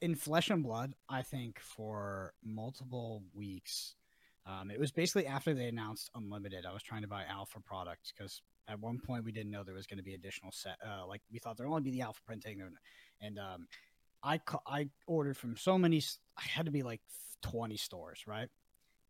in 0.00 0.14
Flesh 0.14 0.50
and 0.50 0.62
Blood. 0.62 0.94
I 1.08 1.22
think 1.22 1.58
for 1.58 2.34
multiple 2.44 3.24
weeks, 3.34 3.96
um, 4.46 4.70
it 4.70 4.78
was 4.78 4.92
basically 4.92 5.26
after 5.26 5.54
they 5.54 5.66
announced 5.66 6.08
Unlimited. 6.14 6.64
I 6.66 6.72
was 6.72 6.84
trying 6.84 7.02
to 7.02 7.08
buy 7.08 7.24
Alpha 7.28 7.58
products 7.60 8.12
because 8.16 8.42
at 8.68 8.78
one 8.78 9.00
point 9.00 9.24
we 9.24 9.32
didn't 9.32 9.50
know 9.50 9.64
there 9.64 9.74
was 9.74 9.86
going 9.86 9.98
to 9.98 10.04
be 10.04 10.14
additional 10.14 10.52
set. 10.52 10.76
Uh, 10.86 11.06
like 11.06 11.22
we 11.32 11.40
thought 11.40 11.56
there'd 11.56 11.68
only 11.68 11.82
be 11.82 11.90
the 11.90 12.02
Alpha 12.02 12.20
printing, 12.24 12.62
and 13.20 13.38
um, 13.38 13.66
I 14.22 14.40
I 14.66 14.88
ordered 15.06 15.36
from 15.36 15.56
so 15.56 15.78
many. 15.78 16.02
I 16.36 16.42
had 16.42 16.66
to 16.66 16.72
be 16.72 16.82
like 16.82 17.00
twenty 17.42 17.76
stores, 17.76 18.24
right? 18.26 18.48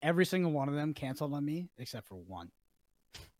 Every 0.02 0.26
single 0.26 0.52
one 0.52 0.68
of 0.68 0.74
them 0.74 0.94
canceled 0.94 1.34
on 1.34 1.44
me 1.44 1.68
except 1.78 2.06
for 2.06 2.16
one. 2.16 2.50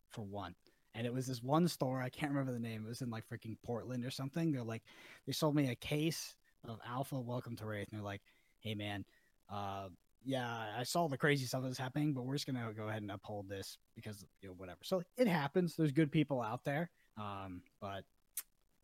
For 0.09 0.21
one, 0.23 0.55
and 0.95 1.05
it 1.05 1.13
was 1.13 1.27
this 1.27 1.43
one 1.43 1.67
store. 1.67 2.01
I 2.01 2.09
can't 2.09 2.31
remember 2.31 2.51
the 2.51 2.59
name. 2.59 2.83
It 2.85 2.89
was 2.89 3.01
in 3.01 3.11
like 3.11 3.27
freaking 3.29 3.55
Portland 3.63 4.03
or 4.03 4.09
something. 4.09 4.51
They're 4.51 4.63
like, 4.63 4.81
they 5.27 5.33
sold 5.33 5.55
me 5.55 5.69
a 5.69 5.75
case 5.75 6.35
of 6.67 6.79
Alpha 6.87 7.19
Welcome 7.19 7.55
to 7.57 7.65
Rathe, 7.65 7.87
and 7.91 7.99
they're 7.99 8.01
like, 8.01 8.21
hey 8.59 8.73
man, 8.73 9.05
uh, 9.49 9.89
yeah, 10.25 10.65
I 10.77 10.83
saw 10.83 11.07
the 11.07 11.17
crazy 11.17 11.45
stuff 11.45 11.63
that's 11.63 11.77
happening, 11.77 12.13
but 12.13 12.23
we're 12.23 12.33
just 12.33 12.47
gonna 12.47 12.73
go 12.75 12.87
ahead 12.87 13.01
and 13.01 13.11
uphold 13.11 13.47
this 13.47 13.77
because 13.95 14.25
you 14.41 14.49
know 14.49 14.55
whatever. 14.57 14.79
So 14.83 15.03
it 15.17 15.27
happens. 15.27 15.75
There's 15.75 15.91
good 15.91 16.11
people 16.11 16.41
out 16.41 16.63
there, 16.65 16.89
um, 17.17 17.61
but 17.79 18.03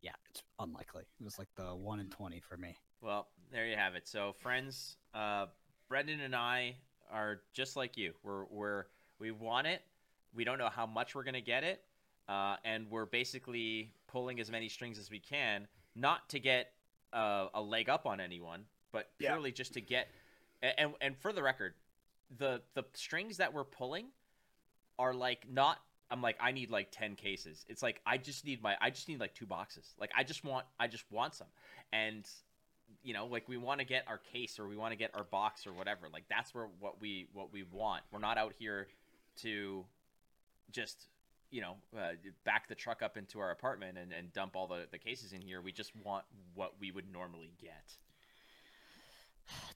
yeah, 0.03 0.11
it's 0.29 0.43
unlikely. 0.59 1.03
It 1.19 1.23
was 1.23 1.39
like 1.39 1.47
the 1.55 1.73
one 1.75 1.99
in 1.99 2.09
twenty 2.09 2.39
for 2.39 2.57
me. 2.57 2.77
Well, 3.01 3.27
there 3.51 3.65
you 3.65 3.75
have 3.75 3.95
it. 3.95 4.07
So, 4.07 4.33
friends, 4.39 4.97
uh, 5.15 5.47
Brendan 5.89 6.19
and 6.21 6.35
I 6.35 6.75
are 7.11 7.41
just 7.53 7.75
like 7.75 7.97
you. 7.97 8.13
We're 8.21 8.45
we're 8.51 8.85
we 9.19 9.31
want 9.31 9.65
it. 9.65 9.81
We 10.35 10.43
don't 10.43 10.57
know 10.59 10.69
how 10.69 10.85
much 10.85 11.15
we're 11.15 11.23
gonna 11.23 11.41
get 11.41 11.63
it, 11.63 11.81
uh, 12.27 12.57
and 12.63 12.89
we're 12.91 13.05
basically 13.05 13.91
pulling 14.07 14.39
as 14.39 14.51
many 14.51 14.69
strings 14.69 14.99
as 14.99 15.09
we 15.09 15.19
can, 15.19 15.67
not 15.95 16.27
to 16.29 16.39
get 16.39 16.71
uh, 17.13 17.47
a 17.53 17.61
leg 17.61 17.89
up 17.89 18.05
on 18.05 18.19
anyone, 18.19 18.65
but 18.91 19.09
Yeah. 19.19 19.31
purely 19.31 19.51
just 19.51 19.73
to 19.73 19.81
get. 19.81 20.09
And 20.61 20.93
and 21.01 21.17
for 21.17 21.33
the 21.33 21.41
record, 21.43 21.73
the 22.37 22.61
the 22.73 22.83
strings 22.93 23.37
that 23.37 23.53
we're 23.53 23.63
pulling 23.63 24.07
are 24.99 25.13
like 25.13 25.49
not. 25.49 25.79
I'm 26.13 26.21
like 26.21 26.37
I 26.39 26.51
need 26.51 26.69
like 26.69 26.89
ten 26.91 27.15
cases. 27.15 27.65
It's 27.67 27.81
like 27.81 27.99
I 28.05 28.17
just 28.17 28.45
need 28.45 28.61
my 28.61 28.75
I 28.79 28.91
just 28.91 29.09
need 29.09 29.19
like 29.19 29.33
two 29.33 29.47
boxes. 29.47 29.95
Like 29.99 30.11
I 30.15 30.23
just 30.23 30.45
want 30.45 30.67
I 30.79 30.85
just 30.85 31.05
want 31.11 31.33
some, 31.33 31.47
and 31.91 32.23
you 33.01 33.15
know, 33.15 33.25
like 33.25 33.49
we 33.49 33.57
want 33.57 33.79
to 33.79 33.85
get 33.85 34.03
our 34.07 34.19
case 34.31 34.59
or 34.59 34.67
we 34.67 34.77
want 34.77 34.91
to 34.91 34.95
get 34.95 35.09
our 35.15 35.23
box 35.23 35.65
or 35.65 35.73
whatever. 35.73 36.07
Like 36.13 36.25
that's 36.29 36.53
where 36.53 36.67
what 36.79 37.01
we 37.01 37.25
what 37.33 37.51
we 37.51 37.63
want. 37.63 38.03
We're 38.11 38.19
not 38.19 38.37
out 38.37 38.53
here 38.59 38.87
to 39.37 39.85
just 40.71 41.07
you 41.49 41.61
know 41.61 41.77
uh, 41.97 42.11
back 42.45 42.67
the 42.67 42.75
truck 42.75 43.01
up 43.01 43.17
into 43.17 43.39
our 43.39 43.49
apartment 43.49 43.97
and, 43.97 44.13
and 44.13 44.31
dump 44.33 44.55
all 44.55 44.67
the, 44.67 44.85
the 44.91 44.99
cases 44.99 45.33
in 45.33 45.41
here. 45.41 45.61
We 45.61 45.71
just 45.71 45.93
want 46.05 46.25
what 46.53 46.73
we 46.79 46.91
would 46.91 47.11
normally 47.11 47.53
get. 47.59 47.97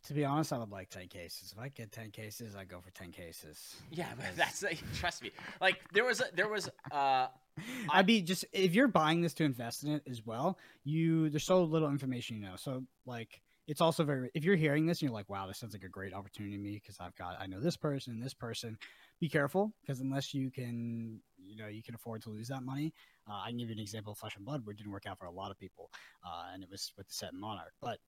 To 0.07 0.13
be 0.13 0.23
honest, 0.23 0.53
I 0.53 0.57
would 0.57 0.71
like 0.71 0.89
10 0.89 1.07
cases. 1.07 1.53
If 1.55 1.61
I 1.61 1.69
get 1.69 1.91
10 1.91 2.11
cases, 2.11 2.55
I 2.55 2.63
go 2.63 2.79
for 2.79 2.91
10 2.91 3.11
cases. 3.11 3.75
Yeah, 3.91 4.07
but 4.15 4.25
that's 4.35 4.63
like, 4.63 4.79
trust 4.95 5.21
me. 5.21 5.31
Like 5.59 5.79
there 5.93 6.05
was 6.05 6.21
a, 6.21 6.25
there 6.33 6.47
was 6.47 6.69
uh 6.91 7.27
I'd 7.89 8.05
be 8.05 8.21
just 8.21 8.45
if 8.53 8.73
you're 8.73 8.87
buying 8.87 9.21
this 9.21 9.33
to 9.35 9.43
invest 9.43 9.83
in 9.83 9.91
it 9.91 10.03
as 10.09 10.25
well, 10.25 10.57
you 10.83 11.29
there's 11.29 11.43
so 11.43 11.63
little 11.63 11.89
information 11.89 12.37
you 12.37 12.43
know. 12.43 12.55
So 12.55 12.83
like 13.05 13.41
it's 13.67 13.81
also 13.81 14.03
very 14.03 14.29
if 14.33 14.45
you're 14.45 14.55
hearing 14.55 14.85
this 14.85 15.01
and 15.01 15.09
you're 15.09 15.15
like, 15.15 15.29
wow, 15.29 15.47
this 15.47 15.57
sounds 15.57 15.73
like 15.73 15.83
a 15.83 15.89
great 15.89 16.13
opportunity 16.13 16.55
to 16.55 16.61
me 16.61 16.73
because 16.73 16.97
I've 16.99 17.15
got 17.15 17.37
I 17.39 17.47
know 17.47 17.59
this 17.59 17.77
person 17.77 18.13
and 18.13 18.23
this 18.23 18.33
person. 18.33 18.77
Be 19.19 19.27
careful 19.27 19.73
because 19.81 19.99
unless 19.99 20.33
you 20.33 20.51
can 20.51 21.19
you 21.37 21.57
know 21.57 21.67
you 21.67 21.83
can 21.83 21.95
afford 21.95 22.21
to 22.23 22.29
lose 22.29 22.47
that 22.47 22.63
money. 22.63 22.93
Uh, 23.29 23.41
I 23.43 23.49
can 23.49 23.57
give 23.57 23.69
you 23.69 23.75
an 23.75 23.81
example 23.81 24.13
of 24.13 24.19
Flesh 24.19 24.35
and 24.37 24.45
Blood 24.45 24.65
where 24.65 24.71
it 24.71 24.77
didn't 24.77 24.91
work 24.91 25.05
out 25.05 25.19
for 25.19 25.25
a 25.25 25.31
lot 25.31 25.51
of 25.51 25.57
people, 25.57 25.89
uh, 26.25 26.53
and 26.53 26.63
it 26.63 26.69
was 26.69 26.93
with 26.97 27.07
the 27.07 27.13
set 27.13 27.33
Monarch, 27.33 27.73
but. 27.81 27.99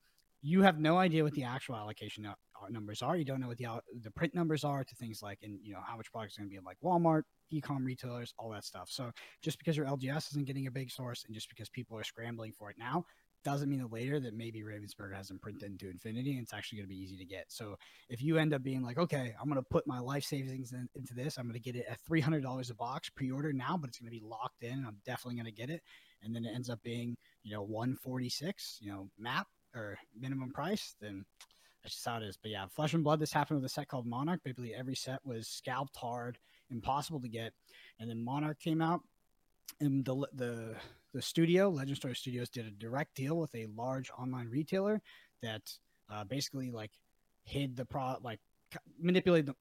You 0.42 0.62
have 0.62 0.78
no 0.78 0.98
idea 0.98 1.22
what 1.22 1.34
the 1.34 1.44
actual 1.44 1.76
allocation 1.76 2.24
uh, 2.26 2.34
numbers 2.70 3.02
are. 3.02 3.16
You 3.16 3.24
don't 3.24 3.40
know 3.40 3.48
what 3.48 3.58
the 3.58 3.68
the 4.02 4.10
print 4.10 4.34
numbers 4.34 4.64
are 4.64 4.84
to 4.84 4.94
things 4.94 5.22
like, 5.22 5.38
and 5.42 5.58
you 5.62 5.72
know 5.72 5.80
how 5.86 5.96
much 5.96 6.10
product 6.10 6.32
is 6.32 6.38
going 6.38 6.48
to 6.48 6.50
be 6.50 6.56
in 6.56 6.64
like 6.64 6.78
Walmart, 6.82 7.22
e-com 7.50 7.84
retailers, 7.84 8.32
all 8.38 8.50
that 8.50 8.64
stuff. 8.64 8.88
So 8.90 9.10
just 9.42 9.58
because 9.58 9.76
your 9.76 9.86
LGS 9.86 10.30
isn't 10.32 10.46
getting 10.46 10.66
a 10.66 10.70
big 10.70 10.90
source 10.90 11.24
and 11.26 11.34
just 11.34 11.48
because 11.48 11.68
people 11.68 11.98
are 11.98 12.04
scrambling 12.04 12.52
for 12.52 12.70
it 12.70 12.76
now 12.78 13.04
doesn't 13.44 13.68
mean 13.68 13.80
that 13.80 13.92
later 13.92 14.20
that 14.20 14.34
maybe 14.34 14.62
Ravensburger 14.62 15.14
hasn't 15.16 15.40
printed 15.40 15.70
into 15.70 15.88
infinity 15.88 16.32
and 16.32 16.42
it's 16.42 16.52
actually 16.52 16.78
going 16.78 16.88
to 16.88 16.94
be 16.94 17.00
easy 17.00 17.16
to 17.16 17.24
get. 17.24 17.46
So 17.48 17.76
if 18.08 18.22
you 18.22 18.38
end 18.38 18.52
up 18.52 18.62
being 18.62 18.82
like, 18.82 18.98
okay, 18.98 19.34
I'm 19.40 19.48
going 19.48 19.60
to 19.60 19.66
put 19.68 19.86
my 19.86 19.98
life 19.98 20.24
savings 20.24 20.72
in, 20.72 20.88
into 20.94 21.14
this, 21.14 21.38
I'm 21.38 21.44
going 21.44 21.54
to 21.54 21.60
get 21.60 21.76
it 21.76 21.86
at 21.88 21.98
$300 22.08 22.70
a 22.70 22.74
box 22.74 23.08
pre-order 23.08 23.52
now, 23.52 23.78
but 23.80 23.88
it's 23.88 23.98
going 23.98 24.12
to 24.12 24.18
be 24.18 24.24
locked 24.24 24.62
in. 24.62 24.84
I'm 24.86 24.98
definitely 25.06 25.36
going 25.36 25.46
to 25.46 25.52
get 25.52 25.70
it. 25.70 25.82
And 26.22 26.34
then 26.36 26.44
it 26.44 26.52
ends 26.54 26.68
up 26.68 26.82
being, 26.82 27.16
you 27.42 27.54
know, 27.54 27.62
146, 27.62 28.78
you 28.82 28.90
know, 28.90 29.08
map 29.18 29.46
or 29.74 29.98
minimum 30.18 30.50
price, 30.50 30.94
then 31.00 31.24
that's 31.82 31.94
just 31.94 32.06
how 32.06 32.18
it 32.18 32.22
is. 32.22 32.36
But 32.36 32.50
yeah, 32.50 32.66
Flesh 32.66 32.94
and 32.94 33.04
Blood, 33.04 33.20
this 33.20 33.32
happened 33.32 33.60
with 33.60 33.70
a 33.70 33.72
set 33.72 33.88
called 33.88 34.06
Monarch. 34.06 34.40
Basically 34.44 34.74
every 34.74 34.94
set 34.94 35.20
was 35.24 35.48
scalped 35.48 35.96
hard, 35.96 36.38
impossible 36.70 37.20
to 37.20 37.28
get. 37.28 37.52
And 37.98 38.08
then 38.08 38.22
Monarch 38.22 38.60
came 38.60 38.82
out 38.82 39.00
and 39.80 40.04
the 40.04 40.26
the 40.34 40.74
the 41.12 41.22
studio 41.22 41.68
legend 41.68 41.96
story 41.96 42.14
studios 42.14 42.48
did 42.48 42.66
a 42.66 42.70
direct 42.70 43.14
deal 43.14 43.38
with 43.38 43.54
a 43.54 43.66
large 43.76 44.10
online 44.18 44.48
retailer 44.48 45.00
that 45.42 45.62
uh, 46.10 46.24
basically 46.24 46.70
like 46.70 46.90
hid 47.44 47.76
the 47.76 47.84
pro 47.84 48.16
like 48.22 48.40
manipulated 48.98 49.46
the 49.46 49.54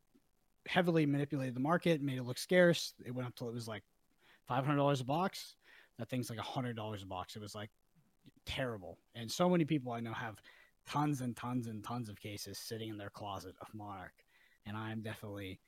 heavily 0.68 1.06
manipulated 1.06 1.56
the 1.56 1.60
market 1.60 2.02
made 2.02 2.18
it 2.18 2.24
look 2.24 2.38
scarce 2.38 2.94
it 3.06 3.14
went 3.14 3.28
up 3.28 3.36
till 3.36 3.48
it 3.48 3.54
was 3.54 3.68
like 3.68 3.84
$500 4.50 5.02
a 5.02 5.04
box 5.04 5.56
that 5.98 6.10
thing's 6.10 6.30
like 6.30 6.40
$100 6.40 7.04
a 7.04 7.06
box 7.06 7.36
it 7.36 7.42
was 7.42 7.56
like 7.56 7.70
terrible 8.46 8.98
and 9.16 9.32
so 9.32 9.50
many 9.50 9.66
people 9.66 9.92
i 9.92 10.00
know 10.00 10.14
have 10.14 10.42
tons 10.88 11.22
and 11.22 11.36
tons 11.36 11.68
and 11.68 11.84
tons 11.84 12.10
of 12.10 12.20
cases 12.20 12.58
sitting 12.58 12.90
in 12.90 12.98
their 12.98 13.10
closet 13.10 13.56
of 13.62 13.68
monarch 13.74 14.14
and 14.66 14.76
i'm 14.76 15.02
definitely 15.02 15.60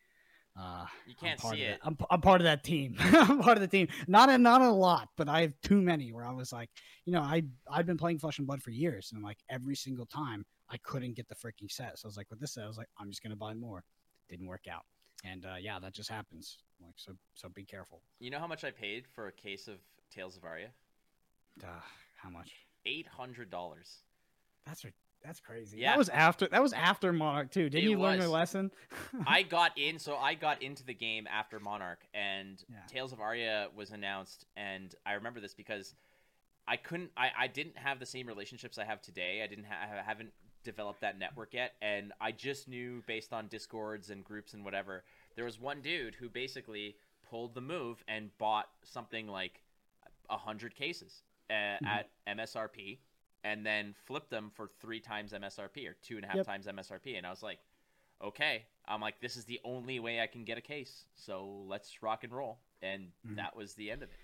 uh 0.59 0.86
you 1.07 1.15
can't 1.15 1.39
see 1.39 1.61
it. 1.61 1.80
I'm, 1.84 1.97
I'm 2.09 2.22
part 2.22 2.41
of 2.41 2.45
that 2.45 2.63
team. 2.63 2.95
I'm 2.99 3.39
part 3.39 3.57
of 3.57 3.61
the 3.61 3.67
team. 3.67 3.88
Not 4.07 4.30
a 4.30 4.38
not 4.38 4.61
a 4.61 4.69
lot, 4.69 5.09
but 5.15 5.30
I 5.30 5.41
have 5.41 5.53
too 5.61 5.82
many 5.82 6.11
where 6.11 6.26
I 6.26 6.34
was 6.34 6.51
like, 6.51 6.69
you 7.05 7.13
know, 7.13 7.22
I 7.22 7.43
I've 7.69 7.86
been 7.86 7.97
playing 7.97 8.19
Flesh 8.19 8.38
and 8.38 8.47
Blood 8.47 8.61
for 8.61 8.72
years, 8.72 9.11
and 9.13 9.24
like 9.24 9.38
every 9.49 9.76
single 9.76 10.05
time 10.05 10.45
I 10.69 10.78
couldn't 10.78 11.15
get 11.15 11.28
the 11.30 11.36
freaking 11.36 11.72
set. 11.72 11.97
So 11.99 12.05
I 12.05 12.09
was 12.09 12.17
like, 12.17 12.30
with 12.30 12.39
this 12.39 12.53
set, 12.53 12.63
I 12.63 12.67
was 12.67 12.78
like, 12.78 12.89
I'm 12.99 13.09
just 13.09 13.24
gonna 13.24 13.36
buy 13.36 13.53
more. 13.53 13.84
Didn't 14.30 14.47
work 14.47 14.65
out, 14.69 14.84
and 15.24 15.45
uh, 15.45 15.55
yeah, 15.59 15.80
that 15.80 15.93
just 15.93 16.09
happens. 16.09 16.57
Like 16.82 16.95
so, 16.97 17.13
so 17.36 17.49
be 17.49 17.63
careful. 17.63 18.01
You 18.19 18.30
know 18.30 18.39
how 18.39 18.47
much 18.47 18.63
I 18.63 18.72
paid 18.72 19.05
for 19.07 19.28
a 19.28 19.32
case 19.32 19.67
of 19.67 19.78
Tales 20.13 20.36
of 20.36 20.43
Aria? 20.43 20.69
Uh, 21.63 21.67
how 22.22 22.30
much? 22.30 22.51
Eight 22.86 23.07
hundred 23.07 23.49
dollars. 23.49 23.99
That's 24.65 24.86
that's 25.24 25.39
crazy. 25.39 25.78
Yeah. 25.78 25.91
That 25.91 25.97
was 25.99 26.09
after 26.09 26.47
that 26.47 26.61
was 26.61 26.74
after 26.74 27.13
Monarch 27.13 27.51
too. 27.51 27.69
Didn't 27.69 27.88
It 27.88 27.91
you 27.91 27.99
learn 27.99 28.19
your 28.19 28.28
lesson? 28.28 28.72
I 29.28 29.43
got 29.43 29.78
in, 29.78 29.99
so 29.99 30.15
I 30.15 30.34
got 30.34 30.61
into 30.61 30.84
the 30.84 30.93
game 30.93 31.28
after 31.28 31.59
Monarch, 31.59 31.99
and 32.13 32.63
Yeah. 32.69 32.78
Tales 32.88 33.13
of 33.13 33.19
Aria 33.19 33.67
was 33.76 33.91
announced, 33.91 34.45
and 34.55 34.93
I 35.05 35.13
remember 35.13 35.39
this 35.39 35.53
because 35.53 35.93
I 36.67 36.78
couldn't, 36.78 37.11
I, 37.17 37.32
I 37.38 37.47
didn't 37.47 37.78
have 37.78 37.99
the 37.99 38.05
same 38.05 38.28
relationships 38.28 38.78
I 38.78 38.86
have 38.86 39.01
today. 39.01 39.41
I 39.43 39.47
didn't 39.47 39.65
have, 39.65 39.89
I 39.99 40.01
haven't 40.01 40.32
developed 40.63 41.01
that 41.01 41.17
network 41.19 41.53
yet, 41.53 41.74
and 41.82 42.13
I 42.22 42.32
just 42.32 42.67
knew 42.67 43.03
based 43.07 43.34
on 43.34 43.47
discords 43.47 44.09
and 44.09 44.24
groups 44.24 44.53
and 44.53 44.63
whatever, 44.63 45.03
there 45.36 45.45
was 45.45 45.59
one 45.59 45.82
dude 45.82 46.15
who 46.15 46.30
basically 46.30 46.95
pulled 47.30 47.53
the 47.55 47.61
move 47.61 48.03
and 48.07 48.36
bought 48.38 48.69
something 48.84 49.28
like 49.28 49.61
a 50.30 50.38
hundred 50.38 50.76
cases 50.76 51.24
uh, 51.52 51.78
Mhm. 51.84 51.86
at 51.86 52.10
MSRP. 52.28 52.99
And 53.43 53.66
then 53.66 53.93
flipped 54.06 54.30
them 54.30 54.52
for 54.52 54.68
three 54.80 54.99
times 54.99 55.34
MSRP 55.34 55.88
or 55.88 55.95
two 55.95 56.16
and 56.16 56.24
a 56.24 56.28
half 56.28 56.38
Yep. 56.38 56.45
times 56.45 56.68
MSRP, 56.68 57.18
and 57.18 57.26
I 57.26 57.30
was 57.32 57.43
like, 57.43 57.60
okay 58.24 58.68
i'm 58.86 59.02
like 59.02 59.20
this 59.20 59.36
is 59.36 59.45
the 59.45 59.60
only 59.64 59.99
way 59.99 60.22
i 60.22 60.28
can 60.28 60.43
get 60.45 60.56
a 60.56 60.62
case 60.62 61.06
so 61.16 61.64
let's 61.68 62.04
rock 62.04 62.24
and 62.24 62.32
roll 62.32 62.60
and 62.84 63.12
Mhm. 63.26 63.36
that 63.38 63.56
was 63.56 63.74
the 63.74 63.89
end 63.89 64.04
of 64.04 64.10
it 64.12 64.16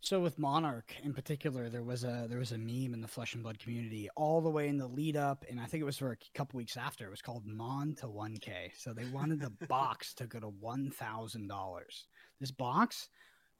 So 0.00 0.20
with 0.20 0.38
Monarch 0.38 0.96
in 1.04 1.12
particular, 1.14 1.68
there 1.68 1.84
was 1.84 2.02
a 2.02 2.26
there 2.30 2.38
was 2.38 2.50
a 2.52 2.58
meme 2.58 2.92
in 2.94 3.02
the 3.02 3.06
Flesh 3.06 3.34
and 3.34 3.42
Blood 3.42 3.58
community 3.60 4.08
all 4.16 4.40
the 4.40 4.50
way 4.50 4.66
in 4.68 4.76
the 4.78 4.88
lead 4.88 5.16
up, 5.16 5.44
and 5.48 5.60
I 5.60 5.66
think 5.66 5.80
it 5.82 5.84
was 5.84 5.98
for 5.98 6.10
a 6.12 6.16
couple 6.34 6.56
weeks 6.56 6.76
after. 6.76 7.06
It 7.06 7.10
was 7.10 7.22
called 7.22 7.46
Mon 7.46 7.94
to 7.96 8.08
1K. 8.08 8.72
So 8.74 8.92
they 8.94 9.04
wanted 9.04 9.38
the 9.38 9.50
box 9.68 10.12
to 10.14 10.26
go 10.26 10.40
to 10.40 10.48
one 10.48 10.90
thousand 10.90 11.46
dollars. 11.46 12.08
This 12.40 12.50
box, 12.50 13.10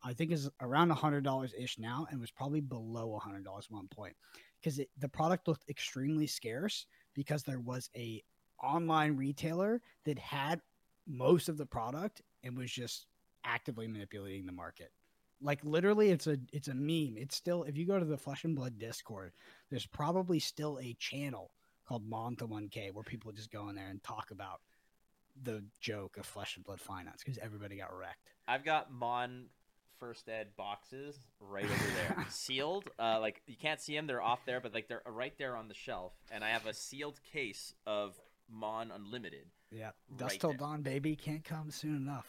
I 0.05 0.13
think, 0.13 0.33
is 0.33 0.49
around 0.61 0.91
hundred 0.91 1.25
dollars 1.25 1.55
ish 1.57 1.79
now, 1.79 2.07
and 2.11 2.21
was 2.21 2.31
probably 2.31 2.61
below 2.61 3.19
hundred 3.19 3.45
dollars 3.45 3.67
at 3.71 3.75
one 3.75 3.89
point. 3.89 4.15
Because 4.61 4.81
the 4.99 5.09
product 5.09 5.49
looked 5.49 5.69
extremely 5.69 6.27
scarce 6.27 6.87
because 7.15 7.43
there 7.43 7.61
was 7.61 7.91
a 7.97 8.23
online 8.63 9.17
retailer 9.17 9.81
that 10.05 10.19
had 10.19 10.61
most 11.07 11.49
of 11.49 11.59
the 11.59 11.67
product 11.67 12.23
and 12.45 12.57
was 12.57 12.71
just 12.71 13.07
actively 13.45 13.89
manipulating 13.89 14.47
the 14.47 14.53
market. 14.53 14.93
Like 15.41 15.59
literally 15.65 16.11
it's 16.11 16.29
a 16.29 16.39
it's 16.53 16.69
a 16.69 16.75
meme. 16.75 17.17
It's 17.17 17.37
still 17.37 17.65
if 17.65 17.77
you 17.77 17.87
go 17.87 17.99
to 17.99 18.05
the 18.05 18.17
flesh 18.17 18.45
and 18.45 18.55
blood 18.55 18.79
discord 18.79 19.33
there's 19.71 19.87
probably 19.87 20.39
still 20.39 20.79
a 20.81 20.95
channel 20.95 21.51
called 21.87 22.09
mon 22.09 22.37
to 22.37 22.47
1k 22.47 22.93
where 22.93 23.03
people 23.03 23.33
just 23.33 23.51
go 23.51 23.69
in 23.69 23.75
there 23.75 23.89
and 23.89 24.03
talk 24.05 24.31
about 24.31 24.61
the 25.43 25.65
joke 25.81 26.17
of 26.17 26.27
flesh 26.27 26.57
and 26.57 26.65
blood 26.65 26.81
finance 26.81 27.23
because 27.25 27.39
everybody 27.39 27.77
got 27.77 27.97
wrecked. 27.97 28.33
I've 28.47 28.65
got 28.65 28.93
mon 28.93 29.47
first 30.03 30.29
ed 30.29 30.49
boxes 30.57 31.21
right 31.39 31.65
over 31.65 31.75
there. 31.97 32.27
Sealed 32.31 32.89
uh, 32.99 33.21
like 33.21 33.41
you 33.47 33.55
can't 33.55 33.81
see 33.81 33.95
them 33.95 34.09
they're 34.09 34.21
off 34.21 34.45
there 34.45 34.61
but 34.61 34.75
like 34.75 34.89
they're 34.89 35.01
right 35.07 35.33
there 35.39 35.55
on 35.55 35.69
the 35.69 35.75
shelf 35.75 36.13
and 36.33 36.43
i 36.43 36.49
have 36.49 36.67
a 36.67 36.75
sealed 36.75 37.21
case 37.33 37.73
of 37.87 38.19
mon 38.51 38.91
unlimited 38.91 39.47
yeah 39.71 39.91
Right 40.11 40.19
dusk 40.19 40.41
till 40.41 40.51
there. 40.51 40.59
dawn 40.59 40.83
baby 40.83 41.15
can't 41.15 41.45
come 41.45 41.71
soon 41.71 41.97
enough. 41.99 42.27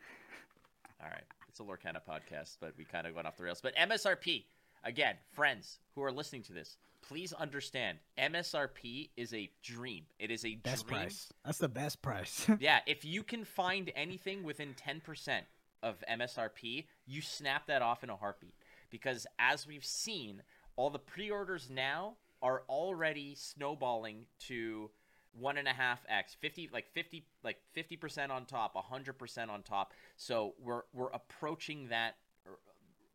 All 1.02 1.10
right 1.10 1.24
it's 1.48 1.60
a 1.60 1.62
lorcana 1.62 2.00
podcast 2.08 2.56
but 2.58 2.72
we 2.78 2.84
kind 2.84 3.06
of 3.06 3.14
went 3.14 3.26
off 3.26 3.36
the 3.36 3.44
rails. 3.44 3.60
But 3.62 3.76
msrp 3.76 4.44
again 4.82 5.16
friends 5.32 5.78
who 5.94 6.02
are 6.04 6.10
listening 6.12 6.42
to 6.44 6.54
this 6.54 6.78
please 7.06 7.34
understand 7.34 7.98
msrp 8.18 9.10
is 9.16 9.34
a 9.34 9.50
dream. 9.62 10.04
It 10.18 10.30
is 10.30 10.44
a 10.46 10.54
best 10.56 10.86
dream. 10.86 11.00
price. 11.02 11.28
That's 11.44 11.58
the 11.58 11.68
best 11.68 12.00
price. 12.02 12.46
Yeah, 12.60 12.78
if 12.86 13.04
you 13.04 13.22
can 13.22 13.44
find 13.44 13.92
anything 13.94 14.42
within 14.42 14.74
10% 14.74 15.40
of 15.82 16.02
MSRP, 16.10 16.86
you 17.06 17.20
snap 17.20 17.66
that 17.66 17.82
off 17.82 18.02
in 18.02 18.10
a 18.10 18.16
heartbeat. 18.16 18.54
Because 18.90 19.26
as 19.38 19.66
we've 19.66 19.84
seen, 19.84 20.42
all 20.76 20.90
the 20.90 20.98
pre 20.98 21.30
orders 21.30 21.68
now 21.70 22.14
are 22.42 22.62
already 22.68 23.34
snowballing 23.34 24.26
to 24.38 24.90
one 25.38 25.58
and 25.58 25.68
a 25.68 25.72
half 25.72 26.02
x 26.08 26.34
50 26.40 26.70
like 26.72 26.86
50 26.94 27.26
like 27.44 27.58
50% 27.76 28.30
on 28.30 28.46
top 28.46 28.74
100% 28.74 29.48
on 29.48 29.62
top. 29.62 29.92
So 30.16 30.54
we're 30.62 30.82
we're 30.92 31.10
approaching 31.10 31.88
that 31.88 32.16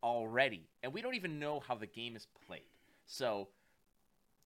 already. 0.03 0.67
And 0.83 0.93
we 0.93 1.01
don't 1.01 1.15
even 1.15 1.39
know 1.39 1.59
how 1.59 1.75
the 1.75 1.87
game 1.87 2.15
is 2.15 2.27
played. 2.45 2.61
So 3.05 3.49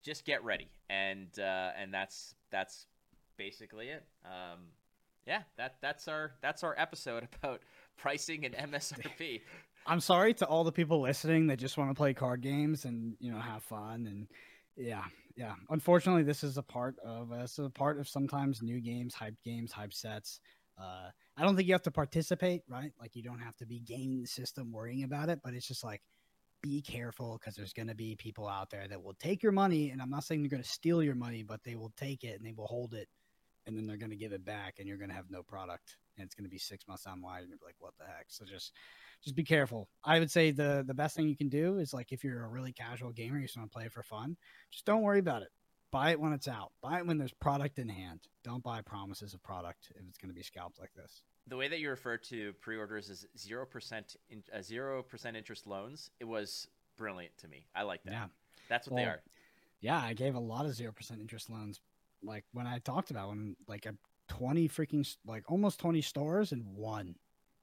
just 0.02 0.24
get 0.24 0.44
ready. 0.44 0.68
And 0.88 1.28
uh, 1.38 1.70
and 1.78 1.92
that's 1.92 2.34
that's 2.50 2.86
basically 3.36 3.88
it. 3.88 4.04
Um, 4.24 4.60
yeah 5.26 5.42
that 5.56 5.74
that's 5.82 6.08
our 6.08 6.32
that's 6.40 6.62
our 6.62 6.74
episode 6.78 7.28
about 7.42 7.60
pricing 7.96 8.44
and 8.44 8.54
msrp 8.72 9.40
i'm 9.86 10.00
sorry 10.00 10.34
to 10.34 10.46
all 10.46 10.64
the 10.64 10.72
people 10.72 11.00
listening 11.00 11.46
that 11.46 11.58
just 11.58 11.76
want 11.76 11.90
to 11.90 11.94
play 11.94 12.12
card 12.14 12.40
games 12.40 12.84
and 12.84 13.16
you 13.20 13.30
know 13.32 13.38
have 13.38 13.62
fun 13.62 14.06
and 14.06 14.26
yeah 14.76 15.04
yeah. 15.36 15.52
Unfortunately 15.68 16.22
this 16.22 16.42
is 16.42 16.56
a 16.56 16.62
part 16.62 16.96
of 17.04 17.30
uh, 17.30 17.42
this 17.42 17.58
is 17.58 17.66
a 17.66 17.70
part 17.70 18.00
of 18.00 18.08
sometimes 18.08 18.62
new 18.62 18.80
games 18.80 19.14
hype 19.14 19.36
games 19.44 19.70
hype 19.70 19.92
sets. 19.92 20.40
Uh 20.80 21.10
i 21.36 21.42
don't 21.42 21.56
think 21.56 21.68
you 21.68 21.74
have 21.74 21.82
to 21.82 21.90
participate 21.90 22.62
right? 22.68 22.92
Like 22.98 23.14
you 23.14 23.22
don't 23.22 23.40
have 23.40 23.56
to 23.56 23.66
be 23.66 23.80
gaming 23.80 24.22
the 24.22 24.26
system 24.26 24.72
worrying 24.72 25.04
about 25.04 25.28
it 25.28 25.40
but 25.44 25.54
it's 25.54 25.68
just 25.68 25.84
like 25.84 26.02
be 26.62 26.80
careful 26.80 27.38
because 27.38 27.54
there's 27.54 27.74
going 27.74 27.88
to 27.88 27.94
be 27.94 28.16
people 28.16 28.48
out 28.48 28.70
there 28.70 28.88
that 28.88 29.02
will 29.02 29.14
take 29.14 29.42
your 29.42 29.52
money. 29.52 29.90
And 29.90 30.00
I'm 30.00 30.10
not 30.10 30.24
saying 30.24 30.42
they're 30.42 30.50
going 30.50 30.62
to 30.62 30.68
steal 30.68 31.02
your 31.02 31.14
money, 31.14 31.42
but 31.42 31.62
they 31.62 31.76
will 31.76 31.92
take 31.96 32.24
it 32.24 32.38
and 32.38 32.46
they 32.46 32.52
will 32.52 32.66
hold 32.66 32.94
it 32.94 33.08
and 33.66 33.76
then 33.76 33.86
they're 33.86 33.98
going 33.98 34.10
to 34.10 34.16
give 34.16 34.32
it 34.32 34.44
back 34.44 34.76
and 34.78 34.88
you're 34.88 34.96
going 34.96 35.10
to 35.10 35.14
have 35.14 35.30
no 35.30 35.42
product 35.42 35.96
and 36.16 36.24
it's 36.24 36.34
going 36.34 36.44
to 36.44 36.50
be 36.50 36.58
six 36.58 36.86
months 36.88 37.04
down 37.04 37.20
the 37.20 37.26
line 37.26 37.40
and 37.42 37.48
you're 37.50 37.58
like 37.64 37.74
what 37.78 37.92
the 37.98 38.04
heck? 38.04 38.26
So 38.28 38.44
just 38.44 38.72
just 39.22 39.36
be 39.36 39.44
careful. 39.44 39.88
I 40.04 40.18
would 40.18 40.30
say 40.30 40.50
the 40.50 40.84
the 40.86 40.94
best 40.94 41.16
thing 41.16 41.28
you 41.28 41.36
can 41.36 41.48
do 41.48 41.78
is 41.78 41.92
like 41.94 42.12
if 42.12 42.22
you're 42.24 42.44
a 42.44 42.48
really 42.48 42.72
casual 42.72 43.12
gamer 43.12 43.38
you 43.38 43.46
just 43.46 43.56
want 43.56 43.70
to 43.70 43.74
play 43.76 43.84
it 43.86 43.92
for 43.92 44.02
fun 44.02 44.36
just 44.70 44.84
don't 44.84 45.02
worry 45.02 45.18
about 45.18 45.42
it. 45.42 45.48
Buy 45.92 46.10
it 46.10 46.20
when 46.20 46.32
it's 46.32 46.48
out. 46.48 46.72
Buy 46.82 46.98
it 46.98 47.06
when 47.06 47.16
there's 47.16 47.32
product 47.32 47.78
in 47.78 47.88
hand. 47.88 48.20
Don't 48.42 48.62
buy 48.62 48.82
promises 48.82 49.34
of 49.34 49.42
product 49.42 49.88
if 49.94 50.02
it's 50.08 50.18
going 50.18 50.28
to 50.30 50.34
be 50.34 50.42
scalped 50.42 50.78
like 50.80 50.92
this. 50.94 51.22
The 51.46 51.56
way 51.56 51.68
that 51.68 51.78
you 51.78 51.88
refer 51.90 52.16
to 52.16 52.52
pre-orders 52.54 53.08
is 53.08 53.24
0% 53.38 54.16
in, 54.28 54.42
uh, 54.52 54.58
0% 54.58 55.36
interest 55.36 55.66
loans. 55.66 56.10
It 56.18 56.24
was 56.24 56.66
brilliant 56.98 57.36
to 57.38 57.48
me. 57.48 57.66
I 57.74 57.82
like 57.84 58.02
that. 58.02 58.10
Yeah. 58.12 58.26
That's 58.68 58.88
what 58.88 58.96
Well, 58.96 59.04
they 59.04 59.10
are. 59.10 59.22
yeah 59.80 59.98
i 60.02 60.12
gave 60.12 60.34
a 60.34 60.40
lot 60.40 60.66
of 60.66 60.72
0% 60.72 61.20
interest 61.20 61.48
loans 61.50 61.80
like 62.22 62.44
when 62.52 62.66
i 62.66 62.78
talked 62.80 63.10
about 63.12 63.28
when 63.28 63.54
like 63.68 63.86
a 63.86 63.94
20 64.28 64.68
freaking 64.68 65.16
like 65.26 65.44
almost 65.50 65.80
20 65.80 66.00
stores 66.00 66.52
and 66.52 66.64
one 66.66 67.14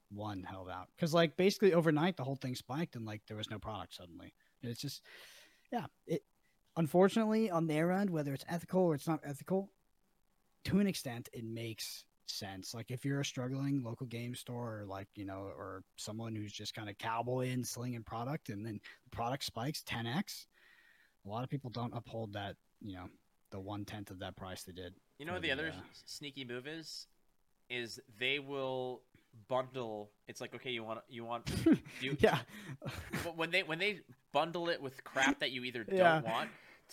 one 0.09 0.43
held 0.43 0.69
out. 0.69 0.89
Because 0.95 1.13
like 1.13 1.35
basically 1.37 1.73
overnight 1.73 2.17
the 2.17 2.23
whole 2.23 2.35
thing 2.35 2.55
spiked 2.55 2.95
and 2.95 3.05
like 3.05 3.21
there 3.27 3.37
was 3.37 3.49
no 3.49 3.59
product 3.59 3.95
suddenly. 3.95 4.33
It's 4.61 4.81
just 4.81 5.01
yeah 5.71 5.85
it 6.05 6.23
unfortunately 6.75 7.49
on 7.49 7.67
their 7.67 7.91
end 7.91 8.09
whether 8.09 8.33
it's 8.33 8.45
ethical 8.47 8.81
or 8.81 8.95
it's 8.95 9.07
not 9.07 9.19
ethical 9.23 9.71
to 10.65 10.79
an 10.79 10.87
extent 10.87 11.29
it 11.33 11.43
makes 11.43 12.05
sense. 12.25 12.73
Like 12.73 12.91
if 12.91 13.03
you're 13.03 13.21
a 13.21 13.25
struggling 13.25 13.83
local 13.83 14.07
game 14.07 14.35
store 14.35 14.81
or 14.81 14.85
like 14.85 15.07
you 15.15 15.25
know 15.25 15.51
or 15.57 15.83
someone 15.97 16.35
who's 16.35 16.53
just 16.53 16.73
kind 16.73 16.89
of 16.89 16.97
cowboy 16.97 17.49
and 17.51 17.65
slinging 17.65 18.03
product 18.03 18.49
and 18.49 18.65
then 18.65 18.79
the 19.03 19.15
product 19.15 19.43
spikes 19.43 19.83
10x 19.83 20.45
a 21.25 21.29
lot 21.29 21.43
of 21.43 21.49
people 21.49 21.69
don't 21.69 21.95
uphold 21.95 22.33
that 22.33 22.55
you 22.81 22.95
know 22.95 23.07
the 23.51 23.59
one 23.59 23.85
tenth 23.85 24.09
of 24.11 24.19
that 24.19 24.35
price 24.35 24.63
they 24.63 24.73
did 24.73 24.93
You 25.17 25.25
know 25.25 25.33
what 25.33 25.41
the 25.41 25.49
the, 25.49 25.53
other 25.53 25.73
sneaky 26.05 26.45
move 26.45 26.67
is? 26.67 27.07
Is 27.69 27.99
they 28.19 28.39
will 28.39 29.01
bundle. 29.47 30.11
It's 30.27 30.41
like 30.41 30.55
okay, 30.55 30.71
you 30.71 30.83
want 30.83 30.99
you 31.07 31.25
want 31.25 31.49
you 32.01 32.17
yeah 32.19 32.39
when 33.35 33.51
they 33.51 33.63
when 33.63 33.79
they 33.79 34.01
bundle 34.31 34.69
it 34.69 34.81
with 34.81 35.03
crap 35.03 35.39
that 35.39 35.51
you 35.51 35.63
either 35.63 35.83
don't 35.89 36.25
want. 36.25 36.49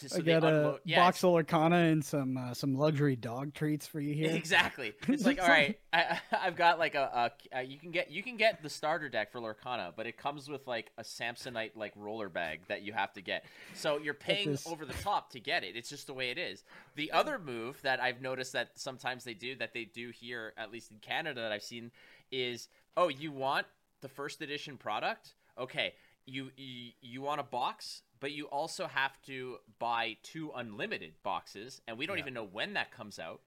So 0.09 0.19
I 0.19 0.21
got 0.21 0.45
a 0.45 0.81
yeah, 0.85 1.01
box 1.01 1.23
of 1.23 1.31
Lorcana 1.31 1.93
and 1.93 2.05
some 2.05 2.37
uh, 2.37 2.55
some 2.55 2.75
luxury 2.75 3.17
dog 3.17 3.53
treats 3.55 3.87
for 3.87 4.01
you 4.01 4.15
here. 4.15 4.31
Exactly. 4.35 4.93
It's 5.09 5.27
like, 5.27 5.43
all 5.43 5.49
right, 5.49 5.79
I, 5.93 6.21
I've 6.33 6.57
got 6.57 6.79
like 6.79 6.95
a, 6.95 7.33
a, 7.53 7.59
a 7.59 7.63
you 7.63 7.79
can 7.79 7.91
get 7.91 8.11
you 8.11 8.23
can 8.23 8.37
get 8.37 8.63
the 8.63 8.71
starter 8.71 9.09
deck 9.09 9.33
for 9.33 9.41
Lorcana, 9.41 9.93
but 9.95 10.07
it 10.07 10.17
comes 10.17 10.49
with 10.49 10.67
like 10.67 10.91
a 10.99 11.03
Samsonite 11.03 11.73
like 11.75 11.93
roller 11.97 12.29
bag 12.29 12.61
that 12.69 12.83
you 12.83 12.93
have 12.93 13.13
to 13.15 13.21
get. 13.21 13.45
So 13.75 13.99
you're 13.99 14.15
paying 14.15 14.57
over 14.67 14.87
the 14.87 14.95
top 14.95 15.31
to 15.33 15.41
get 15.41 15.65
it. 15.65 15.77
It's 15.77 15.89
just 15.89 16.07
the 16.07 16.15
way 16.15 16.31
it 16.31 16.39
is. 16.39 16.65
The 16.95 17.13
other 17.13 17.39
move 17.39 17.81
that 17.83 18.01
I've 18.01 18.21
noticed 18.21 18.53
that 18.53 18.71
sometimes 18.77 19.25
they 19.25 19.35
do 19.35 19.57
that 19.57 19.75
they 19.75 19.85
do 19.85 20.11
here, 20.11 20.55
at 20.57 20.73
least 20.73 20.91
in 20.91 20.99
Canada, 20.99 21.41
that 21.43 21.53
I've 21.53 21.63
seen, 21.63 21.91
is 22.31 22.69
oh, 22.97 23.09
you 23.09 23.33
want 23.33 23.67
the 24.01 24.09
first 24.09 24.41
edition 24.41 24.77
product? 24.77 25.35
Okay, 25.59 25.95
you 26.27 26.51
you, 26.57 26.93
you 27.01 27.23
want 27.23 27.41
a 27.41 27.45
box, 27.45 28.03
but 28.21 28.33
you 28.33 28.47
also 28.47 28.87
have 28.87 29.21
to 29.23 29.59
buy 29.79 30.17
two 30.23 30.53
unlimited 30.55 31.15
boxes, 31.23 31.81
and 31.89 31.99
we 31.99 32.07
don't 32.07 32.17
Yeah. 32.19 32.23
even 32.25 32.35
know 32.35 32.45
when 32.45 32.75
that 32.75 32.91
comes 32.93 33.19
out. 33.19 33.41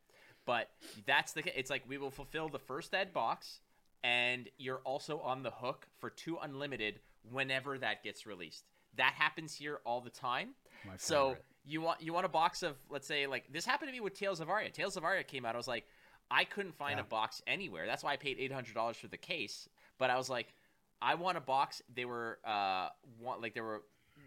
But 0.45 0.69
that's 1.05 1.32
the. 1.34 1.57
It's 1.57 1.69
like 1.69 1.84
we 1.88 1.97
will 1.97 2.11
fulfill 2.11 2.49
the 2.49 2.59
first 2.59 2.93
ed 2.93 3.13
box, 3.13 3.61
and 4.03 4.49
you're 4.57 4.80
also 4.80 5.19
on 5.21 5.43
the 5.43 5.51
hook 5.51 5.88
for 5.99 6.09
two 6.09 6.38
unlimited 6.38 6.99
whenever 7.32 7.78
that 7.78 8.03
gets 8.03 8.26
released. 8.26 8.65
That 8.95 9.13
happens 9.13 9.55
here 9.55 9.80
all 9.86 10.01
the 10.01 10.09
time. 10.09 10.55
My 10.86 10.97
So 10.97 11.30
favorite. 11.30 11.45
you 11.65 11.82
want 11.82 12.01
you 12.01 12.11
want 12.13 12.26
a 12.26 12.30
box 12.30 12.61
of 12.61 12.76
let's 12.89 13.07
say 13.07 13.26
like 13.26 13.51
this 13.53 13.65
happened 13.65 13.88
to 13.88 13.93
me 13.93 14.01
with 14.01 14.13
Tales 14.19 14.41
of 14.41 14.49
Aria. 14.49 14.69
Tales 14.69 14.97
of 14.97 15.05
Aria 15.05 15.24
came 15.24 15.45
out. 15.45 15.55
I 15.55 15.57
was 15.57 15.67
like, 15.67 15.88
I 16.30 16.43
couldn't 16.43 16.76
find 16.76 16.97
Yeah. 16.97 17.03
a 17.05 17.07
box 17.07 17.41
anywhere. 17.47 17.86
That's 17.86 18.03
why 18.03 18.11
I 18.13 18.17
paid 18.17 18.38
eight 18.39 18.51
hundred 18.51 18.74
dollars 18.76 18.97
for 18.97 19.07
the 19.07 19.17
case. 19.17 19.69
But 19.97 20.09
I 20.09 20.17
was 20.17 20.30
like, 20.30 20.53
I 21.01 21.15
want 21.15 21.38
a 21.38 21.41
box. 21.41 21.82
They 21.93 22.03
were 22.05 22.39
uh 22.43 22.89
want 23.21 23.41
like 23.41 23.53
they 23.53 23.61
were 23.61 23.84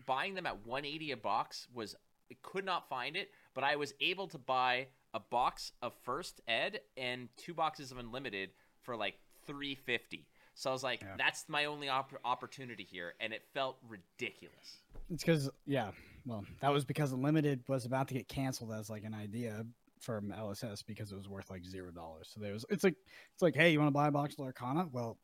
buying 0.07 0.34
them 0.34 0.46
at 0.46 0.66
one 0.66 0.84
eighty 0.84 1.11
a 1.12 1.16
box 1.16 1.66
was 1.74 1.94
I 2.30 2.36
could 2.42 2.64
not 2.64 2.88
find 2.88 3.16
it. 3.16 3.30
But 3.54 3.64
I 3.64 3.76
was 3.76 3.94
able 4.00 4.26
to 4.28 4.38
buy 4.38 4.88
a 5.14 5.20
box 5.20 5.72
of 5.82 5.94
first 6.04 6.40
ed 6.48 6.80
and 6.96 7.28
two 7.36 7.54
boxes 7.54 7.92
of 7.92 7.98
unlimited 7.98 8.50
for 8.82 8.96
like 8.96 9.14
three 9.46 9.74
fifty. 9.74 10.26
So 10.54 10.70
I 10.70 10.72
was 10.72 10.82
like, 10.82 11.02
Yeah. 11.02 11.14
that's 11.18 11.48
my 11.48 11.66
only 11.66 11.88
op- 11.88 12.18
opportunity 12.24 12.82
here, 12.90 13.12
and 13.20 13.32
it 13.34 13.42
felt 13.52 13.76
ridiculous. 13.86 14.78
It's 15.11 15.22
because 15.22 15.50
yeah, 15.66 15.90
well, 16.24 16.44
that 16.61 16.72
was 16.72 16.84
because 16.84 17.12
Unlimited 17.12 17.62
was 17.68 17.84
about 17.84 18.09
to 18.09 18.14
get 18.14 18.26
canceled 18.28 18.72
as 18.72 18.88
like 18.90 19.04
an 19.04 19.14
idea 19.14 19.64
from 20.00 20.30
LSS 20.30 20.84
because 20.86 21.12
it 21.12 21.16
was 21.16 21.28
worth 21.28 21.50
like 21.50 21.64
zero 21.64 21.90
dollars. 21.90 22.30
So 22.32 22.40
there 22.40 22.52
was 22.52 22.64
it's 22.70 22.84
like 22.84 22.96
it's 23.34 23.42
like 23.42 23.54
hey, 23.54 23.70
you 23.70 23.78
want 23.78 23.88
to 23.88 23.92
buy 23.94 24.09
a 24.09 24.11
box 24.11 24.34
of 24.38 24.44
Lorcana? 24.46 24.90
Well, 24.90 25.18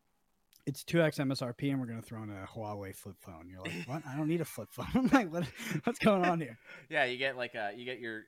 it's 0.66 0.84
two 0.84 1.02
x 1.02 1.18
MSRP 1.18 1.70
and 1.70 1.80
we're 1.80 1.86
gonna 1.86 2.02
throw 2.02 2.22
in 2.22 2.30
a 2.30 2.46
Huawei 2.46 2.94
flip 2.94 3.16
phone. 3.20 3.48
You're 3.50 3.62
like, 3.62 3.86
what? 3.86 4.02
I 4.06 4.16
don't 4.16 4.28
need 4.28 4.40
a 4.40 4.44
flip 4.44 4.68
phone. 4.70 4.86
I'm 4.94 5.08
like, 5.08 5.32
what? 5.32 5.44
What's 5.84 5.98
going 5.98 6.24
on 6.24 6.40
here? 6.40 6.58
Yeah, 6.88 7.04
you 7.04 7.16
get 7.18 7.36
like 7.36 7.54
uh, 7.54 7.70
you 7.74 7.84
get 7.84 7.98
your 8.00 8.24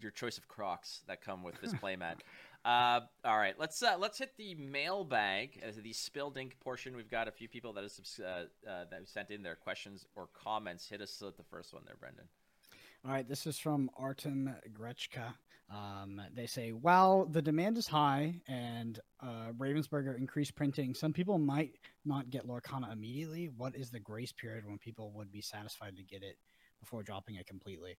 your 0.00 0.10
choice 0.10 0.38
of 0.38 0.46
Crocs 0.48 1.02
that 1.08 1.22
come 1.22 1.42
with 1.42 1.60
this 1.60 1.72
playmat. 1.74 2.16
uh, 2.64 3.00
all 3.24 3.36
right, 3.38 3.54
let's 3.58 3.82
uh, 3.82 3.96
let's 3.98 4.18
hit 4.18 4.32
the 4.36 4.54
mailbag 4.54 5.60
as 5.62 5.76
the 5.76 5.92
spilled 5.92 6.36
ink 6.36 6.56
portion. 6.60 6.94
We've 6.96 7.10
got 7.10 7.28
a 7.28 7.32
few 7.32 7.48
people 7.48 7.72
that 7.74 7.82
have 7.84 7.92
uh, 8.20 8.70
uh, 8.70 8.84
that 8.90 9.08
sent 9.08 9.30
in 9.30 9.42
their 9.42 9.56
questions 9.56 10.06
or 10.14 10.28
comments. 10.34 10.88
Hit 10.88 11.00
us 11.00 11.20
with 11.20 11.36
the 11.36 11.44
first 11.44 11.72
one 11.72 11.82
there, 11.86 11.96
Brendan. 11.98 12.24
All 13.04 13.12
right, 13.12 13.28
this 13.28 13.46
is 13.46 13.58
from 13.58 13.90
Artem 13.98 14.54
Grechka. 14.72 15.34
Um, 15.70 16.20
they 16.34 16.46
say, 16.46 16.72
while 16.72 17.24
the 17.24 17.42
demand 17.42 17.78
is 17.78 17.86
high 17.86 18.40
and 18.46 19.00
uh, 19.20 19.52
Ravensburger 19.56 20.16
increased 20.16 20.54
printing, 20.54 20.94
some 20.94 21.12
people 21.12 21.38
might 21.38 21.72
not 22.04 22.30
get 22.30 22.46
Lorcana 22.46 22.92
immediately. 22.92 23.50
What 23.56 23.74
is 23.74 23.90
the 23.90 23.98
grace 23.98 24.32
period 24.32 24.66
when 24.66 24.78
people 24.78 25.10
would 25.12 25.32
be 25.32 25.40
satisfied 25.40 25.96
to 25.96 26.02
get 26.02 26.22
it 26.22 26.36
before 26.80 27.02
dropping 27.02 27.36
it 27.36 27.46
completely? 27.46 27.96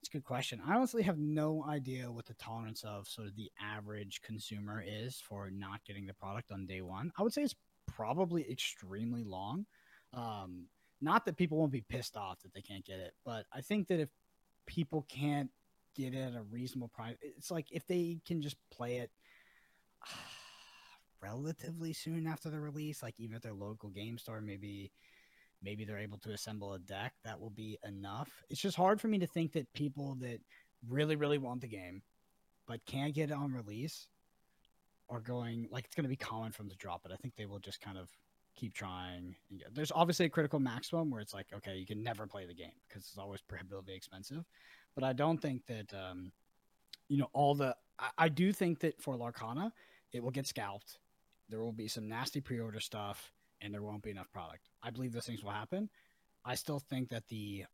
It's 0.00 0.08
a 0.08 0.12
good 0.12 0.24
question. 0.24 0.60
I 0.66 0.74
honestly 0.74 1.02
have 1.02 1.18
no 1.18 1.64
idea 1.68 2.10
what 2.10 2.26
the 2.26 2.34
tolerance 2.34 2.82
of 2.84 3.06
sort 3.06 3.28
of 3.28 3.36
the 3.36 3.52
average 3.60 4.22
consumer 4.22 4.82
is 4.84 5.20
for 5.20 5.50
not 5.50 5.84
getting 5.84 6.06
the 6.06 6.14
product 6.14 6.50
on 6.50 6.66
day 6.66 6.80
one. 6.80 7.12
I 7.18 7.22
would 7.22 7.32
say 7.32 7.42
it's 7.42 7.56
probably 7.86 8.50
extremely 8.50 9.22
long. 9.22 9.66
Um, 10.14 10.66
not 11.00 11.24
that 11.26 11.36
people 11.36 11.58
won't 11.58 11.72
be 11.72 11.82
pissed 11.82 12.16
off 12.16 12.40
that 12.40 12.52
they 12.54 12.62
can't 12.62 12.84
get 12.84 12.98
it, 12.98 13.14
but 13.24 13.46
I 13.52 13.60
think 13.60 13.88
that 13.88 14.00
if 14.00 14.08
people 14.66 15.06
can't 15.08 15.50
get 15.94 16.14
it 16.14 16.18
at 16.18 16.36
a 16.36 16.42
reasonable 16.42 16.88
price, 16.88 17.16
it's 17.20 17.50
like 17.50 17.66
if 17.70 17.86
they 17.86 18.20
can 18.26 18.42
just 18.42 18.56
play 18.70 18.98
it 18.98 19.10
relatively 21.22 21.92
soon 21.92 22.26
after 22.26 22.50
the 22.50 22.60
release, 22.60 23.02
like 23.02 23.18
even 23.18 23.36
at 23.36 23.42
their 23.42 23.54
local 23.54 23.90
game 23.90 24.18
store, 24.18 24.40
maybe 24.40 24.92
maybe 25.62 25.84
they're 25.84 25.98
able 25.98 26.18
to 26.18 26.30
assemble 26.30 26.72
a 26.72 26.78
deck 26.78 27.12
that 27.24 27.38
will 27.38 27.50
be 27.50 27.78
enough. 27.86 28.30
It's 28.48 28.60
just 28.60 28.76
hard 28.76 29.00
for 29.00 29.08
me 29.08 29.18
to 29.18 29.26
think 29.26 29.52
that 29.52 29.72
people 29.74 30.16
that 30.20 30.40
really 30.88 31.16
really 31.16 31.36
want 31.36 31.60
the 31.60 31.68
game 31.68 32.00
but 32.66 32.86
can't 32.86 33.14
get 33.14 33.30
it 33.30 33.34
on 33.34 33.52
release 33.52 34.06
are 35.08 35.20
going 35.20 35.66
like 35.72 35.84
it's 35.84 35.94
going 35.96 36.04
to 36.04 36.08
be 36.08 36.16
common 36.16 36.52
for 36.52 36.62
them 36.62 36.70
to 36.70 36.76
drop 36.76 37.02
it. 37.04 37.10
I 37.12 37.16
think 37.16 37.34
they 37.36 37.46
will 37.46 37.58
just 37.58 37.80
kind 37.80 37.98
of 37.98 38.08
keep 38.54 38.74
trying. 38.74 39.34
There's 39.72 39.90
obviously 39.92 40.26
a 40.26 40.30
critical 40.30 40.60
maximum 40.60 41.10
where 41.10 41.20
it's 41.20 41.34
like, 41.34 41.46
okay, 41.52 41.76
you 41.76 41.84
can 41.84 42.02
never 42.02 42.28
play 42.28 42.46
the 42.46 42.54
game 42.54 42.78
because 42.88 43.02
it's 43.02 43.18
always 43.18 43.40
prohibitively 43.40 43.94
expensive. 43.94 44.44
But 44.94 45.04
I 45.04 45.12
don't 45.12 45.40
think 45.40 45.66
that, 45.66 45.92
um, 45.94 46.32
you 47.08 47.18
know, 47.18 47.28
all 47.32 47.54
the. 47.54 47.76
I, 47.98 48.10
I 48.18 48.28
do 48.28 48.52
think 48.52 48.80
that 48.80 49.00
for 49.00 49.16
Lorcana, 49.16 49.72
it 50.12 50.22
will 50.22 50.30
get 50.30 50.46
scalped. 50.46 50.98
There 51.48 51.60
will 51.60 51.72
be 51.72 51.88
some 51.88 52.08
nasty 52.08 52.40
pre-order 52.40 52.80
stuff, 52.80 53.32
and 53.60 53.72
there 53.74 53.82
won't 53.82 54.02
be 54.02 54.10
enough 54.10 54.30
product. 54.32 54.68
I 54.82 54.90
believe 54.90 55.12
those 55.12 55.26
things 55.26 55.42
will 55.42 55.50
happen. 55.50 55.88
I 56.44 56.54
still 56.54 56.78
think 56.78 57.10
that 57.10 57.28
the 57.28 57.64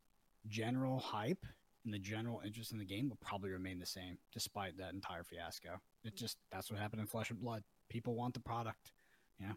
general 0.47 0.99
hype 0.99 1.45
and 1.85 1.93
the 1.93 1.99
general 1.99 2.41
interest 2.45 2.73
in 2.73 2.77
the 2.77 2.85
game 2.85 3.07
will 3.07 3.17
probably 3.17 3.49
remain 3.49 3.79
the 3.79 3.85
same 3.85 4.17
despite 4.33 4.77
that 4.77 4.93
entire 4.93 5.23
fiasco. 5.23 5.79
It 6.03 6.15
just 6.15 6.37
that's 6.51 6.69
what 6.69 6.79
happened 6.79 7.01
in 7.01 7.07
Flesh 7.07 7.29
and 7.29 7.39
Blood. 7.39 7.63
People 7.89 8.15
want 8.15 8.33
the 8.33 8.39
product. 8.41 8.91
Yeah. 9.39 9.53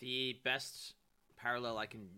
The 0.00 0.36
best 0.44 0.94
parallel 1.36 1.78
I 1.78 1.86
can, 1.86 2.08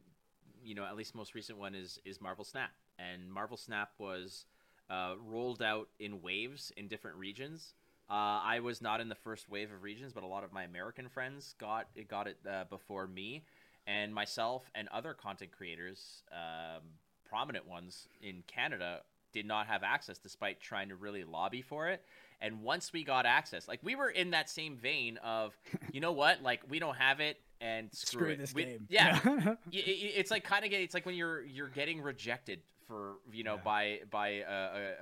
you 0.62 0.74
know, 0.74 0.84
at 0.84 0.96
least 0.96 1.14
most 1.14 1.34
recent 1.34 1.58
one 1.58 1.74
is 1.74 1.98
is 2.04 2.20
Marvel 2.20 2.44
Snap, 2.44 2.70
and 2.98 3.30
Marvel 3.30 3.56
Snap 3.56 3.90
was 3.98 4.46
uh, 4.90 5.14
rolled 5.26 5.62
out 5.62 5.88
in 5.98 6.20
waves 6.22 6.72
in 6.76 6.88
different 6.88 7.16
regions. 7.16 7.74
Uh, 8.10 8.40
I 8.44 8.60
was 8.60 8.82
not 8.82 9.00
in 9.00 9.08
the 9.08 9.14
first 9.14 9.48
wave 9.48 9.72
of 9.72 9.82
regions, 9.82 10.12
but 10.12 10.22
a 10.22 10.26
lot 10.26 10.44
of 10.44 10.52
my 10.52 10.64
American 10.64 11.08
friends 11.08 11.54
got 11.58 11.86
it 11.94 12.08
got 12.08 12.26
it 12.26 12.36
uh, 12.48 12.64
before 12.68 13.06
me, 13.06 13.44
and 13.86 14.14
myself 14.14 14.70
and 14.74 14.88
other 14.88 15.14
content 15.14 15.52
creators, 15.52 16.22
um, 16.30 16.82
prominent 17.28 17.66
ones 17.66 18.08
in 18.22 18.42
Canada, 18.46 19.00
did 19.32 19.46
not 19.46 19.66
have 19.66 19.82
access 19.82 20.18
despite 20.18 20.60
trying 20.60 20.90
to 20.90 20.96
really 20.96 21.24
lobby 21.24 21.62
for 21.62 21.88
it. 21.88 22.02
And 22.42 22.62
once 22.62 22.92
we 22.92 23.04
got 23.04 23.24
access, 23.24 23.66
like 23.66 23.80
we 23.82 23.96
were 23.96 24.10
in 24.10 24.32
that 24.32 24.50
same 24.50 24.76
vein 24.76 25.16
of, 25.24 25.56
you 25.92 26.00
know 26.00 26.12
what, 26.12 26.42
like 26.42 26.60
we 26.68 26.78
don't 26.78 26.96
have 26.96 27.20
it, 27.20 27.38
and 27.60 27.88
screw, 27.92 28.20
Screw 28.20 28.30
it. 28.32 28.38
this 28.38 28.54
We- 28.54 28.64
game. 28.64 28.86
Yeah, 28.90 29.18
Y- 29.24 29.56
y- 29.72 30.12
it's 30.14 30.30
like 30.30 30.44
kind 30.44 30.62
of 30.64 30.70
getting. 30.70 30.84
It's 30.84 30.92
like 30.94 31.06
when 31.06 31.14
you're 31.14 31.42
you're 31.42 31.68
getting 31.68 32.02
rejected 32.02 32.60
for 32.86 33.14
you 33.32 33.44
know 33.44 33.54
Yeah. 33.56 33.60
by 33.64 34.00
by 34.10 34.28
a, 34.28 34.42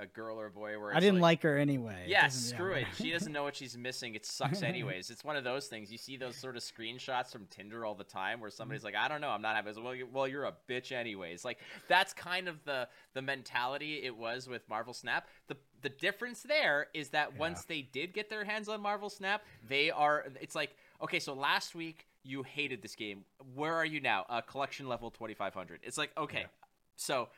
a, 0.00 0.02
a 0.02 0.06
girl 0.06 0.38
or 0.40 0.46
a 0.46 0.50
boy. 0.50 0.78
Where 0.78 0.94
I 0.94 1.00
didn't 1.00 1.20
like 1.20 1.42
her 1.42 1.56
anyway. 1.58 2.02
It 2.04 2.10
Yeah, 2.10 2.22
doesn't- 2.24 2.56
screw 2.56 2.72
it. 2.72 2.86
She 2.96 3.10
doesn't 3.10 3.32
know 3.32 3.42
what 3.42 3.56
she's 3.56 3.76
missing. 3.76 4.14
It 4.14 4.24
sucks 4.26 4.62
anyways. 4.62 5.10
It's 5.10 5.24
one 5.24 5.36
of 5.36 5.44
those 5.44 5.66
things. 5.66 5.90
You 5.92 5.98
see 5.98 6.16
those 6.16 6.36
sort 6.36 6.56
of 6.56 6.62
screenshots 6.62 7.32
from 7.32 7.46
Tinder 7.46 7.84
all 7.84 7.94
the 7.94 8.04
time 8.04 8.40
where 8.40 8.50
somebody's 8.50 8.84
like, 8.84 8.94
"I 8.94 9.08
don't 9.08 9.20
know, 9.20 9.30
I'm 9.30 9.42
not 9.42 9.56
happy." 9.56 9.70
It's, 9.70 9.78
Well, 9.78 9.94
you, 9.94 10.08
well, 10.12 10.26
you're 10.28 10.44
a 10.44 10.54
bitch 10.68 10.92
anyways. 10.92 11.44
Like 11.44 11.58
that's 11.88 12.12
kind 12.12 12.48
of 12.48 12.62
the 12.64 12.88
the 13.14 13.22
mentality 13.22 14.02
it 14.04 14.16
was 14.16 14.48
with 14.48 14.68
Marvel 14.68 14.94
Snap. 14.94 15.28
The 15.48 15.56
the 15.82 15.88
difference 15.88 16.42
there 16.42 16.86
is 16.94 17.08
that 17.10 17.30
Yeah. 17.32 17.38
once 17.38 17.64
they 17.64 17.82
did 17.82 18.12
get 18.14 18.30
their 18.30 18.44
hands 18.44 18.68
on 18.68 18.80
Marvel 18.80 19.10
Snap, 19.10 19.42
they 19.68 19.90
are. 19.90 20.26
It's 20.40 20.54
like 20.54 20.76
okay, 21.02 21.18
so 21.18 21.34
last 21.34 21.74
week 21.74 22.06
you 22.24 22.44
hated 22.44 22.80
this 22.82 22.94
game. 22.94 23.24
Where 23.56 23.74
are 23.74 23.84
you 23.84 24.00
now? 24.00 24.24
Uh, 24.28 24.40
collection 24.42 24.86
level 24.88 25.10
2500. 25.10 25.80
It's 25.82 25.98
like 25.98 26.12
okay, 26.16 26.42
Yeah. 26.42 26.46
so 26.94 27.28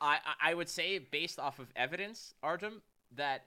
I 0.00 0.18
I 0.40 0.54
would 0.54 0.68
say 0.68 0.98
based 0.98 1.38
off 1.38 1.58
of 1.58 1.68
evidence, 1.76 2.34
Artem, 2.42 2.82
that 3.16 3.44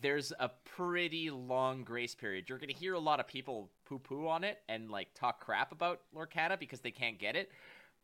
there's 0.00 0.32
a 0.40 0.50
pretty 0.64 1.30
long 1.30 1.84
grace 1.84 2.14
period. 2.14 2.48
You're 2.48 2.58
going 2.58 2.72
to 2.72 2.74
hear 2.74 2.94
a 2.94 2.98
lot 2.98 3.20
of 3.20 3.28
people 3.28 3.70
poo 3.84 3.98
poo 3.98 4.26
on 4.26 4.42
it 4.42 4.58
and 4.68 4.90
like 4.90 5.08
talk 5.14 5.40
crap 5.40 5.70
about 5.72 6.00
Lorcana 6.14 6.58
because 6.58 6.80
they 6.80 6.90
can't 6.90 7.18
get 7.18 7.36
it. 7.36 7.50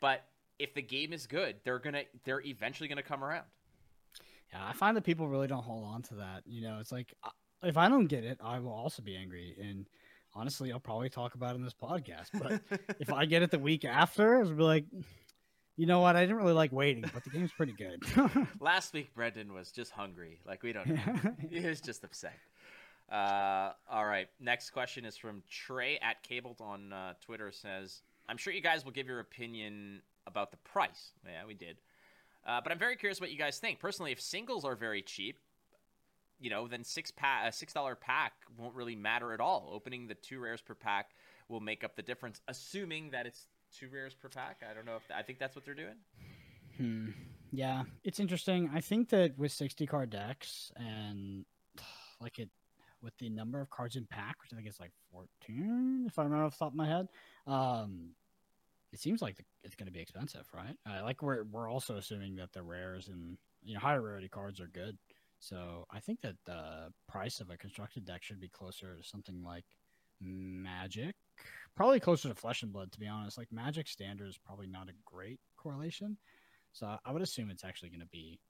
But 0.01 0.25
if 0.59 0.75
the 0.75 0.83
game 0.83 1.12
is 1.12 1.27
good, 1.27 1.57
they're 1.64 1.79
gonna 1.79 2.05
they're 2.25 2.41
eventually 2.43 2.89
gonna 2.89 3.03
come 3.03 3.25
around. 3.25 3.47
Yeah, 4.53 4.66
I 4.66 4.73
find 4.73 4.97
that 4.97 5.05
people 5.05 5.29
really 5.29 5.47
don't 5.47 5.64
hold 5.64 5.85
on 5.85 6.03
to 6.03 6.14
that. 6.16 6.43
You 6.47 6.62
know, 6.62 6.79
it's 6.81 6.93
like 6.93 7.14
uh, 7.25 7.31
if 7.62 7.77
I 7.77 7.89
don't 7.89 8.07
get 8.07 8.25
it, 8.25 8.39
I 8.43 8.59
will 8.59 8.73
also 8.73 9.03
be 9.03 9.16
angry. 9.16 9.57
And 9.61 9.89
honestly, 10.35 10.73
I'll 10.73 10.81
probably 10.81 11.09
talk 11.09 11.35
about 11.35 11.53
it 11.53 11.57
in 11.57 11.64
this 11.64 11.75
podcast. 11.75 12.29
But 12.35 12.61
if 13.01 13.12
I 13.12 13.25
get 13.25 13.43
it 13.43 13.51
the 13.51 13.59
week 13.59 13.85
after, 13.85 14.37
I'll 14.37 14.53
be 14.53 14.62
like, 14.62 14.85
you 15.77 15.87
know 15.87 16.01
what? 16.01 16.16
I 16.16 16.23
didn't 16.23 16.37
really 16.37 16.53
like 16.53 16.73
waiting, 16.73 17.05
but 17.12 17.25
the 17.25 17.31
game's 17.31 17.53
pretty 17.53 17.73
good. 17.73 18.03
Last 18.61 18.93
week, 18.93 19.14
Brendan 19.14 19.53
was 19.53 19.70
just 19.70 19.91
hungry. 19.93 20.41
Like 20.47 20.62
we 20.62 20.73
don't 20.73 20.89
know. 20.89 21.35
he 21.51 21.61
was 21.61 21.81
just 21.81 22.05
upset. 22.05 22.39
Uh, 23.11 23.73
all 23.91 24.07
right. 24.07 24.29
Next 24.41 24.70
question 24.70 25.05
is 25.05 25.16
from 25.16 25.43
Trey 25.51 25.99
at 26.01 26.23
Cabled 26.23 26.61
on 26.61 26.93
uh, 26.93 27.14
Twitter. 27.25 27.51
Says, 27.53 28.03
"I'm 28.29 28.37
sure 28.37 28.53
you 28.53 28.61
guys 28.61 28.85
will 28.85 28.93
give 28.93 29.07
your 29.07 29.20
opinion 29.20 30.03
about 30.27 30.51
the 30.51 30.57
price. 30.59 31.12
Yeah, 31.25 31.47
we 31.47 31.55
did. 31.55 31.79
Uh, 32.47 32.61
but 32.61 32.73
I'm 32.73 32.79
very 32.79 32.97
curious 32.97 33.20
what 33.20 33.31
you 33.31 33.39
guys 33.39 33.59
think. 33.59 33.79
Personally, 33.79 34.12
if 34.12 34.20
singles 34.20 34.64
are 34.64 34.75
very 34.75 35.03
cheap, 35.03 35.39
you 36.41 36.51
know, 36.51 36.66
then 36.66 36.85
six 36.85 37.11
pa- 37.11 37.45
a 37.47 37.53
six 37.53 37.73
dollar 37.73 37.95
pack 37.95 38.33
won't 38.59 38.75
really 38.75 38.97
matter 38.97 39.33
at 39.33 39.41
all. 39.41 39.70
Opening 39.73 40.09
the 40.09 40.14
two 40.14 40.41
rares 40.41 40.61
per 40.61 40.75
pack 40.75 41.11
will 41.49 41.61
make 41.61 41.85
up 41.85 41.97
the 41.97 42.03
difference, 42.03 42.41
assuming 42.49 43.11
that 43.11 43.27
it's 43.27 43.47
two 43.79 43.89
rares 43.93 44.14
per 44.14 44.29
pack. 44.29 44.62
I 44.68 44.75
don't 44.75 44.87
know 44.87 44.97
if 44.97 45.03
I 45.14 45.23
think 45.23 45.39
that's 45.39 45.55
what 45.55 45.64
they're 45.64 45.75
doing. 45.75 45.97
Hmm. 46.77 47.11
Yeah, 47.51 47.83
it's 48.03 48.18
interesting. 48.18 48.70
I 48.73 48.81
think 48.81 49.11
that 49.11 49.39
with 49.39 49.53
60 49.53 49.87
card 49.87 50.11
decks 50.11 50.73
and 50.77 51.45
like 52.20 52.39
it 52.39 52.49
with 53.03 53.16
the 53.18 53.29
number 53.29 53.61
of 53.61 53.68
cards 53.68 53.97
in 53.97 54.07
pack, 54.07 54.37
which 54.43 54.53
I 54.53 54.57
think 54.57 54.68
is 54.68 54.79
like 54.79 54.93
14, 55.12 56.05
if 56.07 56.18
I 56.18 56.23
remember 56.23 56.45
off 56.45 56.53
the 56.53 56.64
top 56.64 56.73
of 56.73 56.77
my 56.77 56.87
head, 56.87 57.09
um, 57.47 58.11
it 58.93 59.01
seems 59.01 59.20
like 59.20 59.37
the, 59.37 59.43
it's 59.64 59.75
going 59.75 59.87
to 59.87 59.93
be 59.93 60.01
expensive, 60.01 60.47
right? 60.55 60.77
Uh, 60.89 61.03
like 61.03 61.23
we're 61.23 61.45
we're 61.45 61.70
also 61.70 61.97
assuming 61.97 62.37
that 62.37 62.53
the 62.53 62.62
rares 62.62 63.09
and 63.09 63.39
you 63.62 63.75
know 63.75 63.81
higher 63.81 64.01
rarity 64.01 64.29
cards 64.29 64.61
are 64.61 64.68
good. 64.68 64.97
So 65.39 65.87
I 65.91 65.99
think 65.99 66.20
that 66.20 66.37
the 66.45 66.93
price 67.09 67.41
of 67.41 67.51
a 67.51 67.57
constructed 67.57 68.05
deck 68.05 68.23
should 68.23 68.41
be 68.41 68.49
closer 68.49 68.97
to 68.97 69.09
something 69.09 69.43
like 69.43 69.64
Magic, 70.20 71.16
probably 71.75 72.01
closer 72.01 72.29
to 72.29 72.35
Flesh 72.35 72.62
and 72.62 72.73
Blood, 72.73 72.93
to 72.93 73.01
be 73.01 73.07
honest. 73.07 73.39
Like 73.39 73.53
Magic 73.53 73.89
Standard 73.89 74.29
is 74.29 74.39
probably 74.39 74.66
not 74.66 74.89
a 74.89 74.93
great 75.05 75.41
correlation. 75.57 76.16
So 76.73 76.99
I- 77.05 77.12
would 77.12 77.23
assume 77.23 77.51
it's 77.51 77.64
actually 77.64 77.91
going 77.91 78.01
to 78.01 78.07
be 78.07 78.41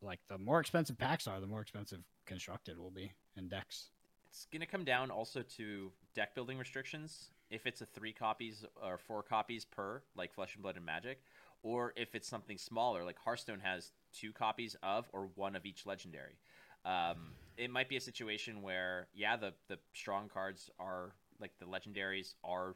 like 0.00 0.20
the 0.28 0.38
more 0.38 0.60
expensive 0.60 0.98
packs 0.98 1.26
are, 1.26 1.40
the 1.40 1.46
more 1.46 1.60
expensive 1.60 2.00
constructed 2.26 2.78
will 2.78 2.90
be 2.90 3.12
in 3.36 3.48
decks. 3.48 3.90
It's 4.28 4.46
going 4.50 4.60
to 4.60 4.66
come 4.66 4.84
down 4.84 5.10
also 5.10 5.42
to 5.42 5.92
deck 6.14 6.34
building 6.34 6.58
restrictions. 6.58 7.30
If 7.50 7.66
it's 7.66 7.82
a 7.82 7.86
three 7.86 8.12
copies 8.12 8.64
or 8.82 8.96
four 8.96 9.22
copies 9.22 9.64
per, 9.64 10.02
like 10.16 10.32
Flesh 10.32 10.54
and 10.54 10.62
Blood 10.62 10.76
and 10.76 10.86
Magic, 10.86 11.20
or 11.62 11.92
if 11.96 12.14
it's 12.14 12.26
something 12.26 12.56
smaller, 12.56 13.04
like 13.04 13.18
Hearthstone 13.18 13.60
has 13.60 13.92
two 14.12 14.32
copies 14.32 14.74
of 14.82 15.08
or 15.12 15.28
one 15.34 15.54
of 15.54 15.66
each 15.66 15.84
legendary. 15.86 16.38
Um, 16.84 17.34
it 17.56 17.70
might 17.70 17.88
be 17.88 17.96
a 17.96 18.00
situation 18.00 18.62
where, 18.62 19.08
yeah, 19.14 19.36
the 19.36 19.52
the 19.68 19.78
strong 19.92 20.28
cards 20.28 20.70
are 20.80 21.14
like 21.42 21.52
the 21.58 21.66
legendaries 21.66 22.34
are 22.42 22.74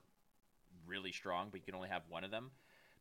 really 0.86 1.12
strong, 1.12 1.48
but 1.50 1.60
you 1.60 1.64
can 1.64 1.74
only 1.74 1.88
have 1.88 2.02
one 2.08 2.24
of 2.24 2.30
them. 2.30 2.50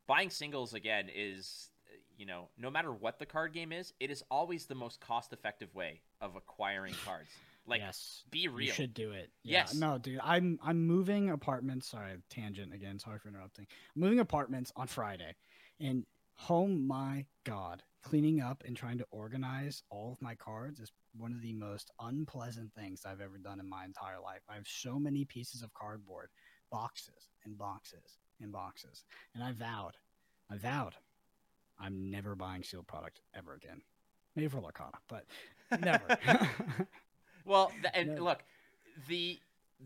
Buying 0.08 0.30
singles 0.30 0.74
again 0.74 1.10
is, 1.14 1.70
you 2.18 2.26
know, 2.26 2.48
no 2.58 2.70
matter 2.70 2.94
what 2.94 3.20
the 3.20 3.26
card 3.26 3.54
game 3.54 3.72
is, 3.72 3.94
it 4.00 4.12
is 4.12 4.24
always 4.32 4.66
the 4.66 4.76
most 4.76 5.02
cost 5.02 5.34
effective 5.34 5.74
way 5.76 6.02
of 6.22 6.36
acquiring 6.36 6.94
cards. 7.06 7.30
Like, 7.68 7.82
yes, 7.82 8.24
be 8.30 8.48
real. 8.48 8.68
you 8.68 8.72
should 8.72 8.94
do 8.94 9.12
it. 9.12 9.32
Yes. 9.44 9.74
Yeah, 9.74 9.80
no, 9.80 9.98
dude, 9.98 10.20
I'm 10.24 10.60
I'm 10.64 10.86
moving 10.86 11.32
apartments. 11.32 11.90
Sorry, 11.90 12.12
tangent 12.30 12.74
again. 12.74 13.00
Sorry 13.00 13.18
for 13.18 13.28
interrupting. 13.30 13.66
I'm 13.96 14.02
moving 14.02 14.20
apartments 14.20 14.72
on 14.76 14.86
Friday, 14.86 15.34
and 15.80 16.06
oh 16.48 16.68
my 16.68 17.26
god, 17.44 17.82
cleaning 18.04 18.40
up 18.40 18.64
and 18.68 18.78
trying 18.78 19.00
to 19.00 19.06
organize 19.10 19.82
all 19.90 20.12
of 20.12 20.22
my 20.22 20.36
cards 20.36 20.80
is 20.80 20.92
one 21.18 21.32
of 21.32 21.42
the 21.42 21.54
most 21.54 21.92
unpleasant 22.00 22.74
things 22.74 23.04
I've 23.06 23.22
ever 23.22 23.38
done 23.38 23.60
in 23.60 23.70
my 23.70 23.86
entire 23.86 24.20
life. 24.24 24.42
I 24.50 24.56
have 24.56 24.68
so 24.68 25.00
many 25.00 25.26
pieces 25.26 25.62
of 25.62 25.74
cardboard, 25.74 26.30
boxes 26.72 27.30
and 27.46 27.58
boxes 27.58 28.20
and 28.42 28.52
boxes, 28.52 29.04
and 29.34 29.44
I 29.44 29.52
vowed, 29.52 29.98
I 30.52 30.58
vowed, 30.58 30.96
I'm 31.80 32.10
never 32.10 32.36
buying 32.36 32.64
sealed 32.64 32.88
product 32.88 33.22
ever 33.36 33.54
again. 33.54 33.82
Maybe 34.36 34.48
for 34.48 34.62
Lorcana, 34.62 34.98
but 35.08 35.26
never. 35.82 36.18
Well, 37.46 37.72
and 37.94 38.20
look, 38.20 38.44
the 39.08 39.40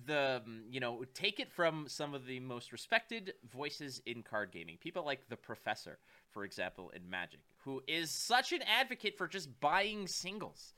the 0.06 0.42
mm, 0.48 0.62
you 0.70 0.80
know 0.80 1.04
take 1.14 1.40
it 1.40 1.52
from 1.52 1.86
some 1.88 2.14
of 2.14 2.26
the 2.26 2.40
most 2.40 2.72
respected 2.72 3.34
voices 3.52 4.02
in 4.06 4.22
card 4.22 4.52
gaming 4.52 4.78
people 4.80 5.04
like 5.04 5.28
the 5.30 5.36
professor 5.36 5.98
for 6.30 6.46
example 6.46 6.92
in 6.92 7.10
magic 7.10 7.40
who 7.64 7.82
is 7.88 8.12
such 8.12 8.54
an 8.54 8.62
advocate 8.62 9.18
for 9.18 9.28
just 9.28 9.50
buying 9.60 10.08
singles 10.08 10.74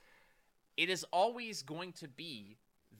it 0.76 0.88
is 0.88 1.04
always 1.12 1.62
going 1.62 1.92
to 1.92 2.08
be 2.08 2.56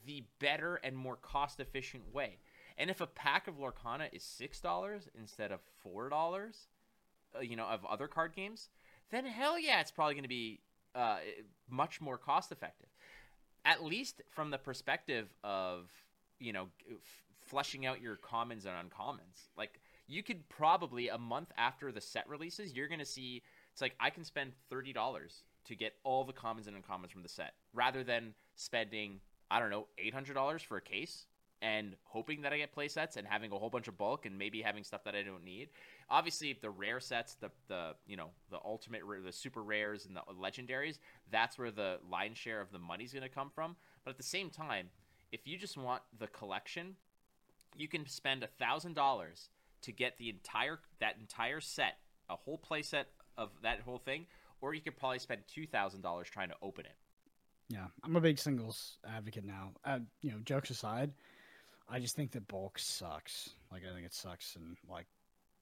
the 0.06 0.24
better 0.38 0.76
and 0.82 0.96
more 0.96 1.16
cost 1.16 1.60
efficient 1.60 2.12
way. 2.12 2.38
And 2.78 2.90
if 2.90 3.00
a 3.00 3.06
pack 3.06 3.48
of 3.48 3.56
lorcana 3.58 4.08
is 4.12 4.22
six 4.22 4.60
dollars 4.60 5.08
instead 5.18 5.52
of 5.52 5.60
four 5.82 6.08
dollars 6.08 6.68
uh, 7.36 7.40
you 7.40 7.56
know 7.56 7.66
of 7.66 7.84
other 7.84 8.08
card 8.08 8.34
games 8.34 8.70
then 9.10 9.24
hell 9.26 9.58
yeah 9.58 9.80
it's 9.80 9.90
probably 9.90 10.14
going 10.14 10.24
to 10.24 10.28
be 10.28 10.60
uh, 10.94 11.18
much 11.70 12.00
more 12.00 12.16
cost 12.16 12.50
effective 12.50 12.88
at 13.64 13.84
least 13.84 14.22
from 14.30 14.50
the 14.50 14.58
perspective 14.58 15.32
of 15.44 15.90
you 16.40 16.52
know 16.52 16.68
f- 16.90 16.96
fleshing 17.44 17.86
out 17.86 18.00
your 18.00 18.16
commons 18.16 18.66
and 18.66 18.74
uncommons. 18.74 19.50
Like 19.56 19.80
you 20.12 20.22
could 20.22 20.48
probably 20.48 21.08
a 21.08 21.18
month 21.18 21.50
after 21.56 21.92
the 21.92 22.00
set 22.00 22.28
releases 22.28 22.74
you're 22.74 22.88
going 22.88 23.00
to 23.00 23.06
see 23.06 23.42
it's 23.72 23.80
like 23.80 23.94
i 24.00 24.10
can 24.10 24.24
spend 24.24 24.52
$30 24.70 24.94
to 25.66 25.74
get 25.74 25.94
all 26.04 26.24
the 26.24 26.32
commons 26.32 26.66
and 26.66 26.76
uncommons 26.76 27.10
from 27.10 27.22
the 27.22 27.28
set 27.28 27.54
rather 27.72 28.02
than 28.04 28.34
spending 28.56 29.20
i 29.50 29.58
don't 29.58 29.70
know 29.70 29.86
$800 30.02 30.60
for 30.64 30.76
a 30.76 30.80
case 30.80 31.26
and 31.62 31.94
hoping 32.04 32.42
that 32.42 32.52
i 32.52 32.58
get 32.58 32.72
play 32.72 32.88
sets 32.88 33.16
and 33.16 33.26
having 33.26 33.52
a 33.52 33.54
whole 33.56 33.70
bunch 33.70 33.88
of 33.88 33.96
bulk 33.96 34.26
and 34.26 34.36
maybe 34.36 34.60
having 34.60 34.82
stuff 34.84 35.04
that 35.04 35.14
i 35.14 35.22
don't 35.22 35.44
need. 35.44 35.68
Obviously 36.10 36.58
the 36.60 36.68
rare 36.68 37.00
sets 37.00 37.34
the 37.34 37.50
the 37.68 37.94
you 38.06 38.16
know 38.16 38.30
the 38.50 38.58
ultimate 38.64 39.02
the 39.24 39.32
super 39.32 39.62
rares 39.62 40.04
and 40.06 40.16
the 40.16 40.22
legendaries 40.34 40.98
that's 41.30 41.58
where 41.58 41.70
the 41.70 41.98
lion's 42.10 42.36
share 42.36 42.60
of 42.60 42.70
the 42.72 42.78
money's 42.78 43.12
going 43.12 43.22
to 43.22 43.28
come 43.28 43.50
from. 43.54 43.76
But 44.04 44.10
at 44.10 44.16
the 44.16 44.22
same 44.22 44.50
time 44.50 44.88
if 45.30 45.46
you 45.46 45.56
just 45.56 45.78
want 45.78 46.02
the 46.18 46.26
collection 46.26 46.96
you 47.76 47.88
can 47.88 48.06
spend 48.06 48.42
a 48.42 48.48
thousand 48.48 48.94
dollars 48.94 49.48
to 49.82 49.92
get 49.92 50.18
the 50.18 50.28
entire 50.28 50.80
that 51.00 51.16
entire 51.20 51.60
set 51.60 51.98
a 52.28 52.36
whole 52.36 52.58
play 52.58 52.82
set 52.82 53.08
of 53.38 53.50
that 53.62 53.80
whole 53.80 53.98
thing 53.98 54.26
or 54.62 54.74
you 54.74 54.80
could 54.80 54.96
probably 54.96 55.18
spend 55.18 55.42
two 55.46 55.66
thousand 55.66 56.00
dollars 56.00 56.30
trying 56.30 56.48
to 56.48 56.56
open 56.62 56.86
it 56.86 56.96
Yeah, 57.68 57.86
I'm 58.04 58.16
a 58.16 58.20
big 58.20 58.38
singles 58.38 58.98
advocate 59.06 59.44
now. 59.44 59.72
Uh, 59.84 60.00
you 60.20 60.30
know, 60.30 60.38
jokes 60.44 60.70
aside, 60.70 61.12
I 61.88 62.00
just 62.00 62.16
think 62.16 62.32
that 62.32 62.48
bulk 62.48 62.78
sucks. 62.78 63.50
Like, 63.70 63.82
I 63.90 63.94
think 63.94 64.06
it 64.06 64.14
sucks, 64.14 64.56
and 64.56 64.76
like, 64.88 65.06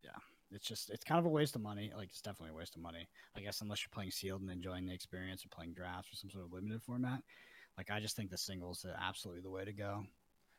yeah, 0.04 0.18
it's 0.52 0.68
just 0.68 0.90
it's 0.90 1.04
kind 1.04 1.20
of 1.20 1.26
a 1.26 1.30
waste 1.30 1.56
of 1.56 1.62
money. 1.62 1.92
Like, 1.96 2.10
it's 2.10 2.22
definitely 2.22 2.52
a 2.52 2.58
waste 2.58 2.76
of 2.76 2.82
money. 2.82 3.08
I 3.36 3.42
guess 3.42 3.62
unless 3.62 3.84
you're 3.84 3.94
playing 3.94 4.12
sealed 4.12 4.42
and 4.42 4.50
enjoying 4.52 4.86
the 4.86 4.94
experience, 4.94 5.46
or 5.46 5.50
playing 5.50 5.74
drafts 5.74 6.12
or 6.14 6.16
some 6.16 6.30
sort 6.30 6.46
of 6.46 6.54
limited 6.54 6.82
format. 6.84 7.24
Like, 7.78 7.92
I 7.92 8.00
just 8.00 8.16
think 8.16 8.30
the 8.32 8.38
singles 8.38 8.86
are 8.86 8.98
absolutely 9.00 9.42
the 9.42 9.52
way 9.52 9.66
to 9.66 9.74
go. 9.74 10.06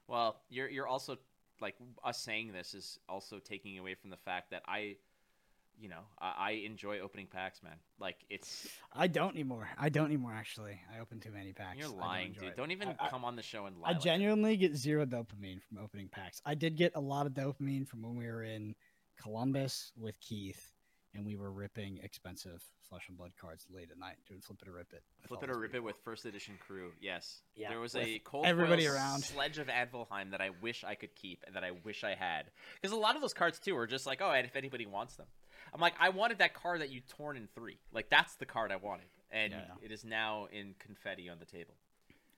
Well, 0.08 0.42
you're 0.48 0.68
you're 0.68 0.86
also 0.88 1.18
like 1.60 1.76
us 2.04 2.18
saying 2.22 2.52
this 2.52 2.74
is 2.74 2.98
also 3.08 3.38
taking 3.38 3.78
away 3.78 3.94
from 3.94 4.10
the 4.10 4.16
fact 4.16 4.50
that 4.50 4.62
I 4.66 4.96
you 5.80 5.88
know, 5.88 6.02
I, 6.20 6.34
I 6.38 6.50
enjoy 6.66 7.00
opening 7.00 7.26
packs, 7.26 7.62
man. 7.62 7.76
Like 7.98 8.16
it's 8.28 8.68
I 8.92 9.06
don't 9.06 9.32
anymore. 9.34 9.68
I 9.78 9.88
don't 9.88 10.06
anymore. 10.06 10.32
Actually, 10.32 10.80
I 10.94 11.00
open 11.00 11.20
too 11.20 11.30
many 11.30 11.52
packs. 11.52 11.78
you're 11.78 11.88
I 11.88 11.90
don't 11.90 12.00
lying, 12.00 12.32
dude. 12.32 12.50
it. 12.50 12.56
Don't 12.56 12.70
even 12.70 12.94
I- 13.00 13.08
come 13.08 13.24
on 13.24 13.36
the 13.36 13.42
show 13.42 13.66
and 13.66 13.78
lie. 13.78 13.90
I 13.90 13.92
like 13.92 14.02
genuinely 14.02 14.56
get 14.56 14.76
zero 14.76 15.06
dopamine 15.06 15.62
from 15.62 15.78
opening 15.82 16.08
packs. 16.08 16.40
I 16.44 16.54
did 16.54 16.76
get 16.76 16.92
a 16.94 17.00
lot 17.00 17.26
of 17.26 17.32
dopamine 17.32 17.88
from 17.88 18.02
when 18.02 18.16
we 18.16 18.26
were 18.26 18.42
in 18.42 18.74
Columbus 19.20 19.92
with 19.96 20.20
Keith, 20.20 20.72
and 21.14 21.24
we 21.24 21.36
were 21.36 21.50
ripping 21.50 21.98
expensive 22.02 22.62
flesh 22.90 23.08
and 23.08 23.16
blood 23.16 23.30
cards 23.40 23.66
late 23.72 23.90
at 23.90 23.98
night, 23.98 24.16
doing 24.28 24.40
flip 24.40 24.58
it 24.62 24.68
or 24.68 24.72
rip 24.72 24.92
it. 24.92 25.02
Flip 25.26 25.42
it 25.44 25.48
or 25.50 25.58
rip 25.58 25.70
pretty 25.70 25.76
it 25.76 25.84
with 25.84 25.96
first 26.04 26.24
edition 26.24 26.58
crew. 26.66 26.90
Yes. 27.00 27.40
Yeah, 27.54 27.68
there 27.68 27.80
was 27.80 27.94
a 27.94 28.18
cold 28.24 28.44
everybody 28.44 28.86
around. 28.86 29.22
sledge 29.22 29.58
of 29.58 29.68
Anvilheim 29.68 30.32
that 30.32 30.40
I 30.40 30.50
wish 30.60 30.84
I 30.84 30.96
could 30.96 31.14
keep 31.14 31.44
and 31.46 31.54
that 31.54 31.62
I 31.62 31.70
wish 31.84 32.02
I 32.02 32.14
had. 32.14 32.46
Because 32.80 32.94
a 32.94 32.98
lot 32.98 33.14
of 33.14 33.22
those 33.22 33.32
cards 33.32 33.60
too 33.60 33.76
are 33.76 33.86
just 33.86 34.06
like, 34.06 34.20
oh, 34.20 34.30
and 34.30 34.44
if 34.44 34.56
anybody 34.56 34.86
wants 34.86 35.14
them. 35.14 35.26
I'm 35.74 35.80
like, 35.80 35.94
I 36.00 36.08
wanted 36.10 36.38
that 36.38 36.54
card 36.54 36.80
that 36.80 36.90
you 36.90 37.00
torn 37.16 37.36
in 37.36 37.48
three. 37.54 37.78
Like 37.92 38.08
that's 38.10 38.34
the 38.36 38.46
card 38.46 38.72
I 38.72 38.76
wanted, 38.76 39.06
and 39.30 39.52
Yeah. 39.52 39.60
it 39.82 39.90
is 39.92 40.04
now 40.04 40.46
in 40.52 40.74
confetti 40.78 41.28
on 41.28 41.38
the 41.38 41.44
table. 41.46 41.74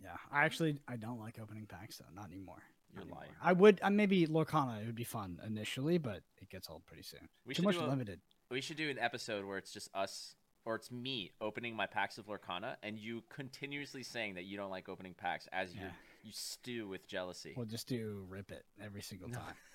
Yeah, 0.02 0.16
I 0.32 0.44
actually 0.44 0.78
I 0.88 0.96
don't 0.96 1.20
like 1.20 1.38
opening 1.40 1.66
packs 1.66 1.98
though. 1.98 2.04
Not 2.14 2.30
anymore. 2.30 2.62
You're 2.92 2.98
Not 2.98 3.02
anymore. 3.04 3.20
lying. 3.20 3.30
I 3.42 3.52
would 3.52 3.78
uh, 3.82 3.90
maybe 3.90 4.26
Lorcana. 4.26 4.82
It 4.82 4.86
would 4.86 4.94
be 4.94 5.04
fun 5.04 5.38
initially, 5.46 5.98
but 5.98 6.22
it 6.40 6.50
gets 6.50 6.68
old 6.68 6.84
pretty 6.86 7.02
soon. 7.04 7.28
We 7.46 7.54
Too 7.54 7.58
should 7.60 7.64
much 7.66 7.78
do 7.78 7.84
a- 7.84 7.86
limited. 7.86 8.20
We 8.50 8.60
should 8.60 8.76
do 8.76 8.90
an 8.90 8.98
episode 8.98 9.44
where 9.46 9.56
it's 9.56 9.72
just 9.72 9.88
us, 9.94 10.34
or 10.66 10.74
it's 10.74 10.90
me 10.90 11.30
opening 11.40 11.74
my 11.74 11.86
packs 11.86 12.18
of 12.18 12.26
Lorcana, 12.26 12.76
and 12.82 12.98
you 12.98 13.22
continuously 13.30 14.02
saying 14.02 14.34
that 14.34 14.44
you 14.44 14.58
don't 14.58 14.70
like 14.70 14.88
opening 14.90 15.14
packs 15.14 15.48
as 15.52 15.72
you 15.74 15.80
Yeah. 15.80 15.90
you 16.22 16.32
stew 16.32 16.86
with 16.88 17.06
jealousy. 17.08 17.54
We'll 17.56 17.64
just 17.64 17.86
do 17.88 18.26
rip 18.28 18.50
it 18.52 18.64
every 18.82 19.00
single 19.02 19.30
time. 19.30 19.54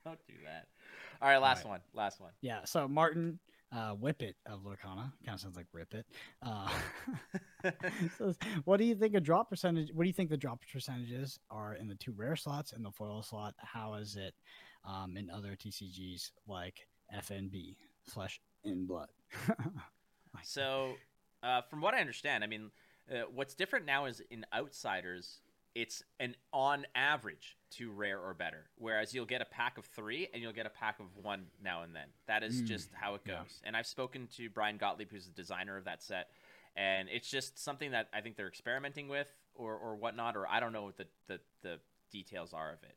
Don't 0.04 0.18
do 0.26 0.34
that. 0.44 0.66
All 1.22 1.28
right, 1.28 1.38
last 1.38 1.64
right. 1.64 1.70
one. 1.70 1.80
Last 1.94 2.20
one. 2.20 2.30
Yeah. 2.40 2.64
So 2.64 2.88
Martin 2.88 3.38
uh, 3.72 3.94
Whippet 3.94 4.34
of 4.46 4.60
Lorcana 4.64 5.12
kind 5.24 5.34
of 5.34 5.40
sounds 5.40 5.56
like 5.56 5.66
Rip 5.72 5.94
It. 5.94 6.06
Uh, 6.42 6.70
what 8.64 8.78
do 8.78 8.84
you 8.84 8.94
think 8.94 9.14
a 9.14 9.20
drop 9.20 9.50
percentage? 9.50 9.90
What 9.92 10.04
do 10.04 10.08
you 10.08 10.14
think 10.14 10.30
the 10.30 10.36
drop 10.36 10.60
percentages 10.72 11.38
are 11.50 11.74
in 11.74 11.88
the 11.88 11.94
two 11.94 12.12
rare 12.12 12.36
slots 12.36 12.72
and 12.72 12.84
the 12.84 12.90
foil 12.90 13.22
slot? 13.22 13.54
How 13.58 13.94
is 13.94 14.16
it 14.16 14.34
um, 14.84 15.16
in 15.16 15.30
other 15.30 15.50
TCGs 15.50 16.30
like 16.48 16.86
FNB 17.14 17.76
Flesh 18.04 18.40
in 18.64 18.86
Blood? 18.86 19.08
So, 20.42 20.94
uh, 21.42 21.62
from 21.62 21.80
what 21.80 21.94
I 21.94 22.00
understand, 22.00 22.44
I 22.44 22.46
mean, 22.46 22.70
uh, 23.10 23.22
what's 23.34 23.54
different 23.54 23.86
now 23.86 24.06
is 24.06 24.22
in 24.30 24.44
Outsiders, 24.54 25.40
it's 25.74 26.02
an 26.18 26.34
on 26.52 26.84
average 26.94 27.56
two 27.70 27.90
rare 27.92 28.18
or 28.18 28.34
better. 28.34 28.64
Whereas 28.76 29.14
you'll 29.14 29.26
get 29.26 29.40
a 29.40 29.44
pack 29.44 29.78
of 29.78 29.84
three 29.84 30.28
and 30.34 30.42
you'll 30.42 30.52
get 30.52 30.66
a 30.66 30.70
pack 30.70 30.98
of 30.98 31.06
one 31.22 31.46
now 31.62 31.82
and 31.82 31.94
then. 31.94 32.08
That 32.26 32.42
is 32.42 32.62
Mm, 32.62 32.66
just 32.66 32.88
how 32.92 33.14
it 33.14 33.24
goes. 33.24 33.34
yeah. 33.62 33.66
And 33.68 33.76
I've 33.76 33.86
spoken 33.86 34.26
to 34.36 34.50
Brian 34.50 34.76
Gottlieb, 34.76 35.10
who's 35.12 35.26
the 35.26 35.32
designer 35.32 35.76
of 35.76 35.84
that 35.84 36.02
set, 36.02 36.30
and 36.74 37.08
it's 37.08 37.30
just 37.30 37.58
something 37.58 37.92
that 37.92 38.08
I 38.12 38.20
think 38.20 38.36
they're 38.36 38.48
experimenting 38.48 39.08
with 39.08 39.32
or, 39.54 39.74
or 39.76 39.94
whatnot, 39.94 40.36
or 40.36 40.48
I 40.48 40.58
don't 40.60 40.72
know 40.72 40.82
what 40.82 40.96
the, 40.96 41.06
the, 41.28 41.40
the 41.62 41.78
details 42.10 42.52
are 42.52 42.72
of 42.72 42.82
it. 42.82 42.94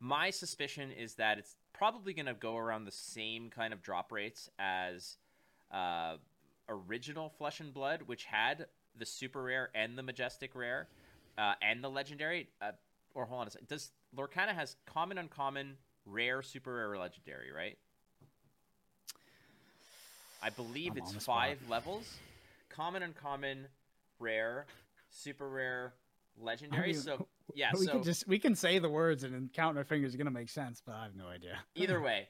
My 0.00 0.30
suspicion 0.30 0.90
is 0.92 1.14
that 1.14 1.38
it's 1.38 1.56
probably 1.72 2.12
going 2.12 2.26
to 2.26 2.34
go 2.34 2.56
around 2.56 2.84
the 2.84 2.90
same 2.92 3.48
kind 3.50 3.72
of 3.72 3.82
drop 3.82 4.12
rates 4.12 4.50
as 4.58 5.16
uh, 5.72 6.16
original 6.68 7.30
Flesh 7.30 7.60
and 7.60 7.72
Blood, 7.72 8.02
which 8.06 8.24
had 8.24 8.66
the 8.98 9.06
super 9.06 9.42
rare 9.44 9.70
and 9.74 9.96
the 9.96 10.02
majestic 10.02 10.54
rare 10.54 10.88
uh, 11.38 11.54
and 11.62 11.82
the 11.82 11.88
legendary. 11.88 12.48
Uh, 12.60 12.72
or 13.14 13.26
hold 13.26 13.42
on 13.42 13.46
a 13.46 13.50
second. 13.50 13.68
Does 13.68 13.90
Lorcana 14.16 14.54
has 14.54 14.76
common, 14.86 15.18
uncommon, 15.18 15.76
rare, 16.06 16.42
super 16.42 16.74
rare, 16.74 16.92
or 16.92 16.98
legendary, 16.98 17.52
right? 17.52 17.78
I 20.42 20.50
believe 20.50 20.92
I'm 20.92 20.98
it's 20.98 21.12
the 21.12 21.20
spot. 21.20 21.36
five 21.36 21.58
levels: 21.68 22.06
common, 22.68 23.02
uncommon, 23.02 23.66
rare, 24.18 24.66
super 25.10 25.48
rare, 25.48 25.94
legendary. 26.40 26.92
mean, 26.92 27.00
so 27.00 27.26
yeah, 27.54 27.70
we 27.78 27.86
so 27.86 27.92
can 27.92 28.02
just 28.02 28.26
we 28.26 28.38
can 28.38 28.54
say 28.54 28.78
the 28.78 28.88
words 28.88 29.24
and 29.24 29.34
then 29.34 29.50
count 29.52 29.76
our 29.76 29.84
fingers. 29.84 30.14
It's 30.14 30.16
gonna 30.16 30.30
make 30.30 30.48
sense, 30.48 30.82
but 30.84 30.94
I 30.94 31.04
have 31.04 31.16
no 31.16 31.28
idea. 31.28 31.58
either 31.74 32.00
way 32.00 32.28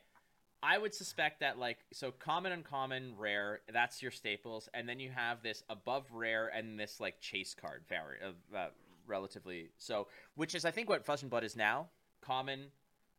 i 0.62 0.78
would 0.78 0.94
suspect 0.94 1.40
that 1.40 1.58
like 1.58 1.78
so 1.92 2.12
common 2.12 2.52
uncommon 2.52 3.14
rare 3.18 3.60
that's 3.72 4.00
your 4.00 4.12
staples 4.12 4.68
and 4.74 4.88
then 4.88 5.00
you 5.00 5.10
have 5.10 5.42
this 5.42 5.62
above 5.68 6.06
rare 6.12 6.46
and 6.48 6.78
this 6.78 7.00
like 7.00 7.20
chase 7.20 7.54
card 7.54 7.82
vari- 7.88 8.18
uh, 8.24 8.56
uh, 8.56 8.68
relatively 9.06 9.70
so 9.78 10.06
which 10.34 10.54
is 10.54 10.64
i 10.64 10.70
think 10.70 10.88
what 10.88 11.04
flesh 11.04 11.22
and 11.22 11.30
blood 11.30 11.44
is 11.44 11.56
now 11.56 11.86
common 12.20 12.66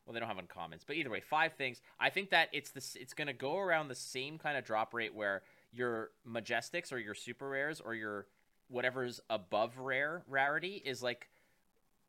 well 0.06 0.14
they 0.14 0.20
don't 0.20 0.30
have 0.30 0.38
uncommons 0.38 0.82
but 0.86 0.96
either 0.96 1.10
way 1.10 1.20
five 1.22 1.54
things 1.54 1.82
i 2.00 2.10
think 2.10 2.30
that 2.30 2.50
it's 2.54 2.72
this 2.72 2.96
it's 3.00 3.14
going 3.14 3.28
to 3.28 3.34
go 3.34 3.58
around 3.58 3.88
the 3.88 3.96
same 3.96 4.38
kind 4.38 4.58
of 4.58 4.64
drop 4.64 4.94
rate 4.94 5.14
where 5.14 5.42
your 5.72 6.12
majestics 6.28 6.92
or 6.92 6.98
your 6.98 7.16
super 7.16 7.50
rares 7.50 7.82
or 7.82 7.96
your 7.96 8.28
whatever's 8.70 9.20
above 9.30 9.78
rare 9.78 10.24
rarity 10.28 10.82
is 10.86 11.04
like 11.04 11.30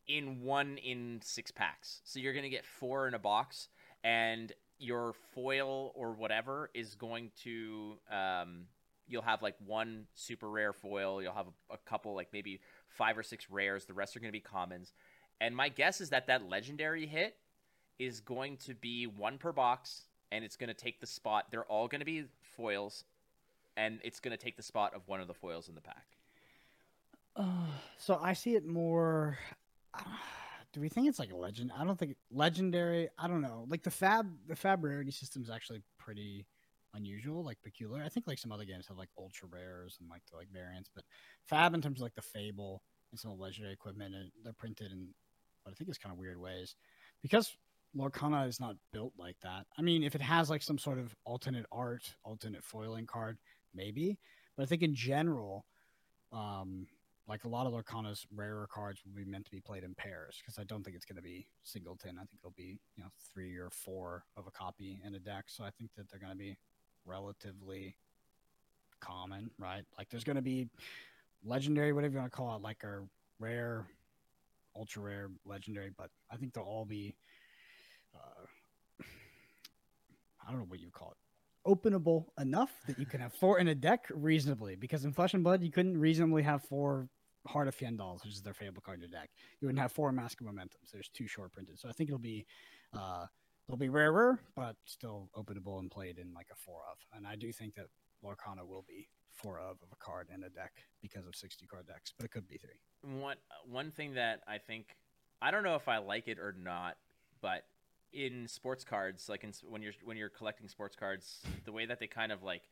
in 0.07 0.43
one 0.43 0.79
in 0.79 1.21
six 1.23 1.51
packs. 1.51 2.01
So 2.05 2.19
you're 2.19 2.33
going 2.33 2.45
to 2.45 2.51
get 2.51 2.65
four 2.65 3.09
in 3.09 3.15
a 3.15 3.19
box, 3.19 3.69
and 4.03 4.53
your 4.79 5.15
foil 5.35 5.93
or 5.95 6.13
whatever 6.13 6.71
is 6.75 6.95
going 6.95 7.31
to. 7.43 7.95
Um, 8.11 8.67
you'll 9.07 9.23
have 9.23 9.43
like 9.43 9.57
one 9.67 10.07
super 10.15 10.49
rare 10.49 10.73
foil. 10.73 11.23
You'll 11.23 11.35
have 11.35 11.47
a, 11.71 11.75
a 11.75 11.79
couple, 11.79 12.15
like 12.15 12.29
maybe 12.33 12.61
five 12.97 13.19
or 13.19 13.23
six 13.23 13.51
rares. 13.51 13.85
The 13.85 13.95
rest 13.95 14.17
are 14.17 14.21
going 14.21 14.29
to 14.29 14.33
be 14.33 14.41
commons. 14.41 14.93
And 15.41 15.55
my 15.55 15.69
guess 15.69 16.01
is 16.01 16.11
that 16.11 16.27
that 16.29 16.49
legendary 16.49 17.07
hit 17.07 17.37
is 17.99 18.21
going 18.21 18.57
to 18.59 18.75
be 18.75 19.07
one 19.07 19.39
per 19.39 19.53
box, 19.53 20.05
and 20.33 20.45
it's 20.45 20.57
going 20.57 20.69
to 20.69 20.75
take 20.75 21.01
the 21.01 21.07
spot. 21.07 21.47
They're 21.51 21.65
all 21.65 21.89
going 21.89 22.01
to 22.01 22.05
be 22.05 22.25
foils, 22.57 23.05
and 23.77 24.01
it's 24.03 24.21
going 24.21 24.37
to 24.37 24.43
take 24.43 24.57
the 24.57 24.63
spot 24.63 24.95
of 24.95 25.03
one 25.07 25.21
of 25.21 25.29
the 25.29 25.35
foils 25.35 25.69
in 25.69 25.75
the 25.75 25.81
pack. 25.81 26.07
so 27.99 28.19
I 28.21 28.33
see 28.33 28.55
it 28.55 28.67
more. 28.67 29.39
Uh, 29.93 30.03
do 30.73 30.81
we 30.81 30.89
think 30.89 31.09
it's 31.09 31.19
like 31.19 31.33
a 31.33 31.37
legend? 31.37 31.73
I 31.77 31.85
don't 31.85 31.99
think 31.99 32.17
legendary. 32.33 33.09
I 33.19 33.29
don't 33.29 33.43
know. 33.43 33.67
Like 33.69 33.83
the 33.83 33.91
fab, 33.91 34.27
the 34.49 34.57
fab 34.57 34.85
rarity 34.85 35.13
system 35.13 35.43
is 35.43 35.51
actually 35.51 35.83
pretty 35.99 36.47
unusual, 36.95 37.45
like 37.45 37.59
peculiar. 37.63 38.03
I 38.05 38.09
think 38.09 38.27
like 38.27 38.39
some 38.39 38.53
other 38.53 38.65
games 38.65 38.87
have 38.89 38.97
like 38.97 39.11
ultra 39.19 39.49
rares 39.51 39.97
and 40.01 40.09
like 40.09 40.23
the 40.31 40.37
like 40.37 40.49
variants, 40.53 40.91
but 40.95 41.05
fab 41.47 41.75
in 41.75 41.83
terms 41.83 41.99
of 41.99 42.03
like 42.03 42.15
the 42.15 42.23
fable 42.23 42.83
and 43.11 43.19
some 43.19 43.31
of 43.31 43.39
the 43.39 43.43
legendary 43.43 43.73
equipment, 43.73 44.15
and 44.15 44.31
they're 44.43 44.53
printed 44.53 44.93
in 44.93 45.09
what 45.63 45.73
I 45.73 45.75
think 45.75 45.91
is 45.91 45.99
kind 45.99 46.13
of 46.13 46.19
weird 46.19 46.41
ways 46.41 46.77
because 47.23 47.57
Lorcana 47.97 48.49
is 48.49 48.61
not 48.61 48.77
built 48.93 49.13
like 49.19 49.37
that. 49.43 49.67
I 49.79 49.83
mean, 49.83 50.03
if 50.03 50.15
it 50.15 50.21
has 50.21 50.51
like 50.51 50.63
some 50.63 50.79
sort 50.79 50.99
of 50.99 51.15
alternate 51.25 51.67
art, 51.71 52.15
alternate 52.25 52.65
foiling 52.65 53.07
card, 53.07 53.39
maybe. 53.75 54.19
But 54.57 54.65
I 54.65 54.67
think 54.67 54.83
in 54.83 54.95
general, 54.95 55.65
um, 56.33 56.87
like 57.27 57.45
a 57.45 57.49
lot 57.49 57.67
of 57.67 57.73
Lorcana's 57.73 58.27
rarer 58.35 58.69
cards 58.71 59.01
will 59.05 59.15
be 59.15 59.29
meant 59.29 59.47
to 59.47 59.51
be 59.51 59.61
played 59.61 59.85
in 59.85 59.95
pairs 59.95 60.37
because 60.41 60.59
I 60.59 60.65
don't 60.65 60.85
think 60.85 60.97
it's 60.97 61.07
going 61.07 61.17
to 61.17 61.23
be 61.23 61.47
singleton. 61.63 62.17
I 62.17 62.25
think 62.25 62.41
it'll 62.43 62.55
be 62.57 62.79
you 62.97 63.03
know 63.03 63.11
three 63.33 63.57
or 63.57 63.71
four 63.71 64.25
of 64.37 64.47
a 64.47 64.51
copy 64.51 65.01
in 65.05 65.15
a 65.15 65.19
deck. 65.19 65.45
So 65.49 65.65
I 65.65 65.71
think 65.71 65.91
that 65.97 66.11
they're 66.11 66.21
going 66.21 66.33
to 66.33 66.39
be 66.39 66.57
relatively 67.07 67.97
common, 69.01 69.51
right? 69.59 69.85
Like 69.99 70.09
there's 70.11 70.25
going 70.25 70.37
to 70.37 70.43
be 70.43 70.69
legendary, 71.45 71.93
whatever 71.93 72.15
you 72.15 72.19
want 72.21 72.33
to 72.33 72.37
call 72.37 72.57
it, 72.57 72.63
like 72.63 72.83
a 72.85 73.01
rare, 73.39 73.87
ultra 74.77 75.03
rare, 75.03 75.31
legendary, 75.45 75.91
but 75.97 76.11
I 76.31 76.37
think 76.37 76.55
they'll 76.55 76.65
all 76.65 76.85
be. 76.85 77.15
Uh, 78.15 79.05
I 80.47 80.51
don't 80.51 80.61
know 80.61 80.67
what 80.67 80.81
you 80.81 80.91
call 80.91 81.13
it 81.13 81.17
openable 81.67 82.27
enough 82.39 82.71
that 82.87 82.99
you 82.99 83.07
can 83.07 83.21
have 83.21 83.33
four 83.33 83.59
in 83.59 83.69
a 83.69 83.75
deck 83.75 84.07
reasonably. 84.15 84.77
Because 84.77 85.05
in 85.05 85.13
Flesh 85.13 85.35
and 85.35 85.43
Blood, 85.43 85.63
you 85.63 85.71
couldn't 85.71 85.99
reasonably 85.99 86.43
have 86.43 86.63
four 86.63 87.09
Heart 87.47 87.69
of 87.69 87.77
Fyendals, 87.77 88.25
which 88.25 88.35
is 88.35 88.43
their 88.43 88.55
fable 88.55 88.83
card 88.83 89.03
in 89.03 89.11
your 89.11 89.21
deck. 89.21 89.31
You 89.61 89.69
wouldn't 89.69 89.81
have 89.81 89.93
four 89.93 90.11
Mask 90.13 90.41
of 90.41 90.47
Momentum. 90.47 90.81
So 90.85 90.91
there's 90.95 91.09
two 91.09 91.27
short 91.27 91.53
printed. 91.53 91.79
So 91.79 91.89
I 91.89 91.93
think 91.93 92.09
it'll 92.09 92.19
be 92.19 92.47
uh, 92.95 93.27
they'll 93.69 93.77
be 93.77 93.89
rarer, 93.89 94.41
but 94.57 94.77
still 94.85 95.31
openable 95.37 95.79
and 95.79 95.91
played 95.91 96.19
in 96.19 96.33
like 96.35 96.49
a 96.53 96.57
four 96.57 96.83
of. 96.91 96.99
And 97.17 97.27
I 97.27 97.37
do 97.37 97.53
think 97.53 97.75
that 97.75 97.87
Lorcana 98.25 98.67
will 98.67 98.85
be 98.87 99.09
four 99.33 99.59
of 99.59 99.77
of 99.83 99.89
a 99.93 99.97
card 99.97 100.29
in 100.33 100.45
a 100.45 100.49
deck 100.49 100.73
because 101.03 101.27
of 101.27 101.35
60 101.35 101.67
card 101.67 101.87
decks, 101.87 102.13
but 102.17 102.25
it 102.25 102.31
could 102.31 102.47
be 102.49 102.59
three. 102.59 102.79
one 103.21 103.37
one 103.67 103.91
thing 103.91 104.15
that 104.15 104.41
I 104.47 104.59
think 104.59 104.97
I 105.43 105.51
don't 105.51 105.65
know 105.65 105.75
if 105.77 105.89
I 105.89 105.99
like 105.99 106.29
it 106.29 106.39
or 106.39 106.55
not, 106.59 106.97
but 107.41 107.65
in 108.13 108.47
sports 108.47 108.85
cards, 108.85 109.29
like 109.29 109.45
in, 109.45 109.53
when 109.69 109.83
you're 109.83 109.93
when 110.05 110.17
you're 110.17 110.29
collecting 110.31 110.69
sports 110.69 110.97
cards, 110.97 111.41
the 111.65 111.73
way 111.73 111.87
that 111.87 111.99
they 112.01 112.07
kind 112.07 112.33
of 112.33 112.43
like 112.43 112.63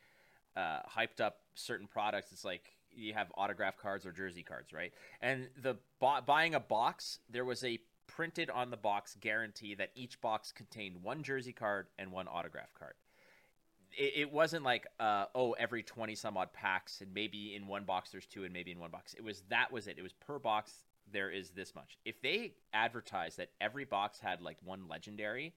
uh, 0.56 0.80
hyped 0.88 1.20
up 1.20 1.38
certain 1.54 1.86
products, 1.86 2.32
it's 2.32 2.44
like 2.44 2.76
you 2.94 3.14
have 3.14 3.32
autograph 3.36 3.76
cards 3.76 4.06
or 4.06 4.12
jersey 4.12 4.42
cards, 4.42 4.72
right? 4.72 4.92
And 5.20 5.48
the 5.60 5.74
bu- 6.00 6.20
buying 6.26 6.54
a 6.54 6.60
box, 6.60 7.18
there 7.28 7.44
was 7.44 7.64
a 7.64 7.78
printed 8.16 8.50
on 8.50 8.70
the 8.70 8.76
box 8.76 9.16
guarantee 9.20 9.74
that 9.74 9.90
each 9.94 10.20
box 10.20 10.52
contained 10.52 11.02
one 11.02 11.22
jersey 11.22 11.52
card 11.52 11.86
and 11.98 12.12
one 12.12 12.28
autograph 12.28 12.72
card. 12.78 12.94
It, 13.96 14.12
it 14.16 14.32
wasn't 14.32 14.64
like 14.64 14.86
uh, 15.00 15.26
oh 15.34 15.52
every 15.52 15.82
20 15.82 16.14
some 16.14 16.36
odd 16.36 16.52
packs 16.52 17.00
and 17.00 17.12
maybe 17.12 17.54
in 17.54 17.66
one 17.66 17.84
box 17.84 18.10
there's 18.10 18.26
two 18.26 18.44
and 18.44 18.52
maybe 18.52 18.70
in 18.70 18.78
one 18.78 18.90
box 18.90 19.14
it 19.14 19.24
was 19.24 19.42
that 19.50 19.72
was 19.72 19.86
it 19.86 19.98
it 19.98 20.02
was 20.02 20.12
per 20.12 20.38
box 20.38 20.72
there 21.12 21.30
is 21.30 21.50
this 21.50 21.74
much 21.74 21.98
if 22.04 22.22
they 22.22 22.54
advertise 22.72 23.36
that 23.36 23.50
every 23.60 23.84
box 23.84 24.18
had 24.18 24.40
like 24.40 24.56
one 24.64 24.88
legendary 24.88 25.52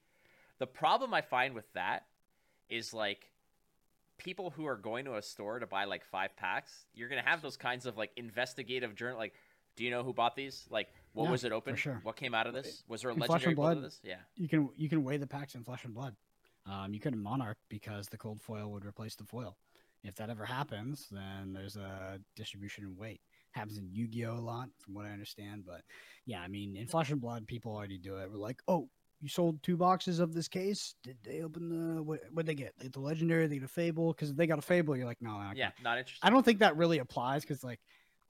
the 0.58 0.66
problem 0.66 1.14
i 1.14 1.22
find 1.22 1.54
with 1.54 1.72
that 1.72 2.04
is 2.68 2.92
like 2.92 3.30
people 4.18 4.50
who 4.50 4.66
are 4.66 4.76
going 4.76 5.04
to 5.04 5.16
a 5.16 5.22
store 5.22 5.58
to 5.58 5.66
buy 5.66 5.84
like 5.84 6.04
five 6.04 6.36
packs, 6.36 6.86
you're 6.94 7.08
gonna 7.08 7.22
have 7.22 7.42
those 7.42 7.56
kinds 7.56 7.86
of 7.86 7.96
like 7.96 8.12
investigative 8.16 8.94
journal. 8.94 9.18
Like, 9.18 9.34
do 9.76 9.84
you 9.84 9.90
know 9.90 10.02
who 10.02 10.12
bought 10.12 10.36
these? 10.36 10.66
Like, 10.70 10.88
what 11.16 11.24
Yeah, 11.24 11.30
was 11.30 11.44
it 11.44 11.48
for 11.48 11.54
open? 11.54 11.76
sure. 11.76 12.00
What 12.02 12.16
came 12.16 12.34
out 12.34 12.46
of 12.46 12.54
this? 12.54 12.84
Was 12.88 13.02
there 13.02 13.10
a 13.10 13.14
In 13.14 13.18
Flesh 13.18 13.30
legendary 13.30 13.52
and 13.52 13.56
build 13.56 13.68
of 13.72 13.74
Blood. 13.78 13.84
this? 13.86 14.00
Yeah. 14.02 14.16
You 14.36 14.48
can 14.48 14.68
you 14.76 14.88
can 14.88 15.02
weigh 15.02 15.16
the 15.16 15.26
packs 15.26 15.54
in 15.54 15.64
flesh 15.64 15.84
and 15.84 15.94
blood. 15.94 16.14
Um, 16.66 16.92
you 16.94 17.00
couldn't 17.00 17.22
monarch 17.22 17.58
because 17.68 18.08
the 18.08 18.18
cold 18.18 18.40
foil 18.40 18.70
would 18.72 18.84
replace 18.84 19.14
the 19.16 19.24
foil. 19.24 19.56
If 20.02 20.14
that 20.16 20.30
ever 20.30 20.44
happens, 20.44 21.08
then 21.10 21.52
there's 21.52 21.76
a 21.76 22.20
distribution 22.36 22.84
in 22.84 22.96
weight. 22.96 23.20
Happens 23.52 23.78
in 23.78 23.88
Yu-Gi-Oh 23.90 24.34
a 24.34 24.40
lot, 24.40 24.68
from 24.78 24.94
what 24.94 25.06
I 25.06 25.10
understand. 25.10 25.64
But 25.66 25.82
yeah, 26.26 26.40
I 26.42 26.48
mean, 26.48 26.76
in 26.76 26.86
Flesh 26.86 27.10
and 27.10 27.20
Blood, 27.20 27.46
people 27.46 27.74
already 27.74 27.98
do 27.98 28.16
it. 28.18 28.30
We're 28.30 28.36
like, 28.38 28.60
oh, 28.68 28.88
you 29.20 29.28
sold 29.28 29.62
two 29.62 29.76
boxes 29.76 30.18
of 30.20 30.34
this 30.34 30.46
case. 30.46 30.94
Did 31.02 31.16
they 31.24 31.40
open 31.42 31.68
the 31.96 32.02
what? 32.02 32.20
What 32.32 32.46
they 32.46 32.54
get? 32.54 32.74
They 32.78 32.84
get 32.84 32.92
the 32.92 33.00
legendary. 33.00 33.46
They 33.46 33.56
get 33.56 33.64
a 33.64 33.68
fable. 33.68 34.12
Because 34.12 34.30
if 34.30 34.36
they 34.36 34.46
got 34.46 34.58
a 34.58 34.62
fable, 34.62 34.94
you're 34.96 35.06
like, 35.06 35.22
no, 35.22 35.30
I 35.30 35.52
Yeah. 35.56 35.70
Not 35.82 35.98
interested. 35.98 36.24
I 36.26 36.30
don't 36.30 36.44
think 36.44 36.58
that 36.58 36.76
really 36.76 36.98
applies 36.98 37.42
because, 37.42 37.64
like, 37.64 37.80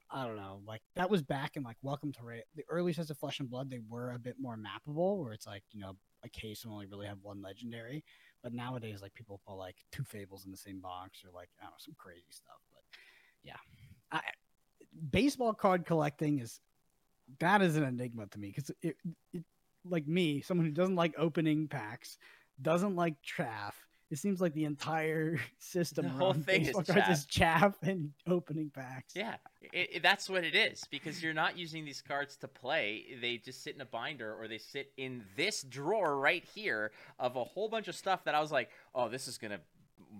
I 0.09 0.25
don't 0.25 0.37
know, 0.37 0.61
like 0.65 0.81
that 0.95 1.09
was 1.09 1.21
back 1.21 1.57
in 1.57 1.63
like 1.63 1.77
Welcome 1.81 2.11
to 2.13 2.19
Rathe. 2.21 2.41
The 2.55 2.63
early 2.69 2.93
sets 2.93 3.09
of 3.09 3.17
Flesh 3.17 3.39
and 3.39 3.49
Blood, 3.49 3.69
they 3.69 3.81
were 3.89 4.11
a 4.11 4.19
bit 4.19 4.35
more 4.39 4.57
mappable, 4.57 5.17
where 5.17 5.33
it's 5.33 5.47
like 5.47 5.63
you 5.71 5.81
know 5.81 5.97
a 6.23 6.29
case 6.29 6.65
will 6.65 6.73
only 6.73 6.85
really 6.85 7.07
have 7.07 7.17
one 7.21 7.41
legendary. 7.41 8.03
But 8.43 8.53
nowadays, 8.53 9.01
like 9.01 9.13
people 9.13 9.41
put 9.45 9.55
like 9.55 9.75
two 9.91 10.03
fables 10.03 10.45
in 10.45 10.51
the 10.51 10.57
same 10.57 10.79
box 10.79 11.23
or 11.25 11.31
like 11.33 11.49
I 11.59 11.65
don't 11.65 11.71
know 11.71 11.77
some 11.79 11.95
crazy 11.97 12.31
stuff. 12.31 12.61
But 12.71 12.83
yeah, 13.43 13.57
I, 14.11 14.21
baseball 15.11 15.53
card 15.53 15.85
collecting 15.85 16.39
is 16.39 16.59
that 17.39 17.61
is 17.61 17.75
an 17.75 17.83
enigma 17.83 18.27
to 18.27 18.39
me 18.39 18.53
because 18.55 18.71
it, 18.81 18.95
it 19.33 19.43
like 19.85 20.07
me, 20.07 20.41
someone 20.41 20.65
who 20.65 20.71
doesn't 20.71 20.95
like 20.95 21.13
opening 21.17 21.67
packs, 21.67 22.17
doesn't 22.61 22.95
like 22.95 23.15
chaff. 23.21 23.86
It 24.09 24.17
seems 24.17 24.39
like 24.39 24.53
the 24.53 24.63
entire 24.63 25.39
system 25.59 26.05
The 26.05 26.11
whole 26.11 26.33
thing 26.33 26.61
is 26.65 26.77
is 27.09 27.25
chaff 27.25 27.75
and 27.81 28.11
opening 28.25 28.69
packs. 28.69 29.13
Yeah, 29.15 29.35
it, 29.73 29.89
it- 29.95 30.03
that's 30.03 30.29
what 30.29 30.43
it 30.43 30.55
is 30.55 30.83
because 30.89 31.21
you're 31.21 31.33
not 31.33 31.57
using 31.57 31.83
these 31.83 32.01
cards 32.01 32.37
to 32.37 32.47
play. 32.47 33.05
They 33.21 33.37
just 33.37 33.63
sit 33.63 33.75
in 33.75 33.81
a 33.81 33.85
binder 33.85 34.33
or 34.33 34.47
they 34.47 34.59
sit 34.59 34.91
in 34.97 35.23
this 35.35 35.63
drawer 35.63 36.17
right 36.17 36.43
here 36.55 36.91
of 37.19 37.35
a 37.35 37.43
whole 37.43 37.67
bunch 37.67 37.87
of 37.89 37.95
stuff 37.95 38.23
that 38.25 38.35
I 38.35 38.39
was 38.39 38.51
like, 38.51 38.69
oh, 38.95 39.09
this 39.09 39.27
is 39.27 39.37
gonna 39.37 39.59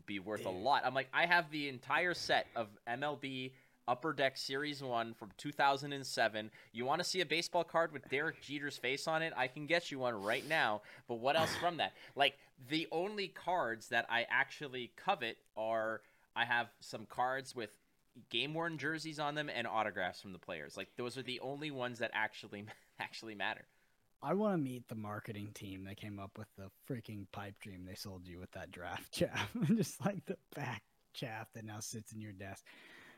be 0.05 0.19
worth 0.19 0.45
a 0.45 0.49
lot. 0.49 0.83
I'm 0.85 0.93
like, 0.93 1.07
I 1.13 1.25
have 1.25 1.49
the 1.51 1.69
entire 1.69 2.13
set 2.13 2.47
of 2.55 2.67
MLB 2.89 3.51
Upper 3.87 4.13
Deck 4.13 4.37
Series 4.37 4.83
One 4.83 5.13
from 5.13 5.31
2007. 5.37 6.51
You 6.73 6.85
want 6.85 7.01
to 7.01 7.07
see 7.07 7.21
a 7.21 7.25
baseball 7.25 7.63
card 7.63 7.93
with 7.93 8.09
Derek 8.09 8.41
Jeter's 8.41 8.77
face 8.77 9.07
on 9.07 9.21
it? 9.21 9.33
I 9.35 9.47
can 9.47 9.65
get 9.65 9.91
you 9.91 9.99
one 9.99 10.21
right 10.21 10.47
now. 10.47 10.81
But 11.07 11.15
what 11.15 11.37
else 11.37 11.55
from 11.55 11.77
that? 11.77 11.93
Like 12.15 12.37
the 12.69 12.87
only 12.91 13.27
cards 13.27 13.89
that 13.89 14.07
I 14.09 14.25
actually 14.29 14.91
covet 14.95 15.37
are 15.55 16.01
I 16.35 16.45
have 16.45 16.67
some 16.79 17.05
cards 17.07 17.55
with 17.55 17.69
game 18.29 18.53
worn 18.53 18.77
jerseys 18.77 19.19
on 19.19 19.35
them 19.35 19.49
and 19.53 19.67
autographs 19.67 20.21
from 20.21 20.33
the 20.33 20.39
players. 20.39 20.75
Like 20.75 20.89
those 20.97 21.17
are 21.17 21.23
the 21.23 21.39
only 21.39 21.71
ones 21.71 21.99
that 21.99 22.11
actually 22.13 22.65
actually 22.99 23.35
matter. 23.35 23.65
I 24.21 24.33
want 24.33 24.55
to 24.55 24.57
meet 24.57 24.87
the 24.87 24.95
marketing 24.95 25.51
team 25.53 25.83
that 25.85 25.97
came 25.97 26.19
up 26.19 26.37
with 26.37 26.47
the 26.57 26.71
freaking 26.89 27.27
pipe 27.31 27.59
dream 27.59 27.85
they 27.85 27.93
sold 27.95 28.27
you 28.27 28.39
with 28.39 28.51
that 28.51 28.71
draft 28.71 29.11
chaff, 29.13 29.49
just 29.75 30.03
like 30.03 30.25
the 30.25 30.37
back 30.55 30.83
chaff 31.13 31.47
that 31.53 31.65
now 31.65 31.79
sits 31.79 32.13
in 32.13 32.21
your 32.21 32.31
desk. 32.31 32.65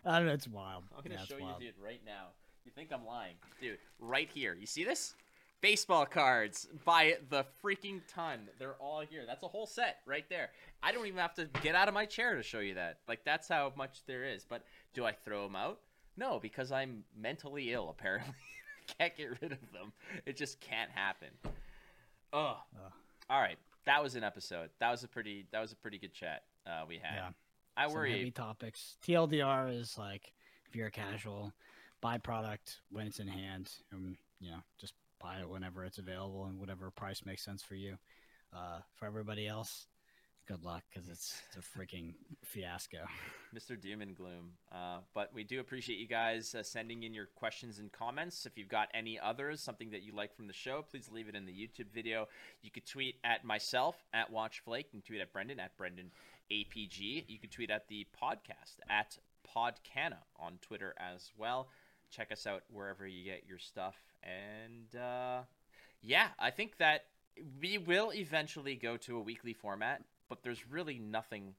I 0.05 0.17
don't 0.17 0.27
know. 0.27 0.33
It's 0.33 0.47
wild. 0.47 0.83
I'm 0.95 1.03
gonna 1.03 1.15
Yeah, 1.19 1.25
show 1.25 1.37
you 1.37 1.53
dude 1.59 1.73
right 1.83 2.01
now. 2.05 2.27
You 2.65 2.71
think 2.71 2.91
I'm 2.93 3.05
lying, 3.05 3.35
dude? 3.61 3.77
Right 3.99 4.29
here. 4.33 4.55
You 4.59 4.65
see 4.65 4.83
this? 4.83 5.15
Baseball 5.61 6.05
cards 6.05 6.67
by 6.85 7.17
the 7.29 7.43
freaking 7.63 7.99
ton. 8.07 8.47
They're 8.59 8.75
all 8.75 9.01
here. 9.01 9.23
That's 9.27 9.43
a 9.43 9.47
whole 9.47 9.65
set 9.65 9.97
right 10.05 10.23
there. 10.29 10.51
I 10.81 10.91
don't 10.93 11.05
even 11.05 11.19
have 11.19 11.33
to 11.35 11.49
get 11.61 11.75
out 11.75 11.87
of 11.89 11.93
my 11.93 12.05
chair 12.05 12.35
to 12.35 12.43
show 12.43 12.59
you 12.59 12.75
that. 12.75 12.99
Like 13.07 13.25
that's 13.25 13.47
how 13.49 13.73
much 13.75 13.99
there 14.07 14.23
is. 14.23 14.45
But 14.47 14.63
do 14.93 15.05
I 15.05 15.11
throw 15.11 15.43
them 15.43 15.55
out? 15.55 15.79
No, 16.15 16.39
because 16.39 16.71
I'm 16.71 17.03
mentally 17.17 17.73
ill. 17.73 17.89
Apparently, 17.89 18.33
can't 18.99 19.15
get 19.17 19.29
rid 19.41 19.51
of 19.51 19.59
them. 19.73 19.91
It 20.25 20.37
just 20.37 20.59
can't 20.61 20.91
happen. 20.91 21.29
Oh, 22.31 22.57
Ugh. 22.75 22.91
all 23.29 23.41
right. 23.41 23.57
That 23.85 24.03
was 24.03 24.15
an 24.15 24.23
episode. 24.23 24.69
That 24.79 24.91
was 24.91 25.03
a 25.03 25.07
pretty. 25.07 25.45
That 25.51 25.61
was 25.61 25.71
a 25.71 25.75
pretty 25.75 25.97
good 25.97 26.13
chat 26.13 26.43
uh, 26.67 26.83
we 26.87 26.99
had. 27.01 27.15
Yeah. 27.15 27.29
I 27.79 27.85
Some 27.87 27.95
worry. 27.95 28.11
heavy 28.11 28.31
topics. 28.31 28.97
TLDR 29.07 29.79
is 29.79 29.97
like 29.97 30.33
if 30.67 30.75
you're 30.75 30.87
a 30.87 30.91
casual, 30.91 31.53
buy 32.01 32.17
product 32.17 32.81
when 32.91 33.07
it's 33.07 33.19
in 33.19 33.27
hand, 33.27 33.71
and 33.91 34.17
you 34.41 34.51
know 34.51 34.57
just 34.79 34.93
buy 35.21 35.39
it 35.39 35.49
whenever 35.49 35.85
it's 35.85 35.97
available 35.97 36.45
and 36.45 36.59
whatever 36.59 36.91
price 36.91 37.25
makes 37.25 37.43
sense 37.43 37.63
for 37.63 37.75
you. 37.75 37.97
Uh, 38.53 38.79
for 38.95 39.05
everybody 39.05 39.47
else, 39.47 39.87
good 40.47 40.63
luck 40.65 40.83
because 40.91 41.07
it's 41.07 41.41
it's 41.47 41.57
a 41.65 41.79
freaking 41.79 42.15
fiasco. 42.43 42.97
Mr. 43.55 43.79
Doom 43.79 44.01
and 44.01 44.15
Gloom. 44.15 44.51
Uh, 44.71 44.97
but 45.13 45.31
we 45.33 45.43
do 45.43 45.59
appreciate 45.59 45.99
you 45.99 46.07
guys 46.07 46.53
uh, 46.55 46.63
sending 46.63 47.03
in 47.03 47.13
your 47.13 47.27
questions 47.35 47.79
and 47.79 47.91
comments. 47.91 48.45
If 48.45 48.57
you've 48.57 48.67
got 48.67 48.89
any 48.93 49.17
others, 49.19 49.61
something 49.61 49.89
that 49.91 50.03
you 50.03 50.13
like 50.13 50.35
from 50.35 50.47
the 50.47 50.53
show, 50.53 50.83
please 50.89 51.09
leave 51.11 51.29
it 51.29 51.35
in 51.35 51.45
the 51.45 51.53
YouTube 51.53 51.91
video. 51.93 52.27
You 52.61 52.71
could 52.71 52.85
tweet 52.85 53.15
at 53.23 53.45
myself 53.45 53.95
at 54.13 54.31
WatchFlake. 54.33 54.85
and 54.93 55.03
tweet 55.05 55.21
at 55.21 55.31
Brendan 55.31 55.59
at 55.59 55.77
Brendan 55.77 56.11
APG. 56.51 57.25
You 57.27 57.39
can 57.39 57.49
tweet 57.49 57.69
at 57.69 57.87
the 57.87 58.07
podcast 58.21 58.79
at 58.89 59.17
Podcana 59.55 60.17
on 60.37 60.59
Twitter 60.61 60.93
as 60.97 61.31
well. 61.37 61.69
Check 62.09 62.31
us 62.31 62.47
out 62.47 62.63
wherever 62.71 63.05
you 63.05 63.23
get 63.23 63.43
your 63.47 63.59
stuff. 63.59 63.95
And 64.23 64.99
uh, 64.99 65.41
yeah, 66.01 66.29
I 66.39 66.49
think 66.51 66.77
that 66.77 67.05
we 67.61 67.77
will 67.77 68.11
eventually 68.13 68.75
go 68.75 68.97
to 68.97 69.17
a 69.17 69.21
weekly 69.21 69.53
format, 69.53 70.01
but 70.27 70.43
there's 70.43 70.67
really 70.69 70.99
nothing 70.99 71.53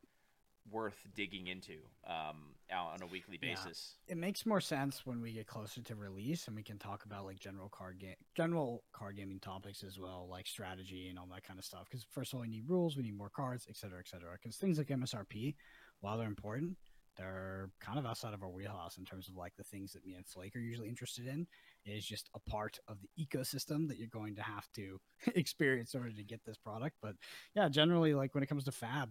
worth 0.71 1.07
digging 1.15 1.47
into 1.47 1.79
um, 2.07 2.55
on 2.79 3.03
a 3.03 3.07
weekly 3.07 3.39
Yeah. 3.43 3.55
basis. 3.55 3.97
it 4.07 4.17
makes 4.17 4.47
more 4.47 4.61
sense 4.61 5.05
when 5.05 5.21
we 5.21 5.33
get 5.33 5.47
closer 5.47 5.83
to 5.83 5.95
release 5.97 6.47
and 6.47 6.57
we 6.57 6.63
can 6.63 6.79
talk 6.79 7.05
about 7.05 7.25
like 7.25 7.39
general 7.39 7.69
card 7.69 7.99
game 7.99 8.15
general 8.35 8.85
card 8.93 9.17
gaming 9.17 9.41
topics 9.41 9.83
as 9.83 9.99
well 9.99 10.29
like 10.31 10.47
strategy 10.47 11.09
and 11.09 11.19
all 11.19 11.27
that 11.33 11.43
kind 11.43 11.59
of 11.59 11.65
stuff 11.65 11.85
because 11.91 12.05
first 12.11 12.33
of 12.33 12.37
all 12.37 12.43
we 12.43 12.49
need 12.49 12.69
rules 12.69 12.97
we 12.97 13.03
need 13.03 13.17
more 13.17 13.31
cards 13.31 13.67
etc 13.69 13.81
cetera, 13.91 13.99
etc 14.01 14.21
cetera. 14.21 14.39
because 14.41 14.57
things 14.57 14.79
like 14.79 14.89
msrp 14.89 15.55
while 16.01 16.17
they're 16.19 16.29
important 16.29 16.77
they're 17.17 17.71
kind 17.81 17.99
of 17.99 18.07
outside 18.07 18.33
of 18.33 18.43
our 18.43 18.49
wheelhouse 18.49 18.97
in 18.97 19.05
terms 19.05 19.29
of 19.29 19.37
like 19.37 19.53
the 19.57 19.65
things 19.65 19.93
that 19.93 20.07
me 20.07 20.15
and 20.15 20.25
flake 20.27 20.55
are 20.55 20.61
usually 20.61 20.89
interested 20.89 21.27
in 21.27 21.47
it 21.85 21.91
is 21.91 22.07
just 22.07 22.31
a 22.35 22.41
part 22.51 22.79
of 22.89 22.99
the 23.03 23.09
ecosystem 23.19 23.89
that 23.89 23.99
you're 23.99 24.07
going 24.09 24.35
to 24.37 24.43
have 24.43 24.69
to 24.73 25.01
experience 25.35 25.93
in 25.95 26.01
order 26.01 26.15
to 26.15 26.23
get 26.23 26.41
this 26.45 26.57
product 26.57 26.97
but 27.03 27.15
yeah 27.55 27.69
generally 27.69 28.15
like 28.15 28.33
when 28.35 28.45
it 28.45 28.49
comes 28.49 28.65
to 28.65 28.73
fab 28.73 29.11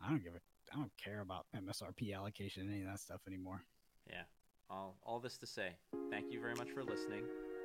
i 0.00 0.08
don't 0.08 0.22
give 0.22 0.34
it 0.34 0.42
i 0.72 0.76
don't 0.76 0.92
care 1.02 1.20
about 1.20 1.46
msrp 1.56 2.14
allocation 2.14 2.68
any 2.70 2.80
of 2.82 2.86
that 2.86 3.00
stuff 3.00 3.20
anymore 3.26 3.62
Yeah. 4.08 4.22
All, 4.68 4.96
all 5.04 5.18
this 5.18 5.36
to 5.38 5.46
say, 5.46 5.70
thank 6.10 6.30
you 6.32 6.40
very 6.40 6.54
much 6.54 6.70
for 6.70 6.84
listening. 6.84 7.24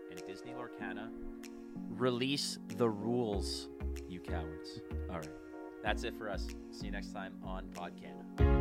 And 0.09 0.25
Disney 0.25 0.53
Lorcana, 0.53 1.09
release 1.89 2.57
the 2.77 2.89
rules, 2.89 3.69
you 4.09 4.19
cowards. 4.19 4.81
All 5.11 5.17
right. 5.19 5.29
That's 5.83 6.03
it 6.03 6.17
for 6.17 6.31
us. 6.31 6.47
See 6.71 6.87
you 6.87 6.91
next 6.91 7.13
time 7.13 7.33
on 7.43 7.65
Podcana. 7.75 8.54